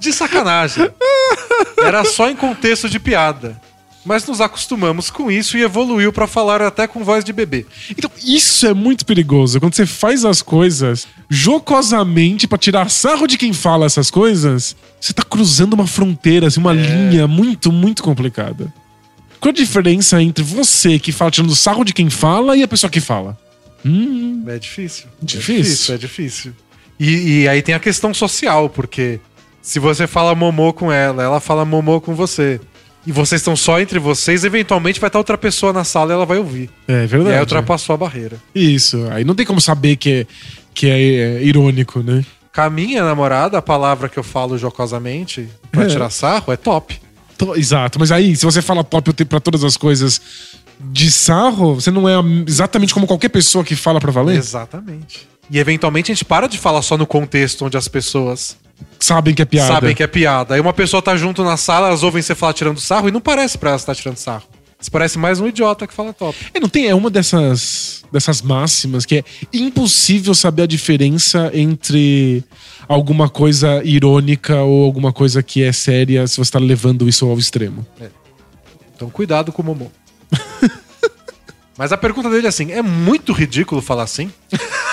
De 0.05 0.13
sacanagem. 0.13 0.89
Era 1.77 2.03
só 2.05 2.29
em 2.29 2.35
contexto 2.35 2.87
de 2.89 2.99
piada. 2.99 3.59
Mas 4.05 4.23
nos 4.27 4.39
acostumamos 4.39 5.09
com 5.09 5.31
isso 5.31 5.57
e 5.57 5.63
evoluiu 5.63 6.13
pra 6.13 6.27
falar 6.27 6.61
até 6.61 6.85
com 6.85 7.03
voz 7.03 7.25
de 7.25 7.33
bebê. 7.33 7.65
Então, 7.89 8.11
isso 8.23 8.67
é 8.67 8.73
muito 8.73 9.03
perigoso. 9.03 9.59
Quando 9.59 9.73
você 9.73 9.87
faz 9.87 10.23
as 10.23 10.43
coisas 10.43 11.07
jocosamente 11.27 12.47
pra 12.47 12.57
tirar 12.59 12.87
sarro 12.91 13.25
de 13.25 13.35
quem 13.35 13.51
fala 13.51 13.87
essas 13.87 14.11
coisas, 14.11 14.75
você 15.01 15.11
tá 15.11 15.23
cruzando 15.23 15.73
uma 15.73 15.87
fronteira, 15.87 16.45
assim, 16.45 16.59
uma 16.59 16.71
linha 16.73 17.27
muito, 17.27 17.71
muito 17.71 18.03
complicada. 18.03 18.71
Qual 19.39 19.49
a 19.49 19.53
diferença 19.53 20.21
entre 20.21 20.43
você 20.43 20.99
que 20.99 21.11
fala 21.11 21.31
tirando 21.31 21.55
sarro 21.55 21.83
de 21.83 21.91
quem 21.93 22.07
fala 22.11 22.55
e 22.55 22.61
a 22.61 22.67
pessoa 22.67 22.91
que 22.91 23.01
fala? 23.01 23.35
Hum, 23.83 24.43
É 24.47 24.59
difícil. 24.59 25.07
Difícil. 25.19 25.55
É 25.55 25.61
difícil, 25.63 25.95
é 25.95 25.97
difícil. 25.97 26.53
E, 26.99 27.41
e 27.41 27.47
aí 27.47 27.61
tem 27.63 27.73
a 27.73 27.79
questão 27.79 28.13
social, 28.13 28.69
porque 28.69 29.19
se 29.65 29.79
você 29.79 30.05
fala 30.05 30.35
momô 30.35 30.71
com 30.71 30.91
ela, 30.91 31.23
ela 31.23 31.39
fala 31.39 31.65
momô 31.65 31.99
com 31.99 32.13
você. 32.13 32.61
E 33.07 33.11
vocês 33.11 33.41
estão 33.41 33.55
só 33.55 33.79
entre 33.79 33.99
vocês, 33.99 34.43
eventualmente 34.43 34.99
vai 34.99 35.07
estar 35.09 35.19
outra 35.19 35.37
pessoa 35.37 35.71
na 35.73 35.83
sala 35.83 36.11
e 36.11 36.15
ela 36.15 36.25
vai 36.25 36.37
ouvir. 36.37 36.69
é 36.87 37.03
E 37.03 37.07
verdade. 37.07 37.35
aí 37.35 37.39
ultrapassou 37.39 37.93
a 37.93 37.97
barreira. 37.97 38.37
Isso. 38.53 39.07
Aí 39.11 39.23
não 39.23 39.35
tem 39.35 39.45
como 39.45 39.59
saber 39.61 39.95
que 39.95 40.11
é, 40.11 40.27
que 40.73 40.87
é, 40.87 40.99
é 41.37 41.43
irônico, 41.43 42.01
né? 42.01 42.23
Com 42.53 42.61
a 42.61 42.69
minha 42.69 43.03
namorada, 43.03 43.57
a 43.57 43.61
palavra 43.61 44.07
que 44.09 44.17
eu 44.17 44.23
falo 44.23 44.57
jocosamente 44.57 45.47
pra 45.71 45.83
É. 45.83 45.87
tirar 45.87 46.09
sarro 46.09 46.51
é 46.53 46.57
top. 46.57 46.99
To- 47.37 47.55
Exato, 47.55 47.99
mas 47.99 48.11
aí, 48.11 48.35
se 48.35 48.45
você 48.45 48.61
fala 48.61 48.83
top 48.83 49.13
pra 49.25 49.39
todas 49.39 49.63
as 49.63 49.75
coisas 49.77 50.21
de 50.79 51.11
sarro, 51.11 51.75
você 51.75 51.91
não 51.91 52.07
é 52.07 52.13
exatamente 52.47 52.93
como 52.93 53.05
qualquer 53.05 53.29
pessoa 53.29 53.63
que 53.63 53.75
fala 53.75 53.99
pra 53.99 54.11
valer? 54.11 54.37
Exatamente. 54.37 55.27
E 55.51 55.59
eventualmente 55.59 56.11
a 56.11 56.15
gente 56.15 56.25
para 56.25 56.47
de 56.47 56.57
falar 56.57 56.81
só 56.81 56.97
no 56.97 57.05
contexto 57.05 57.65
onde 57.65 57.77
as 57.77 57.87
pessoas 57.87 58.57
Sabem 58.99 59.33
que 59.33 59.41
é 59.41 59.45
piada. 59.45 59.73
sabem 59.73 59.95
que 59.95 60.03
é 60.03 60.07
piada. 60.07 60.55
Aí 60.55 60.61
uma 60.61 60.73
pessoa 60.73 61.01
tá 61.01 61.15
junto 61.15 61.43
na 61.43 61.57
sala, 61.57 61.87
elas 61.87 62.03
ouvem 62.03 62.21
você 62.21 62.33
falar 62.33 62.53
tirando 62.53 62.79
sarro 62.79 63.07
e 63.07 63.11
não 63.11 63.21
parece 63.21 63.57
pra 63.57 63.69
elas 63.71 63.81
estar 63.81 63.93
tirando 63.95 64.17
sarro. 64.17 64.43
Você 64.79 64.91
parece 64.91 65.17
mais 65.17 65.39
um 65.39 65.47
idiota 65.47 65.87
que 65.87 65.93
fala 65.93 66.13
top. 66.13 66.37
É, 66.53 66.59
não 66.59 66.69
tem, 66.69 66.87
é 66.87 66.93
uma 66.93 67.09
dessas, 67.09 68.03
dessas 68.11 68.41
máximas 68.41 69.05
que 69.05 69.17
é 69.17 69.23
impossível 69.53 70.35
saber 70.35 70.63
a 70.63 70.67
diferença 70.67 71.49
entre 71.53 72.43
alguma 72.87 73.29
coisa 73.29 73.81
irônica 73.83 74.61
ou 74.61 74.83
alguma 74.83 75.11
coisa 75.11 75.41
que 75.41 75.63
é 75.63 75.71
séria 75.71 76.27
se 76.27 76.37
você 76.37 76.51
tá 76.51 76.59
levando 76.59 77.07
isso 77.07 77.25
ao 77.25 77.37
extremo. 77.37 77.85
Então 78.95 79.09
cuidado 79.09 79.51
com 79.51 79.61
o 79.61 79.65
Momô. 79.65 79.91
Mas 81.77 81.91
a 81.91 81.97
pergunta 81.97 82.29
dele 82.29 82.45
é 82.45 82.49
assim: 82.49 82.71
é 82.71 82.81
muito 82.81 83.33
ridículo 83.33 83.81
falar 83.81 84.03
assim? 84.03 84.31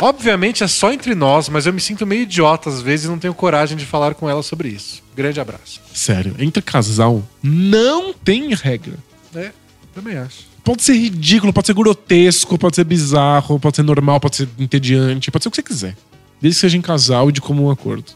Obviamente 0.00 0.64
é 0.64 0.66
só 0.66 0.92
entre 0.92 1.14
nós, 1.14 1.48
mas 1.48 1.66
eu 1.66 1.72
me 1.72 1.80
sinto 1.80 2.06
meio 2.06 2.22
idiota 2.22 2.68
às 2.68 2.82
vezes 2.82 3.06
e 3.06 3.08
não 3.08 3.18
tenho 3.18 3.34
coragem 3.34 3.76
de 3.76 3.86
falar 3.86 4.14
com 4.14 4.28
ela 4.28 4.42
sobre 4.42 4.68
isso. 4.68 5.02
Grande 5.16 5.40
abraço. 5.40 5.80
Sério, 5.92 6.34
entre 6.38 6.60
casal 6.62 7.22
não 7.42 8.12
tem 8.12 8.54
regra. 8.54 8.94
É, 9.34 9.50
também 9.94 10.16
acho. 10.16 10.46
Pode 10.64 10.82
ser 10.82 10.94
ridículo, 10.94 11.52
pode 11.52 11.66
ser 11.66 11.74
grotesco, 11.74 12.58
pode 12.58 12.76
ser 12.76 12.84
bizarro, 12.84 13.60
pode 13.60 13.76
ser 13.76 13.82
normal, 13.82 14.18
pode 14.18 14.36
ser 14.36 14.48
entediante, 14.58 15.30
pode 15.30 15.42
ser 15.42 15.48
o 15.48 15.50
que 15.50 15.56
você 15.56 15.62
quiser. 15.62 15.96
Desde 16.40 16.56
que 16.56 16.60
seja 16.60 16.76
em 16.76 16.82
casal 16.82 17.28
e 17.28 17.32
de 17.32 17.40
comum 17.40 17.70
acordo. 17.70 18.12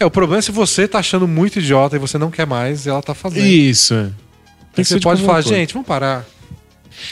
É, 0.00 0.06
o 0.06 0.10
problema 0.10 0.38
é 0.38 0.42
se 0.42 0.52
você 0.52 0.86
tá 0.86 1.00
achando 1.00 1.26
muito 1.26 1.58
idiota 1.58 1.96
e 1.96 1.98
você 1.98 2.16
não 2.16 2.30
quer 2.30 2.46
mais 2.46 2.86
e 2.86 2.88
ela 2.88 3.02
tá 3.02 3.14
fazendo. 3.14 3.44
Isso, 3.44 3.94
é. 3.94 4.10
Tem 4.72 4.84
ser 4.84 4.94
você 4.94 4.98
de 5.00 5.04
pode 5.04 5.20
falar, 5.22 5.40
acordo. 5.40 5.54
gente, 5.56 5.74
vamos 5.74 5.88
parar. 5.88 6.24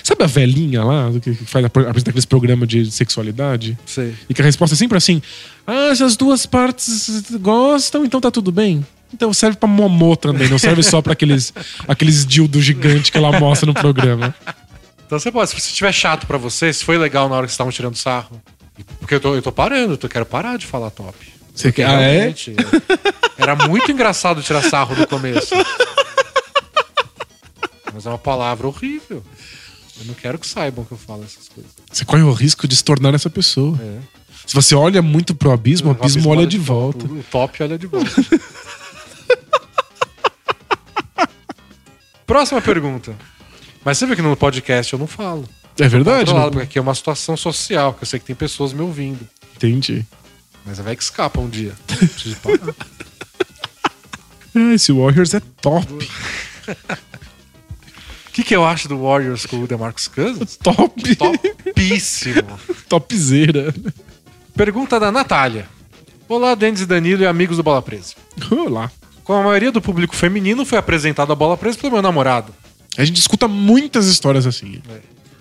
Sabe 0.02 0.24
a 0.24 0.26
velhinha 0.26 0.82
lá, 0.84 1.10
que 1.22 1.34
faz 1.34 1.64
apresenta 1.64 2.10
aqueles 2.10 2.24
programas 2.24 2.68
de 2.68 2.90
sexualidade? 2.90 3.78
Sei. 3.86 4.14
E 4.28 4.34
que 4.34 4.42
a 4.42 4.44
resposta 4.44 4.74
é 4.74 4.78
sempre 4.78 4.98
assim: 4.98 5.22
Ah, 5.66 5.94
se 5.94 6.02
as 6.02 6.16
duas 6.16 6.46
partes 6.46 7.22
gostam, 7.40 8.04
então 8.04 8.20
tá 8.20 8.30
tudo 8.30 8.50
bem. 8.52 8.84
Então 9.12 9.32
serve 9.32 9.56
pra 9.56 9.68
momô 9.68 10.16
também, 10.16 10.48
não 10.48 10.58
serve 10.58 10.82
só 10.82 11.00
pra 11.00 11.12
aqueles, 11.12 11.52
aqueles 11.86 12.26
dildo 12.26 12.60
gigante 12.60 13.12
que 13.12 13.18
ela 13.18 13.38
mostra 13.38 13.66
no 13.66 13.74
programa. 13.74 14.34
Então 15.06 15.18
você 15.18 15.30
pode, 15.30 15.50
se 15.50 15.56
estiver 15.56 15.92
chato 15.92 16.26
pra 16.26 16.36
você, 16.36 16.72
se 16.72 16.84
foi 16.84 16.98
legal 16.98 17.28
na 17.28 17.36
hora 17.36 17.46
que 17.46 17.50
vocês 17.50 17.54
estavam 17.54 17.72
tirando 17.72 17.94
sarro. 17.96 18.42
Porque 18.98 19.14
eu 19.14 19.20
tô, 19.20 19.34
eu 19.34 19.42
tô 19.42 19.52
parando, 19.52 19.98
eu 20.00 20.08
quero 20.08 20.26
parar 20.26 20.58
de 20.58 20.66
falar 20.66 20.90
top. 20.90 21.16
Você 21.54 21.72
quer. 21.72 21.86
Ah, 21.88 22.02
é? 22.02 22.28
é, 22.28 22.34
Era 23.38 23.56
muito 23.56 23.90
engraçado 23.90 24.42
tirar 24.42 24.62
sarro 24.62 24.94
no 24.94 25.06
começo. 25.06 25.54
Mas 27.94 28.04
é 28.04 28.08
uma 28.10 28.18
palavra 28.18 28.66
horrível. 28.66 29.22
Eu 29.98 30.04
não 30.06 30.14
quero 30.14 30.38
que 30.38 30.46
saibam 30.46 30.84
que 30.84 30.92
eu 30.92 30.98
falo 30.98 31.24
essas 31.24 31.48
coisas. 31.48 31.70
Você 31.90 32.04
corre 32.04 32.22
o 32.22 32.32
risco 32.32 32.68
de 32.68 32.76
se 32.76 32.84
tornar 32.84 33.14
essa 33.14 33.30
pessoa. 33.30 33.78
É. 33.80 33.98
Se 34.46 34.54
você 34.54 34.74
olha 34.74 35.00
muito 35.02 35.34
pro 35.34 35.50
abismo, 35.50 35.88
o 35.88 35.90
abismo 35.92 36.28
olha 36.30 36.46
de 36.46 36.58
volta. 36.58 37.04
O 37.06 37.22
top 37.30 37.62
olha 37.62 37.78
de 37.78 37.86
volta. 37.86 38.10
Próxima 42.26 42.60
pergunta. 42.60 43.14
Mas 43.84 43.98
você 43.98 44.06
vê 44.06 44.16
que 44.16 44.22
no 44.22 44.36
podcast 44.36 44.92
eu 44.92 44.98
não 44.98 45.06
falo. 45.06 45.48
É 45.78 45.88
verdade? 45.88 46.26
Controlado, 46.30 46.46
Né? 46.46 46.50
porque 46.52 46.64
aqui 46.64 46.78
é 46.78 46.82
uma 46.82 46.94
situação 46.94 47.36
social, 47.36 47.94
que 47.94 48.02
eu 48.02 48.06
sei 48.06 48.18
que 48.18 48.26
tem 48.26 48.34
pessoas 48.36 48.72
me 48.72 48.80
ouvindo. 48.82 49.26
Entendi. 49.54 50.04
Mas 50.64 50.78
vai 50.78 50.96
que 50.96 51.02
escapa 51.02 51.40
um 51.40 51.48
dia. 51.48 51.72
Preciso 51.86 52.36
parar. 52.36 52.74
Ah, 54.58 54.72
esse 54.72 54.90
Warriors 54.90 55.34
é 55.34 55.40
top. 55.60 55.86
O 58.36 58.38
que, 58.38 58.44
que 58.44 58.54
eu 58.54 58.66
acho 58.66 58.86
do 58.86 59.00
Warriors 59.00 59.46
com 59.46 59.62
o 59.62 59.66
DeMarcus 59.66 60.08
Cousins? 60.08 60.58
Top. 60.62 61.16
Topíssimo. 61.16 62.60
Topzera. 62.86 63.74
Pergunta 64.54 65.00
da 65.00 65.10
Natália. 65.10 65.66
Olá, 66.28 66.54
Denis 66.54 66.82
e 66.82 66.86
Danilo 66.86 67.22
e 67.22 67.26
amigos 67.26 67.56
do 67.56 67.62
Bola 67.62 67.80
Presa. 67.80 68.12
Olá. 68.50 68.92
Como 69.24 69.38
a 69.38 69.42
maioria 69.42 69.72
do 69.72 69.80
público 69.80 70.14
feminino 70.14 70.66
foi 70.66 70.76
apresentado 70.76 71.32
a 71.32 71.34
Bola 71.34 71.56
Presa 71.56 71.78
pelo 71.78 71.94
meu 71.94 72.02
namorado. 72.02 72.54
A 72.98 73.06
gente 73.06 73.18
escuta 73.18 73.48
muitas 73.48 74.06
histórias 74.06 74.46
assim. 74.46 74.82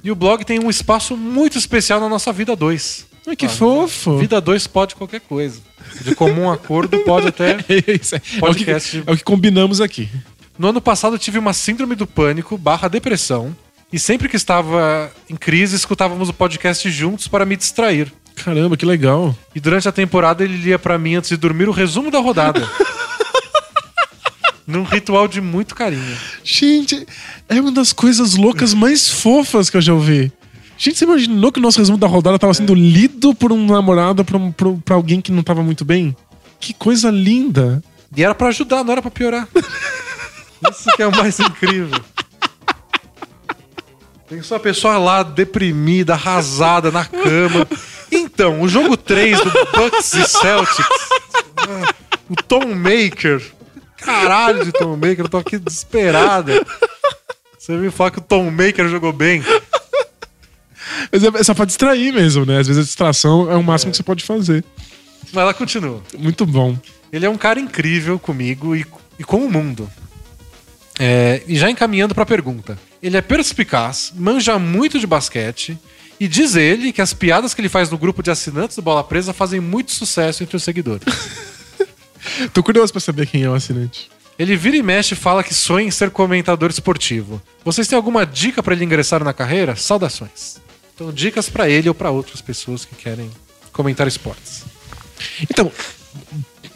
E 0.02 0.10
o 0.10 0.16
blog 0.16 0.46
tem 0.46 0.64
um 0.64 0.70
espaço 0.70 1.18
muito 1.18 1.58
especial 1.58 2.00
na 2.00 2.08
nossa 2.08 2.32
vida 2.32 2.56
2. 2.56 3.08
Ai, 3.28 3.36
que 3.36 3.50
fofo. 3.50 4.20
Vida 4.20 4.40
2 4.40 4.68
pode 4.68 4.96
qualquer 4.96 5.20
coisa. 5.20 5.60
De 6.02 6.16
comum 6.16 6.50
acordo 6.50 6.98
pode 7.00 7.28
até. 7.28 7.58
Isso 8.02 8.16
é, 8.16 8.20
é, 8.20 8.20
o 8.20 8.22
que, 8.22 8.40
Podcast. 8.40 9.04
é 9.06 9.12
o 9.12 9.18
que 9.18 9.24
combinamos 9.26 9.82
aqui. 9.82 10.10
No 10.58 10.70
ano 10.70 10.82
passado 10.82 11.18
tive 11.20 11.38
uma 11.40 11.54
síndrome 11.54 11.96
do 11.96 12.08
pânico 12.08 12.58
barra 12.58 12.88
depressão. 12.88 13.56
E 13.92 14.00
sempre 14.00 14.28
que 14.28 14.36
estava 14.36 15.12
em 15.30 15.36
crise, 15.36 15.76
escutávamos 15.76 16.28
o 16.30 16.34
podcast 16.34 16.90
juntos 16.90 17.28
para 17.28 17.46
me 17.46 17.56
distrair. 17.56 18.12
Caramba, 18.36 18.76
que 18.76 18.86
legal. 18.86 19.36
E 19.54 19.60
durante 19.60 19.88
a 19.88 19.92
temporada 19.92 20.44
ele 20.44 20.58
lia 20.58 20.80
pra 20.80 20.98
mim 20.98 21.16
antes 21.16 21.30
de 21.30 21.38
dormir 21.38 21.70
o 21.70 21.72
resumo 21.72 22.10
da 22.12 22.20
rodada. 22.20 22.68
Num 24.68 24.84
ritual 24.84 25.28
de 25.28 25.40
muito 25.40 25.76
carinho. 25.76 26.18
Gente, 26.44 27.06
é 27.48 27.62
uma 27.62 27.72
das 27.72 27.94
coisas 27.94 28.36
loucas 28.36 28.74
mais 28.74 29.08
fofas 29.10 29.70
que 29.70 29.78
eu 29.78 29.82
já 29.82 29.94
ouvi. 29.94 30.32
Gente, 30.78 30.98
você 30.98 31.06
imaginou 31.06 31.52
que 31.52 31.60
o 31.60 31.62
nosso 31.62 31.78
resumo 31.78 31.98
da 31.98 32.08
rodada 32.08 32.40
tava 32.40 32.54
sendo 32.54 32.74
lido 32.74 33.34
por 33.36 33.52
um 33.54 33.66
namorado 33.66 34.26
pra, 34.26 34.38
um- 34.38 34.52
pra, 34.52 34.72
pra 34.84 34.96
alguém 34.96 35.22
que 35.22 35.32
não 35.32 35.44
tava 35.44 35.62
muito 35.62 35.86
bem? 35.86 36.16
Que 36.60 36.74
coisa 36.74 37.12
linda. 37.12 37.82
E 38.18 38.24
era 38.24 38.34
pra 38.34 38.48
ajudar, 38.48 38.84
não 38.84 38.92
era 38.92 39.02
pra 39.02 39.12
piorar. 39.12 39.48
Isso 40.72 40.90
que 40.96 41.02
é 41.04 41.08
o 41.08 41.12
mais 41.16 41.40
incrível. 41.40 42.00
Tem 44.28 44.42
só 44.42 44.56
a 44.56 44.60
pessoa 44.60 44.98
lá 44.98 45.22
deprimida, 45.24 46.14
arrasada 46.14 46.92
na 46.92 47.06
cama. 47.06 47.68
Então, 48.12 48.62
o 48.62 48.68
jogo 48.68 48.98
3 48.98 49.40
do 49.40 49.52
Bucks 49.76 50.14
e 50.14 50.28
Celtics. 50.28 50.88
ah, 51.58 51.94
O 52.30 52.36
Tom 52.36 52.74
Maker. 52.74 53.42
Caralho 53.98 54.66
de 54.66 54.72
Tom 54.72 54.96
Maker, 54.96 55.22
eu 55.22 55.30
tô 55.30 55.38
aqui 55.38 55.58
desesperada. 55.58 56.66
Você 57.58 57.74
me 57.74 57.90
falar 57.92 58.12
que 58.12 58.20
o 58.20 58.22
Tom 58.22 58.50
Maker 58.52 58.88
jogou 58.90 59.12
bem. 59.14 59.44
Mas 61.12 61.24
é, 61.24 61.28
é 61.40 61.44
só 61.44 61.54
pra 61.54 61.66
distrair 61.66 62.12
mesmo, 62.12 62.46
né? 62.46 62.60
Às 62.60 62.68
vezes 62.68 62.82
a 62.82 62.86
distração 62.86 63.52
é 63.52 63.56
o 63.56 63.64
máximo 63.64 63.92
que 63.92 63.98
você 63.98 64.04
pode 64.04 64.24
fazer. 64.24 64.64
Mas 65.32 65.42
ela 65.42 65.54
continua. 65.54 66.02
Muito 66.18 66.46
bom. 66.46 66.78
Ele 67.12 67.26
é 67.26 67.30
um 67.30 67.38
cara 67.38 67.60
incrível 67.60 68.18
comigo 68.20 68.76
e, 68.76 68.86
e 69.20 69.24
com 69.24 69.38
o 69.46 69.52
mundo. 69.52 69.90
É, 70.98 71.42
e 71.48 71.58
já 71.58 71.70
encaminhando 71.70 72.16
pra 72.16 72.26
pergunta. 72.26 72.78
Ele 73.02 73.18
é 73.18 73.22
perspicaz, 73.22 74.14
manja 74.16 74.58
muito 74.58 75.00
de 75.00 75.06
basquete 75.06 75.78
e 76.20 76.28
diz 76.28 76.56
ele 76.56 76.94
que 76.94 77.02
as 77.02 77.14
piadas 77.14 77.54
que 77.54 77.62
ele 77.62 77.70
faz 77.70 77.90
no 77.90 77.98
grupo 77.98 78.24
de 78.24 78.32
assinantes 78.32 78.76
do 78.76 78.82
Bola 78.82 79.04
Presa 79.04 79.34
fazem 79.34 79.60
muito 79.60 79.92
sucesso 79.92 80.44
entre 80.44 80.56
os 80.56 80.64
seguidores. 80.64 81.06
Tô 82.54 82.64
curioso 82.64 82.92
pra 82.92 83.00
saber 83.00 83.28
quem 83.28 83.44
é 83.44 83.50
o 83.50 83.54
assinante. 83.54 84.10
Ele 84.38 84.56
vira 84.56 84.76
e 84.76 84.84
mexe 84.84 85.14
e 85.14 85.18
fala 85.18 85.44
que 85.44 85.54
sonha 85.54 85.88
em 85.88 85.92
ser 85.92 86.10
comentador 86.10 86.70
esportivo. 86.70 87.42
Vocês 87.64 87.88
têm 87.88 87.96
alguma 87.96 88.26
dica 88.26 88.62
pra 88.62 88.74
ele 88.74 88.84
ingressar 88.84 89.24
na 89.24 89.34
carreira? 89.34 89.76
Saudações. 89.76 90.58
Então, 90.94 91.12
dicas 91.12 91.50
pra 91.50 91.70
ele 91.70 91.88
ou 91.88 91.96
pra 91.96 92.12
outras 92.12 92.42
pessoas 92.42 92.86
que 92.86 92.96
querem 92.96 93.30
comentar 93.72 94.08
esportes. 94.08 94.64
Então, 95.42 95.72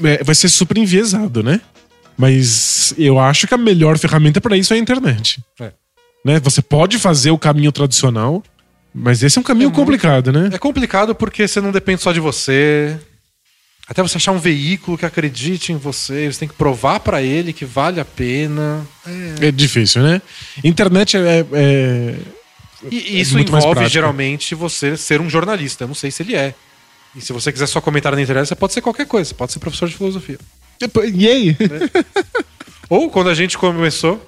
é, 0.04 0.24
vai 0.24 0.36
ser 0.36 0.50
super 0.50 0.78
enviesado, 0.78 1.44
né? 1.44 1.62
Mas 2.20 2.94
eu 2.98 3.18
acho 3.18 3.48
que 3.48 3.54
a 3.54 3.58
melhor 3.58 3.98
ferramenta 3.98 4.41
pra 4.41 4.58
isso 4.58 4.74
é 4.74 4.76
a 4.76 4.80
internet. 4.80 5.41
É. 5.58 5.72
Né? 6.26 6.38
Você 6.41 6.62
pode 6.62 7.00
fazer 7.00 7.32
o 7.32 7.38
caminho 7.38 7.72
tradicional, 7.72 8.44
mas 8.94 9.24
esse 9.24 9.38
é 9.38 9.40
um 9.40 9.44
caminho 9.44 9.68
É 9.68 9.68
muito- 9.68 9.78
complicado, 9.80 10.30
né? 10.34 10.50
É 10.52 10.58
complicado 10.58 11.16
porque 11.16 11.48
você 11.48 11.62
não 11.62 11.72
depende 11.72 12.02
só 12.02 12.12
de 12.12 12.20
você. 12.20 13.00
Até 13.88 14.04
você 14.04 14.18
achar 14.18 14.34
um 14.34 14.38
veículo 14.38 14.98
que 14.98 15.06
acredite 15.06 15.72
em 15.72 15.78
você, 15.78 16.30
você 16.32 16.40
tem 16.40 16.48
que 16.50 16.54
provar 16.56 17.00
pra 17.00 17.22
ele 17.24 17.54
que 17.54 17.64
vale 17.64 18.02
a 18.02 18.06
pena. 18.06 18.86
É. 19.41 19.48
É 19.48 19.52
difícil, 19.52 20.04
né? 20.04 20.22
Internet 20.62 21.16
é. 21.16 21.46
é- 21.54 22.16
E 22.91 23.22
isso 23.22 23.34
muito 23.34 23.52
mais 23.52 23.64
envolve 23.64 23.88
geralmente 23.88 24.54
você 24.56 24.98
ser 24.98 25.22
um 25.22 25.30
jornalista. 25.30 25.86
Eu 25.86 25.88
não 25.88 25.96
sei 25.96 26.12
se 26.12 26.22
ele 26.22 26.36
é. 26.36 26.54
E 27.16 27.22
se 27.22 27.32
você 27.34 27.50
quiser 27.52 27.66
só 27.66 27.80
comentar 27.82 28.14
na 28.14 28.22
internet, 28.22 28.48
você 28.48 28.56
pode 28.56 28.74
ser 28.74 28.82
qualquer 28.82 29.08
coisa. 29.08 29.30
Você 29.30 29.34
pode 29.36 29.52
ser 29.54 29.60
professor 29.60 29.88
de 29.90 29.96
filosofia. 29.96 30.38
E 31.14 31.27
aí? 31.27 31.57
Ou 32.89 33.10
quando 33.10 33.30
a 33.30 33.34
gente 33.35 33.57
começou, 33.57 34.26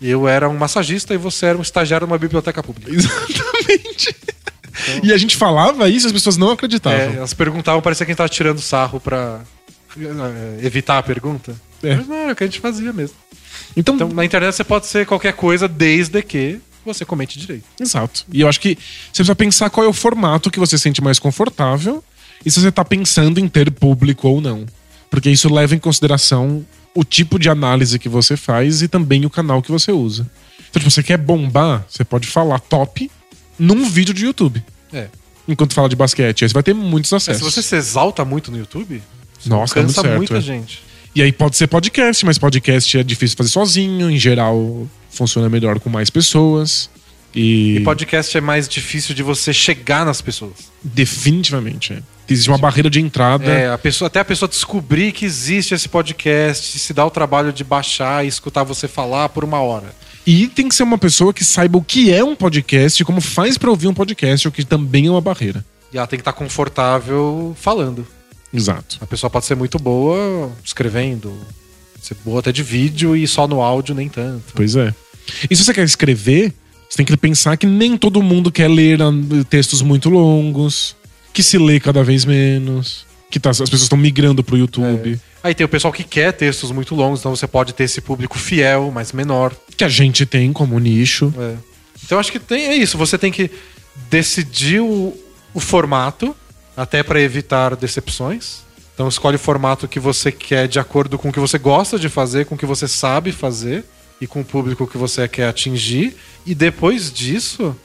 eu 0.00 0.26
era 0.28 0.48
um 0.48 0.56
massagista 0.56 1.12
e 1.12 1.16
você 1.16 1.46
era 1.46 1.58
um 1.58 1.62
estagiário 1.62 2.06
numa 2.06 2.18
biblioteca 2.18 2.62
pública. 2.62 2.90
Exatamente. 2.90 4.14
E 5.02 5.12
a 5.12 5.18
gente 5.18 5.36
falava 5.36 5.88
isso 5.88 6.06
e 6.06 6.08
as 6.08 6.12
pessoas 6.12 6.36
não 6.36 6.50
É, 6.50 6.54
acreditavam. 6.54 6.98
elas 7.16 7.34
perguntavam, 7.34 7.82
parecia 7.82 8.06
que 8.06 8.12
a 8.12 8.14
gente 8.14 8.18
tava 8.18 8.28
tirando 8.28 8.60
sarro 8.60 9.00
pra 9.00 9.40
eh, 9.98 10.60
evitar 10.62 10.98
a 10.98 11.02
pergunta. 11.02 11.54
É. 11.82 11.96
Mas 11.96 12.06
não, 12.08 12.16
era 12.16 12.32
o 12.32 12.36
que 12.36 12.44
a 12.44 12.46
gente 12.46 12.60
fazia 12.60 12.92
mesmo. 12.92 13.16
Então, 13.76 13.96
Então, 13.96 14.08
na 14.08 14.24
internet 14.24 14.54
você 14.54 14.64
pode 14.64 14.86
ser 14.86 15.04
qualquer 15.04 15.32
coisa 15.34 15.66
desde 15.68 16.22
que 16.22 16.60
você 16.84 17.04
comente 17.04 17.38
direito. 17.38 17.64
exato. 17.78 18.24
E 18.32 18.40
eu 18.40 18.48
acho 18.48 18.60
que 18.60 18.76
você 18.76 19.16
precisa 19.22 19.34
pensar 19.34 19.68
qual 19.68 19.84
é 19.84 19.88
o 19.88 19.92
formato 19.92 20.50
que 20.50 20.58
você 20.60 20.78
sente 20.78 21.02
mais 21.02 21.18
confortável 21.18 22.02
e 22.46 22.50
se 22.50 22.60
você 22.60 22.72
tá 22.72 22.84
pensando 22.84 23.38
em 23.40 23.48
ter 23.48 23.70
público 23.70 24.28
ou 24.28 24.40
não. 24.40 24.64
Porque 25.10 25.30
isso 25.30 25.52
leva 25.52 25.74
em 25.74 25.78
consideração 25.78 26.64
o 26.94 27.04
tipo 27.04 27.38
de 27.38 27.48
análise 27.48 27.98
que 27.98 28.08
você 28.08 28.36
faz 28.36 28.82
e 28.82 28.88
também 28.88 29.24
o 29.24 29.30
canal 29.30 29.62
que 29.62 29.70
você 29.70 29.92
usa. 29.92 30.28
Então, 30.70 30.80
tipo, 30.80 30.90
você 30.90 31.02
quer 31.02 31.16
bombar, 31.16 31.84
você 31.88 32.04
pode 32.04 32.26
falar 32.26 32.58
top 32.60 33.10
num 33.58 33.88
vídeo 33.88 34.12
de 34.12 34.24
YouTube. 34.24 34.62
É. 34.92 35.08
Enquanto 35.46 35.74
fala 35.74 35.88
de 35.88 35.96
basquete. 35.96 36.44
Aí 36.44 36.48
você 36.48 36.52
vai 36.52 36.62
ter 36.62 36.74
muitos 36.74 37.12
acessos. 37.12 37.42
se 37.42 37.50
você 37.50 37.62
se 37.62 37.74
exalta 37.76 38.24
muito 38.24 38.50
no 38.50 38.58
YouTube, 38.58 39.02
Nossa, 39.46 39.74
tá 39.74 39.80
muito 39.80 39.94
cansa 39.94 40.02
certo, 40.02 40.16
muita 40.16 40.36
é. 40.36 40.40
gente. 40.40 40.82
E 41.14 41.22
aí 41.22 41.32
pode 41.32 41.56
ser 41.56 41.66
podcast, 41.66 42.24
mas 42.26 42.38
podcast 42.38 42.98
é 42.98 43.02
difícil 43.02 43.36
fazer 43.36 43.50
sozinho. 43.50 44.10
Em 44.10 44.18
geral, 44.18 44.86
funciona 45.10 45.48
melhor 45.48 45.80
com 45.80 45.88
mais 45.88 46.10
pessoas. 46.10 46.90
E, 47.34 47.76
E 47.76 47.80
podcast 47.80 48.36
é 48.36 48.40
mais 48.40 48.68
difícil 48.68 49.14
de 49.14 49.22
você 49.22 49.52
chegar 49.52 50.04
nas 50.04 50.20
pessoas. 50.20 50.70
definitivamente, 50.82 51.94
é. 51.94 52.02
Existe 52.28 52.50
uma 52.50 52.58
barreira 52.58 52.90
de 52.90 53.00
entrada. 53.00 53.44
É, 53.44 53.72
a 53.72 53.78
pessoa, 53.78 54.06
até 54.06 54.20
a 54.20 54.24
pessoa 54.24 54.48
descobrir 54.48 55.12
que 55.12 55.24
existe 55.24 55.74
esse 55.74 55.88
podcast, 55.88 56.78
se 56.78 56.92
dá 56.92 57.04
o 57.04 57.10
trabalho 57.10 57.52
de 57.52 57.64
baixar 57.64 58.24
e 58.24 58.28
escutar 58.28 58.64
você 58.64 58.86
falar 58.86 59.30
por 59.30 59.44
uma 59.44 59.60
hora. 59.60 59.94
E 60.26 60.46
tem 60.46 60.68
que 60.68 60.74
ser 60.74 60.82
uma 60.82 60.98
pessoa 60.98 61.32
que 61.32 61.42
saiba 61.42 61.78
o 61.78 61.82
que 61.82 62.12
é 62.12 62.22
um 62.22 62.36
podcast 62.36 63.00
e 63.00 63.04
como 63.04 63.20
faz 63.20 63.56
pra 63.56 63.70
ouvir 63.70 63.88
um 63.88 63.94
podcast, 63.94 64.46
o 64.46 64.52
que 64.52 64.62
também 64.62 65.06
é 65.06 65.10
uma 65.10 65.22
barreira. 65.22 65.64
E 65.90 65.96
ela 65.96 66.06
tem 66.06 66.18
que 66.18 66.20
estar 66.20 66.34
confortável 66.34 67.56
falando. 67.58 68.06
Exato. 68.52 68.98
A 69.00 69.06
pessoa 69.06 69.30
pode 69.30 69.46
ser 69.46 69.54
muito 69.54 69.78
boa 69.78 70.52
escrevendo, 70.62 71.34
ser 72.00 72.14
boa 72.24 72.40
até 72.40 72.52
de 72.52 72.62
vídeo 72.62 73.16
e 73.16 73.26
só 73.26 73.48
no 73.48 73.62
áudio 73.62 73.94
nem 73.94 74.08
tanto. 74.08 74.52
Pois 74.54 74.76
é. 74.76 74.94
E 75.50 75.56
se 75.56 75.64
você 75.64 75.72
quer 75.72 75.84
escrever, 75.84 76.52
você 76.88 76.98
tem 76.98 77.06
que 77.06 77.16
pensar 77.16 77.56
que 77.56 77.66
nem 77.66 77.96
todo 77.96 78.22
mundo 78.22 78.52
quer 78.52 78.68
ler 78.68 79.00
ah, 79.02 79.12
textos 79.48 79.82
muito 79.82 80.08
longos, 80.08 80.94
que 81.38 81.42
se 81.44 81.56
lê 81.56 81.78
cada 81.78 82.02
vez 82.02 82.24
menos, 82.24 83.06
que 83.30 83.38
tá- 83.38 83.50
as 83.50 83.60
pessoas 83.60 83.82
estão 83.82 83.96
migrando 83.96 84.42
pro 84.42 84.56
YouTube. 84.56 85.20
Aí 85.40 85.54
tem 85.54 85.64
o 85.64 85.68
pessoal 85.68 85.92
que 85.92 86.02
quer 86.02 86.32
textos 86.32 86.72
muito 86.72 86.96
longos, 86.96 87.20
então 87.20 87.30
você 87.36 87.46
pode 87.46 87.72
ter 87.72 87.84
esse 87.84 88.00
público 88.00 88.36
fiel, 88.36 88.90
mas 88.92 89.12
menor. 89.12 89.54
Que 89.76 89.84
a 89.84 89.88
gente 89.88 90.26
tem 90.26 90.52
como 90.52 90.76
nicho. 90.80 91.32
É. 91.38 91.54
Então 92.04 92.18
acho 92.18 92.32
que 92.32 92.40
tem, 92.40 92.66
é 92.66 92.74
isso. 92.74 92.98
Você 92.98 93.16
tem 93.16 93.30
que 93.30 93.52
decidir 94.10 94.80
o, 94.80 95.16
o 95.54 95.60
formato, 95.60 96.34
até 96.76 97.04
para 97.04 97.20
evitar 97.20 97.76
decepções. 97.76 98.62
Então 98.92 99.06
escolhe 99.06 99.36
o 99.36 99.38
formato 99.38 99.86
que 99.86 100.00
você 100.00 100.32
quer 100.32 100.66
de 100.66 100.80
acordo 100.80 101.16
com 101.16 101.28
o 101.28 101.32
que 101.32 101.38
você 101.38 101.56
gosta 101.56 102.00
de 102.00 102.08
fazer, 102.08 102.46
com 102.46 102.56
o 102.56 102.58
que 102.58 102.66
você 102.66 102.88
sabe 102.88 103.30
fazer 103.30 103.84
e 104.20 104.26
com 104.26 104.40
o 104.40 104.44
público 104.44 104.88
que 104.88 104.98
você 104.98 105.28
quer 105.28 105.46
atingir. 105.46 106.16
E 106.44 106.52
depois 106.52 107.12
disso, 107.12 107.76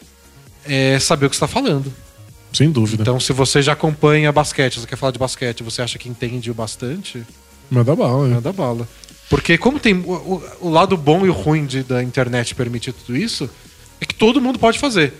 é 0.65 0.97
saber 0.97 1.27
o 1.27 1.29
que 1.29 1.35
está 1.35 1.47
falando. 1.47 1.93
Sem 2.53 2.71
dúvida. 2.71 3.01
Então, 3.01 3.19
se 3.19 3.33
você 3.33 3.61
já 3.61 3.73
acompanha 3.73 4.31
basquete, 4.31 4.79
você 4.79 4.85
quer 4.87 4.95
falar 4.95 5.11
de 5.11 5.19
basquete, 5.19 5.63
você 5.63 5.81
acha 5.81 5.97
que 5.97 6.07
entende 6.07 6.51
o 6.51 6.53
bastante, 6.53 7.23
Manda 7.69 7.95
bala. 7.95 8.27
né? 8.27 8.35
manda 8.35 8.53
bala. 8.53 8.87
Porque 9.29 9.57
como 9.57 9.79
tem 9.79 9.95
o, 9.95 10.43
o- 10.61 10.69
lado 10.69 10.95
bom 10.95 11.25
e 11.25 11.29
o 11.29 11.33
ruim 11.33 11.65
de- 11.65 11.81
da 11.83 12.03
internet 12.03 12.53
permitir 12.53 12.93
tudo 12.93 13.17
isso, 13.17 13.49
é 13.99 14.05
que 14.05 14.13
todo 14.13 14.39
mundo 14.39 14.59
pode 14.59 14.77
fazer. 14.77 15.13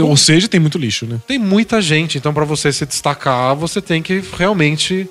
Ou 0.00 0.16
seja, 0.16 0.48
tem 0.48 0.60
muito 0.60 0.78
lixo, 0.78 1.04
né? 1.04 1.20
Tem 1.26 1.38
muita 1.38 1.82
gente, 1.82 2.16
então 2.16 2.32
para 2.32 2.44
você 2.44 2.72
se 2.72 2.86
destacar, 2.86 3.54
você 3.56 3.82
tem 3.82 4.00
que 4.00 4.22
realmente 4.38 5.06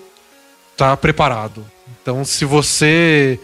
estar 0.71 0.95
preparado. 0.97 1.63
Então, 2.01 2.23
se 2.23 2.45
você 2.45 3.37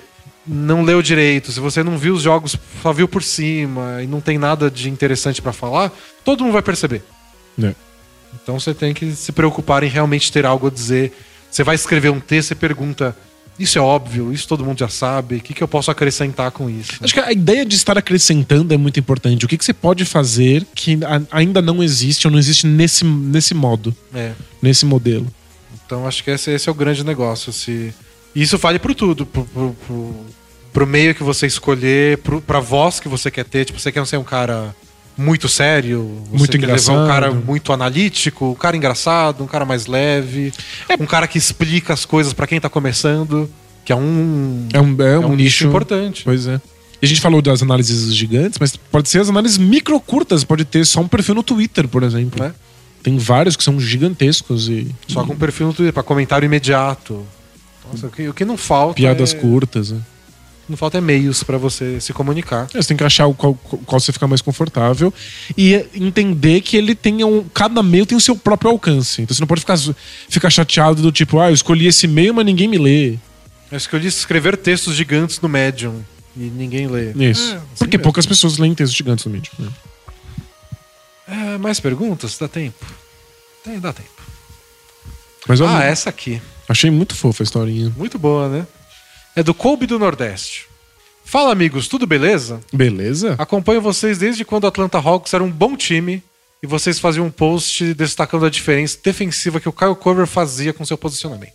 não 0.47 0.81
leu 0.83 1.01
direito, 1.01 1.51
se 1.51 1.59
você 1.59 1.83
não 1.83 1.97
viu 1.97 2.13
os 2.15 2.21
jogos, 2.21 2.55
só 2.81 2.93
viu 2.93 3.07
por 3.07 3.21
cima 3.21 4.01
e 4.01 4.07
não 4.07 4.21
tem 4.21 4.37
nada 4.37 4.71
de 4.71 4.89
interessante 4.89 5.41
para 5.41 5.51
falar, 5.51 5.91
todo 6.23 6.43
mundo 6.43 6.53
vai 6.53 6.61
perceber. 6.61 7.03
É. 7.61 7.75
Então 8.43 8.59
você 8.59 8.73
tem 8.73 8.93
que 8.93 9.11
se 9.13 9.31
preocupar 9.31 9.83
em 9.83 9.89
realmente 9.89 10.31
ter 10.31 10.45
algo 10.45 10.67
a 10.67 10.69
dizer. 10.69 11.11
Você 11.51 11.63
vai 11.63 11.75
escrever 11.75 12.09
um 12.11 12.19
texto 12.19 12.51
e 12.51 12.55
pergunta: 12.55 13.15
Isso 13.57 13.77
é 13.77 13.81
óbvio, 13.81 14.33
isso 14.33 14.47
todo 14.47 14.63
mundo 14.65 14.77
já 14.79 14.89
sabe, 14.89 15.35
o 15.37 15.39
que, 15.41 15.53
que 15.53 15.63
eu 15.63 15.67
posso 15.67 15.89
acrescentar 15.89 16.51
com 16.51 16.69
isso? 16.69 16.93
Acho 17.01 17.13
que 17.13 17.19
a 17.19 17.31
ideia 17.31 17.65
de 17.65 17.75
estar 17.75 17.97
acrescentando 17.97 18.73
é 18.73 18.77
muito 18.77 18.99
importante. 18.99 19.45
O 19.45 19.47
que, 19.47 19.57
que 19.57 19.63
você 19.65 19.73
pode 19.73 20.03
fazer 20.05 20.65
que 20.75 20.99
a- 21.05 21.21
ainda 21.31 21.61
não 21.61 21.81
existe 21.81 22.27
ou 22.27 22.31
não 22.31 22.37
existe 22.39 22.67
nesse, 22.67 23.05
nesse 23.05 23.53
modo, 23.53 23.95
É. 24.13 24.33
nesse 24.61 24.85
modelo? 24.85 25.27
Então 25.85 26.05
acho 26.07 26.23
que 26.23 26.31
esse, 26.31 26.51
esse 26.51 26.67
é 26.67 26.71
o 26.71 26.75
grande 26.75 27.03
negócio. 27.03 27.53
Se... 27.53 27.93
E 28.35 28.41
isso 28.41 28.57
vale 28.57 28.77
pro 28.79 28.93
tudo, 28.93 29.25
pro, 29.25 29.45
pro, 29.45 29.75
pro, 29.87 30.15
pro 30.73 30.87
meio 30.87 31.15
que 31.15 31.23
você 31.23 31.47
escolher, 31.47 32.17
pro, 32.17 32.41
pra 32.41 32.59
voz 32.59 32.99
que 32.99 33.07
você 33.07 33.31
quer 33.31 33.45
ter. 33.45 33.63
Tipo, 33.65 33.79
você 33.79 33.91
quer 33.91 34.05
ser 34.05 34.17
um 34.17 34.23
cara 34.23 34.75
muito 35.17 35.47
sério, 35.47 36.21
você 36.29 36.37
Muito 36.37 36.51
quer 36.51 36.65
levar 36.67 36.91
um 36.91 36.93
engraçado. 36.95 37.07
cara 37.07 37.31
muito 37.31 37.71
analítico, 37.71 38.51
um 38.51 38.55
cara 38.55 38.75
engraçado, 38.75 39.43
um 39.43 39.47
cara 39.47 39.65
mais 39.65 39.85
leve, 39.85 40.51
um 40.99 41.05
cara 41.05 41.27
que 41.27 41.37
explica 41.37 41.93
as 41.93 42.05
coisas 42.05 42.33
pra 42.33 42.45
quem 42.45 42.59
tá 42.59 42.69
começando, 42.69 43.49
que 43.85 43.93
é 43.93 43.95
um, 43.95 44.67
É 44.73 44.81
um, 44.81 45.01
é 45.01 45.17
um, 45.19 45.29
nicho 45.29 45.35
nicho 45.35 45.67
importante. 45.67 46.23
Pois 46.23 46.47
é. 46.47 46.59
E 47.01 47.05
a 47.05 47.07
gente 47.07 47.21
falou 47.21 47.41
das 47.41 47.61
análises 47.61 48.13
gigantes, 48.15 48.57
mas 48.59 48.75
pode 48.75 49.09
ser 49.09 49.19
as 49.19 49.29
análises 49.29 49.57
micro 49.57 49.99
curtas. 49.99 50.43
Pode 50.43 50.65
ter 50.65 50.85
só 50.85 51.01
um 51.01 51.07
perfil 51.07 51.35
no 51.35 51.43
Twitter, 51.43 51.87
por 51.87 52.03
exemplo. 52.03 52.43
né? 52.43 52.53
Tem 53.03 53.17
vários 53.17 53.55
que 53.55 53.63
são 53.63 53.79
gigantescos 53.79 54.67
e 54.67 54.87
Só 55.07 55.23
com 55.23 55.35
perfil 55.35 55.67
no 55.67 55.73
Twitter, 55.73 55.93
pra 55.93 56.01
comentário 56.01 56.45
imediato. 56.45 57.23
Nossa, 57.91 58.07
o 58.07 58.09
que, 58.09 58.27
o 58.29 58.33
que 58.33 58.43
não 58.43 58.57
falta 58.57 58.95
piadas 58.95 59.33
é, 59.33 59.37
curtas. 59.37 59.91
Né? 59.91 59.99
Não 60.67 60.75
falta 60.77 60.97
é 60.97 61.01
meios 61.01 61.43
pra 61.43 61.57
você 61.57 61.99
se 62.01 62.11
comunicar. 62.13 62.67
É, 62.73 62.81
Você 62.81 62.87
tem 62.87 62.97
que 62.97 63.03
achar 63.03 63.27
o 63.27 63.33
qual, 63.33 63.53
qual 63.53 63.99
você 63.99 64.11
fica 64.11 64.27
mais 64.27 64.41
confortável 64.41 65.13
e 65.57 65.73
entender 65.93 66.61
que 66.61 66.75
ele 66.77 66.95
tem 66.95 67.23
um. 67.23 67.43
Cada 67.53 67.81
meio 67.83 68.05
tem 68.05 68.17
o 68.17 68.21
seu 68.21 68.35
próprio 68.35 68.71
alcance. 68.71 69.21
Então 69.21 69.35
você 69.35 69.41
não 69.41 69.47
pode 69.47 69.61
ficar, 69.61 69.77
ficar 70.29 70.49
chateado 70.49 71.01
do 71.01 71.11
tipo, 71.11 71.39
ah, 71.39 71.49
eu 71.49 71.53
escolhi 71.53 71.87
esse 71.87 72.07
meio, 72.07 72.33
mas 72.33 72.45
ninguém 72.45 72.67
me 72.67 72.77
lê. 72.77 73.17
Eu 73.71 73.77
escolhi 73.77 74.07
escrever 74.07 74.57
textos 74.57 74.95
gigantes 74.95 75.39
no 75.41 75.49
Medium 75.49 76.01
e 76.35 76.43
ninguém 76.43 76.87
lê. 76.87 77.11
Isso. 77.11 77.51
É, 77.51 77.55
assim 77.55 77.61
Porque 77.77 77.97
mesmo. 77.97 78.03
poucas 78.03 78.25
pessoas 78.25 78.57
leem 78.57 78.73
textos 78.73 78.95
gigantes 78.97 79.25
no 79.25 79.31
mídia. 79.31 79.51
né? 79.59 79.69
É, 81.27 81.57
mais 81.57 81.79
perguntas? 81.79 82.37
Dá 82.37 82.47
tempo? 82.47 82.85
Tem, 83.63 83.79
dá 83.79 83.91
tempo. 83.91 84.09
Mas 85.47 85.61
Ah, 85.61 85.83
essa 85.83 86.09
aqui. 86.09 86.41
achei 86.67 86.89
muito 86.91 87.15
fofa 87.15 87.43
a 87.43 87.45
historinha. 87.45 87.91
Muito 87.97 88.17
boa, 88.19 88.47
né? 88.49 88.67
É 89.35 89.43
do 89.43 89.53
Kobe 89.53 89.85
do 89.85 89.99
Nordeste. 89.99 90.67
Fala, 91.25 91.51
amigos, 91.51 91.87
tudo 91.87 92.07
beleza? 92.07 92.61
Beleza? 92.71 93.35
Acompanho 93.37 93.81
vocês 93.81 94.17
desde 94.17 94.45
quando 94.45 94.63
o 94.63 94.67
Atlanta 94.67 94.97
Hawks 94.97 95.33
era 95.33 95.43
um 95.43 95.51
bom 95.51 95.75
time 95.75 96.23
e 96.63 96.67
vocês 96.67 96.99
faziam 96.99 97.25
um 97.25 97.31
post 97.31 97.93
destacando 97.95 98.45
a 98.45 98.49
diferença 98.49 98.97
defensiva 99.03 99.59
que 99.59 99.67
o 99.67 99.73
Kyle 99.73 99.95
Korver 99.95 100.25
fazia 100.27 100.71
com 100.71 100.85
seu 100.85 100.97
posicionamento. 100.97 101.53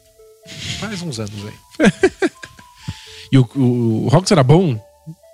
Faz 0.79 1.01
uns 1.01 1.19
anos 1.19 1.47
aí. 1.47 1.91
E 3.33 3.39
o, 3.39 3.49
o, 3.55 4.07
o 4.07 4.09
Hawks 4.13 4.33
era 4.33 4.43
bom, 4.43 4.77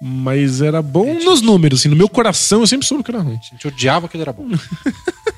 mas 0.02 0.60
era 0.60 0.82
bom 0.82 1.14
nos 1.14 1.40
números. 1.40 1.80
Assim, 1.80 1.88
no 1.88 1.96
meu 1.96 2.10
coração 2.10 2.60
eu 2.60 2.66
sempre 2.66 2.86
soube 2.86 3.02
que 3.02 3.10
era 3.10 3.20
ruim. 3.20 3.38
A 3.40 3.54
gente 3.54 3.66
odiava 3.66 4.06
que 4.06 4.16
ele 4.16 4.22
era 4.22 4.34
bom. 4.34 4.46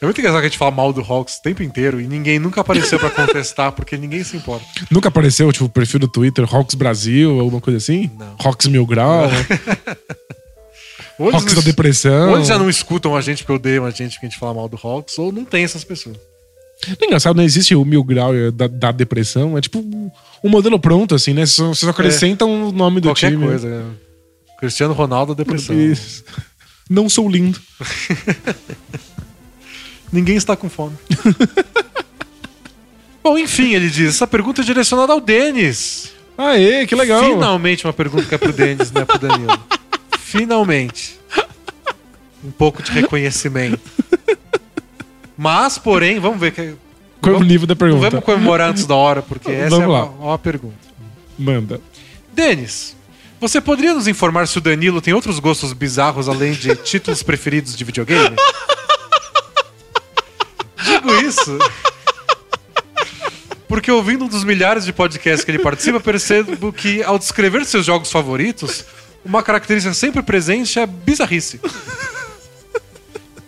É 0.00 0.04
muito 0.06 0.18
engraçado 0.18 0.40
que 0.40 0.46
a 0.46 0.48
gente 0.48 0.58
fala 0.58 0.70
mal 0.70 0.92
do 0.94 1.02
Hawks 1.02 1.36
o 1.36 1.42
tempo 1.42 1.62
inteiro 1.62 2.00
e 2.00 2.06
ninguém 2.06 2.38
nunca 2.38 2.62
apareceu 2.62 2.98
pra 2.98 3.10
contestar 3.10 3.70
porque 3.72 3.98
ninguém 3.98 4.24
se 4.24 4.34
importa. 4.36 4.64
Nunca 4.90 5.08
apareceu, 5.08 5.52
tipo, 5.52 5.66
o 5.66 5.68
perfil 5.68 6.00
do 6.00 6.08
Twitter, 6.08 6.46
Hawks 6.50 6.74
Brasil, 6.74 7.38
alguma 7.38 7.60
coisa 7.60 7.76
assim? 7.76 8.10
Não. 8.18 8.34
Hawks 8.42 8.66
Mil 8.66 8.86
Grau, 8.86 9.28
Ou 11.18 11.28
Hawks 11.34 11.44
não- 11.52 11.54
da 11.56 11.60
Depressão. 11.60 12.30
Ou 12.30 12.36
eles 12.36 12.48
já 12.48 12.58
não 12.58 12.70
escutam 12.70 13.14
a 13.14 13.20
gente 13.20 13.42
porque 13.42 13.52
odeiam 13.52 13.84
a 13.84 13.90
gente 13.90 14.12
porque 14.14 14.24
a 14.26 14.28
gente 14.30 14.38
fala 14.38 14.54
mal 14.54 14.68
do 14.70 14.78
Hawks, 14.82 15.18
ou 15.18 15.30
não 15.30 15.44
tem 15.44 15.64
essas 15.64 15.84
pessoas. 15.84 16.16
É 16.98 17.04
engraçado, 17.04 17.36
não 17.36 17.44
existe 17.44 17.74
o 17.74 17.84
Mil 17.84 18.02
Grau 18.02 18.32
da, 18.52 18.66
da 18.68 18.90
Depressão. 18.92 19.58
É 19.58 19.60
tipo 19.60 19.80
um 20.42 20.48
modelo 20.48 20.80
pronto, 20.80 21.14
assim, 21.14 21.34
né? 21.34 21.44
Você 21.44 21.52
só, 21.56 21.68
você 21.68 21.84
só 21.84 21.90
acrescenta 21.90 22.46
o 22.46 22.72
nome 22.72 23.02
do 23.02 23.08
Qualquer 23.10 23.32
time. 23.32 23.44
coisa. 23.46 23.68
né? 23.68 23.84
Cristiano 24.58 24.94
Ronaldo, 24.94 25.34
depressão. 25.34 25.78
Isso. 25.78 26.24
Não 26.88 27.06
sou 27.10 27.28
lindo. 27.28 27.60
Ninguém 30.12 30.36
está 30.36 30.56
com 30.56 30.68
fome. 30.68 30.96
Bom, 33.22 33.38
enfim, 33.38 33.74
ele 33.74 33.88
diz: 33.90 34.14
essa 34.16 34.26
pergunta 34.26 34.62
é 34.62 34.64
direcionada 34.64 35.12
ao 35.12 35.20
Denis. 35.20 36.12
Aê, 36.36 36.86
que 36.86 36.94
legal. 36.94 37.22
Finalmente 37.22 37.86
uma 37.86 37.92
pergunta 37.92 38.24
que 38.24 38.34
é 38.34 38.38
pro 38.38 38.52
Denis, 38.52 38.90
não 38.90 39.02
é 39.02 39.04
pro 39.04 39.18
Danilo. 39.18 39.58
Finalmente. 40.18 41.18
Um 42.42 42.50
pouco 42.50 42.82
de 42.82 42.90
reconhecimento. 42.92 43.80
Mas, 45.36 45.78
porém, 45.78 46.18
vamos 46.18 46.40
ver 46.40 46.52
que. 46.52 46.74
Qual 47.20 47.34
é 47.34 47.38
o 47.38 47.42
nível 47.42 47.66
da 47.66 47.74
Não 47.74 47.78
pergunta? 47.78 48.10
vamos 48.10 48.24
comemorar 48.24 48.70
antes 48.70 48.86
da 48.86 48.94
hora, 48.94 49.20
porque 49.20 49.50
essa 49.50 49.70
Vamos 49.76 49.84
é 49.84 49.88
lá. 49.88 50.04
uma, 50.06 50.26
uma 50.28 50.38
pergunta. 50.38 50.74
Manda. 51.38 51.80
Denis, 52.32 52.96
você 53.38 53.60
poderia 53.60 53.92
nos 53.92 54.08
informar 54.08 54.48
se 54.48 54.56
o 54.56 54.60
Danilo 54.60 55.02
tem 55.02 55.12
outros 55.12 55.38
gostos 55.38 55.74
bizarros 55.74 56.28
além 56.28 56.52
de 56.52 56.74
títulos 56.76 57.22
preferidos 57.22 57.76
de 57.76 57.84
videogame? 57.84 58.34
Digo 61.00 61.14
isso. 61.26 61.58
Porque 63.66 63.90
ouvindo 63.90 64.24
um 64.24 64.28
dos 64.28 64.42
milhares 64.44 64.84
de 64.84 64.92
podcasts 64.92 65.44
que 65.44 65.50
ele 65.50 65.58
participa, 65.60 66.00
percebo 66.00 66.72
que 66.72 67.02
ao 67.02 67.18
descrever 67.18 67.64
seus 67.64 67.86
jogos 67.86 68.10
favoritos, 68.10 68.84
uma 69.24 69.42
característica 69.42 69.94
sempre 69.94 70.22
presente 70.22 70.78
é 70.78 70.82
a 70.82 70.86
bizarrice. 70.86 71.60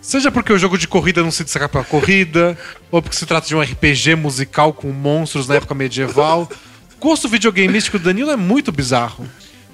Seja 0.01 0.31
porque 0.31 0.53
o 0.53 0.57
jogo 0.57 0.77
de 0.77 0.87
corrida 0.87 1.21
não 1.21 1.31
se 1.31 1.43
destaca 1.43 1.67
pela 1.67 1.83
corrida, 1.83 2.57
ou 2.91 3.01
porque 3.01 3.15
se 3.15 3.25
trata 3.25 3.47
de 3.47 3.55
um 3.55 3.61
RPG 3.61 4.15
musical 4.15 4.73
com 4.73 4.91
monstros 4.91 5.47
na 5.47 5.55
época 5.55 5.73
medieval. 5.73 6.49
O 6.95 6.99
gosto 6.99 7.27
videogameístico 7.27 7.99
do 7.99 8.05
Danilo 8.05 8.31
é 8.31 8.35
muito 8.35 8.71
bizarro. 8.71 9.25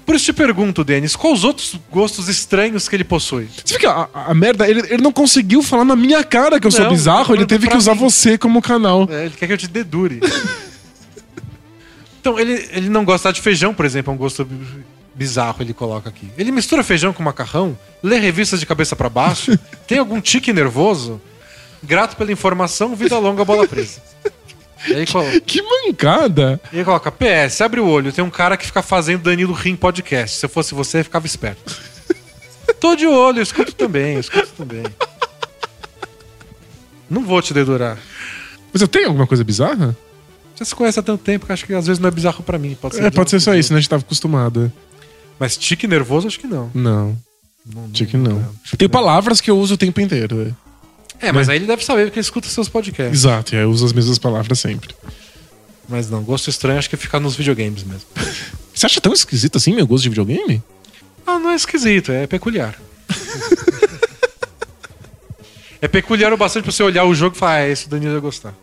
Por 0.06 0.14
isso 0.16 0.24
te 0.24 0.32
pergunto, 0.32 0.82
Denis, 0.82 1.14
quais 1.14 1.38
os 1.38 1.44
outros 1.44 1.76
gostos 1.90 2.28
estranhos 2.28 2.88
que 2.88 2.96
ele 2.96 3.04
possui? 3.04 3.48
Você 3.64 3.74
fica, 3.74 3.90
a, 4.12 4.30
a 4.30 4.34
merda, 4.34 4.68
ele, 4.68 4.80
ele 4.88 5.02
não 5.02 5.12
conseguiu 5.12 5.62
falar 5.62 5.84
na 5.84 5.94
minha 5.94 6.24
cara 6.24 6.58
que 6.58 6.66
eu 6.66 6.70
sou 6.70 6.84
Não, 6.84 6.90
bizarro, 6.90 7.34
ele 7.34 7.46
teve 7.46 7.66
pra 7.66 7.72
que 7.72 7.76
usar 7.78 7.94
mim. 7.94 8.00
você 8.00 8.36
como 8.36 8.60
canal. 8.60 9.06
É, 9.10 9.26
ele 9.26 9.34
quer 9.36 9.46
que 9.46 9.52
eu 9.52 9.58
te 9.58 9.68
dedure. 9.68 10.18
então, 12.20 12.38
ele, 12.38 12.68
ele 12.72 12.88
não 12.88 13.04
gosta 13.04 13.32
de 13.32 13.40
feijão, 13.40 13.72
por 13.72 13.84
exemplo, 13.84 14.12
é 14.12 14.14
um 14.14 14.18
gosto 14.18 14.44
bi- 14.44 14.84
bizarro, 15.14 15.56
ele 15.62 15.72
coloca 15.72 16.08
aqui. 16.08 16.28
Ele 16.36 16.50
mistura 16.50 16.82
feijão 16.82 17.12
com 17.12 17.22
macarrão, 17.22 17.78
lê 18.02 18.18
revistas 18.18 18.58
de 18.60 18.66
cabeça 18.66 18.94
pra 18.96 19.08
baixo, 19.08 19.56
tem 19.86 19.98
algum 19.98 20.20
tique 20.20 20.52
nervoso? 20.52 21.20
Grato 21.82 22.16
pela 22.16 22.30
informação, 22.32 22.94
vida 22.94 23.16
longa, 23.18 23.44
bola 23.44 23.66
presa. 23.66 24.02
E 24.88 24.94
aí, 24.94 25.04
Que 25.46 25.60
mancada! 25.62 26.60
e 26.72 26.78
aí 26.78 26.84
coloca, 26.84 27.10
PS, 27.12 27.60
abre 27.60 27.80
o 27.80 27.86
olho, 27.86 28.12
tem 28.12 28.24
um 28.24 28.30
cara 28.30 28.56
que 28.56 28.66
fica 28.66 28.82
fazendo 28.82 29.22
Danilo 29.22 29.52
Rim 29.52 29.76
podcast. 29.76 30.38
Se 30.38 30.44
eu 30.46 30.48
fosse 30.50 30.74
você, 30.74 31.00
eu 31.00 31.04
ficava 31.04 31.26
esperto. 31.26 31.76
Tô 32.80 32.94
de 32.96 33.06
olho, 33.06 33.38
eu 33.38 33.42
escuto 33.42 33.74
também, 33.74 34.14
eu 34.14 34.20
escuto 34.20 34.48
também. 34.56 34.82
Não 37.08 37.24
vou 37.24 37.42
te 37.42 37.52
dedurar. 37.52 37.98
Mas 38.72 38.80
eu 38.80 38.88
tenho 38.88 39.08
alguma 39.08 39.26
coisa 39.26 39.42
bizarra? 39.42 39.96
Você 40.54 40.64
se 40.64 40.74
conhece 40.74 40.98
há 41.00 41.02
tanto 41.02 41.22
tempo 41.24 41.46
que 41.46 41.52
acho 41.52 41.66
que 41.66 41.74
às 41.74 41.86
vezes 41.86 41.98
não 42.00 42.08
é 42.08 42.10
bizarro 42.10 42.42
pra 42.42 42.58
mim. 42.58 42.76
Pode 42.80 42.94
ser, 42.96 43.04
É, 43.04 43.10
pode 43.10 43.30
ser 43.30 43.40
só 43.40 43.54
isso, 43.54 43.72
né? 43.72 43.78
A 43.78 43.80
gente 43.80 43.90
tava 43.90 44.02
acostumado. 44.02 44.72
Mas 45.38 45.56
tique 45.56 45.86
nervoso, 45.86 46.26
acho 46.28 46.38
que 46.38 46.46
não. 46.46 46.70
Não, 46.74 47.18
Não, 47.66 47.82
não- 47.82 47.90
tinha 47.90 48.06
que 48.06 48.16
não. 48.16 48.40
tique 48.62 48.76
Tem 48.76 48.86
não. 48.86 48.92
palavras 48.92 49.40
que 49.40 49.50
eu 49.50 49.58
uso 49.58 49.74
o 49.74 49.78
tempo 49.78 50.00
inteiro. 50.00 50.48
é. 50.48 50.69
É, 51.20 51.32
mas 51.32 51.48
aí 51.48 51.56
ele 51.56 51.66
deve 51.66 51.84
saber 51.84 52.04
porque 52.06 52.18
ele 52.18 52.24
escuta 52.24 52.48
seus 52.48 52.68
podcasts. 52.68 53.12
Exato, 53.20 53.54
e 53.54 53.58
aí 53.58 53.62
eu 53.64 53.70
uso 53.70 53.84
as 53.84 53.92
mesmas 53.92 54.18
palavras 54.18 54.58
sempre. 54.58 54.94
Mas 55.88 56.08
não, 56.08 56.22
gosto 56.22 56.48
estranho 56.48 56.78
acho 56.78 56.88
que 56.88 56.96
fica 56.96 57.18
nos 57.20 57.34
videogames 57.36 57.82
mesmo. 57.84 58.06
Você 58.74 58.86
acha 58.86 59.00
tão 59.00 59.12
esquisito 59.12 59.56
assim 59.58 59.74
meu 59.74 59.86
gosto 59.86 60.04
de 60.04 60.08
videogame? 60.08 60.62
Ah, 61.26 61.38
não 61.38 61.50
é 61.50 61.54
esquisito, 61.56 62.10
é 62.12 62.26
peculiar. 62.26 62.74
é 65.80 65.88
peculiar 65.88 66.32
o 66.32 66.36
bastante 66.36 66.62
pra 66.64 66.72
você 66.72 66.82
olhar 66.82 67.04
o 67.04 67.14
jogo 67.14 67.36
e 67.36 67.38
falar, 67.38 67.54
ah, 67.56 67.68
esse 67.68 67.86
o 67.86 67.88
Danilo 67.88 68.14
ia 68.14 68.20
gostar. 68.20 68.54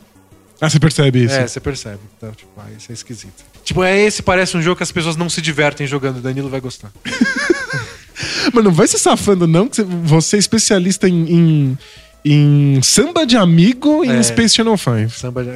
Ah, 0.59 0.69
você 0.69 0.79
percebe 0.79 1.23
isso. 1.25 1.35
É, 1.35 1.47
você 1.47 1.59
percebe. 1.59 1.99
Então, 2.17 2.31
tipo, 2.31 2.49
ah, 2.57 2.65
isso 2.75 2.91
é 2.91 2.93
esquisito. 2.93 3.43
Tipo, 3.63 3.83
é 3.83 3.99
esse 3.99 4.23
parece 4.23 4.57
um 4.57 4.61
jogo 4.61 4.77
que 4.77 4.83
as 4.83 4.91
pessoas 4.91 5.15
não 5.15 5.29
se 5.29 5.41
divertem 5.41 5.85
jogando, 5.85 6.17
o 6.17 6.21
Danilo 6.21 6.49
vai 6.49 6.59
gostar. 6.59 6.91
Mas 8.53 8.63
não 8.63 8.71
vai 8.71 8.87
se 8.87 8.97
safando, 8.97 9.45
não, 9.45 9.67
que 9.67 9.83
você- 9.83 9.85
você 10.03 10.35
é 10.37 10.39
especialista 10.39 11.07
em, 11.07 11.29
em, 11.31 11.77
em 12.25 12.81
samba 12.81 13.25
de 13.25 13.37
amigo 13.37 14.03
e 14.03 14.09
É. 14.09 14.17
em 14.17 14.23
Space 14.23 14.55
Channel 14.55 14.77
5. 14.77 15.09
Samba 15.09 15.43
de... 15.43 15.51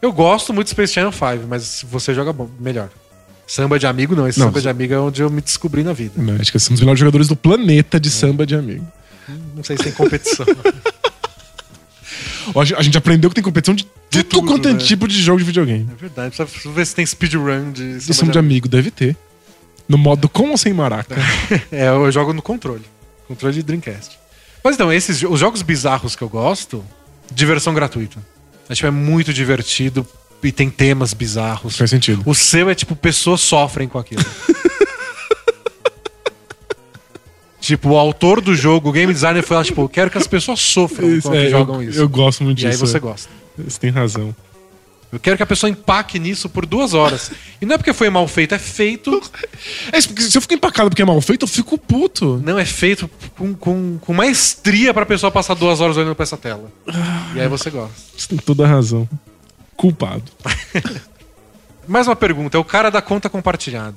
Eu 0.00 0.12
gosto 0.12 0.52
muito 0.52 0.66
de 0.66 0.70
Space 0.72 0.92
Channel 0.92 1.12
5, 1.12 1.46
mas 1.48 1.84
você 1.90 2.12
joga 2.14 2.32
bom, 2.32 2.48
melhor. 2.60 2.88
Samba 3.46 3.78
de 3.78 3.86
amigo 3.86 4.14
não, 4.16 4.26
esse 4.28 4.38
Não, 4.38 4.46
samba 4.46 4.60
de 4.60 4.68
amigo 4.68 4.94
é 4.94 4.98
onde 4.98 5.22
eu 5.22 5.28
me 5.30 5.40
descobri 5.40 5.82
na 5.82 5.92
vida. 5.92 6.12
Não, 6.16 6.36
acho 6.36 6.50
que 6.52 6.58
são 6.58 6.74
os 6.74 6.80
melhores 6.80 6.98
jogadores 7.00 7.28
do 7.28 7.36
planeta 7.36 7.98
de 8.00 8.10
samba 8.10 8.46
de 8.46 8.54
amigo. 8.54 8.86
Não 9.54 9.62
sei 9.64 9.76
se 9.76 9.84
tem 9.84 9.92
competição. 9.92 10.46
A 12.78 12.82
gente- 12.82 12.98
aprendeu 12.98 13.30
que 13.30 13.34
tem 13.34 13.42
competição 13.42 13.74
de, 13.74 13.84
De 14.10 14.22
tudo, 14.22 14.40
tudo, 14.40 14.46
quanto 14.48 14.68
é 14.68 14.72
né? 14.74 14.78
tipo 14.78 15.08
de 15.08 15.20
jogo 15.20 15.38
de 15.38 15.44
videogame. 15.44 15.88
é 15.90 15.94
verdade, 15.94 16.34
precisa 16.36 16.72
ver 16.74 16.86
se 16.86 16.94
tem 16.94 17.04
speedrun 17.06 17.72
de 17.72 17.98
De 17.98 18.14
samba 18.14 18.32
de 18.32 18.38
amigo, 18.38 18.68
deve 18.68 18.90
ter. 18.90 19.16
No 19.88 19.96
modo 19.98 20.28
com 20.28 20.50
ou 20.50 20.56
sem 20.58 20.72
maraca? 20.74 21.16
É, 21.72 21.88
eu 21.88 22.10
jogo 22.12 22.32
no 22.34 22.42
controle. 22.42 22.82
Controle 23.26 23.54
de 23.54 23.62
Dreamcast. 23.62 24.18
Mas 24.64 24.76
então, 24.76 24.90
esses 24.90 25.22
os 25.22 25.38
jogos 25.38 25.60
bizarros 25.60 26.16
que 26.16 26.22
eu 26.22 26.28
gosto, 26.28 26.82
diversão 27.30 27.74
gratuita. 27.74 28.18
É, 28.66 28.74
tipo, 28.74 28.86
é 28.86 28.90
muito 28.90 29.30
divertido 29.30 30.06
e 30.42 30.50
tem 30.50 30.70
temas 30.70 31.12
bizarros. 31.12 31.76
Faz 31.76 31.90
sentido. 31.90 32.22
O 32.24 32.34
seu 32.34 32.70
é 32.70 32.74
tipo, 32.74 32.96
pessoas 32.96 33.42
sofrem 33.42 33.86
com 33.86 33.98
aquilo. 33.98 34.24
tipo, 37.60 37.90
o 37.90 37.98
autor 37.98 38.40
do 38.40 38.54
jogo, 38.54 38.88
o 38.88 38.92
game 38.92 39.12
designer, 39.12 39.42
foi 39.42 39.58
lá, 39.58 39.64
tipo, 39.64 39.86
quero 39.86 40.10
que 40.10 40.16
as 40.16 40.26
pessoas 40.26 40.60
sofram 40.60 41.10
Isso, 41.10 41.28
quando 41.28 41.36
é, 41.36 41.50
jogam 41.50 41.82
eu, 41.82 41.90
isso. 41.90 41.98
eu 41.98 42.08
gosto 42.08 42.42
muito 42.42 42.62
e 42.62 42.64
aí 42.64 42.72
disso. 42.72 42.86
você 42.86 42.96
é. 42.96 43.00
gosta. 43.00 43.28
Você 43.58 43.78
tem 43.78 43.90
razão. 43.90 44.34
Eu 45.14 45.20
quero 45.20 45.36
que 45.36 45.42
a 45.42 45.46
pessoa 45.46 45.70
empaque 45.70 46.18
nisso 46.18 46.48
por 46.48 46.66
duas 46.66 46.92
horas. 46.94 47.30
E 47.60 47.66
não 47.66 47.74
é 47.74 47.78
porque 47.78 47.92
foi 47.92 48.10
mal 48.10 48.26
feito, 48.28 48.54
é 48.54 48.58
feito. 48.58 49.20
É, 49.92 50.00
se 50.00 50.36
eu 50.36 50.40
fico 50.42 50.54
empacado 50.54 50.90
porque 50.90 51.02
é 51.02 51.04
mal 51.04 51.20
feito, 51.20 51.44
eu 51.44 51.48
fico 51.48 51.78
puto. 51.78 52.40
Não, 52.44 52.58
é 52.58 52.64
feito 52.64 53.08
com, 53.36 53.54
com, 53.54 53.98
com 54.00 54.12
maestria 54.14 54.92
pra 54.92 55.06
pessoa 55.06 55.30
passar 55.30 55.54
duas 55.54 55.80
horas 55.80 55.96
olhando 55.96 56.14
pra 56.14 56.22
essa 56.24 56.36
tela. 56.36 56.70
E 57.34 57.40
aí 57.40 57.48
você 57.48 57.70
gosta. 57.70 57.94
Você 58.16 58.28
tem 58.28 58.38
toda 58.38 58.64
a 58.64 58.68
razão. 58.68 59.08
Culpado. 59.76 60.24
Mais 61.86 62.06
uma 62.06 62.16
pergunta, 62.16 62.56
é 62.56 62.60
o 62.60 62.64
cara 62.64 62.90
da 62.90 63.02
conta 63.02 63.28
compartilhada. 63.28 63.96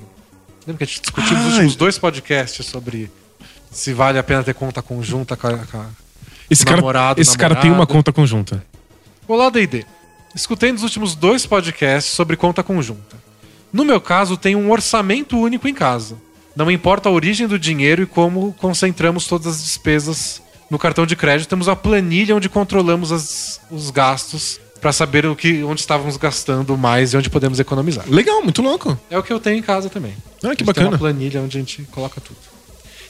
Lembra 0.66 0.78
que 0.78 0.84
a 0.84 0.86
gente 0.86 1.00
discutiu 1.00 1.36
nos 1.38 1.52
últimos 1.54 1.76
dois 1.76 1.98
podcasts 1.98 2.66
sobre 2.66 3.10
se 3.70 3.92
vale 3.94 4.18
a 4.18 4.22
pena 4.22 4.42
ter 4.42 4.54
conta 4.54 4.82
conjunta 4.82 5.36
com 5.36 5.46
a. 5.46 5.58
com 5.58 5.78
a- 5.80 5.86
Esse 6.50 6.64
cara, 6.64 6.76
Namorado, 6.76 7.20
esse 7.20 7.36
cara 7.36 7.54
tem 7.56 7.70
uma 7.70 7.86
conta 7.86 8.12
conjunta. 8.12 8.62
Olá, 9.26 9.48
D&D. 9.50 9.84
Escutei 10.38 10.70
nos 10.70 10.84
últimos 10.84 11.16
dois 11.16 11.44
podcasts 11.44 12.12
sobre 12.14 12.36
conta 12.36 12.62
conjunta. 12.62 13.16
No 13.72 13.84
meu 13.84 14.00
caso, 14.00 14.36
tenho 14.36 14.56
um 14.60 14.70
orçamento 14.70 15.36
único 15.36 15.66
em 15.66 15.74
casa. 15.74 16.16
Não 16.54 16.70
importa 16.70 17.08
a 17.08 17.12
origem 17.12 17.48
do 17.48 17.58
dinheiro 17.58 18.02
e 18.02 18.06
como 18.06 18.52
concentramos 18.56 19.26
todas 19.26 19.48
as 19.48 19.64
despesas 19.64 20.40
no 20.70 20.78
cartão 20.78 21.04
de 21.04 21.16
crédito, 21.16 21.48
temos 21.48 21.68
a 21.68 21.74
planilha 21.74 22.36
onde 22.36 22.48
controlamos 22.48 23.10
as- 23.10 23.60
os 23.68 23.90
gastos 23.90 24.60
para 24.80 24.92
saber 24.92 25.26
o 25.26 25.34
que, 25.34 25.64
onde 25.64 25.80
estávamos 25.80 26.16
gastando 26.16 26.78
mais 26.78 27.12
e 27.12 27.16
onde 27.16 27.28
podemos 27.28 27.58
economizar. 27.58 28.04
Legal, 28.08 28.40
muito 28.40 28.62
louco. 28.62 28.96
É 29.10 29.18
o 29.18 29.22
que 29.24 29.32
eu 29.32 29.40
tenho 29.40 29.56
em 29.58 29.62
casa 29.62 29.90
também. 29.90 30.12
Ah, 30.36 30.40
que 30.40 30.46
A 30.46 30.48
gente 30.50 30.58
Tem 30.58 30.66
bacana. 30.66 30.88
uma 30.90 30.98
planilha 30.98 31.40
onde 31.42 31.56
a 31.58 31.60
gente 31.60 31.82
coloca 31.90 32.20
tudo. 32.20 32.38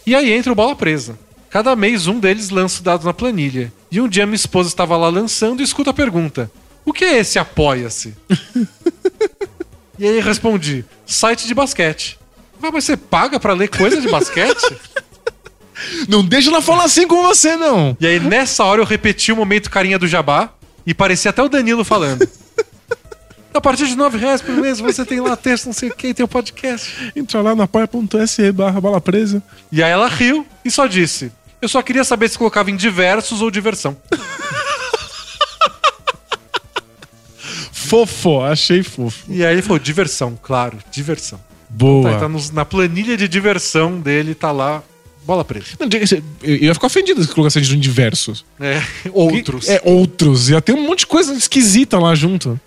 E 0.06 0.14
aí 0.14 0.32
entra 0.32 0.50
o 0.50 0.54
bola 0.54 0.74
presa. 0.74 1.18
Cada 1.50 1.76
mês 1.76 2.06
um 2.06 2.18
deles 2.18 2.48
lança 2.48 2.80
o 2.80 2.82
dado 2.82 3.04
na 3.04 3.12
planilha. 3.12 3.70
E 3.92 4.00
um 4.00 4.08
dia 4.08 4.24
minha 4.24 4.34
esposa 4.36 4.68
estava 4.70 4.96
lá 4.96 5.08
lançando 5.10 5.60
e 5.60 5.64
escuta 5.64 5.90
a 5.90 5.94
pergunta: 5.94 6.50
O 6.88 6.92
que 6.94 7.04
é 7.04 7.18
esse 7.18 7.38
apoia-se? 7.38 8.14
e 9.98 10.06
aí 10.06 10.20
respondi: 10.20 10.86
site 11.04 11.46
de 11.46 11.52
basquete. 11.52 12.18
Mas 12.58 12.72
você 12.72 12.96
paga 12.96 13.38
pra 13.38 13.52
ler 13.52 13.68
coisa 13.68 14.00
de 14.00 14.08
basquete? 14.08 14.74
Não 16.08 16.24
deixa 16.24 16.48
ela 16.48 16.62
falar 16.62 16.84
assim 16.84 17.06
com 17.06 17.22
você, 17.22 17.54
não. 17.54 17.96
e 18.00 18.06
aí 18.06 18.18
nessa 18.18 18.64
hora 18.64 18.80
eu 18.80 18.84
repeti 18.84 19.30
o 19.30 19.36
momento 19.36 19.70
carinha 19.70 19.96
do 19.96 20.08
jabá 20.08 20.50
e 20.84 20.92
parecia 20.92 21.30
até 21.30 21.40
o 21.40 21.48
Danilo 21.48 21.84
falando. 21.84 22.28
A 23.54 23.60
partir 23.60 23.86
de 23.86 23.94
9 23.94 24.18
reais 24.18 24.42
por 24.42 24.56
mês 24.56 24.80
você 24.80 25.04
tem 25.04 25.20
lá 25.20 25.36
texto, 25.36 25.66
não 25.66 25.72
sei 25.72 25.90
o 25.90 25.94
que, 25.94 26.12
tem 26.12 26.24
o 26.24 26.28
podcast. 26.28 27.12
Entra 27.14 27.40
lá 27.42 27.54
na 27.54 27.64
apoia.se 27.64 28.50
barra 28.50 28.80
bola 28.80 29.00
presa. 29.00 29.40
E 29.70 29.80
aí 29.82 29.92
ela 29.92 30.08
riu 30.08 30.44
e 30.64 30.70
só 30.70 30.86
disse: 30.86 31.30
Eu 31.62 31.68
só 31.68 31.80
queria 31.80 32.02
saber 32.02 32.28
se 32.28 32.36
colocava 32.36 32.70
em 32.72 32.76
diversos 32.76 33.40
ou 33.40 33.50
diversão. 33.50 33.96
Fofo, 37.88 38.40
achei 38.42 38.82
fofo. 38.82 39.24
E 39.28 39.44
aí 39.44 39.54
ele 39.54 39.62
falou: 39.62 39.78
diversão, 39.78 40.38
claro, 40.42 40.78
diversão. 40.90 41.40
Boa. 41.70 42.10
Tá, 42.12 42.18
tá 42.20 42.28
nos- 42.28 42.50
na 42.50 42.64
planilha 42.64 43.16
de 43.16 43.28
diversão 43.28 44.00
dele, 44.00 44.34
tá 44.34 44.50
lá, 44.52 44.82
bola 45.26 45.44
presa. 45.44 45.66
Não, 45.78 45.86
eu 46.42 46.56
ia 46.56 46.72
ficar 46.74 46.86
ofendido 46.86 47.22
se 47.22 47.28
colocasse 47.28 47.58
em 47.58 47.78
diversos. 47.78 48.44
É, 48.58 48.82
outros. 49.12 49.68
É, 49.68 49.80
outros. 49.84 50.48
Ia 50.50 50.60
ter 50.62 50.72
um 50.74 50.86
monte 50.86 51.00
de 51.00 51.06
coisa 51.06 51.32
esquisita 51.34 51.98
lá 51.98 52.14
junto. 52.14 52.58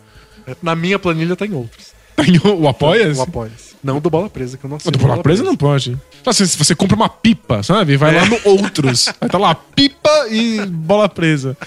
Na 0.61 0.75
minha 0.75 0.99
planilha 0.99 1.35
tem 1.35 1.53
outros. 1.53 1.87
Tem 2.15 2.37
o, 2.43 2.61
o 2.61 2.67
apoia 2.67 3.11
O 3.13 3.21
apoia 3.21 3.51
Não 3.83 3.99
do 3.99 4.09
bola 4.09 4.29
presa, 4.29 4.57
que 4.57 4.63
eu 4.65 4.69
não 4.69 4.79
sei. 4.79 4.91
do 4.91 4.99
bola 4.99 5.21
presa 5.23 5.43
não 5.43 5.55
pode. 5.55 5.97
Se 6.33 6.57
você 6.57 6.75
compra 6.75 6.95
uma 6.95 7.09
pipa, 7.09 7.63
sabe? 7.63 7.97
Vai 7.97 8.13
lá 8.13 8.23
É. 8.25 8.29
no 8.29 8.39
outros. 8.43 9.07
Aí 9.19 9.29
tá 9.29 9.37
lá, 9.39 9.55
pipa 9.55 10.27
e 10.29 10.63
bola 10.67 11.07
presa. 11.09 11.57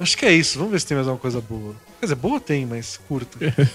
Acho 0.00 0.16
que 0.16 0.24
é 0.24 0.32
isso. 0.32 0.58
Vamos 0.58 0.72
ver 0.72 0.80
se 0.80 0.86
tem 0.86 0.94
mais 0.96 1.06
alguma 1.08 1.20
coisa 1.20 1.40
boa. 1.40 1.74
Quer 2.00 2.06
dizer, 2.06 2.14
boa 2.14 2.40
tem, 2.40 2.66
mas 2.66 2.98
curta. 3.08 3.38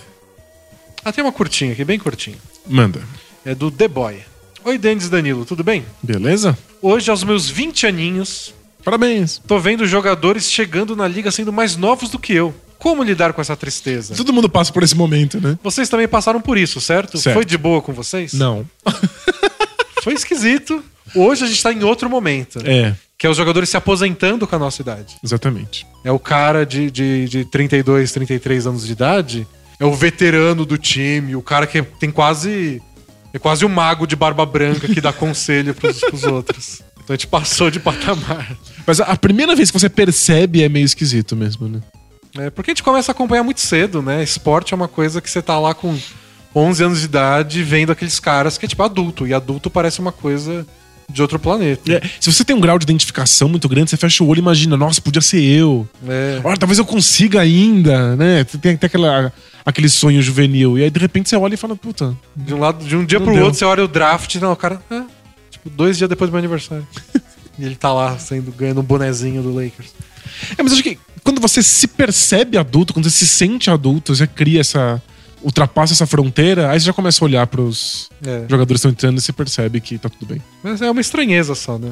ah, 1.04 1.12
tem 1.12 1.24
uma 1.24 1.32
curtinha 1.32 1.74
aqui, 1.74 1.84
bem 1.84 2.00
curtinha. 2.00 2.38
Manda. 2.68 3.02
É 3.46 3.56
do 3.56 3.72
The 3.72 3.88
Boy. 3.88 4.22
Oi, 4.64 4.78
Denis 4.78 5.10
Danilo, 5.10 5.44
tudo 5.46 5.64
bem? 5.64 5.86
Beleza? 6.04 6.58
Hoje, 6.82 7.10
aos 7.10 7.24
meus 7.24 7.50
20 7.50 7.88
aninhos, 7.88 8.54
Parabéns. 8.84 9.42
Tô 9.48 9.60
vendo 9.60 9.86
jogadores 9.86 10.50
chegando 10.50 10.96
na 10.96 11.08
liga 11.08 11.32
sendo 11.32 11.54
mais 11.54 11.76
novos 11.76 12.10
do 12.10 12.20
que 12.20 12.34
eu. 12.34 12.54
Como 12.78 13.04
lidar 13.04 13.32
com 13.32 13.42
essa 13.42 13.56
tristeza? 13.56 14.16
Todo 14.16 14.34
mundo 14.34 14.50
passa 14.50 14.74
por 14.74 14.82
esse 14.82 14.96
momento, 14.96 15.40
né? 15.40 15.58
Vocês 15.62 15.88
também 15.88 16.08
passaram 16.08 16.42
por 16.42 16.58
isso, 16.58 16.82
certo? 16.82 17.18
Certo. 17.18 17.36
Foi 17.36 17.46
de 17.46 17.58
boa 17.58 17.82
com 17.82 17.94
vocês? 17.94 18.34
Não. 18.34 18.68
Foi 20.02 20.14
esquisito. 20.14 20.84
Hoje 21.14 21.44
a 21.44 21.48
gente 21.48 21.62
tá 21.62 21.72
em 21.72 21.84
outro 21.84 22.10
momento. 22.10 22.60
É, 22.66 22.96
Que 23.22 23.28
é 23.28 23.30
os 23.30 23.38
jogadores 23.38 23.70
se 23.70 23.78
aposentando 23.78 24.48
com 24.48 24.56
a 24.56 24.58
nossa 24.58 24.82
idade. 24.82 25.16
exatamente. 25.24 25.86
É 26.04 26.12
o 26.12 26.18
cara 26.18 26.66
de, 26.66 26.90
de, 26.90 27.30
de 27.30 27.46
32, 27.46 28.12
33 28.12 28.66
anos 28.66 28.84
de 28.84 28.94
idade. 28.94 29.48
É 29.80 29.86
o 29.86 29.94
veterano 29.94 30.66
do 30.66 30.76
time, 30.76 31.36
o 31.36 31.42
cara 31.44 31.68
que 31.68 31.84
tem 31.84 32.10
quase. 32.10 32.82
É 33.32 33.38
quase 33.38 33.64
um 33.64 33.70
mago 33.70 34.08
de 34.08 34.16
barba 34.16 34.44
branca 34.44 34.88
que 34.88 35.00
dá 35.00 35.14
conselho 35.14 35.76
pros, 35.76 36.00
pros 36.00 36.24
outros. 36.24 36.82
Então 36.96 37.10
a 37.10 37.14
gente 37.14 37.28
passou 37.28 37.70
de 37.70 37.80
patamar. 37.80 38.58
Mas 38.88 39.00
a, 39.00 39.04
a 39.04 39.16
primeira 39.16 39.56
vez 39.56 39.70
que 39.70 39.80
você 39.80 39.88
percebe 39.88 40.64
é 40.64 40.68
meio 40.68 40.86
esquisito 40.86 41.36
mesmo, 41.36 41.68
né? 41.68 41.80
É, 42.40 42.50
porque 42.50 42.72
a 42.72 42.74
gente 42.74 42.82
começa 42.82 43.12
a 43.12 43.14
acompanhar 43.14 43.44
muito 43.44 43.62
cedo, 43.62 44.02
né? 44.02 44.24
Esporte 44.24 44.74
é 44.74 44.76
uma 44.76 44.88
coisa 44.88 45.22
que 45.22 45.30
você 45.30 45.44
tá 45.44 45.60
lá 45.60 45.76
com 45.76 45.96
11 46.56 46.84
anos 46.84 47.00
de 47.02 47.06
idade 47.06 47.62
vendo 47.62 47.92
aqueles 47.92 48.20
caras 48.20 48.58
que 48.58 48.66
é 48.66 48.68
tipo 48.68 48.82
adulto. 48.82 49.28
E 49.28 49.34
adulto 49.36 49.70
parece 49.70 50.00
uma 50.00 50.12
coisa 50.12 50.66
de 51.12 51.22
outro 51.22 51.38
planeta. 51.40 51.92
É, 51.92 52.02
se 52.20 52.32
você 52.32 52.44
tem 52.44 52.56
um 52.56 52.60
grau 52.60 52.78
de 52.80 52.84
identificação 52.84 53.50
muito 53.50 53.68
grande, 53.68 53.90
você 53.90 53.98
fecha 53.98 54.24
o 54.24 54.28
olho 54.28 54.40
e 54.40 54.42
imagina, 54.42 54.78
nossa, 54.78 55.02
podia 55.02 55.22
ser 55.22 55.42
eu. 55.42 55.88
É. 56.08 56.42
Olha, 56.44 56.58
talvez 56.58 56.80
eu 56.80 56.86
consiga 56.86 57.42
ainda, 57.42 58.16
né? 58.16 58.44
Tem 58.44 58.74
até 58.74 58.88
aquela, 58.88 59.32
aquele 59.66 59.90
sonho 59.90 60.22
juvenil. 60.22 60.78
E 60.78 60.84
aí, 60.84 60.90
de 60.90 61.00
repente, 61.00 61.30
você 61.30 61.36
olha 61.36 61.54
e 61.54 61.58
fala, 61.58 61.76
puta, 61.76 62.16
De 62.36 62.54
um 62.54 62.60
lado, 62.60 62.84
de 62.84 62.96
um 62.96 63.06
dia 63.06 63.20
pro 63.20 63.34
deu. 63.34 63.44
outro, 63.46 63.60
você 63.60 63.66
olha 63.66 63.84
o 63.84 63.88
draft, 63.88 64.36
não, 64.36 64.52
o 64.52 64.56
cara. 64.56 64.82
É, 64.90 65.02
tipo, 65.50 65.70
dois 65.70 65.98
dias 65.98 66.10
depois 66.10 66.30
do 66.30 66.34
meu 66.34 66.40
aniversário. 66.40 66.88
e 67.60 67.66
ele 67.66 67.76
tá 67.76 67.94
lá 67.94 68.18
sendo, 68.18 68.52
ganhando 68.52 68.82
um 68.82 68.84
bonezinho 68.84 69.42
do 69.42 69.54
Lakers. 69.54 69.92
É, 70.58 70.64
mas 70.64 70.74
acho 70.74 70.84
que 70.84 70.98
quando 71.24 71.40
você 71.40 71.62
se 71.62 71.88
percebe 71.88 72.58
adulto, 72.58 72.94
quando 72.94 73.10
você 73.10 73.26
se 73.26 73.28
sente 73.28 73.70
adulto, 73.70 74.16
você 74.16 74.26
cria 74.28 74.62
essa. 74.62 75.02
Ultrapassa 75.44 75.94
essa 75.94 76.06
fronteira, 76.06 76.70
aí 76.72 76.80
você 76.80 76.86
já 76.88 76.94
começa 76.94 77.24
a 77.24 77.26
olhar 77.26 77.48
pros 77.48 78.10
É. 78.26 78.46
jogadores 78.50 78.68
que 78.82 78.88
estão 78.88 78.92
entrando 78.92 79.18
e 79.18 79.22
você 79.22 79.34
percebe 79.34 79.82
que 79.82 79.98
tá 79.98 80.10
tudo 80.10 80.26
bem. 80.26 80.42
Mas 80.64 80.82
é 80.82 80.90
uma 80.90 81.02
estranheza 81.02 81.56
só, 81.56 81.78
né? 81.78 81.92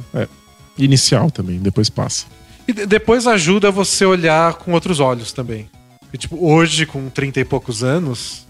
Inicial 0.77 1.29
também, 1.31 1.57
depois 1.59 1.89
passa. 1.89 2.25
E 2.67 2.73
de- 2.73 2.85
depois 2.85 3.27
ajuda 3.27 3.71
você 3.71 4.05
olhar 4.05 4.53
com 4.53 4.71
outros 4.73 4.99
olhos 4.99 5.31
também. 5.31 5.69
E, 6.13 6.17
tipo, 6.17 6.37
hoje, 6.43 6.85
com 6.85 7.09
30 7.09 7.39
e 7.39 7.45
poucos 7.45 7.83
anos, 7.83 8.45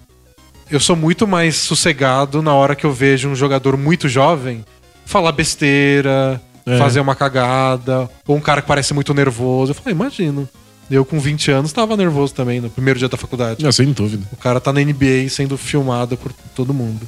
eu 0.70 0.80
sou 0.80 0.96
muito 0.96 1.28
mais 1.28 1.56
sossegado 1.56 2.42
na 2.42 2.54
hora 2.54 2.76
que 2.76 2.86
eu 2.86 2.92
vejo 2.94 3.28
um 3.30 3.36
jogador 3.36 3.76
muito 3.78 4.08
jovem 4.08 4.64
falar 5.06 5.32
besteira, 5.32 6.40
É. 6.66 6.78
fazer 6.78 7.00
uma 7.00 7.16
cagada, 7.16 8.10
ou 8.28 8.36
um 8.36 8.42
cara 8.42 8.62
que 8.62 8.68
parece 8.68 8.94
muito 8.94 9.14
nervoso. 9.14 9.72
Eu 9.72 9.76
falei, 9.76 9.94
imagino. 9.94 10.48
Eu 10.90 11.06
com 11.06 11.20
20 11.20 11.52
anos 11.52 11.72
tava 11.72 11.96
nervoso 11.96 12.34
também 12.34 12.60
no 12.60 12.70
primeiro 12.70 12.98
dia 13.00 13.08
da 13.08 13.18
faculdade. 13.18 13.64
Não, 13.64 13.72
sem 13.72 13.92
dúvida. 13.92 14.24
O 14.32 14.36
cara 14.38 14.60
tá 14.60 14.74
na 14.74 14.82
NBA 14.82 15.30
sendo 15.30 15.58
filmado 15.58 16.18
por 16.18 16.34
todo 16.56 16.74
mundo. 16.74 17.08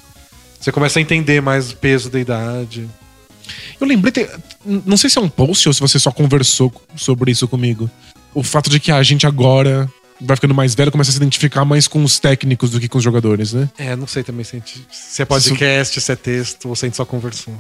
Você 0.59 0.71
começa 0.71 0.99
a 0.99 1.01
entender 1.01 1.41
mais 1.41 1.71
o 1.71 1.75
peso 1.77 2.09
da 2.09 2.19
idade. 2.19 2.87
Eu 3.79 3.87
lembrei, 3.87 4.11
te- 4.11 4.29
não 4.63 4.95
sei 4.95 5.09
se 5.09 5.17
é 5.17 5.21
um 5.21 5.27
post 5.29 5.67
ou 5.67 5.73
se 5.73 5.79
você 5.79 5.97
só 5.97 6.11
conversou 6.11 6.71
sobre 6.95 7.31
isso 7.31 7.47
comigo. 7.47 7.89
O 8.33 8.43
fato 8.43 8.69
de 8.69 8.79
que 8.79 8.91
a 8.91 9.01
gente 9.01 9.25
agora 9.25 9.89
vai 10.21 10.37
ficando 10.37 10.53
mais 10.53 10.75
velho, 10.75 10.91
começa 10.91 11.09
a 11.09 11.13
se 11.13 11.17
identificar 11.17 11.65
mais 11.65 11.87
com 11.87 12.03
os 12.03 12.19
técnicos 12.19 12.69
do 12.69 12.79
que 12.79 12.87
com 12.87 12.99
os 12.99 13.03
jogadores, 13.03 13.53
né? 13.53 13.67
É, 13.79 13.95
não 13.95 14.05
sei 14.05 14.23
também 14.23 14.43
se, 14.45 14.55
a 14.55 14.59
gente- 14.59 14.85
se 14.91 15.21
é 15.23 15.25
podcast, 15.25 15.99
se 15.99 16.11
é 16.11 16.15
texto 16.15 16.69
ou 16.69 16.75
se 16.75 16.85
a 16.85 16.87
gente 16.87 16.95
só 16.97 17.03
conversou. 17.05 17.55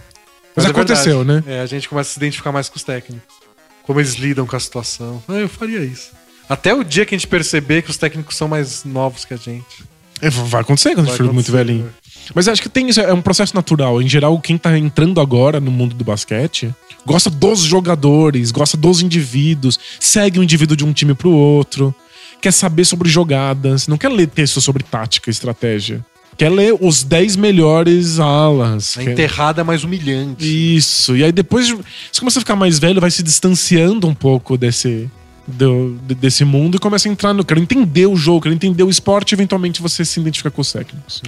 Mas 0.55 0.65
é 0.65 0.69
aconteceu, 0.69 1.23
verdade. 1.25 1.47
né? 1.47 1.57
É, 1.57 1.61
a 1.61 1.65
gente 1.65 1.89
começa 1.89 2.11
a 2.11 2.13
se 2.13 2.19
identificar 2.19 2.51
mais 2.51 2.69
com 2.69 2.75
os 2.75 2.83
técnicos. 2.83 3.35
Como 3.83 3.99
eles 3.99 4.15
lidam 4.15 4.45
com 4.45 4.55
a 4.55 4.59
situação. 4.59 5.21
Ah, 5.27 5.33
eu 5.33 5.49
faria 5.49 5.79
isso. 5.83 6.11
Até 6.47 6.73
o 6.73 6.83
dia 6.83 7.05
que 7.05 7.15
a 7.15 7.17
gente 7.17 7.27
perceber 7.27 7.81
que 7.81 7.89
os 7.89 7.97
técnicos 7.97 8.35
são 8.35 8.47
mais 8.47 8.83
novos 8.83 9.25
que 9.25 9.33
a 9.33 9.37
gente. 9.37 9.83
É, 10.21 10.29
vai 10.29 10.61
acontecer 10.61 10.89
quando 10.89 11.07
a 11.07 11.09
Vai 11.09 11.17
gente 11.17 11.25
for 11.25 11.33
muito 11.33 11.51
velhinho. 11.51 11.85
né? 11.85 11.91
Mas 12.35 12.47
acho 12.47 12.61
que 12.61 12.69
tem 12.69 12.87
isso, 12.89 13.01
é 13.01 13.11
um 13.13 13.21
processo 13.21 13.55
natural. 13.55 14.01
Em 14.01 14.07
geral, 14.07 14.39
quem 14.39 14.57
tá 14.57 14.77
entrando 14.77 15.19
agora 15.19 15.59
no 15.59 15.71
mundo 15.71 15.95
do 15.95 16.03
basquete 16.03 16.73
gosta 17.05 17.29
dos 17.29 17.61
jogadores, 17.61 18.51
gosta 18.51 18.77
dos 18.77 19.01
indivíduos, 19.01 19.79
segue 19.99 20.39
um 20.39 20.43
indivíduo 20.43 20.77
de 20.77 20.85
um 20.85 20.93
time 20.93 21.15
pro 21.15 21.31
outro, 21.31 21.95
quer 22.39 22.51
saber 22.51 22.85
sobre 22.85 23.09
jogadas, 23.09 23.87
não 23.87 23.97
quer 23.97 24.09
ler 24.09 24.27
texto 24.27 24.61
sobre 24.61 24.83
tática, 24.83 25.31
estratégia. 25.31 26.05
Quer 26.37 26.49
ler 26.49 26.75
os 26.79 27.03
10 27.03 27.35
melhores 27.35 28.19
alas. 28.19 28.97
A 28.97 29.03
enterrada 29.03 29.63
mais 29.63 29.83
humilhante. 29.83 30.75
Isso. 30.77 31.15
E 31.15 31.23
aí 31.23 31.31
depois 31.31 31.67
de- 31.67 31.73
você 31.75 32.19
começa 32.19 32.39
a 32.39 32.41
ficar 32.41 32.55
mais 32.55 32.79
velho, 32.79 32.99
vai 32.99 33.11
se 33.11 33.21
distanciando 33.21 34.07
um 34.07 34.13
pouco 34.15 34.57
desse, 34.57 35.09
do- 35.45 35.97
de- 36.07 36.15
desse 36.15 36.43
mundo 36.43 36.77
e 36.77 36.79
começa 36.79 37.07
a 37.07 37.11
entrar 37.11 37.33
no. 37.33 37.43
Quero 37.45 37.59
entender 37.59 38.07
o 38.07 38.15
jogo, 38.15 38.41
quero 38.41 38.55
entender 38.55 38.83
o 38.83 38.89
esporte 38.89 39.33
e 39.33 39.35
eventualmente 39.35 39.81
você 39.81 40.03
se 40.03 40.19
identifica 40.19 40.49
com 40.49 40.61
os 40.61 40.71
técnicos. 40.71 41.21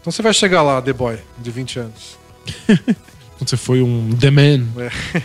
Então 0.00 0.12
você 0.12 0.22
vai 0.22 0.32
chegar 0.32 0.62
lá, 0.62 0.80
The 0.80 0.92
Boy, 0.92 1.16
de 1.42 1.50
20 1.50 1.78
anos. 1.80 2.16
Quando 3.38 3.48
você 3.50 3.56
foi 3.56 3.82
um 3.82 4.10
The 4.18 4.30
Man. 4.30 4.66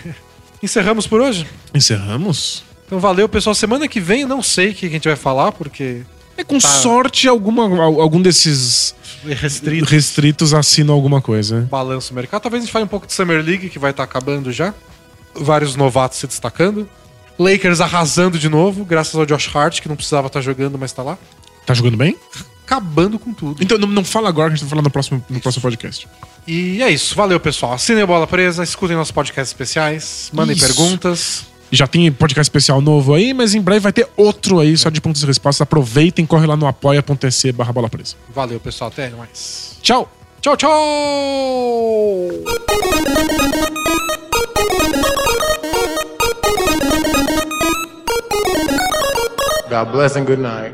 Encerramos 0.64 1.06
por 1.08 1.20
hoje? 1.22 1.46
Encerramos? 1.74 2.64
Então 2.86 3.00
valeu, 3.00 3.28
pessoal. 3.28 3.54
Semana 3.54 3.88
que 3.88 4.00
vem 4.00 4.22
eu 4.22 4.28
não 4.28 4.42
sei 4.42 4.70
o 4.70 4.74
que 4.74 4.86
a 4.86 4.90
gente 4.90 5.08
vai 5.08 5.16
falar, 5.18 5.52
porque 5.52 6.02
É 6.38 6.44
com 6.44 6.58
Tá. 6.58 6.68
sorte 6.68 7.28
alguma, 7.28 7.64
al- 7.64 8.02
algum 8.02 8.22
desses 8.22 8.96
é 9.28 9.34
restrito. 9.34 9.86
restritos 9.86 10.54
assina 10.54 10.92
alguma 10.92 11.22
coisa. 11.22 11.68
balanço 11.70 12.12
o 12.12 12.16
mercado. 12.16 12.42
Talvez 12.42 12.64
a 12.64 12.66
gente 12.66 12.74
fale 12.74 12.86
um 12.86 12.88
pouco 12.88 13.06
de 13.08 13.14
Summer 13.14 13.44
League, 13.44 13.70
que 13.70 13.78
vai 13.80 13.92
estar 13.92 14.04
acabando 14.04 14.52
já. 14.52 14.74
Vários 15.36 15.76
novatos 15.76 16.18
se 16.18 16.28
destacando. 16.28 16.88
Lakers 17.40 17.82
arrasando 17.82 18.38
de 18.38 18.48
novo, 18.50 18.86
graças 18.86 19.16
ao 19.16 19.26
Josh 19.26 19.50
Hart, 19.56 19.82
que 19.82 19.90
não 19.90 19.96
precisava 19.96 20.28
estar 20.28 20.42
jogando, 20.42 20.78
mas 20.78 20.92
tá 20.92 21.02
lá. 21.02 21.18
Tá 21.66 21.74
jogando 21.74 21.98
bem? 21.98 22.16
Acabando 22.66 23.18
com 23.20 23.34
tudo. 23.34 23.62
Então 23.64 23.78
não, 23.78 23.88
não 23.88 24.04
fala 24.04 24.30
agora 24.30 24.50
que 24.50 24.54
a 24.54 24.56
gente 24.58 24.64
vai 24.66 24.70
falar 24.70 24.82
no 24.82 24.90
próximo, 24.92 25.24
no 25.30 25.40
próximo 25.40 25.62
podcast. 25.62 26.08
E 26.48 26.82
é 26.82 26.90
isso. 26.92 27.16
Valeu, 27.16 27.40
pessoal. 27.40 27.74
Assinem 27.74 28.04
a 28.04 28.08
Bola 28.08 28.28
Presa, 28.28 28.64
escutem 28.64 28.96
nossos 28.96 29.12
podcasts 29.12 29.50
especiais, 29.50 30.30
mandem 30.34 30.56
Isso. 30.56 30.66
perguntas. 30.66 31.46
Já 31.72 31.88
tem 31.88 32.12
podcast 32.12 32.50
especial 32.50 32.82
novo 32.82 33.14
aí, 33.14 33.34
mas 33.34 33.56
em 33.56 33.62
breve 33.62 33.80
vai 33.80 33.94
ter 33.94 34.08
outro 34.16 34.60
aí, 34.60 34.78
só 34.78 34.90
de 34.90 35.02
pontos 35.02 35.24
e 35.24 35.26
respostas. 35.26 35.62
Aproveitem, 35.62 36.26
corre 36.26 36.46
lá 36.46 36.56
no 36.56 36.68
apoia.se 36.68 37.52
barra 37.52 37.74
bola 37.74 37.90
presa. 37.90 38.16
Valeu, 38.34 38.60
pessoal. 38.60 38.90
Até 38.90 39.10
mais. 39.10 39.78
Tchau! 39.82 40.10
Tchau, 40.42 40.58
tchau! 40.58 40.70
God 49.70 49.92
bless 49.92 50.16
and 50.16 50.26
good 50.26 50.40
night. 50.40 50.62